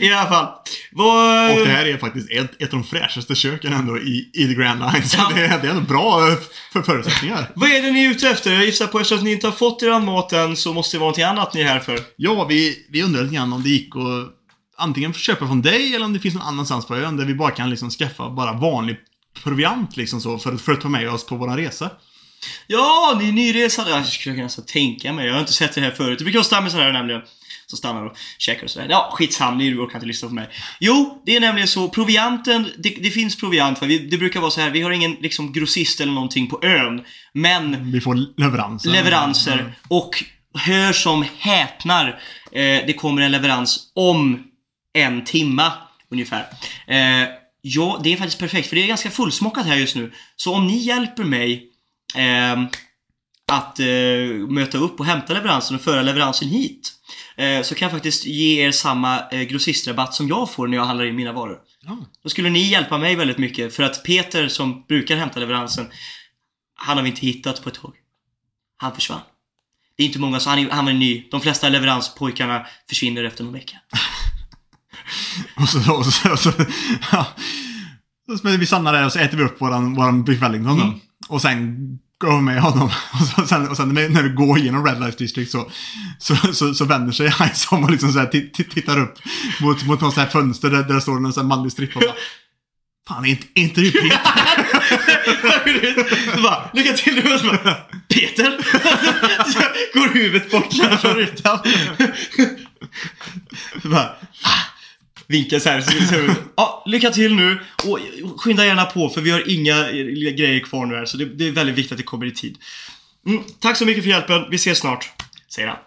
I 0.00 0.12
alla 0.12 0.28
fall. 0.30 0.46
Vad... 0.92 1.50
Och 1.50 1.66
det 1.66 1.70
här 1.72 1.86
är 1.86 1.96
faktiskt 1.98 2.30
ett, 2.30 2.62
ett 2.62 2.72
av 2.74 2.80
de 2.80 2.84
fräschaste 2.84 3.34
köken 3.34 3.72
ändå 3.72 3.98
i, 3.98 4.30
i 4.34 4.46
The 4.46 4.54
Grand 4.54 4.80
Line. 4.80 5.02
Så 5.08 5.16
Ja. 5.20 5.32
det, 5.34 5.40
är, 5.44 5.48
det 5.62 5.66
är 5.66 5.70
ändå 5.70 5.82
bra 5.82 6.28
eh, 6.28 6.34
för 6.72 6.82
förutsättningar. 6.82 7.50
Vad 7.54 7.70
är 7.70 7.82
det 7.82 7.90
ni 7.90 8.04
är 8.04 8.10
ute 8.10 8.28
efter? 8.28 8.52
Jag 8.52 8.64
gissar 8.64 8.86
på 8.86 8.98
eftersom 8.98 9.18
att 9.18 9.24
ni 9.24 9.32
inte 9.32 9.46
har 9.46 9.52
fått 9.52 9.82
er 9.82 10.00
mat 10.00 10.32
än 10.32 10.56
så 10.56 10.72
måste 10.72 10.96
det 10.96 10.98
vara 10.98 11.06
någonting 11.06 11.24
annat 11.24 11.54
ni 11.54 11.60
är 11.60 11.66
här 11.68 11.80
för. 11.80 11.98
Ja, 12.16 12.44
vi, 12.44 12.86
vi 12.90 13.02
undrar 13.02 13.22
lite 13.22 13.34
grann 13.34 13.52
om 13.52 13.62
det 13.62 13.68
gick 13.68 13.96
att 13.96 14.35
antingen 14.78 15.12
köpa 15.12 15.46
från 15.46 15.62
dig 15.62 15.94
eller 15.94 16.04
om 16.04 16.12
det 16.12 16.20
finns 16.20 16.34
någon 16.34 16.46
annanstans 16.46 16.86
på 16.86 16.96
ön 16.96 17.16
där 17.16 17.24
vi 17.24 17.34
bara 17.34 17.50
kan 17.50 17.70
liksom 17.70 17.90
skaffa 17.90 18.30
bara 18.30 18.52
vanlig 18.52 18.96
proviant 19.44 19.96
liksom 19.96 20.20
så 20.20 20.38
för, 20.38 20.56
för 20.56 20.72
att 20.72 20.80
ta 20.80 20.88
med 20.88 21.10
oss 21.10 21.26
på 21.26 21.36
våran 21.36 21.56
resa. 21.56 21.90
Ja, 22.66 23.16
ni 23.20 23.28
är 23.28 23.32
nyresande. 23.32 23.90
Jag 23.90 24.06
skulle 24.06 24.34
kunna 24.36 24.48
så 24.48 24.62
tänka 24.62 25.12
mig. 25.12 25.26
Jag 25.26 25.32
har 25.32 25.40
inte 25.40 25.52
sett 25.52 25.74
det 25.74 25.80
här 25.80 25.90
förut. 25.90 26.18
Det 26.18 26.24
brukar 26.24 26.38
vara 26.38 26.44
stammisar 26.44 26.78
här 26.78 26.92
nämligen. 26.92 27.22
Som 27.66 27.76
stannar 27.78 28.06
och 28.06 28.16
käkar 28.38 28.64
och 28.64 28.70
sådär. 28.70 28.86
Ja, 28.90 29.10
skitsamma, 29.14 29.56
ni 29.56 29.74
orkar 29.74 29.94
inte 29.94 30.06
lyssna 30.06 30.28
på 30.28 30.34
mig. 30.34 30.48
Jo, 30.80 31.22
det 31.26 31.36
är 31.36 31.40
nämligen 31.40 31.68
så. 31.68 31.88
Provianten, 31.88 32.68
det, 32.78 32.88
det 33.02 33.10
finns 33.10 33.36
proviant. 33.36 33.80
Va? 33.80 33.86
Vi, 33.86 33.98
det 33.98 34.18
brukar 34.18 34.40
vara 34.40 34.50
så 34.50 34.60
här. 34.60 34.70
vi 34.70 34.82
har 34.82 34.90
ingen 34.90 35.12
liksom 35.20 35.52
grossist 35.52 36.00
eller 36.00 36.12
någonting 36.12 36.46
på 36.46 36.60
ön. 36.62 37.00
Men 37.32 37.92
Vi 37.92 38.00
får 38.00 38.40
leveranser. 38.40 38.90
leveranser. 38.90 39.74
Och 39.88 40.24
hör 40.58 40.92
som 40.92 41.24
häpnar. 41.38 42.08
Eh, 42.52 42.62
det 42.86 42.96
kommer 42.96 43.22
en 43.22 43.32
leverans 43.32 43.78
om 43.94 44.42
en 44.96 45.24
timma 45.24 45.72
ungefär. 46.10 46.46
Eh, 46.86 47.28
ja, 47.62 48.00
det 48.04 48.12
är 48.12 48.16
faktiskt 48.16 48.38
perfekt 48.38 48.68
för 48.68 48.76
det 48.76 48.82
är 48.82 48.86
ganska 48.86 49.10
fullsmockat 49.10 49.66
här 49.66 49.76
just 49.76 49.96
nu. 49.96 50.12
Så 50.36 50.54
om 50.54 50.66
ni 50.66 50.76
hjälper 50.76 51.24
mig 51.24 51.70
ehm, 52.14 52.66
att 53.52 53.80
eh, 53.80 53.86
möta 54.48 54.78
upp 54.78 55.00
och 55.00 55.06
hämta 55.06 55.34
leveransen 55.34 55.76
och 55.76 55.82
föra 55.82 56.02
leveransen 56.02 56.48
hit. 56.48 56.92
Eh, 57.36 57.62
så 57.62 57.74
kan 57.74 57.86
jag 57.86 57.92
faktiskt 57.92 58.26
ge 58.26 58.66
er 58.66 58.70
samma 58.72 59.28
eh, 59.30 59.42
grossistrabatt 59.42 60.14
som 60.14 60.28
jag 60.28 60.50
får 60.50 60.66
när 60.66 60.76
jag 60.76 60.84
handlar 60.84 61.04
in 61.04 61.16
mina 61.16 61.32
varor. 61.32 61.58
Ja. 61.82 61.98
Då 62.22 62.28
skulle 62.28 62.50
ni 62.50 62.60
hjälpa 62.60 62.98
mig 62.98 63.16
väldigt 63.16 63.38
mycket 63.38 63.74
för 63.74 63.82
att 63.82 64.04
Peter 64.04 64.48
som 64.48 64.84
brukar 64.88 65.16
hämta 65.16 65.40
leveransen, 65.40 65.86
han 66.74 66.96
har 66.96 67.04
vi 67.04 67.10
inte 67.10 67.26
hittat 67.26 67.62
på 67.62 67.68
ett 67.68 67.74
tag. 67.74 67.92
Han 68.76 68.94
försvann. 68.94 69.20
Det 69.96 70.02
är 70.02 70.06
inte 70.06 70.18
många, 70.18 70.40
så 70.40 70.50
han, 70.50 70.58
är, 70.58 70.70
han 70.70 70.84
var 70.84 70.92
ny. 70.92 71.28
De 71.30 71.40
flesta 71.40 71.68
leveranspojkarna 71.68 72.66
försvinner 72.88 73.24
efter 73.24 73.44
någon 73.44 73.52
vecka. 73.52 73.76
Och 75.54 75.68
så, 75.68 75.92
och 75.92 76.06
så, 76.06 76.32
och 76.32 76.38
så, 76.38 76.52
ja. 77.12 77.26
så 78.42 78.48
vi 78.48 78.66
stannar 78.66 78.92
där 78.92 79.06
och 79.06 79.12
så 79.12 79.18
äter 79.18 79.38
vi 79.38 79.44
upp 79.44 79.60
våran, 79.60 79.94
våran 79.94 80.24
Beef 80.24 80.42
Wellington 80.42 80.80
Mm. 80.80 81.00
Och 81.28 81.42
sen 81.42 81.76
går 82.18 82.36
vi 82.36 82.42
med 82.42 82.60
honom. 82.60 82.90
Och, 83.12 83.26
så, 83.26 83.46
sen, 83.46 83.68
och 83.68 83.76
sen 83.76 83.88
när, 83.88 84.22
vi 84.22 84.28
går 84.28 84.58
igenom 84.58 84.86
Red 84.86 85.00
Light 85.00 85.18
District 85.18 85.50
så, 85.50 85.70
så, 86.18 86.36
så, 86.36 86.74
så 86.74 86.84
vänder 86.84 87.12
sig 87.12 87.28
Heinz 87.28 87.66
om 87.70 87.84
och 87.84 87.90
liksom 87.90 88.12
så 88.12 88.26
tittar 88.52 88.98
upp 88.98 89.18
mot, 89.60 89.84
mot 89.84 90.00
något 90.00 90.14
så 90.14 90.20
här 90.20 90.28
fönster 90.28 90.70
där, 90.70 90.82
där 90.82 90.94
det 90.94 91.00
står 91.00 91.16
en 91.16 91.32
sån 91.32 91.42
här 91.42 91.56
manlig 91.56 91.72
strippa 91.72 92.00
Fan, 93.08 93.24
är 93.24 93.28
inte, 93.28 93.46
inte 93.54 93.80
du 93.80 93.92
Peter? 93.92 94.20
Så 96.36 96.42
bara, 96.42 96.70
lycka 96.72 96.92
till 96.92 97.14
nu! 97.14 97.34
Och 97.34 97.40
så 97.40 97.46
bara, 97.46 97.74
Peter! 98.08 98.58
Så 99.52 99.58
går 99.98 100.14
huvudet 100.14 100.50
bort 100.50 101.00
från 101.00 101.14
rutan. 101.14 101.58
Så 103.82 103.88
bara, 103.88 104.10
vinkar 105.26 105.58
så 105.58 105.68
här. 105.68 105.80
Så, 105.80 106.06
så, 106.06 106.34
ja, 106.56 106.82
lycka 106.86 107.10
till 107.10 107.34
nu 107.34 107.58
och 107.84 107.98
skynda 108.40 108.66
gärna 108.66 108.84
på 108.84 109.08
för 109.08 109.20
vi 109.20 109.30
har 109.30 109.50
inga 109.50 109.90
eh, 109.90 110.04
grejer 110.34 110.60
kvar 110.60 110.86
nu 110.86 110.94
här 110.94 111.04
så 111.04 111.16
det, 111.16 111.24
det 111.24 111.48
är 111.48 111.52
väldigt 111.52 111.76
viktigt 111.76 111.92
att 111.92 111.98
det 111.98 112.04
kommer 112.04 112.26
i 112.26 112.32
tid. 112.32 112.58
Mm, 113.26 113.42
tack 113.60 113.76
så 113.76 113.86
mycket 113.86 114.02
för 114.02 114.10
hjälpen, 114.10 114.44
vi 114.50 114.56
ses 114.56 114.78
snart, 114.78 115.10
säger 115.48 115.68
han. 115.68 115.78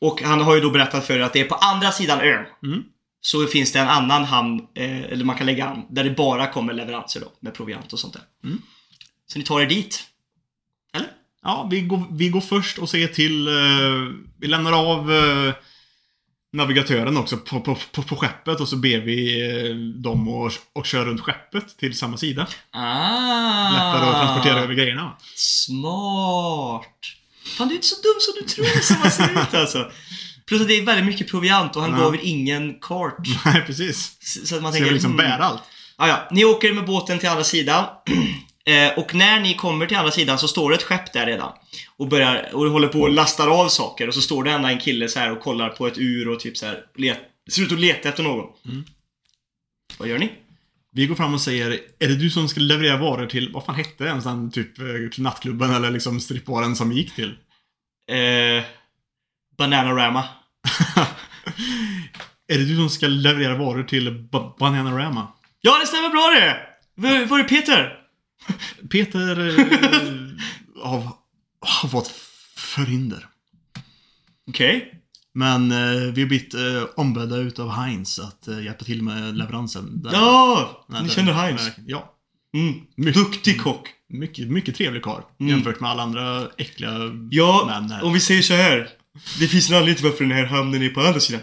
Och 0.00 0.22
han 0.22 0.40
har 0.40 0.54
ju 0.54 0.60
då 0.60 0.70
berättat 0.70 1.06
för 1.06 1.14
er 1.14 1.20
att 1.20 1.32
det 1.32 1.40
är 1.40 1.44
på 1.44 1.54
andra 1.54 1.92
sidan 1.92 2.20
ön. 2.20 2.44
Mm. 2.64 2.82
Så 3.20 3.46
finns 3.46 3.72
det 3.72 3.78
en 3.78 3.88
annan 3.88 4.24
hamn, 4.24 4.60
eh, 4.74 5.02
eller 5.02 5.24
man 5.24 5.36
kan 5.36 5.46
lägga 5.46 5.66
an, 5.66 5.82
där 5.90 6.04
det 6.04 6.10
bara 6.10 6.46
kommer 6.46 6.72
leveranser 6.72 7.20
då, 7.20 7.32
med 7.40 7.54
proviant 7.54 7.92
och 7.92 7.98
sånt 7.98 8.12
där. 8.12 8.22
Mm. 8.44 8.62
Så 9.26 9.38
ni 9.38 9.44
tar 9.44 9.60
er 9.60 9.66
dit? 9.66 10.04
Eller? 10.94 11.08
Ja, 11.42 11.68
vi 11.70 11.80
går, 11.80 12.04
vi 12.10 12.28
går 12.28 12.40
först 12.40 12.78
och 12.78 12.90
ser 12.90 13.06
till... 13.06 13.48
eh, 13.48 13.54
vi 14.40 14.46
lämnar 14.46 14.72
av... 14.72 15.12
eh, 15.12 15.54
navigatören 16.52 17.16
också 17.16 17.36
på, 17.36 17.60
på, 17.60 17.76
på, 17.92 18.02
på 18.02 18.16
skeppet 18.16 18.60
och 18.60 18.68
så 18.68 18.76
ber 18.76 18.98
vi 18.98 19.40
eh, 19.70 19.74
dem 20.02 20.28
att 20.46 20.52
och 20.72 20.86
köra 20.86 21.04
runt 21.04 21.20
skeppet 21.20 21.78
till 21.78 21.98
samma 21.98 22.16
sida. 22.16 22.46
Ah! 22.70 23.70
Lättare 23.70 24.08
att 24.10 24.22
transportera 24.22 24.60
över 24.60 24.74
grejerna. 24.74 25.16
Smart! 25.34 26.98
Fan, 27.56 27.68
du 27.68 27.74
är 27.74 27.76
inte 27.76 27.86
så 27.86 28.02
dum 28.02 28.14
som 28.20 28.34
du 28.40 28.48
tror 28.48 28.80
som 28.82 28.96
man 29.00 29.10
ser 29.10 29.42
ut 29.42 29.54
alltså. 29.60 29.90
Plus 30.46 30.60
att 30.60 30.68
det 30.68 30.74
är 30.78 30.82
väldigt 30.84 31.06
mycket 31.06 31.28
proviant 31.30 31.76
och 31.76 31.82
han 31.82 31.90
Ja. 31.90 31.98
gav 31.98 32.14
er 32.14 32.20
ingen 32.22 32.74
kart. 32.80 33.16
Nej, 33.44 33.62
precis. 33.66 34.16
Så 34.48 34.56
att 34.56 34.62
man 34.62 34.72
Så 34.72 34.74
tänker... 34.74 34.86
jag 34.86 34.92
liksom 34.94 35.12
mm. 35.12 35.26
bära 35.26 35.44
allt. 35.44 35.62
Ah, 35.96 36.08
ja, 36.08 36.28
ni 36.30 36.44
åker 36.44 36.72
med 36.72 36.84
båten 36.84 37.18
till 37.18 37.28
andra 37.28 37.44
sidan. 37.44 37.84
eh, 38.68 38.98
och 38.98 39.14
när 39.14 39.40
ni 39.40 39.54
kommer 39.54 39.86
till 39.86 39.96
andra 39.96 40.10
sidan 40.10 40.38
så 40.38 40.48
står 40.48 40.70
det 40.70 40.76
ett 40.76 40.82
skepp 40.82 41.12
där 41.12 41.26
redan. 41.26 41.52
Och 41.96 42.08
börjar, 42.08 42.50
och 42.52 42.70
håller 42.70 42.88
på 42.88 43.00
och 43.00 43.10
lastar 43.10 43.48
av 43.48 43.68
saker. 43.68 44.08
Och 44.08 44.14
så 44.14 44.20
står 44.20 44.44
det 44.44 44.50
ända 44.50 44.70
en 44.70 44.78
kille 44.78 45.08
så 45.08 45.18
här 45.18 45.32
och 45.32 45.40
kollar 45.40 45.68
på 45.68 45.86
ett 45.86 45.98
ur 45.98 46.28
och 46.28 46.40
typ 46.40 46.56
så 46.56 46.66
här 46.66 46.84
let, 46.96 47.18
ser 47.50 47.62
ut 47.62 47.72
att 47.72 47.80
leta 47.80 48.08
efter 48.08 48.22
någon. 48.22 48.46
Mm. 48.68 48.84
Vad 49.98 50.08
gör 50.08 50.18
ni? 50.18 50.32
Vi 50.92 51.06
går 51.06 51.14
fram 51.14 51.34
och 51.34 51.40
säger, 51.40 51.80
är 51.98 52.08
det 52.08 52.16
du 52.16 52.30
som 52.30 52.48
ska 52.48 52.60
leverera 52.60 52.96
varor 52.96 53.26
till, 53.26 53.52
vad 53.52 53.64
fan 53.64 53.74
hette 53.74 54.04
den? 54.04 54.22
Sån, 54.22 54.50
typ 54.50 54.78
eh, 54.78 54.84
nattklubben 55.18 55.74
eller 55.74 55.90
liksom 55.90 56.20
strippbaren 56.20 56.76
som 56.76 56.90
vi 56.90 56.96
gick 56.96 57.14
till? 57.14 57.30
Eh, 58.10 58.64
Bananarama. 59.58 60.24
är 62.48 62.58
det 62.58 62.64
du 62.64 62.76
som 62.76 62.90
ska 62.90 63.06
leverera 63.06 63.56
varor 63.56 63.82
till 63.82 64.28
ba 64.32 64.56
Bananarama? 64.58 65.32
Ja, 65.60 65.78
det 65.78 65.86
stämmer 65.86 66.08
bra 66.08 66.30
det! 66.40 66.56
Var, 66.94 67.26
var 67.26 67.38
är 67.38 67.44
Peter? 67.44 67.98
Peter 68.90 69.48
eh, 69.48 69.66
har, 70.82 71.02
har 71.60 71.88
fått 71.88 72.08
förhinder. 72.56 73.26
Okej. 74.48 74.94
Men 75.34 75.72
eh, 75.72 75.78
vi 76.12 76.20
har 76.20 76.26
blivit 76.28 76.54
eh, 76.54 76.82
ombedda 76.96 77.36
utav 77.36 77.70
Heinz 77.70 78.18
att 78.18 78.48
eh, 78.48 78.64
hjälpa 78.64 78.84
till 78.84 79.02
med 79.02 79.36
leveransen. 79.36 80.02
Där- 80.02 80.12
Ja! 80.12 80.86
Ni 80.88 80.98
där- 81.00 81.08
känner 81.08 81.32
Heinz? 81.32 81.70
Ja. 81.86 82.14
Mm. 82.54 82.74
Mycket- 82.96 83.14
Duktig 83.14 83.60
kock. 83.62 83.88
Mycket, 84.08 84.48
mycket 84.50 84.76
trevlig 84.76 85.02
karl 85.02 85.22
Mm. 85.40 85.50
jämfört 85.50 85.80
med 85.80 85.90
alla 85.90 86.02
andra 86.02 86.48
äckliga 86.58 86.92
Ja, 87.30 87.64
män 87.66 87.90
här. 87.90 88.04
om 88.04 88.12
vi 88.12 88.20
säger 88.20 88.42
så 88.42 88.54
här. 88.54 88.88
Det 89.38 89.46
finns 89.48 89.70
en 89.70 89.76
anledning 89.76 89.96
till 89.96 90.04
varför 90.04 90.24
den 90.24 90.36
här 90.36 90.46
hamnen 90.46 90.82
är 90.82 90.88
på 90.88 91.00
andra 91.00 91.20
sidan. 91.20 91.40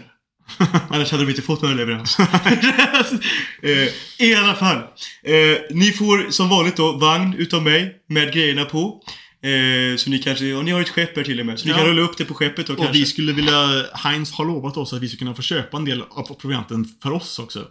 Annars 0.90 1.10
hade 1.10 1.24
de 1.24 1.30
inte 1.30 1.42
fått 1.42 1.62
några 1.62 1.74
leverans. 1.74 2.16
eh, 3.62 4.26
I 4.26 4.34
alla 4.34 4.54
fall. 4.54 4.76
Eh, 5.22 5.58
ni 5.70 5.92
får 5.92 6.30
som 6.30 6.48
vanligt 6.48 6.76
då 6.76 6.92
vagn 6.92 7.34
utav 7.38 7.62
mig 7.62 7.96
med 8.08 8.32
grejerna 8.32 8.64
på. 8.64 9.02
Eh, 9.42 9.96
så 9.96 10.10
ni 10.10 10.18
kanske, 10.18 10.54
och 10.54 10.64
ni 10.64 10.70
har 10.70 10.80
ett 10.80 10.88
skepp 10.88 11.16
här 11.16 11.24
till 11.24 11.40
och 11.40 11.46
med. 11.46 11.58
Så 11.58 11.66
ni 11.66 11.70
Ja. 11.72 11.78
kan 11.78 11.86
rulla 11.86 12.02
upp 12.02 12.16
det 12.18 12.24
på 12.24 12.34
skeppet 12.34 12.66
då 12.66 12.72
Och 12.72 12.78
kanske. 12.78 12.98
vi 12.98 13.06
skulle 13.06 13.32
vilja, 13.32 13.84
Heinz 13.94 14.32
har 14.32 14.44
lovat 14.44 14.76
oss 14.76 14.92
att 14.92 15.02
vi 15.02 15.08
ska 15.08 15.18
kunna 15.18 15.34
få 15.34 15.42
köpa 15.42 15.76
en 15.76 15.84
del 15.84 16.02
av 16.10 16.34
provianten 16.40 16.88
för 17.02 17.12
oss 17.12 17.38
också. 17.38 17.64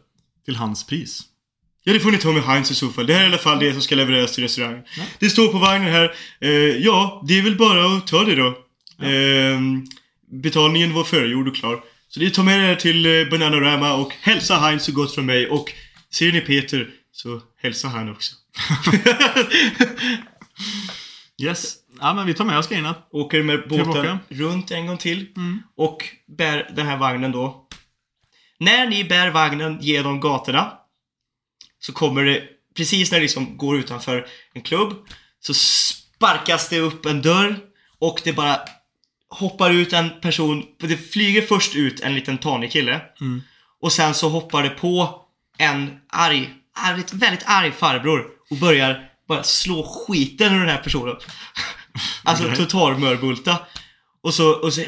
Till 0.45 0.55
hans 0.55 0.87
pris. 0.87 1.21
Ja, 1.83 1.93
det 1.93 1.99
får 1.99 2.11
ni 2.11 2.17
ta 2.17 2.31
med 2.31 2.43
Heinz 2.43 2.71
i 2.71 2.75
så 2.75 2.89
fall. 2.89 3.05
Det 3.07 3.13
här 3.13 3.19
är 3.19 3.23
i 3.23 3.27
alla 3.27 3.37
fall 3.37 3.59
det 3.59 3.73
som 3.73 3.81
ska 3.81 3.95
levereras 3.95 4.31
till 4.35 4.43
restaurangen. 4.43 4.83
Det 5.19 5.29
står 5.29 5.47
på 5.47 5.57
vagnen 5.57 5.91
här. 5.93 6.13
Eh, 6.41 6.49
ja, 6.77 7.23
det 7.27 7.37
är 7.37 7.41
väl 7.41 7.55
bara 7.57 7.85
att 7.97 8.07
ta 8.07 8.23
det 8.23 8.35
då. 8.35 8.47
Eh, 9.05 9.59
betalningen 10.31 10.93
var 10.93 11.03
förgjord 11.03 11.47
och 11.47 11.55
klar. 11.55 11.79
Så 12.07 12.19
det 12.19 12.29
tar 12.29 12.43
med 12.43 12.59
här 12.59 12.75
till 12.75 13.05
eh, 13.05 13.29
Bananarama 13.29 13.93
och 13.93 14.13
hälsa 14.21 14.55
Heinz 14.55 14.83
så 14.83 14.91
gott 14.91 15.15
från 15.15 15.25
mig. 15.25 15.47
Och 15.47 15.71
ser 16.09 16.31
ni 16.31 16.41
Peter 16.41 16.89
så 17.11 17.41
hälsa 17.61 17.87
han 17.87 18.11
också. 18.11 18.35
Yes. 21.37 21.75
Ja, 22.01 22.13
men 22.13 22.25
vi 22.25 22.33
tar 22.33 22.45
med 22.45 22.57
oss 22.57 22.67
grejerna. 22.67 22.95
Åker 23.11 23.43
med 23.43 23.63
båten 23.69 23.85
Tillbaka. 23.85 24.19
runt 24.29 24.71
en 24.71 24.87
gång 24.87 24.97
till. 24.97 25.27
Och 25.75 26.03
bär 26.27 26.71
den 26.75 26.85
här 26.87 26.97
vagnen 26.97 27.31
då. 27.31 27.67
När 28.59 28.89
ni 28.89 29.03
bär 29.03 29.31
vagnen 29.31 29.77
genom 29.81 30.19
gatorna 30.19 30.73
så 31.79 31.93
kommer 31.93 32.23
det, 32.23 32.43
precis 32.75 33.11
när 33.11 33.17
det 33.17 33.21
liksom 33.21 33.57
går 33.57 33.77
utanför 33.77 34.27
en 34.53 34.61
klubb, 34.61 34.93
så 35.39 35.53
sparkas 35.53 36.69
det 36.69 36.79
upp 36.79 37.05
en 37.05 37.21
dörr 37.21 37.59
och 37.99 38.21
det 38.23 38.33
bara 38.33 38.59
hoppar 39.29 39.71
ut 39.71 39.93
en 39.93 40.09
person, 40.21 40.63
det 40.79 40.97
flyger 40.97 41.41
först 41.41 41.75
ut 41.75 41.99
en 41.99 42.15
liten 42.15 42.37
tanig 42.37 42.71
kille 42.71 43.01
och 43.81 43.91
sen 43.91 44.13
så 44.13 44.29
hoppar 44.29 44.63
det 44.63 44.69
på 44.69 45.21
en 45.57 45.91
arg, 46.09 46.49
arg 46.77 47.03
väldigt 47.13 47.43
arg 47.45 47.71
farbror 47.71 48.25
och 48.49 48.57
börjar 48.57 48.99
bara 49.27 49.43
slå 49.43 49.83
skiten 50.07 50.53
ur 50.53 50.59
den 50.59 50.69
här 50.69 50.77
personen. 50.83 51.15
Alltså 52.23 52.43
Okej. 52.43 52.55
totalmörbulta. 52.57 53.57
Och 54.23 54.33
så, 54.33 54.51
och 54.51 54.73
så 54.73 54.81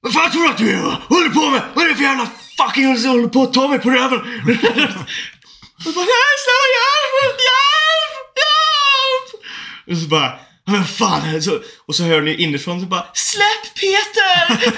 Vad 0.00 0.12
fan 0.12 0.30
tror 0.30 0.42
du 0.42 0.48
att 0.48 0.58
du 0.58 0.70
är? 0.70 0.82
va? 0.82 1.02
Håller 1.08 1.28
på 1.28 1.50
med? 1.50 1.62
Vad 1.74 1.84
är 1.84 1.88
det 1.88 1.94
för 1.94 2.02
jävla 2.02 2.26
fucking 2.56 2.96
som 2.98 3.10
håller 3.10 3.28
på 3.28 3.42
att 3.42 3.52
ta 3.52 3.68
mig 3.68 3.78
på 3.78 3.90
röven? 3.90 4.18
och 5.86 5.92
bara 5.94 6.04
nej 6.04 6.34
snälla 6.44 6.68
hjälp! 6.76 7.38
Hjälp! 7.48 8.16
Hjälp! 8.42 9.44
Och 9.90 9.96
så 10.02 10.08
bara 10.08 10.38
men 10.66 10.84
fan, 10.84 11.42
så, 11.42 11.60
och 11.86 11.94
så 11.94 12.02
hör 12.04 12.22
ni 12.22 12.34
inifrån 12.34 12.80
så 12.80 12.86
bara 12.86 13.06
Släpp 13.14 13.74
Peter! 13.74 14.70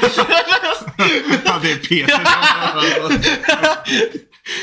Ja, 1.45 1.59
det 1.63 1.71
är 1.71 1.77
Peter. 1.77 2.25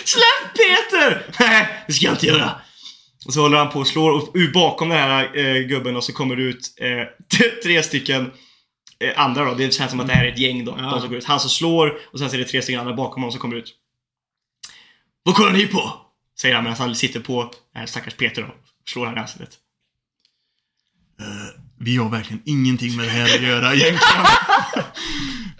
Släpp 0.06 0.54
Peter! 0.58 1.26
Nej, 1.40 1.84
det 1.88 1.94
ska 1.94 2.06
jag 2.06 2.14
inte 2.14 2.26
göra. 2.26 2.52
Och 3.26 3.34
så 3.34 3.42
håller 3.42 3.58
han 3.58 3.70
på 3.70 3.80
och 3.80 3.88
slår 3.88 4.12
och 4.12 4.32
ur 4.34 4.54
bakom 4.54 4.90
den 4.90 4.98
här 4.98 5.38
eh, 5.38 5.62
gubben 5.62 5.96
och 5.96 6.04
så 6.04 6.14
kommer 6.14 6.36
det 6.36 6.44
ut 6.44 6.74
eh, 6.82 7.38
tre 7.64 7.84
stycken 7.84 8.32
eh, 9.00 9.20
andra 9.20 9.46
då. 9.46 9.54
Det 9.54 9.74
känns 9.74 9.92
som 9.92 10.00
att 10.00 10.08
det 10.08 10.14
här 10.14 10.26
är 10.26 10.32
ett 10.32 10.40
gäng 10.40 10.66
då. 10.66 10.76
Ja. 10.78 10.84
De 10.84 11.00
som 11.00 11.10
går 11.10 11.18
ut. 11.18 11.26
Han 11.26 11.40
som 11.40 11.50
slår 11.50 11.98
och 12.12 12.20
sen 12.20 12.30
så 12.30 12.36
är 12.36 12.40
det 12.40 12.46
tre 12.46 12.62
stycken 12.62 12.80
andra 12.80 12.94
bakom 12.94 13.24
honom 13.24 13.32
som 13.32 13.42
kommer 13.42 13.56
ut. 13.56 13.74
Vad 15.24 15.36
kollar 15.36 15.52
ni 15.52 15.68
på? 15.68 15.94
Säger 16.42 16.56
han 16.56 16.64
medan 16.64 16.78
han 16.78 16.96
sitter 16.96 17.20
på 17.20 17.42
den 17.42 17.80
här 17.80 17.86
stackars 17.86 18.14
Peter 18.14 18.42
då. 18.42 18.48
Slår 18.86 19.06
han 19.06 19.18
i 19.18 19.20
ansiktet. 19.20 19.60
Vi 21.80 21.98
har 21.98 22.10
verkligen 22.10 22.42
ingenting 22.46 22.96
med 22.96 23.06
det 23.06 23.12
här 23.12 23.36
att 23.36 23.42
göra 23.42 23.74
egentligen. 23.74 24.26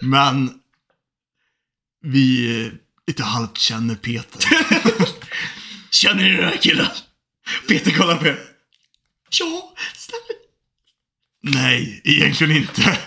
Men 0.00 0.50
vi 2.02 2.60
eh, 2.64 2.72
lite 3.06 3.22
halvt 3.22 3.58
känner 3.58 3.94
Peter. 3.94 4.40
Känner 5.90 6.22
ni 6.22 6.36
den 6.36 6.44
här 6.44 6.56
killen? 6.56 6.86
Peter 7.68 7.90
kollar 7.90 8.16
på 8.16 8.26
er. 8.26 8.38
Ja, 9.30 9.74
snälla. 9.94 10.40
Nej, 11.62 12.00
egentligen 12.04 12.56
inte. 12.56 12.98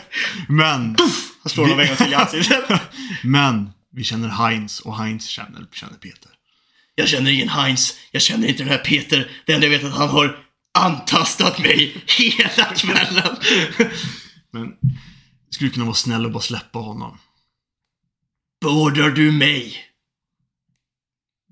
Men, 0.48 0.96
Han 1.44 1.50
slår 1.50 1.64
honom 1.64 1.80
en 1.80 1.88
gång 1.88 1.96
till 1.96 2.12
i 2.12 2.16
ansiktet. 2.16 2.82
men 3.24 3.70
vi 3.94 4.04
känner 4.04 4.30
Heinz 4.30 4.80
och 4.80 4.98
Heinz 4.98 5.28
känner, 5.28 5.66
känner 5.74 5.98
Peter. 5.98 6.32
Jag 6.96 7.10
känner 7.10 7.32
ingen 7.32 7.50
Heinz. 7.50 8.00
Jag 8.12 8.22
känner 8.22 8.48
inte 8.48 8.64
den 8.64 8.72
här 8.72 8.78
Peter. 8.78 9.32
Det 9.46 9.54
enda 9.54 9.68
jag 9.68 9.72
vet 9.72 9.84
är 9.84 9.88
att 9.88 9.98
han 9.98 10.10
har 10.10 10.49
antastat 10.80 11.60
mig 11.60 12.04
hela 12.08 12.66
kvällen. 12.76 13.36
Men 14.52 14.74
skulle 15.50 15.70
du 15.70 15.74
kunna 15.74 15.86
vara 15.86 15.96
snäll 15.96 16.26
och 16.26 16.32
bara 16.32 16.44
släppa 16.44 16.80
honom? 16.80 17.18
Beordrar 18.62 19.10
du 19.10 19.32
mig? 19.32 19.86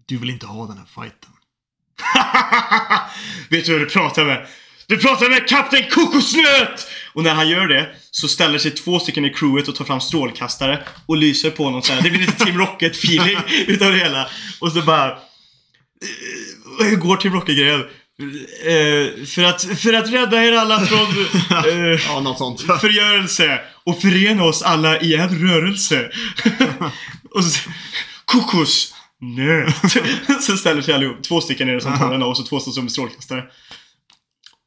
Du 0.08 0.18
vill 0.18 0.30
inte 0.30 0.46
ha 0.46 0.68
den 0.68 0.78
här 0.78 0.86
fighten. 0.86 1.32
vet 3.50 3.66
du 3.66 3.72
vem 3.74 3.80
du 3.84 3.90
pratar 3.90 4.26
med? 4.26 4.48
Du 4.88 4.98
pratar 4.98 5.30
med 5.30 5.48
Kapten 5.50 5.90
Kokosnöt! 5.90 6.88
Och 7.14 7.24
när 7.24 7.34
han 7.34 7.50
gör 7.50 7.68
det 7.68 7.96
så 8.12 8.28
ställer 8.28 8.60
sig 8.60 8.72
två 8.72 9.00
stycken 9.00 9.26
i 9.26 9.30
crewet 9.34 9.68
och 9.68 9.76
tar 9.76 9.86
fram 9.86 10.02
strålkastare 10.02 10.88
och 11.06 11.18
lyser 11.18 11.52
på 11.52 11.64
honom 11.64 11.82
så 11.82 11.94
här. 11.94 12.02
Det 12.02 12.10
blir 12.10 12.20
lite 12.20 12.46
Team 12.46 12.58
Rocket-feeling 12.58 13.38
utav 13.68 13.92
det 13.92 13.98
hela. 13.98 14.30
Och 14.62 14.72
så 14.72 14.82
bara... 14.82 15.12
eh, 15.12 15.18
Hur 16.88 16.96
går 16.96 17.18
Team 17.18 17.34
Rocket-grejen? 17.34 17.86
Eh, 18.20 19.26
för, 19.26 19.44
att, 19.44 19.64
för 19.80 19.94
att 19.94 20.12
rädda 20.12 20.44
er 20.44 20.52
alla 20.54 20.86
från 20.86 21.08
eh, 21.70 22.00
Ja, 22.08 22.20
något 22.20 22.38
sånt. 22.38 22.62
förgörelse 22.62 23.60
och 23.84 24.02
förena 24.02 24.44
oss 24.44 24.62
alla 24.62 25.00
i 25.00 25.16
en 25.16 25.48
rörelse. 25.48 26.10
och 27.32 27.44
så, 27.44 27.70
kokos! 28.26 28.94
Nöt. 29.22 29.76
så 30.44 30.58
ställer 30.58 30.82
sig 30.82 30.94
allihop, 30.94 31.24
två 31.24 31.42
stycken 31.42 31.70
är 31.70 31.74
det 31.74 31.82
som 31.82 31.98
tar 31.98 32.24
och 32.24 32.38
så 32.38 32.44
två 32.44 32.60
som 32.60 32.90
strålkastare. 32.90 33.44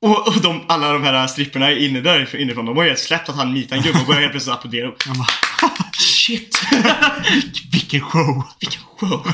Och, 0.03 0.29
och 0.29 0.41
de, 0.43 0.65
alla 0.69 0.93
de 0.93 1.03
här 1.03 1.27
stripperna 1.27 1.73
inne 1.73 2.01
där 2.01 2.37
inifrån, 2.37 2.67
de 2.67 2.77
har 2.77 2.85
ju 2.85 2.91
helt 2.91 3.01
släppt 3.01 3.29
att 3.29 3.37
han 3.37 3.53
mitar 3.53 3.77
en 3.77 3.83
gubbe 3.83 4.01
och 4.01 4.07
börjar 4.07 4.21
helt 4.21 4.33
plötsligt 4.33 4.55
applådera. 4.55 4.93
Shit! 5.99 6.61
Vilken 7.73 8.01
show! 8.01 8.45
Vilken 8.61 8.83
show! 8.83 9.33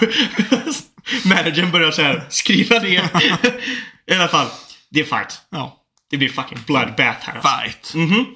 Managern 1.24 1.70
börjar 1.70 1.90
så 1.90 2.02
här 2.02 2.26
skriva 2.30 2.78
ner. 2.78 3.02
I 4.10 4.14
alla 4.14 4.28
fall, 4.28 4.46
det 4.90 5.00
är 5.00 5.04
fight. 5.04 5.40
Ja. 5.50 5.82
Det 6.10 6.16
blir 6.16 6.28
fucking 6.28 6.58
bloodbath 6.66 7.26
här. 7.26 7.34
alltså. 7.34 7.48
Fight. 7.48 7.94
Mhm. 7.94 8.26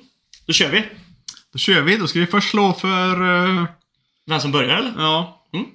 Då 0.46 0.52
kör 0.52 0.70
vi. 0.70 0.82
Då 1.52 1.58
kör 1.58 1.80
vi. 1.82 1.96
Då 1.96 2.06
ska 2.06 2.20
vi 2.20 2.26
först 2.26 2.50
slå 2.50 2.72
för... 2.72 3.12
eh, 3.60 3.64
Vem 4.26 4.40
som 4.40 4.52
börjar 4.52 4.76
eller? 4.76 4.92
ja. 4.98 5.46
Mm. 5.54 5.66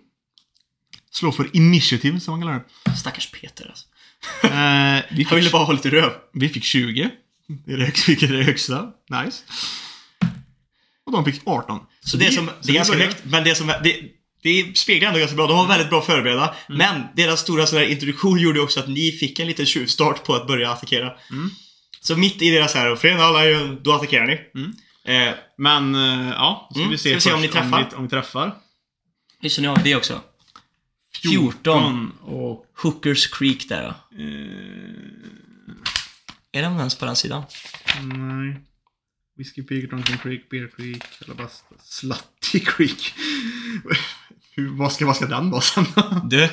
Slå 1.12 1.32
för 1.32 1.56
initiativ, 1.56 2.20
som 2.20 2.32
man 2.32 2.42
kallar 2.42 2.64
det. 2.86 2.96
Stackars 2.98 3.32
Peter 3.32 3.68
alltså. 3.70 3.86
Eh, 4.44 4.50
vi, 5.18 5.24
Han 5.24 5.36
ville 5.36 5.42
fick, 5.42 5.52
bara 5.52 5.64
ha 5.64 5.74
lite 5.74 5.90
röv. 5.90 6.12
vi 6.34 6.50
fick 6.50 6.64
20. 6.64 7.10
Det 7.48 7.74
är 7.74 7.78
det 7.78 8.08
vilket 8.08 8.30
är 8.30 8.34
det 8.34 8.44
högsta. 8.44 8.92
Nice. 9.10 9.44
Och 11.06 11.12
de 11.12 11.26
fick 11.26 11.42
18. 11.46 11.80
Så 12.00 12.18
det 12.18 12.28
är, 12.28 12.32
som, 12.32 12.50
det 12.64 12.72
är 12.72 12.76
ganska 12.76 12.98
högt, 12.98 13.22
men 13.26 13.44
det, 13.44 13.56
som, 13.56 13.68
det, 13.68 13.96
det 14.46 14.78
speglar 14.78 15.08
ändå 15.08 15.20
ganska 15.20 15.36
bra. 15.36 15.48
De 15.48 15.58
var 15.58 15.68
väldigt 15.68 15.90
bra 15.90 16.02
förberedda. 16.02 16.56
Mm. 16.70 16.78
Men 16.78 17.02
deras 17.16 17.40
stora 17.40 17.68
sån 17.68 17.80
här 17.80 17.86
introduktion 17.86 18.40
gjorde 18.40 18.60
också 18.60 18.80
att 18.80 18.88
ni 18.88 19.12
fick 19.12 19.40
en 19.40 19.48
liten 19.48 19.66
tjuvstart 19.66 20.24
på 20.24 20.36
att 20.36 20.48
börja 20.48 20.72
attackera. 20.72 21.14
Mm. 21.32 21.50
Så 22.02 22.16
mitt 22.18 22.42
i 22.42 22.50
deras 22.52 22.74
här, 22.74 22.96
Frena 22.96 23.32
Lion, 23.42 23.80
då 23.84 23.94
attackerar 23.94 24.26
ni. 24.28 24.40
Mm. 24.56 24.74
Eh, 25.28 25.34
Men, 25.58 25.96
eh, 25.96 26.30
ja. 26.30 26.68
Ska 26.72 26.80
Mm, 26.80 26.92
vi 26.92 26.98
se, 26.98 27.10
ska 27.10 27.16
vi 27.16 27.22
se 27.22 27.34
om 27.34 27.42
ni 27.42 27.48
träffar? 27.48 27.78
Om 27.84 27.88
vi, 27.92 27.96
om 27.96 28.04
vi 28.04 28.10
träffar. 28.10 28.56
just 29.42 29.60
ni 29.60 29.68
har 29.68 29.78
det 29.84 29.96
också. 29.96 30.22
14. 31.22 32.12
och... 32.22 32.66
Hookers 32.84 33.28
Creek 33.28 33.70
där 33.70 33.84
då. 33.84 34.24
Eh, 34.24 34.50
Är 36.52 36.64
de 36.64 36.78
ens 36.78 36.96
på 36.96 37.06
den 37.06 37.16
sidan? 37.16 37.44
nej. 38.04 38.62
Whiskey 39.38 39.64
Peak, 39.64 39.90
Drunken 39.90 40.18
Creek, 40.18 40.50
Bear 40.50 40.68
Creek, 40.78 41.04
Alabasta, 41.26 41.76
Slutty 41.84 42.60
Creek. 42.60 43.14
Hur, 44.56 44.70
vad, 44.70 44.94
ska, 44.94 45.06
vad 45.06 45.16
ska 45.16 45.26
den 45.26 45.52
vara 45.52 45.62
sen? 45.62 45.86
Du, 46.30 46.50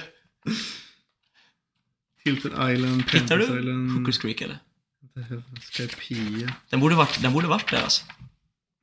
Tilted 2.24 2.52
Island, 2.52 3.02
hittar 3.10 3.36
du 3.36 3.44
Island, 3.44 3.90
Hookers 3.90 4.18
Creek 4.18 4.40
eller? 4.40 4.58
Skypia. 5.60 6.52
Den 6.70 6.80
borde 6.80 6.94
varit, 6.94 7.22
den 7.22 7.32
borde 7.32 7.46
varit 7.46 7.70
där 7.70 7.82
alltså. 7.82 8.04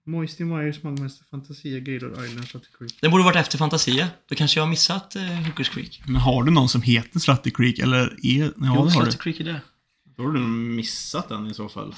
Moisty 0.06 0.46
Myers, 0.46 0.84
Magmäster, 0.84 1.26
Fantasia, 1.26 1.80
Gaylord 1.80 2.26
Island, 2.26 2.48
Slutty 2.48 2.68
Creek. 2.78 2.98
Den 3.02 3.12
borde 3.12 3.24
varit 3.24 3.36
efter 3.36 3.58
Fantasia. 3.58 4.08
Då 4.30 4.36
kanske 4.36 4.60
jag 4.60 4.66
har 4.66 4.70
missat 4.70 5.16
eh, 5.16 5.24
Hookers 5.24 5.70
Creek. 5.70 6.02
Men 6.06 6.16
har 6.16 6.44
du 6.44 6.52
någon 6.52 6.70
som 6.70 6.82
heter 6.82 7.20
Slutty 7.20 7.52
Creek 7.52 7.80
eller 7.80 8.26
är... 8.26 8.44
Ja, 8.44 8.52
jo, 8.56 8.56
det 8.58 8.68
har 8.68 8.86
du. 8.86 8.92
Slutty 8.92 9.18
Creek 9.18 9.40
är 9.40 9.44
det. 9.44 9.62
Då 10.18 10.24
har 10.24 10.32
du 10.32 10.40
missat 10.40 11.30
den 11.30 11.48
i 11.48 11.54
så 11.54 11.70
fall. 11.70 11.96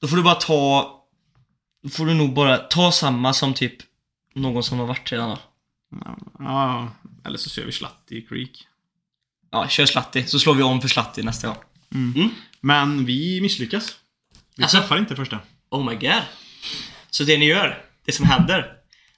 Då 0.00 0.08
får 0.08 0.16
du 0.16 0.22
bara 0.22 0.34
ta... 0.34 0.90
Då 1.82 1.88
får 1.88 2.06
du 2.06 2.14
nog 2.14 2.34
bara 2.34 2.56
ta 2.56 2.92
samma 2.92 3.32
som 3.32 3.54
typ 3.54 3.74
någon 4.34 4.62
som 4.62 4.78
har 4.78 4.86
varit 4.86 5.12
redan 5.12 5.30
då. 5.30 5.38
Ja, 6.38 6.88
eller 7.24 7.38
så 7.38 7.50
kör 7.50 7.64
vi 7.64 7.72
Slutty 7.72 8.26
Creek. 8.26 8.66
Ja, 9.50 9.68
kör 9.68 9.86
Slatti, 9.86 10.26
så 10.26 10.38
slår 10.38 10.54
vi 10.54 10.62
om 10.62 10.80
för 10.80 10.88
Slatti 10.88 11.22
nästa 11.22 11.46
gång. 11.46 11.56
Men 12.60 13.04
vi 13.04 13.40
misslyckas. 13.40 13.94
Vi 14.56 14.62
Alltså? 14.62 14.78
träffar 14.78 14.98
inte 14.98 15.16
första. 15.16 15.38
Oh 15.70 15.84
my 15.90 15.94
god. 15.94 16.22
Så 17.10 17.24
det 17.24 17.38
ni 17.38 17.46
gör, 17.46 17.82
det 18.06 18.12
som 18.12 18.26
händer, 18.26 18.72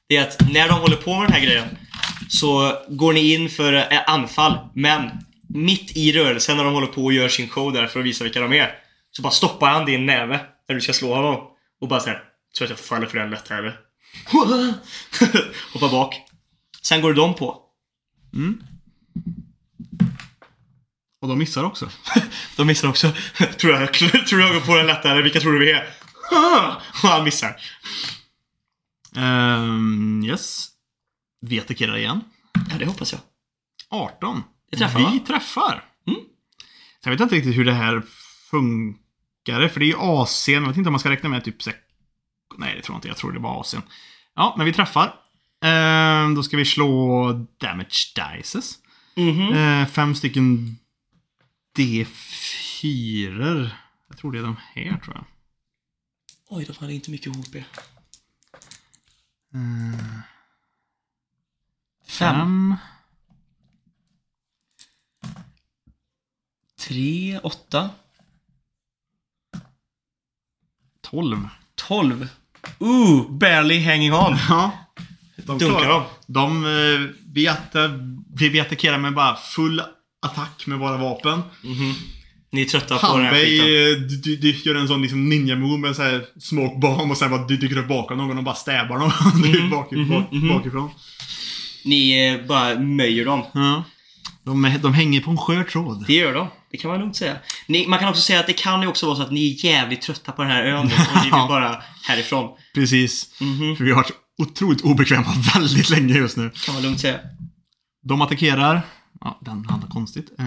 det 0.09 0.17
är 0.17 0.23
att 0.23 0.41
när 0.53 0.69
de 0.69 0.81
håller 0.81 0.97
på 0.97 1.15
med 1.19 1.23
den 1.29 1.33
här 1.33 1.41
grejen 1.47 1.69
så 2.29 2.79
går 2.89 3.13
ni 3.13 3.35
in 3.35 3.49
för 3.49 3.73
eh, 3.73 4.01
anfall, 4.07 4.59
men 4.75 5.11
mitt 5.49 5.97
i 5.97 6.13
rörelsen 6.13 6.57
när 6.57 6.65
de 6.65 6.75
håller 6.75 6.87
på 6.87 7.05
och 7.05 7.13
gör 7.13 7.29
sin 7.29 7.49
show 7.49 7.73
där 7.73 7.87
för 7.87 8.01
att 8.01 8.07
visa 8.07 8.25
vilka 8.25 8.41
de 8.41 8.53
är, 8.53 8.75
så 9.11 9.23
bara 9.23 9.33
stoppar 9.33 9.71
han 9.71 9.85
din 9.85 10.07
näve 10.07 10.41
när 10.69 10.75
du 10.75 10.81
ska 10.81 10.93
slå 10.93 11.15
honom 11.15 11.41
och 11.81 11.89
bara 11.89 12.01
såhär, 12.01 12.23
tror 12.59 12.67
att 12.67 12.71
jag 12.71 12.79
faller 12.79 13.07
för 13.07 13.19
den 13.19 13.31
lätt 13.31 13.49
här 13.49 13.59
eller? 13.59 13.77
Hoppa 15.73 15.89
bak. 15.89 16.15
Sen 16.87 17.03
går 17.03 17.15
de 17.15 17.35
på. 17.35 17.63
Och 21.21 21.29
de 21.29 21.39
missar 21.39 21.65
också. 21.65 21.91
De 22.57 22.67
missar 22.67 22.89
också. 22.89 23.13
tror 23.59 23.73
jag, 23.73 23.95
tror 24.27 24.41
jag 24.41 24.55
går 24.55 24.61
på 24.61 24.77
den 24.77 24.87
lättare, 24.87 25.23
vilka 25.23 25.41
tror 25.41 25.53
du 25.53 25.59
vi 25.59 25.73
är? 25.73 25.89
Och 27.03 27.09
han 27.09 27.25
missar. 27.25 27.57
Ehm, 29.17 30.25
yes. 30.25 30.69
Vi 31.41 31.61
attackerar 31.61 31.97
igen. 31.97 32.21
Ja, 32.71 32.79
det 32.79 32.87
hoppas 32.87 33.13
jag. 33.13 33.21
18. 33.91 34.43
Det 34.71 34.77
träffar, 34.77 34.99
Vi 34.99 35.05
va? 35.05 35.25
träffar. 35.27 35.85
Mm. 36.07 36.21
Jag 37.05 37.11
vet 37.11 37.21
inte 37.21 37.35
riktigt 37.35 37.57
hur 37.57 37.65
det 37.65 37.75
här 37.75 38.03
funkar. 38.51 39.69
För 39.69 39.81
det 39.81 39.87
är 39.87 39.89
ju 39.89 39.99
AC. 39.99 40.49
Jag 40.49 40.61
vet 40.61 40.77
inte 40.77 40.89
om 40.89 40.93
man 40.93 41.01
ska 41.01 41.11
räkna 41.11 41.29
med 41.29 41.45
typ 41.45 41.57
Nej, 42.59 42.75
det 42.77 42.83
tror 42.83 42.95
jag 42.95 42.99
inte. 42.99 43.09
Jag 43.09 43.17
tror 43.17 43.33
det 43.33 43.39
var 43.39 43.61
AC. 43.61 43.75
Ja, 44.35 44.55
men 44.57 44.67
vi 44.67 44.73
träffar. 44.73 45.26
Ehm, 45.65 46.35
då 46.35 46.43
ska 46.43 46.57
vi 46.57 46.65
slå 46.65 47.33
damage 47.59 48.13
dices. 48.37 48.79
Mhm. 49.17 49.53
Eh, 49.55 49.87
fem 49.87 50.15
stycken 50.15 50.77
D4. 51.79 53.71
Jag 54.09 54.19
tror 54.19 54.33
det 54.33 54.39
är 54.39 54.43
de 54.43 54.57
här, 54.75 55.01
tror 55.05 55.15
jag. 55.17 55.25
Oj, 56.49 56.65
de 56.65 56.77
hade 56.81 56.93
inte 56.95 57.11
mycket 57.11 57.37
HP. 57.37 57.65
Mm. 59.55 59.97
Fem. 62.07 62.35
Fem. 62.35 62.77
Tre, 66.79 67.39
åtta, 67.43 67.91
Tolv. 71.01 71.49
tolv. 71.75 72.29
Ooh, 72.79 73.31
barely 73.31 73.85
hanging 73.85 74.13
on. 74.13 74.37
Ja. 74.49 74.79
De 75.37 75.59
Dunkar 75.59 75.67
klarar- 75.81 76.03
de. 76.27 76.63
De, 76.65 77.13
vi, 77.35 77.49
atta, 77.49 77.79
vi, 78.37 78.61
attackerar 78.61 78.99
med 78.99 79.15
bara 79.15 79.37
full 79.37 79.83
attack 80.27 80.67
med 80.67 80.79
våra 80.79 80.97
vapen. 80.97 81.43
Ni 82.53 82.61
är 82.63 82.65
trötta 82.65 82.99
på 82.99 83.17
den 83.17 83.27
här 83.27 83.35
skiten. 83.35 84.09
du, 84.09 84.17
du, 84.17 84.37
du 84.37 84.51
gör 84.51 84.75
en 84.75 84.89
sån 84.89 85.03
liksom 85.03 85.33
ninja-move 85.33 85.79
med 85.79 85.97
så 85.97 86.03
här 86.03 86.25
smoke 86.41 86.79
bomb 86.81 87.11
och 87.11 87.17
sen 87.17 87.31
bara 87.31 87.47
du 87.47 87.57
dyker 87.57 87.79
upp 87.79 87.89
bakom 87.89 88.19
någon 88.19 88.39
och 88.39 88.45
bara 88.45 88.55
stäbar 88.55 88.99
dem 88.99 89.13
mm, 89.55 89.71
bak, 89.71 89.91
bak, 90.09 90.31
bakifrån. 90.49 90.91
Ni 91.85 92.29
eh, 92.29 92.47
bara 92.47 92.79
möjer 92.79 93.25
dem. 93.25 93.43
Ja. 93.55 93.85
De, 94.45 94.79
de 94.83 94.95
hänger 94.95 95.21
på 95.21 95.31
en 95.31 95.39
skör 95.39 95.65
tråd. 95.65 96.05
Det 96.07 96.15
gör 96.15 96.35
de. 96.35 96.49
Det 96.71 96.77
kan 96.77 96.91
man 96.91 97.01
lugnt 97.01 97.17
säga. 97.17 97.37
Ni, 97.69 97.87
man 97.87 97.99
kan 97.99 98.09
också 98.09 98.23
säga 98.23 98.41
att 98.41 98.47
det 98.47 98.53
kan 98.53 98.83
ju 98.83 98.89
också 98.89 99.07
vara 99.07 99.17
så 99.17 99.23
att 99.23 99.31
ni 99.31 99.51
är 99.53 99.65
jävligt 99.65 100.01
trötta 100.03 100.33
på 100.33 100.43
den 100.43 100.51
här 100.51 100.63
ön 100.65 100.79
och 100.79 100.87
ni 100.87 101.23
vill 101.23 101.31
bara 101.49 101.83
härifrån. 102.03 102.51
Precis. 102.75 103.41
Mhm. 103.41 103.77
För 103.77 103.85
vi 103.85 103.91
har 103.91 103.97
varit 103.97 104.13
otroligt 104.39 104.81
obekväma 104.85 105.35
väldigt 105.55 105.91
länge 105.91 106.15
just 106.15 106.37
nu. 106.37 106.51
Kan 106.51 106.75
man 106.75 106.83
lugnt 106.83 107.01
säga. 107.01 107.21
De 108.03 108.23
attackerar. 108.23 108.83
Ja, 109.21 109.39
den 109.41 109.67
handlar 109.69 109.89
konstigt. 109.89 110.33
Eh, 110.39 110.47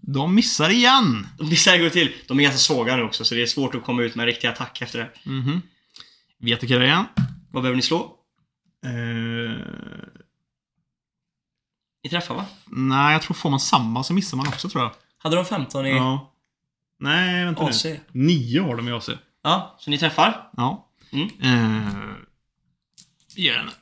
de 0.00 0.34
missar 0.34 0.70
igen. 0.70 1.26
De 1.38 1.48
missar 1.48 1.78
går 1.78 1.88
till. 1.90 2.12
De 2.28 2.38
är 2.38 2.42
ganska 2.42 2.58
svaga 2.58 2.96
nu 2.96 3.02
också 3.02 3.24
så 3.24 3.34
det 3.34 3.42
är 3.42 3.46
svårt 3.46 3.74
att 3.74 3.84
komma 3.84 4.02
ut 4.02 4.14
med 4.14 4.22
en 4.22 4.26
riktig 4.26 4.48
attack 4.48 4.82
efter 4.82 4.98
det. 4.98 5.30
Mhm. 5.30 5.62
Vi 6.38 6.54
attackerar 6.54 6.84
igen. 6.84 7.04
Vad 7.50 7.62
behöver 7.62 7.76
ni 7.76 7.82
slå? 7.82 8.16
Eh, 8.84 8.90
Ni 12.04 12.10
träffar 12.10 12.34
va? 12.34 12.44
nej, 12.66 13.12
jag 13.12 13.22
tror 13.22 13.34
får 13.34 13.50
man 13.50 13.60
samma 13.60 14.04
så 14.04 14.12
missar 14.12 14.36
man 14.36 14.46
också 14.48 14.68
tror 14.68 14.82
jag. 14.82 14.92
Hade 15.18 15.36
de 15.36 15.44
15 15.44 15.86
i 15.86 15.90
Ja. 15.90 16.32
Nej, 17.00 17.44
vänta 17.44 17.64
AC? 17.64 17.84
nu. 17.84 18.00
Nio 18.12 18.62
har 18.62 18.76
de 18.76 18.88
i 18.88 18.92
AC. 18.92 19.10
Ja, 19.42 19.76
så 19.80 19.90
ni 19.90 19.98
träffar? 19.98 20.50
Ja. 20.56 20.88
Mm. 21.12 21.28
Eh, 21.42 21.92
gör 23.36 23.72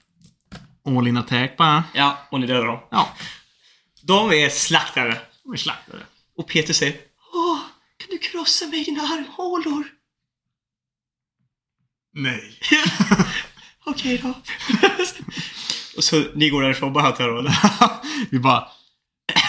en 0.85 0.97
all 0.97 1.09
in 1.09 1.17
attack 1.17 1.57
bara. 1.57 1.85
Ja, 1.95 2.19
och 2.31 2.41
ni 2.41 2.47
dödar 2.47 2.67
dem. 2.67 2.81
Ja. 2.91 3.17
De 4.03 4.33
är 4.33 4.49
slaktade. 4.49 5.21
De 5.45 5.53
är 5.53 5.57
slaktade. 5.57 6.03
Och 6.37 6.49
Peter 6.49 6.73
säger 6.73 6.97
Åh, 7.35 7.59
kan 7.97 8.09
du 8.11 8.19
krossa 8.19 8.67
mig 8.67 8.81
i 8.81 8.85
dina 8.85 9.03
armhålor? 9.03 9.85
Nej. 12.15 12.59
Okej 13.85 14.19
då. 14.23 14.29
och 15.97 16.05
så 16.05 16.25
ni 16.35 16.51
går 16.51 16.63
därifrån 16.63 16.93
bara 16.93 17.05
här 17.05 17.39
eller? 17.39 17.57
vi 18.31 18.39
bara... 18.39 18.69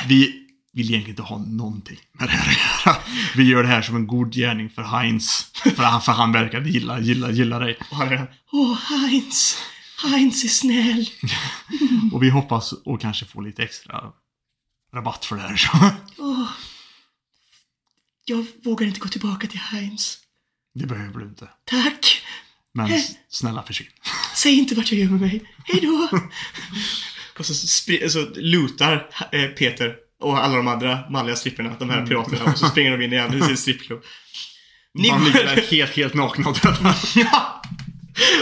Vi 0.07 0.47
vill 0.73 0.89
egentligen 0.89 1.09
inte 1.09 1.21
ha 1.21 1.37
någonting 1.37 1.99
med 2.11 2.27
det 2.27 2.31
här 2.31 2.51
att 2.51 2.85
göra. 2.85 2.97
Vi 3.35 3.43
gör 3.43 3.63
det 3.63 3.69
här 3.69 3.81
som 3.81 3.95
en 3.95 4.07
god 4.07 4.33
gärning 4.33 4.69
för 4.69 4.81
Heinz. 4.81 5.51
För 5.53 5.83
han, 5.83 6.01
för 6.01 6.11
han 6.11 6.31
verkar 6.31 6.61
gilla, 6.61 6.99
gilla, 6.99 7.31
gilla 7.31 7.59
dig. 7.59 7.77
Och 7.89 7.97
han 7.97 8.07
är 8.07 8.33
Åh, 8.51 8.79
Heinz. 8.79 9.57
Heinz 10.03 10.43
är 10.43 10.47
snäll. 10.47 11.09
Och 12.13 12.23
vi 12.23 12.29
hoppas 12.29 12.71
och 12.73 13.01
kanske 13.01 13.25
få 13.25 13.41
lite 13.41 13.63
extra 13.63 14.03
rabatt 14.95 15.25
för 15.25 15.35
det 15.35 15.41
här. 15.41 15.61
Åh. 16.17 16.49
Jag 18.25 18.45
vågar 18.63 18.87
inte 18.87 18.99
gå 18.99 19.07
tillbaka 19.09 19.47
till 19.47 19.59
Heinz. 19.59 20.17
Det 20.75 20.85
behöver 20.85 21.19
du 21.19 21.25
inte. 21.25 21.49
Tack. 21.65 22.21
Men 22.73 22.91
s- 22.91 23.11
snälla 23.29 23.63
försvinn. 23.63 23.89
Säg 24.35 24.53
inte 24.59 24.75
vart 24.75 24.91
jag 24.91 24.99
gömmer 25.01 25.19
mig. 25.19 25.43
Hej 25.65 25.79
då. 25.81 26.09
och 27.39 27.45
så, 27.45 27.53
så 28.09 28.19
lutar 28.35 29.09
eh, 29.31 29.47
Peter 29.47 29.95
och 30.19 30.43
alla 30.43 30.55
de 30.57 30.67
andra 30.67 31.09
manliga 31.09 31.35
stripperna, 31.35 31.75
de 31.79 31.89
här 31.89 32.05
piraterna, 32.05 32.51
och 32.51 32.57
så 32.57 32.67
springer 32.69 32.97
de 32.97 33.03
in 33.05 33.13
igen 33.13 33.37
i 33.37 33.41
sin 33.41 33.57
strippklubb. 33.57 34.03
Ni 34.93 35.09
går- 35.09 35.19
ligger 35.19 35.43
där 35.43 35.61
helt, 35.71 35.91
helt 35.95 36.13
nakna 36.13 36.49
och 36.49 36.57
döda. 36.63 36.95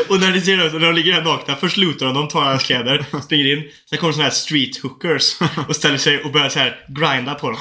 Och 0.09 0.19
när 0.19 0.31
ni 0.31 0.41
ser 0.41 0.57
det, 0.57 0.63
när 0.73 0.79
de 0.79 0.95
ligger 0.95 1.13
där 1.13 1.21
nakna, 1.21 1.55
först 1.55 1.77
lutar 1.77 2.05
de, 2.05 2.15
de 2.15 2.27
tar 2.27 2.41
hans 2.41 2.63
kläder, 2.63 3.05
springer 3.23 3.57
in. 3.57 3.63
Sen 3.89 3.99
kommer 3.99 4.13
såna 4.13 4.23
här 4.23 4.31
street 4.31 4.77
hookers 4.77 5.35
och 5.67 5.75
ställer 5.75 5.97
sig 5.97 6.23
och 6.23 6.31
börjar 6.31 6.49
så 6.49 6.59
här 6.59 6.85
grinda 6.87 7.35
på 7.35 7.49
dem. 7.49 7.59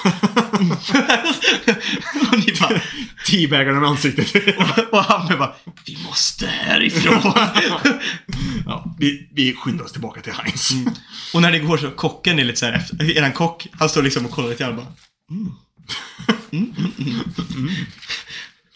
och 2.33 2.39
ni 2.39 2.55
bara... 2.61 2.81
Teabaggar 3.27 3.73
dem 3.73 3.85
i 3.85 3.87
ansiktet. 3.87 4.57
Och 4.93 5.05
han 5.05 5.39
bara 5.39 5.55
Vi 5.87 5.99
måste 6.07 6.47
härifrån. 6.47 7.33
ja, 8.67 8.97
vi, 8.99 9.29
vi 9.35 9.55
skyndar 9.55 9.85
oss 9.85 9.93
tillbaka 9.93 10.21
till 10.21 10.33
Heinz. 10.33 10.73
och 11.35 11.43
när 11.43 11.53
det 11.53 11.59
går 11.59 11.77
så, 11.77 11.91
kocken 11.91 12.39
är 12.39 12.45
lite 12.45 12.59
så 12.59 12.67
här 12.67 12.73
efter, 12.73 13.11
eran 13.19 13.33
kock, 13.33 13.67
han 13.73 13.89
står 13.89 14.03
liksom 14.03 14.25
och 14.27 14.31
kollar 14.31 14.49
lite 14.49 14.65
grann 14.65 14.77
bara 14.77 14.87
mm. 15.31 15.53
Mm, 16.53 16.75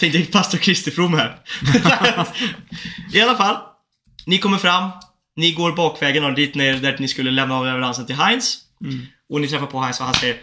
mm, 0.01 0.11
mm, 0.11 0.17
mm. 0.17 0.23
Tänkte 0.23 0.33
pastor 0.33 0.59
Kristi 0.59 0.91
From 0.91 1.15
här. 1.15 1.41
I 3.13 3.21
alla 3.21 3.37
fall. 3.37 3.57
Ni 4.27 4.39
kommer 4.39 4.59
fram, 4.59 4.91
ni 5.37 5.53
går 5.53 5.73
bakvägen 5.73 6.25
och 6.25 6.35
dit 6.35 6.55
ner 6.55 6.75
där 6.75 6.97
ni 6.99 7.09
skulle 7.09 7.31
lämna 7.31 7.55
av 7.55 7.67
leveransen 7.67 8.07
till 8.07 8.17
Heinz. 8.17 8.59
Och 9.29 9.41
ni 9.41 9.49
träffar 9.49 9.67
på 9.67 9.81
Heinz 9.81 10.01
och 10.01 10.07
han 10.07 10.15
säger 10.15 10.41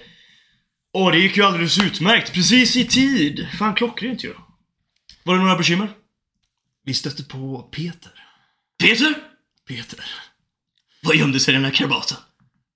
Åh, 0.94 1.12
det 1.12 1.18
gick 1.18 1.38
ju 1.38 1.44
alldeles 1.44 1.80
utmärkt. 1.80 2.34
Precis 2.34 2.76
i 2.76 2.86
tid. 2.86 3.48
Fan, 3.60 3.76
klockrent 3.76 4.24
ju. 4.24 4.34
Var 5.24 5.36
det 5.36 5.42
några 5.42 5.56
bekymmer? 5.56 5.90
Vi 6.84 6.94
stötte 6.94 7.24
på 7.24 7.62
Peter. 7.62 8.12
Peter? 8.84 9.16
Peter. 9.68 10.06
Vad 11.04 11.16
gömde 11.16 11.40
sig 11.40 11.54
den 11.54 11.66
här 11.66 11.72
krabaten? 11.72 12.18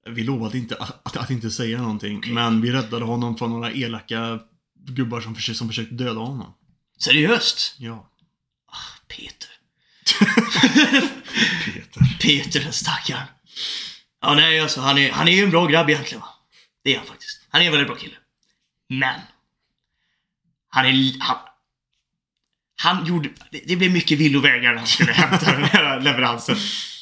Vi 0.09 0.23
lovade 0.23 0.57
inte 0.57 0.75
att, 0.75 1.07
att, 1.07 1.17
att 1.17 1.29
inte 1.29 1.51
säga 1.51 1.81
någonting, 1.81 2.33
men 2.33 2.61
vi 2.61 2.71
räddade 2.71 3.05
honom 3.05 3.37
från 3.37 3.49
några 3.49 3.71
elaka 3.71 4.39
gubbar 4.87 5.21
som, 5.21 5.35
försökte, 5.35 5.57
som 5.57 5.67
försökte 5.67 5.95
döda 5.95 6.19
honom. 6.19 6.53
Seriöst? 6.99 7.75
Ja. 7.77 8.11
Peter. 9.07 9.49
Peter. 11.65 12.17
Peter 12.19 12.59
den 12.59 12.73
stackaren. 12.73 13.27
Ja, 14.21 14.33
nej 14.33 14.59
alltså, 14.59 14.81
han 14.81 14.97
är, 14.97 15.11
han 15.11 15.27
är 15.27 15.31
ju 15.31 15.43
en 15.43 15.49
bra 15.49 15.65
grabb 15.65 15.89
egentligen 15.89 16.21
va? 16.21 16.29
Det 16.83 16.93
är 16.93 16.97
han 16.97 17.07
faktiskt. 17.07 17.41
Han 17.49 17.61
är 17.61 17.65
en 17.65 17.71
väldigt 17.71 17.87
bra 17.87 17.97
kille. 17.97 18.15
Men. 18.89 19.21
Han 20.69 20.85
är... 20.85 21.19
Han, 21.19 21.37
han 22.77 23.05
gjorde... 23.05 23.29
Det, 23.51 23.61
det 23.65 23.75
blev 23.75 23.91
mycket 23.91 24.17
villovägar 24.19 24.71
när 24.71 24.77
han 24.77 24.87
skulle 24.87 25.13
hämta 25.13 25.51
den 25.51 25.63
här 25.63 25.99
leveransen. 26.01 26.57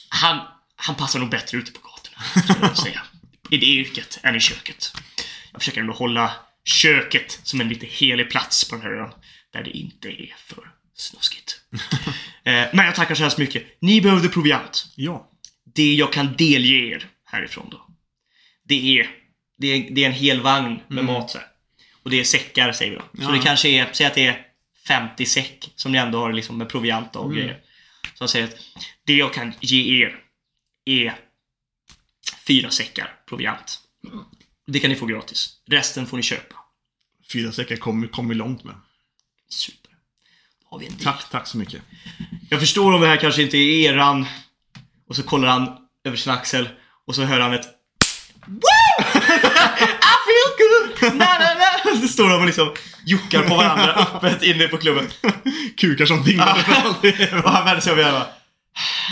Han, 0.10 0.48
han 0.76 0.96
passar 0.96 1.20
nog 1.20 1.30
bättre 1.30 1.58
ute 1.58 1.72
på 1.72 1.80
gatorna, 1.80 2.44
skulle 2.44 2.68
jag 2.68 2.78
säga. 2.78 3.02
I 3.50 3.58
det 3.58 3.66
yrket 3.66 4.20
än 4.24 4.36
i 4.36 4.40
köket. 4.40 4.94
Jag 5.52 5.62
försöker 5.62 5.82
ändå 5.82 5.94
hålla 5.94 6.34
köket 6.66 7.40
som 7.44 7.62
en 7.62 7.70
lite 7.70 7.86
helig 7.86 8.30
plats 8.30 8.70
på 8.70 8.76
den 8.76 8.84
här 8.84 8.92
ön. 8.92 9.14
Där 9.54 9.64
det 9.64 9.70
inte 9.72 10.10
är 10.10 10.36
för 10.38 10.72
snuskigt. 10.96 11.62
Eh, 12.46 12.68
Men 12.74 12.86
jag 12.86 12.96
tackar 12.96 13.16
så 13.16 13.22
hemskt 13.24 13.38
mycket. 13.38 13.82
Ni 13.82 14.02
behövde 14.02 14.30
proviant 14.30 14.86
Ja. 14.96 15.30
det 15.76 15.94
jag 15.94 16.14
kan 16.14 16.34
delge 16.38 16.76
er 16.76 17.08
härifrån 17.26 17.68
då. 17.72 17.88
Det 18.64 19.00
är, 19.00 19.10
det 19.58 19.68
är, 19.68 19.92
det 19.92 20.04
är 20.04 20.08
en 20.08 20.14
hel 20.14 20.42
vagn 20.42 20.80
med 20.88 21.06
mat 21.06 21.30
så 21.32 21.38
här. 21.38 21.48
Och 22.04 22.10
det 22.10 22.20
är 22.20 22.24
säckar 22.24 22.72
säger 22.72 22.92
vi 22.92 22.98
då. 22.98 23.04
Så 23.24 23.24
Ja. 23.24 23.32
det 23.36 23.40
kanske 23.44 23.70
är, 23.70 23.90
säg 23.94 24.06
att 24.08 24.14
det 24.16 24.26
är 24.26 24.48
50 24.88 25.26
säck 25.26 25.72
som 25.76 25.92
ni 25.92 25.98
ändå 25.98 26.20
har 26.20 26.34
liksom 26.34 26.58
med 26.58 26.70
proviant 26.70 27.16
och 27.16 27.34
grejer. 27.34 27.62
Så 28.14 28.24
jag 28.24 28.30
säger 28.30 28.48
att 28.48 28.56
det 29.06 29.14
jag 29.14 29.34
kan 29.34 29.54
ge 29.60 30.04
er 30.04 30.20
är 30.86 31.16
fyra 32.48 32.70
säckar 32.70 33.16
proviant. 33.30 33.80
Det 34.68 34.80
kan 34.80 34.90
ni 34.90 34.96
få 34.96 35.06
gratis. 35.06 35.62
Resten 35.66 36.08
får 36.08 36.18
ni 36.18 36.24
köpa. 36.24 36.56
Fyra 37.34 37.52
säckar 37.52 37.76
kom, 37.76 38.08
kom 38.08 38.30
vi 38.30 38.36
långt 38.36 38.64
med. 38.64 38.76
Super. 39.54 39.92
Då 40.62 40.68
har 40.70 40.80
vi 40.80 40.86
en 40.86 40.98
deal. 40.98 41.04
Tack, 41.04 41.30
tack 41.30 41.48
så 41.48 41.58
mycket. 41.58 41.82
Jag 42.50 42.60
förstår 42.60 42.94
om 42.94 43.02
det 43.02 43.08
här 43.08 43.18
kanske 43.18 43.42
inte 43.42 43.58
är 43.58 43.92
eran. 43.92 44.26
Och 45.10 45.16
så 45.16 45.24
kollar 45.24 45.48
han 45.48 45.78
över 46.06 46.18
sin 46.18 46.34
axel 46.34 46.70
och 47.08 47.16
så 47.16 47.24
hör 47.24 47.40
han 47.40 47.54
ett 47.54 47.68
Woo! 48.46 48.60
I 50.04 50.16
feel 50.26 50.50
good! 50.60 51.18
Na, 51.18 51.26
na, 51.26 51.54
na. 51.54 52.02
Så 52.02 52.08
står 52.08 52.30
de 52.30 52.40
och 52.40 52.46
liksom 52.46 52.74
juckar 53.06 53.44
på 53.44 53.56
varandra 53.56 53.94
öppet 53.94 54.44
inne 54.44 54.68
på 54.68 54.78
klubben. 54.78 55.08
Kukar 55.78 56.06
som 56.06 56.24
dinglar 56.24 56.58
och 57.44 57.52
han 57.52 57.66
vänder 57.66 57.82
sig 57.82 57.94
om 57.94 58.00
och 58.00 58.06
bara 58.06 58.28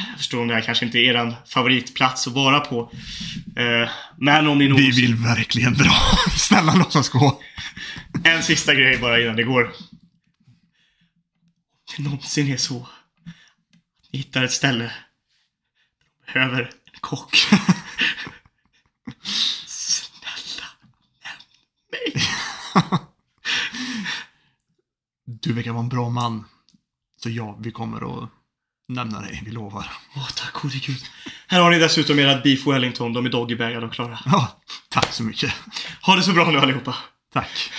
Jag 0.10 0.18
förstår 0.18 0.42
om 0.42 0.48
det 0.48 0.54
här 0.54 0.62
kanske 0.62 0.86
inte 0.86 0.98
är 0.98 1.04
eran 1.04 1.36
favoritplats 1.48 2.28
att 2.28 2.34
vara 2.34 2.60
på. 2.60 2.92
Eh, 3.58 3.90
men 4.18 4.48
om 4.48 4.58
ni 4.58 4.68
nog... 4.68 4.80
Vi 4.80 4.92
vill 4.92 5.16
verkligen 5.16 5.74
dra. 5.74 5.92
Snälla 6.38 6.74
låt 6.76 6.96
oss 6.96 7.10
gå. 7.10 7.42
En 8.24 8.44
sista 8.44 8.74
grej 8.74 8.98
bara 8.98 9.22
innan 9.22 9.36
det 9.36 9.44
går. 9.44 9.72
Det 11.98 12.04
någonsin 12.04 12.48
är 12.54 12.58
så. 12.58 12.88
Ni 14.12 14.20
hittar 14.20 14.44
ett 14.44 14.52
ställe. 14.52 14.84
där 14.84 16.34
de 16.34 16.34
Behöver 16.34 16.62
en 16.62 17.00
kock. 17.00 17.36
Snälla, 19.66 20.68
nämn 21.24 21.44
mig. 21.92 22.24
Du 25.26 25.54
verkar 25.54 25.72
vara 25.72 25.84
en 25.84 25.90
bra 25.90 26.10
man. 26.10 26.46
Så 27.24 27.30
ja, 27.30 27.58
vi 27.60 27.72
kommer 27.72 28.24
att 28.24 28.30
nämna 28.88 29.22
dig, 29.22 29.42
vi 29.46 29.52
lovar. 29.52 29.92
Åh, 30.16 30.30
tack 30.36 30.54
gode 30.54 30.78
gud. 30.78 31.04
Här 31.48 31.62
har 31.62 31.72
ni 31.72 31.80
dessutom 31.80 32.20
era 32.20 32.42
beef 32.42 32.68
wellington. 32.68 33.14
De 33.14 33.26
är 33.26 33.30
doggybagade 33.30 33.86
och 33.86 33.94
klara. 33.94 34.20
Ja, 34.26 34.62
tack 34.90 35.14
så 35.14 35.24
mycket. 35.24 35.54
Ha 36.02 36.16
det 36.16 36.24
så 36.24 36.34
bra 36.34 36.52
nu 36.52 36.60
allihopa. 36.60 36.96
Tack. 37.34 37.72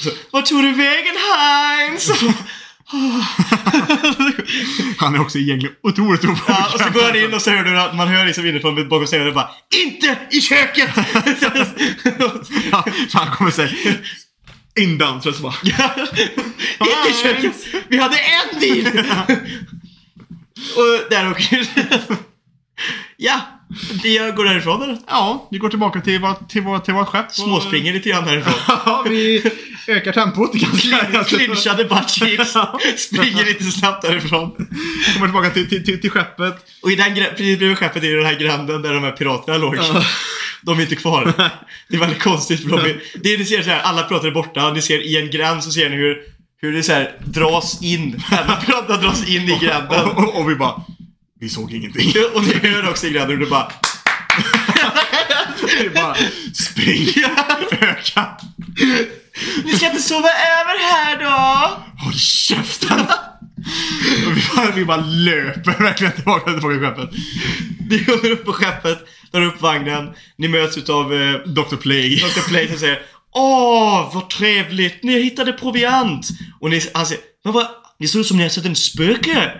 Så, 0.00 0.10
Vart 0.30 0.46
tog 0.46 0.62
du 0.62 0.74
vägen 0.74 1.14
Heinz? 1.16 2.10
Han 4.98 5.14
är 5.14 5.20
också 5.20 5.38
egentligen 5.38 5.74
otroligt 5.82 6.24
obekväm. 6.24 6.56
Ja, 6.58 6.70
och 6.74 6.80
så 6.80 6.90
går 6.90 7.02
han 7.02 7.16
in 7.16 7.34
och 7.34 7.42
så 7.42 7.50
hör 7.50 7.64
du 7.64 7.80
att 7.80 7.96
man 7.96 8.08
hör 8.08 8.26
liksom 8.26 8.46
inifrån 8.46 8.88
bakom 8.88 9.06
scenen 9.06 9.34
bara 9.34 9.50
INTE 9.82 10.16
I 10.30 10.40
köket! 10.40 10.90
Ja, 12.72 12.84
han 13.12 13.30
kommer 13.30 13.50
säga 13.50 13.70
indansare 14.78 15.32
så 15.32 15.42
bara. 15.42 15.54
Inte 15.62 17.10
i 17.10 17.12
köket! 17.22 17.52
Vi 17.88 17.98
hade 17.98 18.16
en 18.16 18.60
deal! 18.60 19.04
och 20.76 21.10
där 21.10 21.30
åker 21.30 21.66
Ja, 23.16 23.59
vi 24.02 24.32
går 24.36 24.44
därifrån 24.44 24.82
eller? 24.82 24.98
Ja, 25.06 25.48
vi 25.50 25.58
går 25.58 25.68
tillbaka 25.68 26.00
till 26.00 26.20
vårt 26.20 26.48
till 26.48 26.62
vår, 26.62 26.78
till 26.78 26.94
vår 26.94 27.04
skepp. 27.04 27.32
Småspringer 27.32 27.92
lite 27.92 28.08
grann 28.08 28.26
därifrån. 28.26 28.54
Ja, 28.86 29.04
vi 29.08 29.42
ökar 29.88 30.12
tempot 30.12 30.54
ganska. 30.54 31.24
Clinchade 31.24 31.84
buttcheeks. 31.84 32.56
Springer 32.96 33.44
lite 33.44 33.64
snabbt 33.64 34.02
därifrån. 34.02 34.50
Kommer 35.14 35.26
tillbaka 35.26 35.50
till, 35.50 35.68
till, 35.68 35.84
till, 35.84 36.00
till 36.00 36.10
skeppet. 36.10 36.54
Och 36.82 36.90
i 36.90 36.96
den, 36.96 37.14
precis 37.14 37.58
bredvid 37.58 37.78
skeppet 37.78 38.04
är 38.04 38.16
den 38.16 38.26
här 38.26 38.38
gränden 38.38 38.82
där 38.82 38.94
de 38.94 39.02
här 39.02 39.12
piraterna 39.12 39.58
låg. 39.58 39.76
De 40.62 40.78
är 40.78 40.82
inte 40.82 40.96
kvar. 40.96 41.32
Det 41.88 41.96
är 41.96 42.00
väldigt 42.00 42.22
konstigt 42.22 42.62
för 42.62 42.70
de 42.70 42.80
är, 42.80 43.02
Det 43.22 43.34
är, 43.34 43.38
ni 43.38 43.44
ser 43.44 43.62
så 43.62 43.70
här, 43.70 43.80
alla 43.80 44.02
pirater 44.02 44.28
är 44.28 44.32
borta 44.32 44.72
ni 44.72 44.82
ser 44.82 44.98
i 44.98 45.16
en 45.16 45.30
gränd 45.30 45.64
så 45.64 45.70
ser 45.70 45.90
ni 45.90 45.96
hur, 45.96 46.18
hur 46.60 46.72
det 46.72 46.82
så 46.82 46.92
här 46.92 47.16
dras 47.24 47.82
in. 47.82 48.22
Alla 48.30 48.56
piraterna 48.56 48.96
dras 48.96 49.28
in 49.28 49.42
i 49.42 49.58
gränden. 49.60 50.04
Och, 50.04 50.18
och, 50.18 50.40
och 50.40 50.50
vi 50.50 50.54
bara, 50.54 50.82
vi 51.40 51.48
såg 51.48 51.72
ingenting. 51.72 52.12
Och 52.34 52.44
ni 52.44 52.68
hör 52.68 52.90
också 52.90 53.08
gränden 53.08 53.38
hur 53.38 53.44
det 53.44 53.50
bara 53.50 53.72
Vi 55.82 55.90
bara, 55.90 56.16
spring. 56.54 57.08
Öka. 57.80 58.36
Ni 59.64 59.72
ska 59.72 59.86
inte 59.86 60.02
sova 60.02 60.28
över 60.28 60.78
här 60.92 61.18
då! 61.20 61.82
Håll 62.04 62.14
käften. 62.14 63.00
Och 64.26 64.36
vi, 64.36 64.42
bara, 64.56 64.70
vi 64.70 64.84
bara 64.84 65.00
löper 65.06 65.82
verkligen 65.82 66.12
tillbaka, 66.12 66.52
tillbaka 66.52 66.74
till 66.74 66.80
skeppet. 66.80 67.10
Ni 67.90 68.04
kommer 68.04 68.30
upp 68.30 68.44
på 68.44 68.52
skeppet, 68.52 68.98
drar 69.32 69.42
upp 69.42 69.60
vagnen, 69.60 70.10
ni 70.38 70.48
möts 70.48 70.76
utav 70.76 71.14
eh, 71.14 71.32
Dr. 71.32 71.76
Plague. 71.76 72.16
Dr. 72.16 72.48
Play 72.48 72.68
som 72.68 72.78
säger 72.78 73.02
Åh, 73.34 74.10
vad 74.14 74.30
trevligt! 74.30 75.02
Ni 75.02 75.22
hittade 75.22 75.52
proviant! 75.52 76.28
Och 76.60 76.70
ni, 76.70 76.82
han 76.94 77.06
säger, 77.06 77.22
men 77.44 77.52
vad, 77.52 77.66
ni 77.98 78.08
ser 78.08 78.18
ut 78.18 78.26
som 78.26 78.36
ni 78.36 78.42
har 78.42 78.50
sett 78.50 78.66
en 78.66 78.76
spöke! 78.76 79.52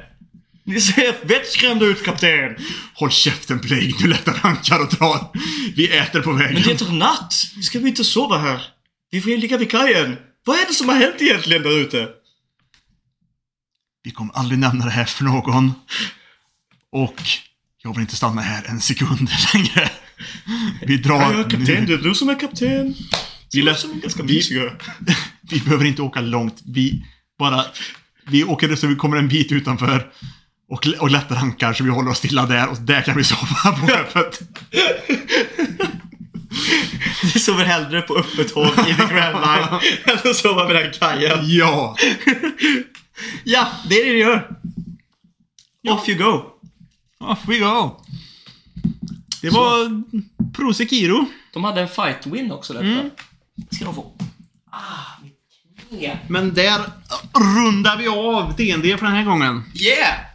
Ni 0.64 0.80
ser 0.80 1.26
vettskrämda 1.26 1.86
ut 1.86 2.04
kapten! 2.04 2.56
Håll 2.94 3.10
käften 3.10 3.58
Plague, 3.60 3.92
nu 4.00 4.06
lättar 4.06 4.40
ankar 4.42 4.80
och 4.80 4.88
drar. 4.88 5.30
Vi 5.76 5.88
äter 5.88 6.20
på 6.20 6.32
vägen. 6.32 6.54
Men 6.54 6.62
det 6.62 6.80
är 6.80 6.92
natt! 6.92 7.32
Ska 7.62 7.78
vi 7.78 7.88
inte 7.88 8.04
sova 8.04 8.38
här? 8.38 8.62
Vi 9.10 9.20
får 9.20 9.30
ju 9.32 9.38
ligga 9.38 9.56
vid 9.58 9.70
kajen! 9.70 10.16
Vad 10.44 10.56
är 10.58 10.66
det 10.68 10.74
som 10.74 10.88
har 10.88 10.96
hänt 10.96 11.14
egentligen 11.18 11.62
där 11.62 11.78
ute? 11.78 12.08
Vi 14.02 14.10
kommer 14.10 14.34
aldrig 14.34 14.58
nämna 14.58 14.84
det 14.84 14.90
här 14.90 15.04
för 15.04 15.24
någon. 15.24 15.72
Och 16.92 17.22
jag 17.82 17.92
vill 17.94 18.00
inte 18.00 18.16
stanna 18.16 18.42
här 18.42 18.64
en 18.68 18.80
sekund 18.80 19.30
längre. 19.54 19.90
Vi 20.86 20.96
drar 20.96 21.20
Ja, 21.32 21.42
kapten, 21.42 21.60
nu. 21.62 21.86
det 21.86 21.92
är 21.92 21.98
du 21.98 22.14
som 22.14 22.28
är 22.28 22.40
kapten. 22.40 22.94
Vi 23.52 23.62
lät- 23.62 23.78
som 23.78 23.90
är 23.90 23.94
ganska 23.94 24.22
vi-. 24.22 24.70
Vi 25.50 25.60
behöver 25.60 25.84
inte 25.84 26.02
åka 26.02 26.20
långt. 26.20 26.60
Vi 26.66 27.04
bara... 27.38 27.64
Vi 28.26 28.44
åker 28.44 28.76
så 28.76 28.86
vi 28.86 28.94
kommer 28.96 29.16
en 29.16 29.28
bit 29.28 29.52
utanför. 29.52 30.12
Och, 30.70 30.86
och 30.98 31.10
lättar 31.10 31.36
ankar 31.36 31.72
så 31.72 31.84
vi 31.84 31.90
håller 31.90 32.10
oss 32.10 32.18
stilla 32.18 32.46
där 32.46 32.68
och 32.68 32.76
där 32.76 33.02
kan 33.02 33.16
vi 33.16 33.24
sova 33.24 33.72
på 33.80 33.86
skeppet. 33.86 34.40
Vi 37.22 37.40
sover 37.40 37.64
hellre 37.64 38.02
på 38.02 38.16
öppet 38.16 38.50
håll 38.50 38.72
i 38.88 38.94
the 38.94 39.14
Grand 39.14 39.36
Line 39.40 39.80
än 40.04 40.30
att 40.30 40.36
sova 40.36 40.66
vid 40.66 40.76
den 40.76 40.92
kajen. 40.92 41.38
Ja! 41.42 41.96
Ja, 43.44 43.68
det 43.88 44.00
är 44.00 44.06
det 44.06 44.12
ni 44.12 44.18
gör. 44.18 44.50
Off 45.88 46.08
you 46.08 46.18
go. 46.18 46.42
Off 47.18 47.38
we 47.48 47.58
go. 47.58 48.00
Det 49.42 49.50
var 49.50 50.02
Prosekiro. 50.52 51.26
De 51.52 51.64
hade 51.64 51.80
en 51.80 51.88
fight 51.88 52.26
win 52.26 52.52
också 52.52 52.72
där. 52.72 52.80
Mm. 52.80 53.10
Ska 53.70 53.84
de 53.84 53.94
få. 53.94 54.12
Ah. 54.70 54.78
Men 56.28 56.54
där 56.54 56.80
rundar 57.34 57.96
vi 57.96 58.08
av 58.08 58.54
DND 58.56 58.98
för 58.98 59.06
den 59.06 59.14
här 59.14 59.24
gången. 59.24 59.64
Yeah! 59.74 60.29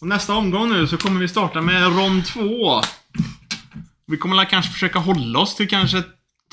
Och 0.00 0.06
nästa 0.06 0.34
omgång 0.34 0.70
nu 0.72 0.86
så 0.86 0.96
kommer 0.96 1.20
vi 1.20 1.28
starta 1.28 1.60
med 1.60 1.96
rond 1.96 2.26
två. 2.26 2.80
Vi 4.06 4.16
kommer 4.16 4.36
väl 4.36 4.46
kanske 4.46 4.72
försöka 4.72 4.98
hålla 4.98 5.38
oss 5.38 5.54
till 5.56 5.68
kanske 5.68 6.02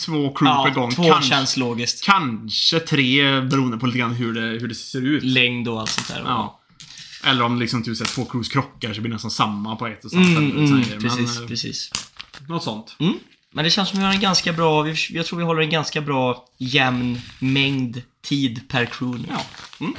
två 0.06 0.34
crew 0.34 0.64
per 0.70 0.76
gång. 0.80 0.92
två 0.96 1.04
kanske, 1.04 1.30
känns 1.30 1.58
logiskt. 1.58 2.04
kanske 2.04 2.80
tre 2.80 3.42
beroende 3.42 3.78
på 3.78 3.86
lite 3.86 4.00
grann 4.00 4.14
hur 4.14 4.34
det, 4.34 4.42
hur 4.60 4.68
det 4.68 4.76
ser 4.76 5.02
ut. 5.06 5.24
Längd 5.24 5.68
och 5.68 5.80
allt 5.82 5.90
sånt 5.90 6.08
där. 6.08 6.22
Ja. 6.26 6.60
Eller 7.24 7.44
om 7.44 7.60
liksom 7.60 7.84
typ, 7.84 7.98
så 7.98 8.04
här, 8.04 8.12
två 8.12 8.26
crews 8.26 8.50
krockar 8.50 8.94
så 8.94 9.02
blir 9.02 9.10
det 9.10 9.16
nästan 9.16 9.32
samma 9.32 9.76
på 9.76 9.88
ett 9.88 10.06
och 10.06 10.12
samma 10.12 10.26
Mm, 10.26 10.68
ställe. 10.68 10.84
mm, 10.86 11.02
precis, 11.02 11.36
Men, 11.36 11.44
eh, 11.44 11.48
precis. 11.48 11.92
Något 12.50 12.64
sånt. 12.64 12.96
Mm. 13.00 13.14
Men 13.54 13.64
det 13.64 13.70
känns 13.72 13.90
som 13.90 13.98
att 14.00 14.02
vi 14.02 14.06
har 14.06 14.14
en 14.14 14.20
ganska 14.20 14.54
bra, 14.54 14.88
jag 15.10 15.26
tror 15.26 15.38
vi 15.40 15.46
håller 15.46 15.62
en 15.62 15.70
ganska 15.70 16.02
bra 16.02 16.46
jämn 16.58 17.22
mängd 17.40 18.02
tid 18.26 18.62
per 18.70 18.86
crew 18.86 19.22
nu. 19.28 19.28
Ja. 19.38 19.46
Mm. 19.80 19.96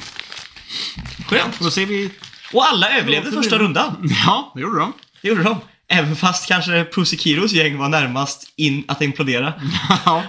Skönt. 1.27 1.59
Då 1.59 1.71
ser 1.71 1.85
vi... 1.85 2.11
Och 2.53 2.65
alla 2.67 2.89
överlevde 2.99 3.31
första 3.31 3.57
rundan. 3.57 4.09
Ja, 4.25 4.51
det 4.55 4.61
gjorde 4.61 4.79
de. 4.79 4.93
Det 5.21 5.27
gjorde 5.27 5.43
de. 5.43 5.57
Även 5.89 6.15
fast 6.15 6.47
kanske 6.47 6.85
Pusikiros 6.85 7.51
gäng 7.53 7.77
var 7.77 7.89
närmast 7.89 8.53
in 8.55 8.83
att 8.87 9.01
implodera. 9.01 9.53
Ja, 10.05 10.23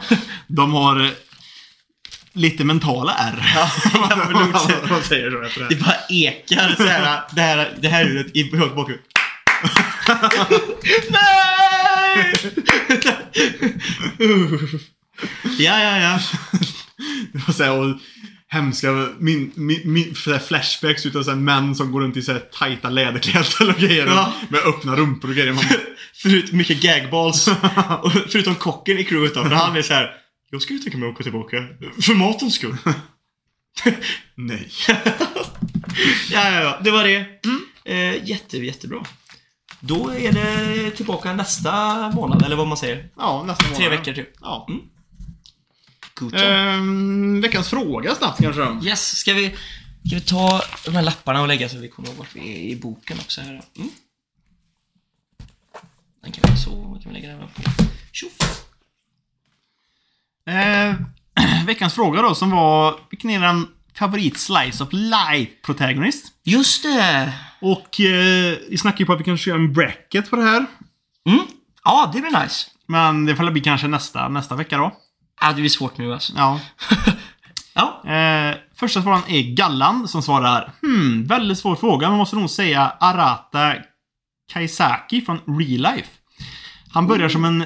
de 0.47 0.73
har 0.73 1.01
eh, 1.05 1.11
lite 2.33 2.65
mentala 2.65 3.15
ärr. 3.15 3.53
Ja, 3.95 3.99
man 4.01 4.19
väl 4.19 4.33
lugnt 4.33 4.61
säga. 4.67 5.03
Säger 5.03 5.45
efter 5.47 5.61
Det 5.61 5.69
det? 5.69 5.81
bara 5.85 5.97
ekar 6.09 6.75
så 6.77 6.83
här, 6.87 7.21
det 7.33 7.41
här, 7.41 7.75
det 7.81 7.89
här 7.89 8.05
ljudet 8.05 8.37
i 8.37 8.57
högt 8.57 8.75
bakgrund. 8.77 9.01
Nej! 11.11 12.35
ja, 15.59 15.81
ja, 15.83 15.99
ja. 15.99 16.21
Det 17.33 17.39
var 17.47 17.55
så 17.55 17.63
här, 17.65 17.73
och 17.73 17.99
hemska 18.49 19.09
min, 19.19 19.53
min, 19.55 19.81
min, 19.85 20.15
flashbacks 20.49 21.07
utav 21.07 21.23
så 21.23 21.31
här 21.31 21.39
män 21.39 21.75
som 21.75 21.93
går 21.93 22.01
runt 22.01 22.17
i 22.17 22.23
så 22.23 22.33
här 22.33 22.39
tajta 22.39 22.91
läderkläder 22.91 23.69
och 23.69 23.81
grejer. 23.81 24.07
Ja. 24.07 24.33
Med 24.49 24.61
öppna 24.61 24.97
rumpor 24.97 25.29
och 25.29 25.35
grejer. 25.37 25.53
Man 25.53 25.65
Förut 26.15 26.53
mycket 26.53 26.83
gagballs. 26.83 27.49
Och 28.03 28.13
förutom 28.13 28.55
kocken 28.55 28.99
i 28.99 29.05
crewet 29.05 29.35
då, 29.35 29.45
för 29.45 29.51
han 29.51 29.77
är 29.77 29.83
så 29.83 29.95
här. 29.95 30.15
Jag 30.51 30.63
skulle 30.63 30.79
tänka 30.79 30.99
mig 30.99 31.09
att 31.09 31.15
åka 31.15 31.23
tillbaka. 31.23 31.67
För 32.03 32.15
matens 32.15 32.55
skull. 32.55 32.77
Nej. 34.35 34.71
Ja, 36.31 36.51
ja, 36.51 36.61
ja. 36.61 36.79
Det 36.85 36.91
var 36.91 37.05
det. 37.05 37.27
Eh, 37.85 38.29
jätte, 38.29 38.59
jättebra. 38.59 39.05
Då 39.81 40.11
är 40.11 40.33
det 40.33 40.91
tillbaka 40.91 41.33
nästa 41.33 42.11
månad, 42.11 42.43
eller 42.43 42.57
vad 42.57 42.67
man 42.67 42.77
säger. 42.77 43.09
Ja, 43.17 43.45
nästan 43.47 43.75
Tre 43.75 43.89
veckor 43.89 44.13
typ. 44.13 44.29
Ja. 44.41 44.67
Good 44.69 44.98
Ehm, 46.23 47.41
veckans 47.41 47.69
fråga 47.69 48.15
snabbt 48.15 48.43
kanske 48.43 48.63
då. 48.63 48.81
Yes, 48.85 49.17
ska 49.17 49.35
vi, 49.35 49.49
ska 50.07 50.15
vi 50.15 50.21
ta 50.21 50.63
de 50.85 50.91
här 50.91 51.03
lapparna 51.03 51.43
och 51.43 51.49
lägga 51.49 51.69
så 51.69 51.79
vi 51.79 51.89
kommer 51.89 52.09
ihåg 52.09 52.19
vart 52.19 52.37
vi 52.37 52.41
är 52.41 52.73
i 52.73 52.77
boken 52.77 53.19
också 53.21 53.41
här. 53.41 53.63
Mm. 53.77 53.91
Den 56.23 56.33
kan 56.33 56.51
vi 56.53 56.57
så, 56.57 57.01
kan 57.03 57.13
vi 57.13 57.21
lägga 57.21 57.29
den 57.29 57.41
här 57.41 57.47
på. 57.47 57.63
Tjoff! 58.13 58.65
Eh, 60.47 60.95
veckans 61.67 61.95
fråga 61.95 62.23
då 62.23 62.35
som 62.35 62.51
var 62.51 63.01
vilken 63.11 63.31
är 63.31 63.41
den 63.41 63.69
favorit 63.95 64.39
slice 64.39 64.85
of 64.85 64.89
life 64.93 65.53
protagonist? 65.63 66.27
Just 66.45 66.83
det! 66.83 67.33
Och 67.61 68.01
eh, 68.01 68.59
vi 68.71 68.79
snackar 68.79 68.99
ju 68.99 69.07
på 69.07 69.13
att 69.13 69.21
vi 69.21 69.25
kanske 69.25 69.51
göra 69.51 69.61
en 69.61 69.73
bracket 69.73 70.31
på 70.31 70.37
det 70.37 70.43
här. 70.43 70.67
Mm. 71.27 71.47
Ja, 71.85 72.11
det 72.15 72.21
blir 72.21 72.43
nice. 72.43 72.71
Men 72.87 73.27
det 73.27 73.37
får 73.37 73.51
bli 73.51 73.61
kanske 73.61 73.89
nästa, 73.89 74.29
nästa 74.29 74.55
vecka 74.55 74.77
då. 74.77 74.97
Ja, 75.41 75.49
det 75.49 75.55
blir 75.55 75.69
svårt 75.69 75.99
nu 75.99 76.13
alltså. 76.13 76.33
Ja. 76.37 76.61
Ja. 77.75 78.03
Eh, 78.13 78.57
första 78.75 79.03
frågan 79.03 79.23
är 79.29 79.55
Gallan 79.55 80.09
som 80.09 80.23
svarar 80.23 80.73
Hmm, 80.83 81.25
väldigt 81.25 81.59
svår 81.59 81.77
fråga. 81.77 82.09
Man 82.09 82.19
måste 82.19 82.37
nog 82.37 82.51
säga 82.51 82.93
Arata 83.01 83.75
Kaisaki 84.53 85.21
från 85.21 85.39
Real 85.47 85.95
Life. 85.95 86.11
Han 86.93 87.07
börjar 87.07 87.29
som 87.29 87.45
en 87.45 87.65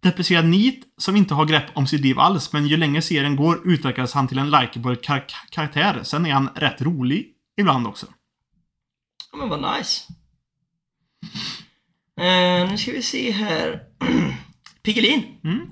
depresserad 0.00 0.44
nit 0.44 0.84
som 0.98 1.16
inte 1.16 1.34
har 1.34 1.44
grepp 1.44 1.64
om 1.74 1.86
sitt 1.86 2.00
liv 2.00 2.18
alls, 2.18 2.52
men 2.52 2.66
ju 2.66 2.76
längre 2.76 3.02
serien 3.02 3.36
går 3.36 3.68
utvecklas 3.68 4.12
han 4.12 4.28
till 4.28 4.38
en 4.38 4.50
likeable 4.50 4.96
kar 4.96 5.24
karaktär. 5.50 6.00
Sen 6.02 6.26
är 6.26 6.32
han 6.32 6.50
rätt 6.54 6.82
rolig 6.82 7.26
ibland 7.56 7.86
också. 7.86 8.06
Ja, 9.32 9.38
Men 9.38 9.48
vad 9.48 9.78
nice. 9.78 10.02
Eh, 12.20 12.70
nu 12.70 12.78
ska 12.78 12.92
vi 12.92 13.02
se 13.02 13.30
här. 13.30 13.80
Piggelin. 14.82 15.24
Mm. 15.44 15.70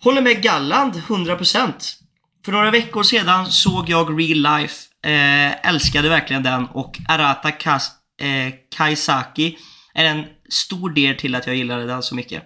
Håller 0.00 0.22
med 0.22 0.42
Galland 0.42 0.94
100%. 0.94 1.72
För 2.44 2.52
några 2.52 2.70
veckor 2.70 3.02
sedan 3.02 3.46
såg 3.46 3.88
jag 3.88 4.20
Real 4.20 4.60
Life. 4.60 4.74
Eh, 5.02 5.68
älskade 5.68 6.08
verkligen 6.08 6.42
den 6.42 6.64
och 6.66 6.98
Arata 7.08 7.50
Kas 7.50 7.90
eh, 8.20 8.54
Kaisaki 8.76 9.58
är 9.94 10.04
en 10.04 10.24
stor 10.48 10.90
del 10.90 11.16
till 11.16 11.34
att 11.34 11.46
jag 11.46 11.56
gillade 11.56 11.86
den 11.86 12.02
så 12.02 12.14
mycket. 12.14 12.42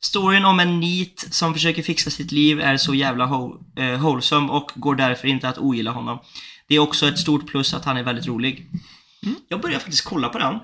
Storyn 0.00 0.44
om 0.44 0.60
en 0.60 0.80
nit 0.80 1.28
som 1.30 1.54
försöker 1.54 1.82
fixa 1.82 2.10
sitt 2.10 2.32
liv 2.32 2.60
är 2.60 2.76
så 2.76 2.94
jävla 2.94 3.24
eh, 3.76 4.00
wholesome 4.00 4.48
och 4.52 4.70
går 4.74 4.94
därför 4.94 5.28
inte 5.28 5.48
att 5.48 5.58
ogilla 5.58 5.90
honom. 5.90 6.18
Det 6.68 6.74
är 6.74 6.78
också 6.78 7.08
ett 7.08 7.18
stort 7.18 7.46
plus 7.46 7.74
att 7.74 7.84
han 7.84 7.96
är 7.96 8.02
väldigt 8.02 8.26
rolig. 8.26 8.70
Jag 9.48 9.60
började 9.60 9.80
faktiskt 9.80 10.04
kolla 10.04 10.28
på 10.28 10.38
den, 10.38 10.58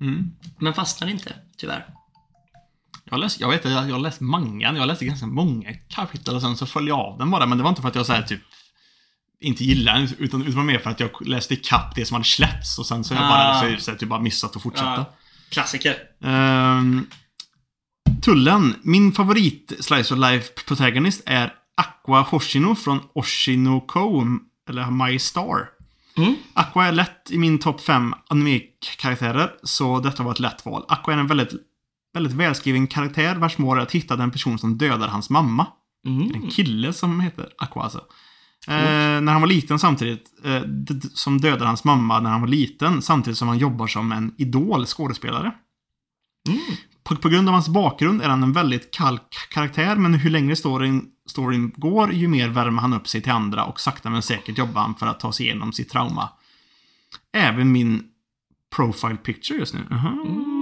Mm. 0.00 0.30
men 0.58 0.74
fastnade 0.74 1.12
inte, 1.12 1.32
tyvärr. 1.56 1.86
Jag, 3.10 3.20
läst, 3.20 3.40
jag 3.40 3.48
vet 3.48 3.66
att 3.66 3.72
jag, 3.72 3.88
jag 3.88 3.94
har 3.94 4.00
läst 4.00 4.20
mangan, 4.20 4.76
jag 4.76 4.86
läste 4.86 5.04
ganska 5.04 5.26
många 5.26 5.74
kapitel 5.88 6.34
och 6.34 6.40
sen 6.42 6.56
så 6.56 6.66
följde 6.66 6.90
jag 6.90 6.98
av 7.00 7.18
den 7.18 7.30
bara. 7.30 7.46
Men 7.46 7.58
det 7.58 7.64
var 7.64 7.70
inte 7.70 7.82
för 7.82 7.88
att 7.88 7.94
jag 7.94 8.06
så 8.06 8.12
här, 8.12 8.22
typ 8.22 8.40
inte 9.40 9.64
gillade 9.64 9.98
den, 9.98 10.08
utan 10.18 10.40
det 10.44 10.50
var 10.50 10.62
mer 10.64 10.78
för 10.78 10.90
att 10.90 11.00
jag 11.00 11.26
läste 11.26 11.54
ikapp 11.54 11.94
det 11.94 12.04
som 12.06 12.14
hade 12.14 12.24
släppts 12.24 12.78
och 12.78 12.86
sen 12.86 13.04
så 13.04 13.14
har 13.14 13.22
jag 13.22 13.30
bara, 13.30 13.72
Ah. 13.72 13.76
så, 13.78 13.84
så, 13.84 13.98
typ 13.98 14.08
bara 14.08 14.20
missat 14.20 14.56
att 14.56 14.62
fortsätta. 14.62 14.90
Ja. 14.96 15.14
Klassiker. 15.48 15.94
Ehm, 16.24 17.06
tullen. 18.22 18.74
Min 18.82 19.12
favorit 19.12 19.72
Slice 19.80 20.14
of 20.14 20.20
Life 20.20 20.52
protagonist 20.66 21.22
är 21.26 21.52
Aqua 21.76 22.20
Hoshino 22.20 22.74
från 22.74 23.00
Oshinoko, 23.14 24.24
eller 24.68 24.90
My 24.90 25.18
Star. 25.18 25.68
Mm. 26.16 26.34
Aqua 26.54 26.86
är 26.86 26.92
lätt 26.92 27.30
i 27.30 27.38
min 27.38 27.58
topp 27.58 27.80
5 27.80 28.14
anime-karaktärer, 28.28 29.50
så 29.62 30.00
detta 30.00 30.22
var 30.22 30.32
ett 30.32 30.40
lätt 30.40 30.64
val. 30.66 30.84
Aqua 30.88 31.14
är 31.14 31.18
en 31.18 31.26
väldigt, 31.26 31.52
väldigt 32.16 32.32
välskriven 32.32 32.86
karaktär 32.86 33.36
vars 33.36 33.58
mål 33.58 33.78
är 33.78 33.82
att 33.82 33.92
hitta 33.92 34.16
den 34.16 34.30
person 34.30 34.58
som 34.58 34.78
dödar 34.78 35.08
hans 35.08 35.30
mamma. 35.30 35.66
Mm. 36.06 36.34
En 36.34 36.50
kille 36.50 36.92
som 36.92 37.20
heter 37.20 37.48
Aqua 37.58 37.82
alltså. 37.82 37.98
Eh, 38.68 39.20
när 39.20 39.32
han 39.32 39.40
var 39.40 39.48
liten 39.48 39.78
samtidigt, 39.78 40.24
eh, 40.44 40.62
som 41.14 41.40
dödade 41.40 41.64
hans 41.64 41.84
mamma 41.84 42.20
när 42.20 42.30
han 42.30 42.40
var 42.40 42.48
liten, 42.48 43.02
samtidigt 43.02 43.38
som 43.38 43.48
han 43.48 43.58
jobbar 43.58 43.86
som 43.86 44.12
en 44.12 44.34
idol 44.38 44.86
skådespelare. 44.86 45.52
Mm. 46.48 46.60
På, 47.04 47.16
på 47.16 47.28
grund 47.28 47.48
av 47.48 47.52
hans 47.52 47.68
bakgrund 47.68 48.22
är 48.22 48.28
han 48.28 48.42
en 48.42 48.52
väldigt 48.52 48.90
kall 48.90 49.18
karaktär, 49.50 49.96
men 49.96 50.14
hur 50.14 50.30
längre 50.30 50.56
storyn, 50.56 51.04
storyn 51.26 51.72
går, 51.76 52.12
ju 52.12 52.28
mer 52.28 52.48
värmer 52.48 52.82
han 52.82 52.92
upp 52.92 53.08
sig 53.08 53.22
till 53.22 53.32
andra 53.32 53.64
och 53.64 53.80
sakta 53.80 54.10
men 54.10 54.22
säkert 54.22 54.58
jobbar 54.58 54.80
han 54.80 54.94
för 54.94 55.06
att 55.06 55.20
ta 55.20 55.32
sig 55.32 55.46
igenom 55.46 55.72
sitt 55.72 55.90
trauma. 55.90 56.28
Även 57.32 57.72
min 57.72 58.02
profile 58.76 59.16
picture 59.16 59.58
just 59.58 59.74
nu. 59.74 59.80
Aha. 59.90 60.55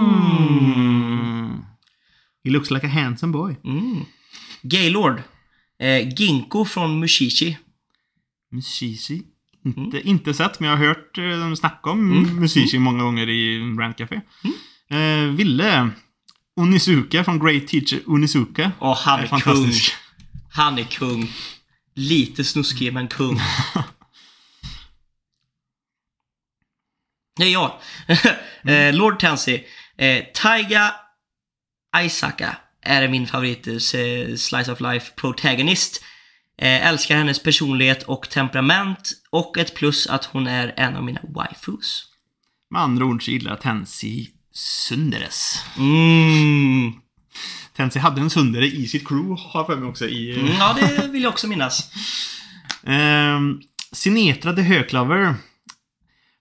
Mm. 0.00 1.64
He 2.44 2.50
looks 2.50 2.70
like 2.70 2.86
a 2.86 2.90
handsome 2.90 3.32
boy. 3.32 3.56
Mm. 3.64 4.04
Gaylord. 4.62 5.22
Eh, 5.78 6.08
Ginkgo 6.08 6.64
från 6.64 7.00
Mushishi. 7.00 7.58
Mushishi. 8.52 9.22
Inte, 9.64 10.08
inte 10.08 10.34
sett, 10.34 10.60
men 10.60 10.70
jag 10.70 10.76
har 10.76 10.86
hört 10.86 11.18
eh, 11.18 11.24
dem 11.24 11.56
snacka 11.56 11.90
om 11.90 12.22
Mushishi 12.40 12.78
många 12.78 13.02
gånger 13.02 13.28
i 13.28 13.58
Rant 13.78 13.96
Café. 13.96 14.20
Eh, 14.90 15.30
Ville. 15.34 15.90
Onizuka 16.56 17.24
från 17.24 17.38
Great 17.38 17.66
Teacher 17.68 18.00
Onizuka. 18.06 18.72
Och 18.78 18.96
han 18.96 19.20
är, 19.20 19.34
är 19.34 19.40
kung. 19.40 19.72
Han 20.50 20.78
är 20.78 20.84
kung. 20.84 21.30
Lite 21.94 22.44
snuskig, 22.44 22.92
men 22.92 23.08
kung. 23.08 23.40
Är 27.40 27.46
jag. 27.46 27.72
eh, 28.64 28.94
Lord 28.94 29.18
Tansy. 29.18 29.60
Eh, 29.98 30.24
Taiga 30.34 30.94
Aisaka 31.92 32.56
är 32.82 33.08
min 33.08 33.26
favorit 33.26 33.66
eh, 33.66 33.74
Slice 34.36 34.72
of 34.72 34.80
Life 34.80 35.12
protagonist. 35.16 36.02
Eh, 36.58 36.86
älskar 36.86 37.16
hennes 37.16 37.42
personlighet 37.42 38.02
och 38.02 38.30
temperament 38.30 39.12
och 39.30 39.58
ett 39.58 39.74
plus 39.74 40.06
att 40.06 40.24
hon 40.24 40.46
är 40.46 40.74
en 40.76 40.96
av 40.96 41.04
mina 41.04 41.20
waifus. 41.34 42.04
Med 42.70 42.82
andra 42.82 43.04
ord 43.04 43.24
så 43.24 43.30
gillar 43.30 43.50
jag 43.50 43.60
Tensi 43.60 44.30
Sunderes. 44.52 45.64
Mm. 45.78 46.92
Tensi 47.76 47.98
hade 47.98 48.20
en 48.20 48.30
Sundere 48.30 48.66
i 48.66 48.86
sitt 48.88 49.08
crew, 49.08 49.42
har 49.42 49.60
jag 49.60 49.66
för 49.66 49.76
mig 49.76 49.88
också 49.88 50.08
i... 50.08 50.40
Mm, 50.40 50.52
Ja, 50.58 50.76
det 50.80 51.08
vill 51.08 51.22
jag 51.22 51.30
också 51.30 51.46
minnas. 51.46 51.90
Ehm, 52.86 53.60
Sinetra 53.92 54.52
the 54.52 54.62
Högklaver. 54.62 55.34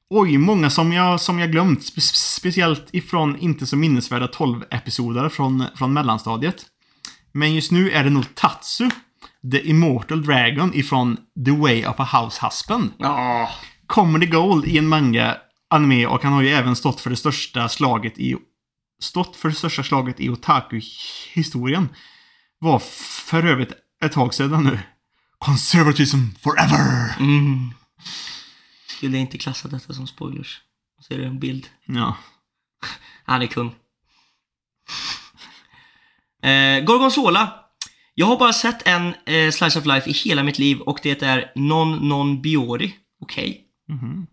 Oj, 0.10 0.38
många 0.38 0.69
som 0.69 0.94
jag, 0.94 1.22
som 1.22 1.40
jag 1.40 1.52
glömt. 1.52 1.84
Spe 1.84 2.02
speciellt 2.02 2.88
ifrån 2.91 3.38
inte 3.38 3.65
så 3.65 3.76
minnesvärda 3.76 4.27
12 4.27 4.64
episoder 4.72 5.30
från, 5.30 5.64
från 5.76 5.94
mellanstadiet. 5.94 6.65
Men 7.32 7.53
just 7.53 7.72
nu 7.72 7.91
är 7.91 8.03
det 8.03 8.10
nog 8.10 8.36
Tatsu, 8.36 8.90
The 9.52 9.69
Immortal 9.69 10.26
Dragon 10.26 10.73
ifrån 10.73 11.18
The 11.45 11.52
Way 11.52 11.86
of 11.86 11.99
a 11.99 12.10
House 12.11 12.45
Husband. 12.45 12.91
Ja. 12.98 13.49
Comedy 13.88 14.26
Gold 14.26 14.65
i 14.65 14.77
en 14.77 14.88
manga, 14.88 15.38
anime 15.69 16.06
och 16.06 16.23
han 16.23 16.34
har 16.34 16.41
ju 16.41 16.49
även 16.49 16.76
stått 16.76 17.02
för 17.02 17.10
det 17.10 17.15
största 17.15 17.69
slaget 17.69 18.19
i 18.19 18.36
stått 19.02 19.36
för 19.36 19.49
det 19.49 19.56
största 19.56 19.84
slaget 19.84 20.19
i 20.19 20.30
otaku-historien. 20.30 21.90
Var 22.60 22.80
för 23.26 23.45
övrigt 23.45 23.72
ett 24.03 24.11
tag 24.11 24.34
sedan 24.34 24.64
nu. 24.64 24.80
Conservatism 25.40 26.18
forever! 26.41 27.15
Mm. 27.19 27.73
Skulle 29.06 29.18
inte 29.18 29.38
klassa 29.38 29.68
detta 29.68 29.94
som 29.94 30.07
spoilers. 30.07 30.61
Så 31.02 31.14
är 31.14 31.18
det 31.18 31.26
en 31.26 31.40
bild. 31.40 31.68
Ja. 31.86 32.18
Han 33.26 33.41
är 33.41 33.48
kung. 33.48 33.76
Eh, 36.44 36.84
Gorgonzola. 36.84 37.53
Jag 38.14 38.26
har 38.26 38.38
bara 38.38 38.53
sett 38.53 38.88
en 38.88 39.14
eh, 39.26 39.52
Slice 39.52 39.80
of 39.80 39.86
Life 39.86 40.10
i 40.10 40.14
hela 40.14 40.44
mitt 40.44 40.60
liv 40.60 40.80
och 40.80 40.99
det 41.03 41.23
är 41.23 41.52
Non 41.56 42.07
Non 42.07 42.41
Biori. 42.41 42.95
Okej. 43.22 43.65
Mhm. 43.88 44.27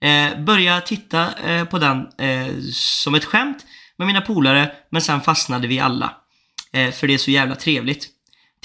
Eh, 0.00 0.44
börja 0.44 0.80
titta 0.80 1.34
eh, 1.34 1.64
på 1.64 1.78
den 1.78 2.08
eh, 2.18 2.54
som 2.72 3.14
ett 3.14 3.24
skämt 3.24 3.66
med 3.96 4.06
mina 4.06 4.20
polare, 4.20 4.72
men 4.90 5.02
sen 5.02 5.20
fastnade 5.20 5.68
vi 5.68 5.80
alla. 5.80 6.16
Eh, 6.72 6.90
för 6.90 7.06
det 7.06 7.14
är 7.14 7.18
så 7.18 7.30
jävla 7.30 7.56
trevligt. 7.56 8.08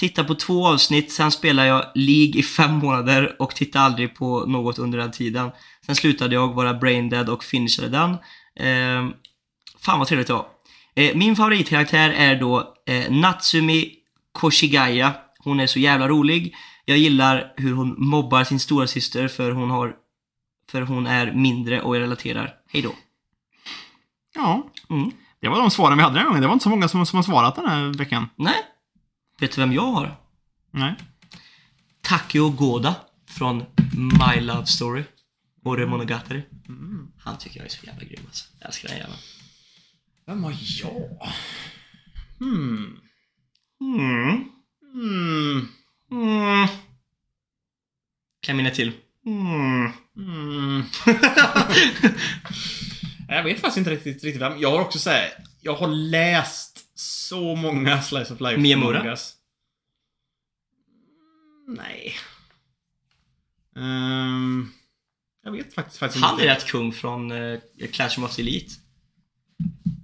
Titta 0.00 0.24
på 0.24 0.34
två 0.34 0.66
avsnitt, 0.66 1.12
sen 1.12 1.30
spelade 1.30 1.68
jag 1.68 1.84
League 1.94 2.40
i 2.40 2.42
fem 2.42 2.74
månader 2.74 3.36
och 3.38 3.54
tittade 3.54 3.84
aldrig 3.84 4.14
på 4.14 4.46
något 4.46 4.78
under 4.78 4.98
den 4.98 5.10
tiden. 5.10 5.50
Sen 5.86 5.94
slutade 5.94 6.34
jag 6.34 6.54
vara 6.54 6.74
braindead 6.74 7.28
och 7.28 7.44
finishade 7.44 7.88
den. 7.88 8.10
Eh, 8.66 9.14
fan 9.80 9.98
vad 9.98 10.08
trevligt 10.08 10.26
det 10.26 10.32
var. 10.32 10.46
Eh, 10.94 11.16
min 11.16 11.36
favoritkaraktär 11.36 12.10
är 12.10 12.40
då 12.40 12.74
eh, 12.86 13.12
Natsumi 13.12 13.92
Koshigaya. 14.32 15.12
Hon 15.38 15.60
är 15.60 15.66
så 15.66 15.78
jävla 15.78 16.08
rolig. 16.08 16.54
Jag 16.84 16.98
gillar 16.98 17.52
hur 17.56 17.72
hon 17.72 17.94
mobbar 17.98 18.44
sin 18.44 18.60
stora 18.60 18.86
syster 18.86 19.28
för 19.28 19.50
hon 19.50 19.70
har 19.70 19.94
för 20.70 20.82
hon 20.82 21.06
är 21.06 21.32
mindre 21.32 21.82
och 21.82 21.96
jag 21.96 22.02
relaterar. 22.02 22.54
Hej 22.72 22.82
då. 22.82 22.92
Ja. 24.34 24.70
Mm. 24.90 25.10
Det 25.40 25.48
var 25.48 25.58
de 25.58 25.70
svaren 25.70 25.98
vi 25.98 26.04
hade 26.04 26.14
den 26.14 26.22
här 26.22 26.26
gången. 26.26 26.40
Det 26.42 26.46
var 26.46 26.54
inte 26.54 26.62
så 26.62 26.70
många 26.70 26.88
som, 26.88 27.06
som 27.06 27.16
har 27.16 27.24
svarat 27.24 27.54
den 27.56 27.66
här 27.66 27.98
veckan. 27.98 28.28
Nej. 28.36 28.64
Vet 29.40 29.52
du 29.52 29.60
vem 29.60 29.72
jag 29.72 29.92
har? 29.92 30.16
Nej. 30.70 30.94
Takio 32.00 32.50
Goda 32.50 32.94
från 33.26 33.64
My 33.96 34.40
Love 34.40 34.66
Story. 34.66 35.04
Ore 35.64 35.86
Monogatari. 35.86 36.42
Han 37.18 37.38
tycker 37.38 37.56
jag 37.60 37.66
är 37.66 37.70
så 37.70 37.86
jävla 37.86 38.04
grym 38.04 38.20
alltså. 38.26 38.44
Jag 38.58 38.66
älskar 38.66 38.88
den 38.88 38.98
jäveln. 38.98 39.18
Vem 40.26 40.44
har 40.44 40.54
jag? 40.82 41.32
Hmm. 42.38 43.00
Mm. 43.80 44.44
Mm. 44.94 45.68
In 48.48 48.66
ett 48.66 48.74
till. 48.74 48.92
Mm. 49.26 49.92
Mm. 50.16 50.82
jag 53.28 53.44
vet 53.44 53.60
faktiskt 53.60 53.76
inte 53.76 53.90
riktigt, 53.90 54.24
riktigt 54.24 54.42
vem. 54.42 54.60
Jag 54.60 54.70
har 54.70 54.80
också 54.80 54.98
så 54.98 55.10
här, 55.10 55.30
jag 55.60 55.74
har 55.74 55.88
läst 55.88 56.69
så 57.00 57.54
många 57.56 58.02
Slice 58.02 58.34
of 58.34 58.40
Life 58.40 58.60
Miyamura? 58.60 59.00
Mm, 59.00 59.16
Nej. 61.66 62.14
Ehm, 63.76 64.72
jag 65.44 65.52
vet 65.52 65.74
faktiskt, 65.74 65.98
faktiskt 65.98 66.24
Han 66.24 66.34
är 66.40 66.42
inte. 66.42 66.54
rätt 66.54 66.66
kung 66.66 66.92
från 66.92 67.32
uh, 67.32 67.60
Clash 67.92 68.24
of 68.24 68.38
Elite. 68.38 68.74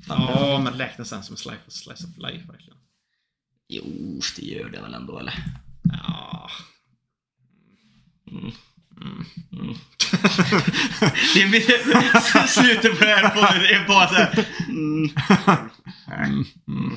Fan, 0.07 0.23
Ja, 0.23 0.61
men 0.65 0.73
räknas 0.75 1.11
den 1.11 1.23
som 1.23 1.37
Slice, 1.37 1.59
slice 1.69 2.05
of 2.05 2.17
Life 2.19 2.47
verkligen? 2.53 2.79
Jo, 3.69 3.85
det 4.37 4.43
gör 4.43 4.69
det 4.69 4.81
väl 4.81 4.95
ändå 4.95 5.19
eller? 5.19 5.35
Ja. 5.83 6.51
Mm. 8.31 8.53
Mm. 9.01 9.25
Mm. 9.53 9.75
det 11.35 11.43
är 11.43 12.47
slutet 12.47 12.99
på 12.99 13.05
det 13.05 13.11
här 13.11 13.29
podden 13.31 13.63
är 13.65 13.89
bara 13.89 14.09
såhär... 14.09 14.47
Mm. 14.69 15.11
Mm. 16.27 16.97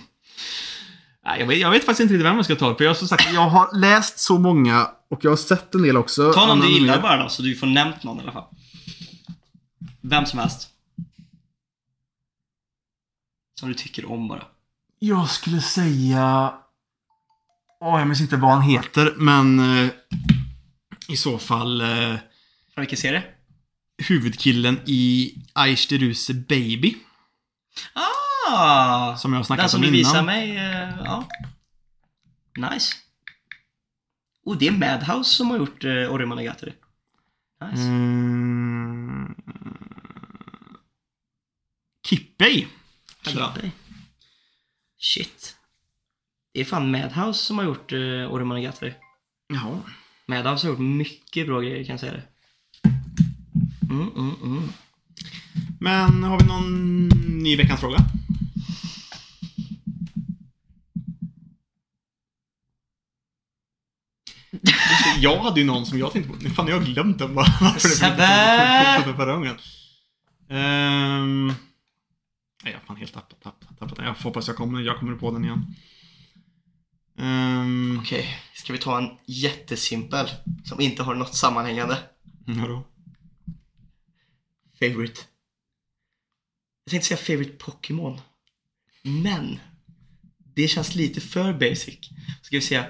Nej, 1.26 1.40
jag, 1.40 1.48
vet, 1.48 1.58
jag 1.60 1.72
vet 1.72 1.86
faktiskt 1.86 2.00
inte 2.00 2.14
riktigt 2.14 2.26
vem 2.26 2.36
jag 2.36 2.46
ska 2.46 2.56
ta. 2.56 2.76
För 2.76 2.84
jag, 2.84 2.98
som 2.98 3.08
sagt, 3.08 3.34
jag 3.34 3.50
har 3.50 3.80
läst 3.80 4.20
så 4.20 4.38
många 4.38 4.88
och 5.10 5.24
jag 5.24 5.32
har 5.32 5.38
sett 5.38 5.76
en 5.76 5.82
del 5.82 5.98
också. 5.98 6.34
Ta 6.34 6.48
någon 6.48 6.60
du 6.60 6.74
gillar 6.74 6.96
mer. 6.96 7.02
bara 7.02 7.24
då, 7.24 7.30
så 7.30 7.42
du 7.42 7.56
får 7.56 7.68
nämnt 7.68 8.04
någon 8.04 8.18
i 8.20 8.22
alla 8.22 8.32
fall. 8.32 8.46
Vem 10.02 10.26
som 10.26 10.40
helst. 10.40 10.70
Som 13.60 13.70
du 13.70 13.76
tycker 13.76 14.12
om 14.12 14.28
bara. 14.28 14.44
Jag 15.00 15.30
skulle 15.30 15.62
säga... 15.62 16.54
Åh, 17.82 18.00
jag 18.00 18.08
minns 18.08 18.22
inte 18.22 18.38
vad 18.38 18.52
han 18.52 18.62
heter, 18.62 19.14
men... 19.18 19.60
Eh, 19.60 19.90
I 21.08 21.18
så 21.18 21.38
fall 21.38 21.82
eh, 21.82 21.88
Från 22.74 22.82
vilken 22.82 22.98
serie? 22.98 23.24
huvudkillen 24.08 24.80
i 24.86 25.34
Aisteruse 25.54 26.34
Baby. 26.34 26.96
Ah! 27.94 28.19
Som 29.18 29.34
jag 29.34 29.38
har 29.38 29.44
Den 29.44 29.46
snackat 29.46 29.72
som 29.72 29.78
om 29.78 29.82
du 29.82 29.88
innan. 29.88 29.98
visar 29.98 30.24
mig, 30.24 30.58
eh, 30.58 30.90
ja. 31.06 31.28
Nice. 32.72 32.96
Och 34.46 34.58
det 34.58 34.68
är 34.68 34.72
Madhouse 34.72 35.36
som 35.36 35.50
har 35.50 35.58
gjort 35.58 35.84
uh, 35.86 36.14
Ori 36.14 36.26
Monogatari. 36.26 36.74
Nice. 37.62 37.84
Mm. 37.84 39.36
Kippei. 42.08 42.68
Kippei. 43.26 43.72
Shit. 45.00 45.56
Det 46.54 46.62
är 46.62 46.66
fan 46.66 46.92
Madhouse 46.92 47.44
som 47.46 47.58
har 47.58 47.66
gjort 47.66 47.92
uh, 47.94 48.32
Ori 48.34 48.44
Monogatari. 48.44 48.94
Jaha. 49.48 49.80
Madhouse 50.26 50.68
har 50.68 50.72
gjort 50.72 50.80
mycket 50.80 51.48
bra 51.48 51.62
grejer 51.62 51.84
kan 51.84 51.94
jag 51.94 52.00
säga 52.00 52.14
det. 52.14 52.24
Mm, 53.90 54.10
mm, 54.16 54.36
mm. 54.44 54.70
Men 55.80 56.24
har 56.24 56.40
vi 56.40 56.46
någon 56.46 57.08
ny 57.44 57.56
veckans 57.56 57.80
fråga? 57.80 57.98
Jag 65.20 65.38
hade 65.38 65.60
ju 65.60 65.66
någon 65.66 65.86
som 65.86 66.00
jag 66.00 66.12
tänkte 66.12 66.34
på. 66.34 66.38
Nu 66.44 66.50
fan 66.50 66.68
jag 66.68 66.80
har 66.80 66.86
glömt 66.86 67.20
den 67.20 67.36
bara. 67.36 67.46
Varför 67.62 69.14
förra 69.14 69.34
gången. 69.34 69.58
Ehm, 70.50 71.48
nej, 72.64 72.74
jag 72.74 72.74
har 72.74 72.86
fan 72.86 72.96
helt 72.96 73.14
tappat, 73.14 73.42
tappat, 73.42 73.80
tappat 73.80 73.96
den. 73.96 74.06
Jag 74.06 74.14
hoppas 74.14 74.48
jag 74.48 74.58
kommer, 74.58 74.82
jag 74.82 75.00
kommer 75.00 75.16
på 75.16 75.32
den 75.32 75.44
igen. 75.44 75.76
Um, 77.18 78.00
Okej, 78.00 78.38
ska 78.54 78.74
vi 78.74 78.80
ta 78.80 78.98
en 78.98 79.10
jättesimpel 79.26 80.30
som 80.64 80.82
inte 80.82 81.04
har 81.04 81.16
något 81.16 81.36
sammanhängande? 81.36 81.98
vadå? 82.46 82.84
Favorite. 84.80 85.22
Jag 86.84 86.92
tänkte 86.92 87.08
säga 87.08 87.18
favorite 87.18 87.66
Pokémon. 87.66 88.20
Men 89.04 89.60
det 90.56 90.68
känns 90.68 90.96
lite 90.96 91.22
för 91.22 91.54
basic. 91.54 92.00
Ska 92.42 92.56
vi 92.56 92.62
säga 92.62 92.86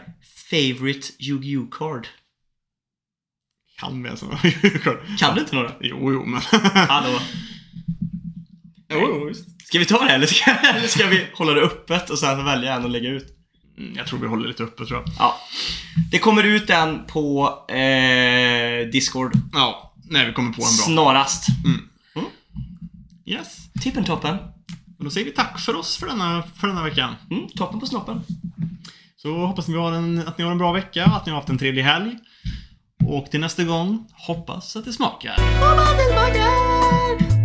favorite 0.49 1.07
Yu-Gi-Oh 1.19 1.69
card. 1.71 2.07
Kan 3.79 4.03
vi 4.03 4.09
alltså? 4.09 4.25
Kan 5.19 5.35
du 5.35 5.41
inte 5.41 5.55
några? 5.55 5.71
Jo, 5.81 6.13
jo, 6.13 6.25
men... 6.25 6.41
Hallå? 6.87 7.19
jo, 8.89 8.99
jo, 9.09 9.25
visst. 9.27 9.67
Ska 9.67 9.79
vi 9.79 9.85
ta 9.85 10.03
det 10.05 10.11
eller 10.11 10.25
ska, 10.27 10.51
eller 10.75 10.87
ska 10.87 11.07
vi 11.07 11.25
hålla 11.33 11.53
det 11.53 11.61
öppet 11.61 12.09
och 12.09 12.19
sen 12.19 12.45
välja 12.45 12.73
en 12.73 12.83
och 12.83 12.89
lägga 12.89 13.09
ut? 13.09 13.35
Mm, 13.77 13.93
Jag 13.97 14.07
tror 14.07 14.19
vi 14.19 14.27
håller 14.27 14.47
lite 14.47 14.63
uppe, 14.63 14.85
tror 14.85 14.99
jag. 14.99 15.09
Ja. 15.19 15.39
Det 16.11 16.19
kommer 16.19 16.43
ut 16.43 16.69
en 16.69 17.05
på 17.05 17.49
eh, 17.69 18.87
Discord 18.91 19.33
Ja, 19.53 19.93
när 20.09 20.25
vi 20.27 20.33
kommer 20.33 20.49
på 20.53 20.61
en 20.61 20.75
bra. 20.77 20.85
snarast. 20.85 21.47
Yes. 23.25 23.57
Tippentoppen. 23.81 24.37
Och 24.97 25.03
då 25.05 25.09
säger 25.09 25.25
vi 25.25 25.31
tack 25.31 25.59
för 25.59 25.75
oss 25.75 25.97
för 25.97 26.07
denna, 26.07 26.43
för 26.55 26.67
denna 26.67 26.83
veckan. 26.83 27.15
Mm, 27.31 27.47
toppen 27.55 27.79
på 27.79 27.85
snoppen. 27.85 28.21
Så 29.21 29.45
hoppas 29.45 29.67
ni 29.67 29.77
har 29.77 29.91
en, 29.91 30.27
att 30.27 30.37
ni 30.37 30.43
har 30.43 30.51
en 30.51 30.57
bra 30.57 30.71
vecka, 30.71 31.05
att 31.05 31.25
ni 31.25 31.31
har 31.31 31.39
haft 31.39 31.49
en 31.49 31.57
trevlig 31.57 31.83
helg. 31.83 32.17
Och 33.05 33.31
till 33.31 33.39
nästa 33.39 33.63
gång, 33.63 34.07
hoppas 34.27 34.75
att 34.75 34.85
det 34.85 34.93
smakar. 34.93 35.31
Hoppas 35.31 35.97
det 35.97 36.13
smakar! 36.13 37.38